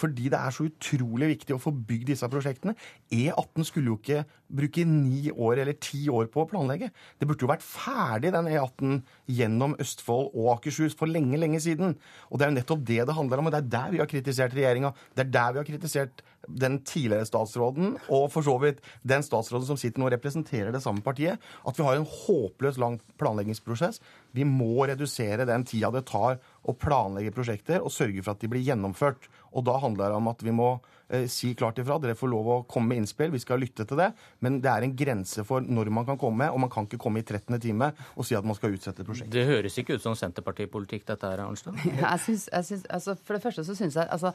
Fordi 0.00 0.30
det 0.32 0.38
er 0.38 0.54
så 0.54 0.66
utrolig 0.66 1.30
viktig 1.34 1.54
å 1.54 1.60
få 1.62 1.72
bygd 1.74 2.10
disse 2.12 2.28
prosjektene. 2.30 2.74
E18 3.14 3.66
skulle 3.68 3.92
jo 3.92 3.98
ikke 4.00 4.24
bruke 4.50 4.84
ni 4.88 5.30
år 5.30 5.62
eller 5.62 5.78
ti 5.78 6.02
år 6.10 6.30
på 6.32 6.42
å 6.42 6.48
planlegge. 6.50 6.90
Det 7.18 7.28
burde 7.28 7.46
jo 7.46 7.50
vært 7.50 7.66
ferdig, 7.66 8.32
den 8.34 8.50
E18 8.50 8.98
gjennom 9.30 9.76
Østfold 9.82 10.32
og 10.34 10.50
Akershus 10.56 10.98
for 10.98 11.10
lenge, 11.10 11.38
lenge 11.38 11.62
siden. 11.62 11.94
Og 12.30 12.40
det 12.40 12.46
er 12.46 12.52
jo 12.52 12.58
nettopp 12.58 12.84
det 12.90 13.00
det 13.06 13.18
handler 13.18 13.42
om, 13.42 13.50
og 13.50 13.54
det 13.54 13.62
er 13.62 13.72
der 13.76 13.94
vi 13.94 14.02
har 14.02 14.10
kritisert 14.10 14.56
regjeringa. 14.56 14.94
Det 15.14 15.26
er 15.26 15.34
der 15.38 15.54
vi 15.54 15.62
har 15.62 15.70
kritisert 15.70 16.24
den 16.48 16.78
tidligere 16.86 17.26
statsråden, 17.28 17.96
og 18.08 18.30
for 18.32 18.46
så 18.46 18.56
vidt 18.62 18.80
den 19.06 19.24
statsråden 19.24 19.68
som 19.68 19.78
sitter 19.80 20.00
nå 20.00 20.08
og 20.08 20.14
representerer 20.14 20.72
det 20.74 20.82
samme 20.84 21.04
partiet, 21.04 21.40
at 21.66 21.78
vi 21.78 21.84
har 21.86 21.98
en 21.98 22.08
håpløs 22.08 22.78
lang 22.80 22.98
planleggingsprosess. 23.20 24.00
Vi 24.32 24.46
må 24.46 24.86
redusere 24.88 25.48
den 25.48 25.66
tida 25.68 25.90
det 25.94 26.06
tar 26.08 26.38
å 26.64 26.76
planlegge 26.76 27.34
prosjekter, 27.34 27.84
og 27.84 27.92
sørge 27.92 28.22
for 28.22 28.34
at 28.34 28.42
de 28.42 28.50
blir 28.50 28.64
gjennomført. 28.64 29.28
Og 29.56 29.66
da 29.66 29.76
handler 29.82 30.10
det 30.10 30.18
om 30.20 30.30
at 30.30 30.42
vi 30.46 30.52
må 30.54 30.68
eh, 31.10 31.26
si 31.30 31.52
klart 31.58 31.80
ifra. 31.82 31.98
Dere 32.02 32.16
får 32.18 32.30
lov 32.30 32.50
å 32.52 32.58
komme 32.70 32.92
med 32.92 33.02
innspill, 33.02 33.32
vi 33.34 33.42
skal 33.42 33.60
lytte 33.62 33.86
til 33.88 33.98
det. 33.98 34.10
Men 34.44 34.60
det 34.62 34.70
er 34.70 34.86
en 34.86 34.94
grense 34.96 35.44
for 35.48 35.64
når 35.64 35.90
man 35.94 36.06
kan 36.08 36.20
komme, 36.20 36.50
og 36.52 36.62
man 36.62 36.72
kan 36.72 36.86
ikke 36.86 37.00
komme 37.02 37.22
i 37.22 37.26
13. 37.26 37.58
time 37.60 37.90
og 38.14 38.26
si 38.28 38.38
at 38.38 38.46
man 38.46 38.58
skal 38.58 38.76
utsette 38.76 39.06
prosjektet. 39.06 39.34
Det 39.34 39.46
høres 39.48 39.78
ikke 39.80 39.98
ut 39.98 40.04
som 40.04 40.16
Senterpartipolitikk, 40.18 41.06
dette 41.10 41.32
her, 41.32 41.44
Arnstad? 41.44 41.78
Jeg 42.00 42.24
synes, 42.24 42.48
jeg 42.52 42.64
synes, 42.64 42.84
altså 42.90 43.14
for 43.16 43.36
det 43.36 43.42
første 43.42 43.64
så 43.64 43.74
syns 43.76 43.96
jeg 43.96 44.06
altså, 44.10 44.30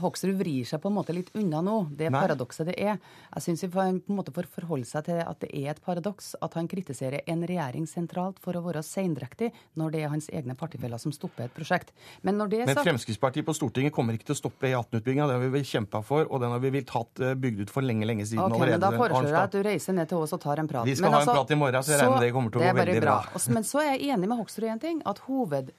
Hoksrud 0.00 0.38
vrir 0.38 0.64
seg 0.68 0.80
på 0.80 0.88
en 0.88 0.96
måte 0.96 1.12
litt 1.12 1.30
unna 1.36 1.60
nå. 1.64 1.76
Det 1.92 2.08
Nei. 2.10 2.20
paradokset 2.22 2.70
det 2.70 2.76
er. 2.80 2.98
Jeg 3.34 3.44
syns 3.44 3.64
vi 3.66 3.68
på 3.74 3.82
en 3.84 4.00
måte 4.08 4.32
får 4.32 4.48
forholde 4.48 4.88
seg 4.88 5.04
til 5.08 5.20
at 5.20 5.40
det 5.42 5.50
er 5.52 5.72
et 5.74 5.82
paradoks 5.84 6.32
at 6.40 6.54
han 6.56 6.68
kritiserer 6.70 7.20
en 7.26 7.44
regjering 7.48 7.86
sentralt 7.90 8.40
for 8.42 8.56
å 8.56 8.62
være 8.64 8.82
seindrektig 8.86 9.50
når 9.80 9.92
det 9.92 10.02
er 10.02 10.12
hans 10.14 10.28
egne 10.32 10.56
partifeller 10.58 11.00
som 11.02 11.12
stopper 11.12 11.50
et 11.50 11.54
prosjekt. 11.56 11.92
Men 12.22 12.38
når 12.40 12.52
det 12.54 12.66
Men 12.70 12.80
Fremskrittspartiet 12.82 13.46
på 13.46 13.54
Stortinget 13.56 13.92
kommer 13.92 14.16
ikke 14.16 14.30
til 14.30 14.36
å 14.36 14.40
stoppe 14.40 14.70
E18-utbygginga. 14.70 15.28
Den 15.28 15.42
har 15.42 15.52
vi 15.52 15.64
kjempa 15.64 16.02
for, 16.06 16.24
og 16.30 16.40
den 16.40 16.50
har 16.54 16.62
vi 16.62 16.72
villet 16.72 16.94
hatt 16.96 17.20
eh, 17.20 17.34
bygd 17.34 17.66
ut 17.66 17.74
for 17.74 17.84
lenge, 17.84 18.06
lenge 18.08 18.26
siden 18.26 18.44
Ok, 18.46 18.58
men. 18.64 18.80
Da 18.82 18.92
foreslår 18.96 19.28
jeg 19.30 19.40
at 19.42 19.56
du 19.56 19.62
reiser 19.66 19.96
ned 19.96 20.08
til 20.10 20.24
oss 20.24 20.32
og 20.36 20.40
tar 20.42 20.62
en 20.62 20.68
prat. 20.70 20.86
Vi 20.88 20.96
skal 20.96 21.10
Men 21.10 21.20
ha 21.20 21.22
en 21.26 21.34
prat 21.36 21.50
i 21.52 21.58
morgen, 21.58 21.82
så 21.84 21.94
jeg 21.94 22.00
regner 22.02 22.16
med 22.16 22.26
det 22.26 22.32
kommer 22.36 22.54
til 22.54 22.62
å 22.62 22.66
gå 22.66 22.74
veldig 22.80 23.00
bra. 23.04 23.18
bra. 23.28 23.44
Men 23.56 23.68
så 23.68 23.82
er 23.84 23.90
jeg 23.94 24.14
enig 24.16 24.30
med 24.32 24.40
Hoksrud 24.40 24.66
i 24.66 24.72
en 24.72 24.82
ting. 24.82 25.02
At 25.08 25.22
hoved, 25.28 25.72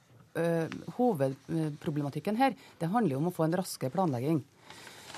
hovedproblematikken 0.98 2.36
her, 2.40 2.54
det 2.80 2.90
handler 2.92 3.16
jo 3.16 3.22
om 3.22 3.30
å 3.30 3.34
få 3.34 3.46
en 3.48 3.56
raskere 3.60 3.92
planlegging. 3.94 4.42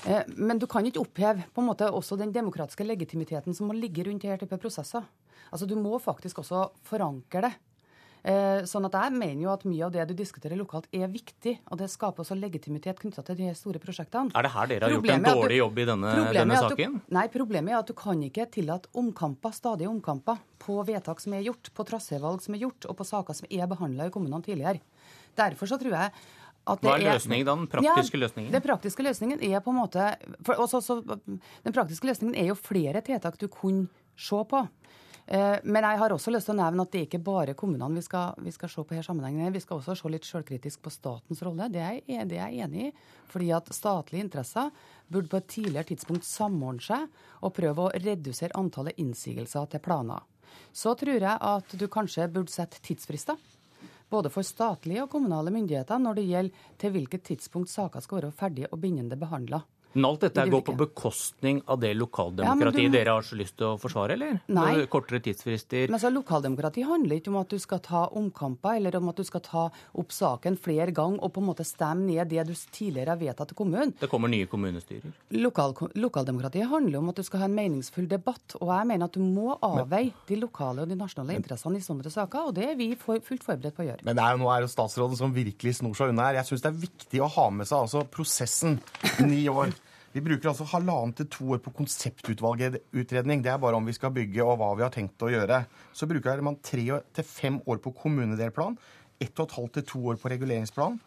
Eh, 0.05 0.23
Men 0.37 0.59
du 0.59 0.67
kan 0.67 0.85
ikke 0.85 1.01
oppheve 1.03 1.43
på 1.53 1.61
en 1.63 1.67
måte 1.71 1.89
også 1.91 2.17
den 2.17 2.31
demokratiske 2.31 2.85
legitimiteten 2.85 3.55
som 3.55 3.67
må 3.67 3.73
ligge 3.77 4.05
rundt 4.05 4.21
denne 4.21 4.37
type 4.39 4.57
prosesser. 4.61 5.03
Altså 5.51 5.67
Du 5.67 5.75
må 5.75 5.99
faktisk 5.99 6.37
også 6.43 6.69
forankre 6.83 7.41
det. 7.47 7.53
Eh, 8.23 8.61
Sånn 8.67 8.83
at 8.85 8.91
Jeg 8.91 9.11
mener 9.13 9.41
jo 9.43 9.49
at 9.53 9.63
mye 9.63 9.85
av 9.85 9.91
det 9.91 10.07
du 10.09 10.13
diskuterer 10.13 10.57
lokalt, 10.57 10.87
er 10.91 11.07
viktig. 11.07 11.59
Og 11.71 11.77
det 11.77 11.87
skaper 11.89 12.23
også 12.23 12.35
legitimitet 12.39 12.99
knytta 12.99 13.23
til 13.23 13.35
de 13.37 13.53
store 13.55 13.79
prosjektene. 13.79 14.31
Er 14.35 14.41
det 14.43 14.51
her 14.51 14.67
dere 14.67 14.81
har 14.83 14.91
gjort 14.91 15.09
en 15.09 15.23
dårlig 15.23 15.49
du- 15.49 15.61
jobb 15.61 15.77
i 15.79 15.85
denne, 15.85 16.33
denne 16.33 16.57
saken? 16.57 16.93
du-? 16.93 17.01
Nei, 17.13 17.27
problemet 17.27 17.71
er 17.71 17.77
at 17.79 17.87
du 17.87 17.93
kan 17.93 18.19
ikke 18.21 18.49
tillate 18.51 18.87
omkamper, 18.93 19.51
stadige 19.53 19.87
omkamper 19.87 20.37
på 20.59 20.85
vedtak 20.85 21.19
som 21.21 21.33
er 21.33 21.43
gjort, 21.43 21.69
på 21.73 21.85
trasévalg 21.85 22.41
som 22.41 22.53
er 22.55 22.59
gjort, 22.59 22.85
og 22.89 22.97
på 22.97 23.05
saker 23.05 23.33
som 23.33 23.47
er 23.49 23.65
behandla 23.67 24.07
i 24.07 24.09
kommunene 24.09 24.43
tidligere. 24.43 24.81
Derfor 25.37 25.69
så 25.69 25.77
tror 25.79 25.93
jeg 25.95 26.11
at 26.67 26.81
det 26.83 26.89
Hva 26.89 26.97
er 26.97 27.13
løsningen 27.15 27.45
da, 27.47 27.55
den 27.55 27.67
praktiske 27.71 28.17
ja, 28.17 28.23
løsningen? 28.25 28.51
Den 28.51 28.63
praktiske 28.65 29.03
løsningen 29.05 29.43
er 29.47 29.61
på 29.63 29.71
en 29.71 29.79
måte 29.79 30.09
for, 30.43 30.59
også, 30.65 30.81
så, 30.83 30.97
Den 31.63 31.73
praktiske 31.75 32.09
løsningen 32.09 32.35
er 32.35 32.49
jo 32.51 32.57
flere 32.59 33.01
tiltak 33.05 33.37
du 33.39 33.47
kunne 33.47 33.87
se 34.17 34.41
på. 34.49 34.67
Eh, 35.27 35.59
Men 35.63 35.83
jeg 35.83 35.99
har 35.99 36.09
også 36.15 36.31
lyst 36.31 36.47
til 36.47 36.55
å 36.55 36.59
nevne 36.63 36.81
at 36.83 36.91
det 36.91 36.99
er 37.01 37.07
ikke 37.07 37.23
bare 37.23 37.53
kommunene 37.53 37.95
vi 37.99 38.03
skal, 38.03 38.33
vi 38.43 38.51
skal 38.51 38.69
se 38.71 38.83
på 38.83 38.95
her 38.95 39.03
sammenhengen. 39.03 39.51
Vi 39.53 39.59
skal 39.63 39.77
også 39.79 39.95
se 39.99 40.09
litt 40.11 40.23
selvkritisk 40.27 40.81
på 40.83 40.91
statens 40.91 41.41
rolle. 41.43 41.69
Det 41.71 41.81
er, 41.83 42.01
jeg- 42.07 42.27
det 42.29 42.37
er 42.39 42.49
jeg 42.51 42.63
enig 42.67 42.87
i. 42.87 42.93
Fordi 43.31 43.49
at 43.55 43.65
statlige 43.75 44.23
interesser 44.23 44.71
burde 45.11 45.27
på 45.29 45.37
et 45.37 45.47
tidligere 45.47 45.87
tidspunkt 45.91 46.23
samordne 46.23 46.81
seg 46.81 47.07
og 47.43 47.53
prøve 47.53 47.87
å 47.87 47.91
redusere 47.95 48.55
antallet 48.55 48.95
innsigelser 48.97 49.69
til 49.69 49.79
planer. 49.79 50.19
Så 50.73 50.95
tror 50.97 51.19
jeg 51.19 51.37
at 51.41 51.77
du 51.77 51.87
kanskje 51.87 52.27
burde 52.31 52.49
sette 52.51 52.79
tidsfrister. 52.81 53.35
Både 54.09 54.31
for 54.31 54.45
statlige 54.47 55.03
og 55.03 55.09
kommunale 55.11 55.51
myndigheter 55.51 55.99
når 55.99 56.19
det 56.19 56.27
gjelder 56.29 56.67
til 56.79 56.93
hvilket 56.95 57.25
tidspunkt 57.27 57.71
saker 57.71 58.03
skal 58.03 58.21
være 58.21 58.35
ferdige 58.35 58.69
og 58.71 58.79
bindende 58.81 59.19
behandla. 59.19 59.61
Men 59.97 60.05
alt 60.11 60.21
dette 60.27 60.43
går 60.53 60.61
på 60.61 60.75
bekostning 60.77 61.63
av 61.65 61.79
det 61.81 61.95
lokaldemokratiet 61.97 62.83
ja, 62.85 62.89
du- 62.91 62.97
dere 62.97 63.13
har 63.17 63.25
så 63.25 63.37
lyst 63.39 63.55
til 63.57 63.65
å 63.71 63.77
forsvare, 63.81 64.13
eller? 64.13 64.35
Nei. 64.47 64.75
Med 64.77 64.89
Kortere 64.93 65.19
tidsfrister. 65.25 65.89
Men 65.89 65.99
så 65.99 66.11
Lokaldemokrati 66.13 66.83
handler 66.85 67.17
ikke 67.17 67.31
om 67.33 67.39
at 67.41 67.49
du 67.49 67.57
skal 67.59 67.79
ta 67.81 68.03
omkamper, 68.13 68.75
eller 68.77 68.95
om 68.99 69.09
at 69.09 69.17
du 69.17 69.23
skal 69.25 69.41
ta 69.41 69.63
opp 69.97 70.13
saken 70.13 70.57
flere 70.61 70.93
ganger 70.93 71.17
og 71.25 71.33
på 71.33 71.41
en 71.41 71.47
måte 71.49 71.65
stemme 71.65 72.05
ned 72.05 72.29
det 72.29 72.45
du 72.45 72.53
tidligere 72.53 73.15
har 73.15 73.17
vedtatt 73.21 73.49
til 73.49 73.57
kommunen. 73.57 73.95
Det 73.99 74.09
kommer 74.11 74.29
nye 74.29 74.45
kommunestyrer. 74.45 75.09
Lokal, 75.41 75.73
lokaldemokratiet 75.97 76.69
handler 76.69 76.99
om 77.01 77.09
at 77.09 77.15
du 77.15 77.23
skal 77.25 77.39
ha 77.41 77.49
en 77.49 77.57
meningsfull 77.57 78.07
debatt. 78.07 78.55
Og 78.61 78.69
jeg 78.69 78.87
mener 78.93 79.09
at 79.09 79.17
du 79.17 79.23
må 79.25 79.57
avveie 79.65 80.13
de 80.29 80.35
lokale 80.39 80.85
og 80.85 80.89
de 80.93 80.99
nasjonale 80.99 81.39
interessene 81.41 81.81
i 81.81 81.85
sånne 81.85 82.13
saker, 82.13 82.51
og 82.51 82.53
det 82.53 82.69
er 82.69 82.75
vi 82.77 82.91
for, 82.95 83.17
fullt 83.25 83.43
forberedt 83.49 83.75
på 83.75 83.81
å 83.81 83.89
gjøre. 83.89 84.05
Men 84.05 84.15
det 84.15 84.23
er 84.23 84.37
jo, 84.37 84.43
nå 84.45 84.53
er 84.53 84.61
jo 84.61 84.71
statsråden 84.71 85.17
som 85.17 85.33
virkelig 85.33 85.79
snor 85.81 85.97
seg 85.97 86.13
unna 86.13 86.29
her. 86.29 86.39
Jeg 86.43 86.51
syns 86.53 86.61
det 86.61 86.71
er 86.71 86.79
viktig 86.85 87.25
å 87.25 87.31
ha 87.33 87.49
med 87.49 87.65
seg 87.65 87.79
altså, 87.81 88.05
prosessen. 88.13 88.77
Ni 89.25 89.47
år. 89.49 89.73
Vi 90.15 90.23
bruker 90.23 90.49
altså 90.49 90.65
halvannen 90.71 91.13
til 91.17 91.27
to 91.29 91.49
år 91.55 91.59
på 91.63 91.73
konseptutvalgutredning. 91.77 93.43
Det 93.43 93.51
er 93.51 93.59
bare 93.61 93.77
om 93.77 93.85
vi 93.85 93.95
skal 93.95 94.13
bygge 94.15 94.45
og 94.45 94.55
hva 94.61 94.71
vi 94.77 94.85
har 94.85 94.93
tenkt 94.93 95.25
å 95.25 95.31
gjøre. 95.33 95.63
Så 95.93 96.07
bruker 96.09 96.41
man 96.45 96.59
tre 96.63 96.85
til 97.13 97.27
fem 97.27 97.59
år 97.67 97.81
på 97.83 97.93
kommunedelplan. 97.97 98.77
Ett 99.19 99.35
og 99.37 99.47
et 99.47 99.57
halvt 99.57 99.77
til 99.79 99.87
to 99.91 100.01
år 100.13 100.19
på 100.21 100.31
reguleringsplan. 100.31 100.97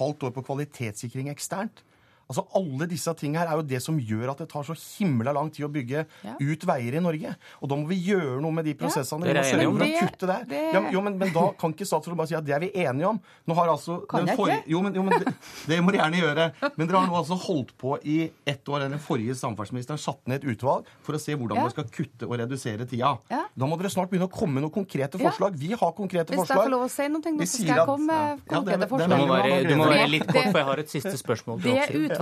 Halvt 0.00 0.28
år 0.28 0.34
på 0.34 0.44
kvalitetssikring 0.50 1.30
eksternt. 1.32 1.84
Altså 2.30 2.46
Alle 2.54 2.86
disse 2.88 3.12
tingene 3.18 3.38
her 3.42 3.48
er 3.52 3.56
jo 3.60 3.62
det 3.62 3.80
som 3.82 3.98
gjør 3.98 4.30
at 4.32 4.38
det 4.38 4.48
tar 4.48 4.62
så 4.64 4.74
himla 4.98 5.32
lang 5.34 5.50
tid 5.50 5.66
å 5.66 5.68
bygge 5.72 6.06
Ja. 6.24 6.34
ut 6.40 6.64
veier 6.66 6.94
i 6.96 7.00
Norge. 7.00 7.34
Og 7.62 7.68
da 7.68 7.74
må 7.76 7.86
vi 7.88 7.96
gjøre 8.06 8.40
noe 8.40 8.52
med 8.52 8.64
de 8.64 8.74
prosessene. 8.74 9.26
Ja, 9.26 9.32
Vi 9.32 9.34
må 9.34 9.60
er 9.62 9.66
om 9.66 9.76
sørge 9.78 9.78
for 9.78 9.84
å 9.84 10.08
kutte 10.08 10.26
der. 10.26 10.44
Det- 10.48 10.72
Ja, 10.72 10.90
jo, 10.90 11.00
men, 11.02 11.18
men 11.18 11.32
da 11.32 11.50
kan 11.58 11.72
ikke 11.74 11.84
statsråden 11.86 12.16
bare 12.16 12.26
si 12.28 12.34
at 12.34 12.44
det 12.44 12.54
er 12.54 12.60
vi 12.60 12.70
enige 12.72 13.06
om. 13.08 13.20
Nå 13.46 13.54
har 13.54 13.68
altså 13.68 14.06
Kan 14.08 14.26
jeg 14.26 14.36
for... 14.36 14.46
ikke? 14.48 14.62
Jo, 14.66 14.80
men, 14.82 14.94
jo, 14.94 15.02
men 15.02 15.18
det, 15.18 15.34
det 15.66 15.80
må 15.82 15.92
dere 15.92 16.10
gjerne 16.10 16.20
gjøre. 16.22 16.52
Men 16.76 16.86
dere 16.88 16.96
har 16.98 17.06
nå 17.08 17.16
altså 17.20 17.36
holdt 17.38 17.76
på 17.78 17.98
i 18.04 18.30
ett 18.46 18.64
år. 18.68 18.76
eller 18.80 18.88
Den 18.96 18.98
forrige 18.98 19.34
samferdselsministeren 19.36 19.98
satte 19.98 20.28
ned 20.28 20.42
et 20.44 20.56
utvalg 20.56 20.84
for 21.02 21.12
å 21.14 21.20
se 21.20 21.34
hvordan 21.34 21.56
Ja. 21.56 21.62
man 21.62 21.70
skal 21.70 21.84
kutte 21.84 22.24
og 22.28 22.38
redusere 22.38 22.86
tida. 22.88 23.18
Ja. 23.30 23.44
Da 23.56 23.66
må 23.66 23.76
dere 23.78 23.90
snart 23.90 24.08
begynne 24.10 24.28
å 24.28 24.32
komme 24.32 24.54
med 24.54 24.62
noen 24.64 24.72
konkrete 24.72 25.18
Ja. 25.20 25.28
forslag. 25.30 25.54
Vi 25.56 25.72
har 25.72 25.92
konkrete 25.92 26.32
Hvis 26.32 26.48
jeg 26.48 26.56
får 26.56 26.70
lov 26.70 26.86
å 26.86 26.90
si 26.90 27.08
noe, 27.08 27.20
nå, 27.20 27.42
så 27.42 27.46
skal 27.62 27.66
jeg 27.76 27.86
komme 27.86 28.06
med 28.06 28.22
Ja, 28.22 28.34
det- 28.36 28.46
konkrete 28.48 28.64
det- 28.64 28.78
det 28.80 28.88
Du 28.88 28.94
forslag. 28.96 29.18
må 29.18 29.28
være, 29.36 29.68
du 29.68 29.74
må 29.76 29.84
være 29.88 30.08
litt 30.10 30.26
kort, 30.26 30.44
for 30.52 30.58
jeg 30.58 30.64
har 30.66 30.78
et 30.78 30.88
siste 30.90 31.16
spørsmål 31.18 31.60
Det. 31.62 31.72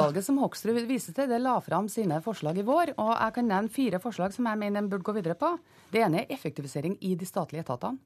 Utvalget 0.00 0.24
som 0.24 0.38
Hoksrud 0.40 0.78
viser 0.88 1.14
til, 1.16 1.28
det 1.28 1.40
la 1.42 1.58
fram 1.60 1.88
sine 1.92 2.20
forslag 2.24 2.58
i 2.58 2.64
vår. 2.66 2.94
og 2.96 3.12
Jeg 3.12 3.34
kan 3.36 3.48
nevne 3.48 3.72
fire 3.72 4.00
forslag 4.00 4.32
som 4.32 4.48
jeg 4.48 4.58
mener 4.58 4.80
en 4.80 4.88
burde 4.88 5.04
gå 5.04 5.14
videre 5.16 5.36
på. 5.38 5.52
Det 5.92 6.00
ene 6.00 6.22
er 6.22 6.32
effektivisering 6.32 6.96
i 7.00 7.14
de 7.18 7.26
statlige 7.26 7.64
etatene. 7.66 7.98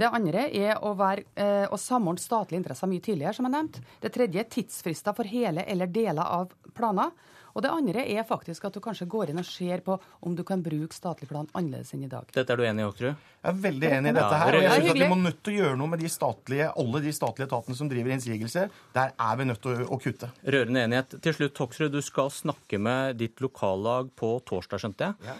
Det 0.00 0.08
andre 0.08 0.46
er 0.56 0.78
å, 0.82 0.94
være, 0.96 1.24
eh, 1.36 1.66
å 1.68 1.76
samordne 1.78 2.20
statlige 2.20 2.58
interesser 2.62 2.88
mye 2.88 3.04
tidligere, 3.04 3.34
som 3.36 3.46
jeg 3.46 3.54
nevnte. 3.54 3.82
Det 4.00 4.12
tredje 4.12 4.40
er 4.40 4.48
tidsfrister 4.50 5.14
for 5.16 5.28
hele 5.28 5.64
eller 5.68 5.86
deler 5.86 6.24
av 6.24 6.52
planer. 6.74 7.12
Og 7.54 7.64
det 7.64 7.72
andre 7.72 8.04
er 8.04 8.26
faktisk 8.26 8.66
at 8.68 8.76
du 8.76 8.80
kanskje 8.84 9.08
går 9.10 9.32
inn 9.32 9.42
og 9.42 9.46
ser 9.48 9.82
på 9.86 9.96
om 10.26 10.36
du 10.36 10.44
kan 10.46 10.62
bruke 10.64 10.96
statlig 10.96 11.28
plan 11.30 11.48
annerledes 11.56 11.92
enn 11.96 12.06
i 12.06 12.10
dag. 12.10 12.28
Dette 12.34 12.54
er 12.54 12.60
du 12.60 12.64
enig 12.66 12.84
i, 12.84 12.88
Åkerud? 12.88 13.26
Jeg 13.40 13.50
er 13.52 13.60
veldig 13.66 13.90
enig 13.96 14.12
i 14.12 14.16
dette 14.18 14.40
her. 14.42 14.56
Og 14.56 14.64
jeg 14.64 14.70
det 14.70 14.78
synes 14.78 14.94
at 14.94 15.00
vi 15.00 15.10
må 15.10 15.20
nødt 15.20 15.42
til 15.42 15.52
å 15.52 15.58
gjøre 15.64 15.80
noe 15.80 15.92
med 15.94 16.04
de 16.04 16.12
statlige, 16.12 16.70
alle 16.84 17.02
de 17.06 17.14
statlige 17.16 17.50
etatene 17.50 17.80
som 17.80 17.90
driver 17.90 18.16
innsigelser. 18.16 18.80
Der 18.96 19.14
er 19.28 19.38
vi 19.40 19.48
nødt 19.50 19.62
til 19.64 19.74
å, 19.74 19.90
å 19.96 20.00
kutte. 20.02 20.32
Rørende 20.56 20.86
enighet. 20.86 21.20
Til 21.24 21.38
slutt, 21.38 21.62
Hoksrud, 21.64 21.94
du 21.94 22.02
skal 22.04 22.32
snakke 22.34 22.80
med 22.82 23.20
ditt 23.20 23.42
lokallag 23.44 24.12
på 24.20 24.36
torsdag, 24.48 24.84
skjønte 24.84 25.10
jeg? 25.10 25.32
Ja. 25.32 25.38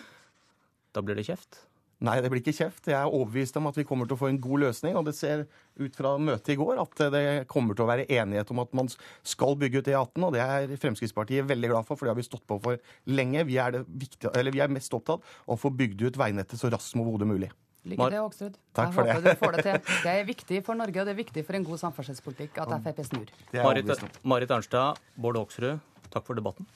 Da 0.96 1.02
blir 1.06 1.18
det 1.18 1.28
kjeft? 1.28 1.62
Nei, 2.00 2.14
det 2.24 2.30
blir 2.32 2.40
ikke 2.40 2.54
kjeft. 2.56 2.86
Jeg 2.88 2.96
er 2.96 3.12
overbevist 3.12 3.58
om 3.60 3.66
at 3.68 3.76
vi 3.76 3.84
kommer 3.84 4.08
til 4.08 4.16
å 4.16 4.20
få 4.22 4.30
en 4.30 4.38
god 4.40 4.62
løsning. 4.62 4.94
Og 4.96 5.04
det 5.04 5.12
ser 5.18 5.42
ut 5.76 5.96
fra 5.98 6.14
møtet 6.16 6.54
i 6.54 6.56
går 6.56 6.80
at 6.80 7.02
det 7.12 7.24
kommer 7.50 7.76
til 7.76 7.84
å 7.84 7.90
være 7.90 8.06
enighet 8.08 8.52
om 8.54 8.62
at 8.62 8.72
man 8.78 8.88
skal 8.88 9.52
bygge 9.60 9.82
ut 9.82 9.90
E18. 9.92 10.24
Og 10.24 10.32
det 10.32 10.40
er 10.40 10.72
Fremskrittspartiet 10.80 11.44
veldig 11.50 11.72
glad 11.74 11.88
for, 11.88 12.00
for 12.00 12.08
det 12.08 12.14
har 12.14 12.20
vi 12.22 12.24
stått 12.24 12.46
på 12.48 12.56
for 12.64 12.80
lenge. 13.12 13.44
Vi 13.50 13.58
er, 13.60 13.76
det 13.76 13.82
viktige, 14.00 14.32
eller 14.32 14.56
vi 14.56 14.62
er 14.64 14.72
mest 14.72 14.96
opptatt 14.96 15.20
av 15.44 15.52
å 15.52 15.60
få 15.60 15.72
bygd 15.76 16.06
ut 16.08 16.20
veinettet 16.20 16.56
så 16.60 16.72
raskt 16.72 16.94
som 16.94 17.04
overhodet 17.04 17.28
mulig. 17.28 17.52
Lykke 17.84 18.08
til, 18.12 18.20
Hoksrud. 18.20 18.56
Takk 18.76 18.90
Jeg 18.90 18.96
for 18.96 19.08
håper 19.08 19.20
det. 19.24 19.30
du 19.36 19.40
får 19.44 19.54
det 19.56 19.62
til. 19.68 19.78
Det 20.04 20.10
er 20.16 20.26
viktig 20.28 20.64
for 20.64 20.76
Norge, 20.80 21.00
og 21.00 21.06
det 21.08 21.14
er 21.14 21.20
viktig 21.20 21.44
for 21.48 21.56
en 21.56 21.64
god 21.68 21.80
samferdselspolitikk 21.84 22.58
at 22.64 22.74
Frp 22.84 23.00
snur. 23.08 23.30
Marit. 23.56 24.04
Marit 24.24 24.52
Arnstad, 24.56 25.00
Bård 25.16 25.38
Hoksrud, 25.40 25.80
takk 26.12 26.26
for 26.28 26.36
debatten. 26.36 26.68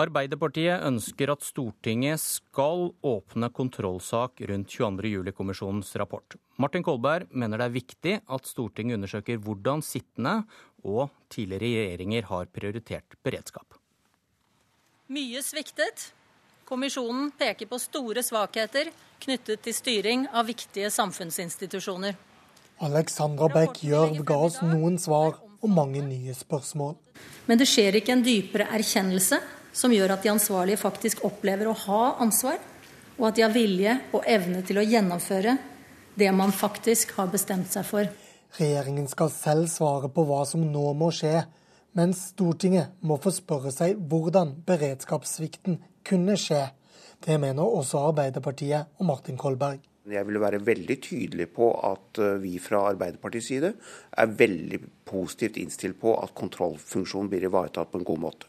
Arbeiderpartiet 0.00 0.84
ønsker 0.86 1.32
at 1.34 1.42
Stortinget 1.44 2.22
skal 2.22 2.86
åpne 3.04 3.50
kontrollsak 3.52 4.40
rundt 4.48 4.70
22. 4.72 5.10
juli-kommisjonens 5.10 5.90
rapport. 6.00 6.36
Martin 6.56 6.84
Kolberg 6.86 7.28
mener 7.36 7.60
det 7.60 7.66
er 7.66 7.74
viktig 7.74 8.14
at 8.22 8.48
Stortinget 8.48 8.96
undersøker 8.96 9.40
hvordan 9.44 9.84
sittende 9.84 10.38
og 10.86 11.10
tidligere 11.32 11.66
regjeringer 11.66 12.30
har 12.30 12.48
prioritert 12.54 13.18
beredskap. 13.24 13.76
Mye 15.12 15.42
sviktet. 15.44 16.08
Kommisjonen 16.64 17.32
peker 17.36 17.68
på 17.68 17.82
store 17.82 18.22
svakheter 18.24 18.92
knyttet 19.20 19.64
til 19.66 19.76
styring 19.76 20.26
av 20.32 20.48
viktige 20.48 20.88
samfunnsinstitusjoner. 20.94 22.16
Alexandra 22.80 23.50
Beck 23.52 23.82
Gjørv 23.84 24.22
ga 24.24 24.42
oss 24.48 24.62
noen 24.64 24.96
svar 25.02 25.34
og 25.60 25.68
mange 25.68 26.00
nye 26.00 26.32
spørsmål. 26.32 26.94
Men 27.50 27.60
det 27.60 27.68
skjer 27.68 27.98
ikke 27.98 28.14
en 28.14 28.24
dypere 28.24 28.70
erkjennelse 28.78 29.42
som 29.72 29.92
gjør 29.92 30.14
at 30.14 30.24
de 30.24 30.32
ansvarlige 30.32 30.80
faktisk 30.80 31.24
opplever 31.28 31.70
å 31.70 31.76
ha 31.86 32.02
ansvar, 32.22 32.58
og 33.18 33.28
at 33.28 33.36
de 33.36 33.44
har 33.44 33.54
vilje 33.54 33.96
og 34.16 34.26
evne 34.28 34.62
til 34.66 34.80
å 34.80 34.86
gjennomføre 34.86 35.56
det 36.20 36.30
man 36.36 36.52
faktisk 36.52 37.14
har 37.18 37.30
bestemt 37.32 37.70
seg 37.72 37.86
for. 37.86 38.08
Regjeringen 38.58 39.06
skal 39.10 39.30
selv 39.32 39.68
svare 39.70 40.10
på 40.12 40.24
hva 40.26 40.42
som 40.48 40.64
nå 40.66 40.90
må 40.98 41.10
skje, 41.14 41.44
mens 41.98 42.30
Stortinget 42.32 42.96
må 43.06 43.18
få 43.22 43.32
spørre 43.34 43.72
seg 43.74 43.98
hvordan 44.10 44.56
beredskapssvikten 44.66 45.78
kunne 46.06 46.36
skje. 46.38 46.64
Det 47.20 47.36
mener 47.40 47.66
også 47.66 48.00
Arbeiderpartiet 48.10 48.98
og 48.98 49.08
Martin 49.10 49.38
Kolberg. 49.38 49.82
Jeg 50.10 50.26
vil 50.26 50.40
være 50.40 50.62
veldig 50.64 50.96
tydelig 51.04 51.50
på 51.54 51.68
at 51.86 52.18
eh, 52.18 52.38
vi 52.40 52.54
fra 52.62 52.86
Arbeiderpartiets 52.88 53.50
side 53.52 53.74
er 54.18 54.32
veldig 54.40 54.80
positivt 55.06 55.58
innstilt 55.60 56.00
på 56.00 56.14
at 56.16 56.32
kontrollfunksjonen 56.34 57.28
blir 57.30 57.44
ivaretatt 57.46 57.92
på 57.92 58.00
en 58.00 58.08
god 58.08 58.22
måte. 58.24 58.48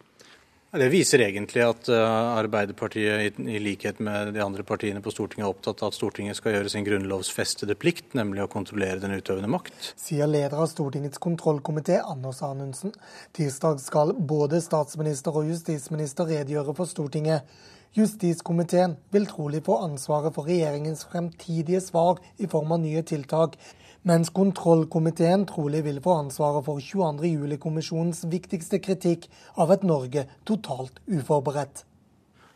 Det 0.71 0.87
viser 0.87 1.19
egentlig 1.25 1.65
at 1.67 1.89
uh, 1.91 1.99
Arbeiderpartiet, 2.39 3.39
i 3.43 3.59
likhet 3.59 3.97
med 3.99 4.29
de 4.31 4.39
andre 4.39 4.63
partiene 4.63 5.01
på 5.03 5.11
Stortinget, 5.11 5.43
er 5.43 5.51
opptatt 5.51 5.81
av 5.83 5.89
at 5.91 5.97
Stortinget 5.97 6.37
skal 6.39 6.55
gjøre 6.55 6.71
sin 6.71 6.85
grunnlovsfestede 6.87 7.75
plikt, 7.75 8.13
nemlig 8.15 8.45
å 8.45 8.51
kontrollere 8.53 9.01
den 9.03 9.17
utøvende 9.17 9.49
makt. 9.51 9.75
Sier 9.99 10.31
leder 10.31 10.55
av 10.55 10.69
Stortingets 10.71 11.19
kontrollkomité, 11.19 11.97
Anders 11.99 12.39
Anundsen. 12.47 12.95
Tirsdag 13.35 13.83
skal 13.83 14.15
både 14.15 14.61
statsminister 14.63 15.35
og 15.35 15.51
justisminister 15.51 16.31
redegjøre 16.31 16.77
for 16.79 16.87
Stortinget. 16.87 17.51
Justiskomiteen 17.91 18.95
vil 19.11 19.27
trolig 19.27 19.65
få 19.67 19.75
ansvaret 19.83 20.31
for 20.31 20.47
regjeringens 20.47 21.03
fremtidige 21.11 21.83
svar 21.83 22.23
i 22.39 22.47
form 22.47 22.71
av 22.71 22.79
nye 22.85 23.03
tiltak, 23.03 23.59
mens 24.07 24.31
kontrollkomiteen 24.33 25.45
trolig 25.49 25.83
vil 25.85 26.01
få 26.01 26.15
ansvaret 26.23 26.65
for 26.65 26.81
22.07-kommisjonens 26.81 28.25
viktigste 28.31 28.81
kritikk 28.81 29.27
av 29.61 29.73
et 29.75 29.85
Norge 29.85 30.25
totalt 30.49 30.97
uforberedt. 31.05 31.85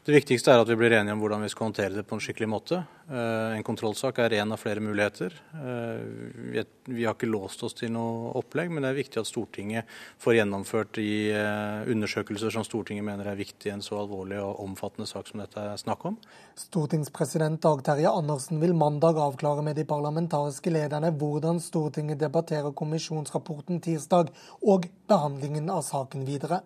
Det 0.05 0.13
viktigste 0.13 0.53
er 0.53 0.61
at 0.61 0.69
vi 0.69 0.75
blir 0.77 0.93
enige 0.93 1.15
om 1.15 1.21
hvordan 1.23 1.41
vi 1.41 1.47
skal 1.49 1.65
håndtere 1.65 1.95
det 1.95 2.03
på 2.05 2.13
en 2.13 2.19
skikkelig 2.21 2.45
måte. 2.51 2.77
Eh, 3.09 3.55
En 3.57 3.63
kontrollsak 3.65 4.19
er 4.21 4.35
en 4.37 4.51
av 4.53 4.59
flere 4.61 4.79
muligheter. 4.79 5.33
Eh, 5.49 6.63
Vi 6.85 7.05
har 7.05 7.15
ikke 7.15 7.25
låst 7.25 7.63
oss 7.63 7.73
til 7.73 7.89
noe 7.89 8.29
opplegg, 8.37 8.69
men 8.69 8.83
det 8.83 8.91
er 8.91 8.99
viktig 9.01 9.17
at 9.17 9.25
Stortinget 9.25 9.89
får 10.21 10.35
gjennomført 10.37 10.91
de 10.93 11.31
eh, 11.33 11.89
undersøkelser 11.89 12.53
som 12.53 12.61
Stortinget 12.63 13.03
mener 13.03 13.25
er 13.25 13.35
viktig 13.35 13.65
i 13.65 13.73
en 13.73 13.81
så 13.81 13.97
alvorlig 13.97 14.37
og 14.37 14.61
omfattende 14.61 15.09
sak 15.09 15.25
som 15.27 15.41
dette 15.41 15.57
er 15.57 15.81
snakk 15.81 16.05
om. 16.05 16.19
Stortingspresident 16.53 17.61
Dag 17.65 17.81
Terje 17.81 18.13
Andersen 18.13 18.61
vil 18.61 18.77
mandag 18.77 19.17
avklare 19.17 19.65
med 19.65 19.75
de 19.75 19.87
parlamentariske 19.89 20.69
lederne 20.69 21.09
hvordan 21.17 21.57
Stortinget 21.57 22.21
debatterer 22.21 22.77
kommisjonsrapporten 22.77 23.81
tirsdag, 23.81 24.29
og 24.61 24.85
behandlingen 25.09 25.73
av 25.73 25.81
saken 25.81 26.29
videre. 26.29 26.61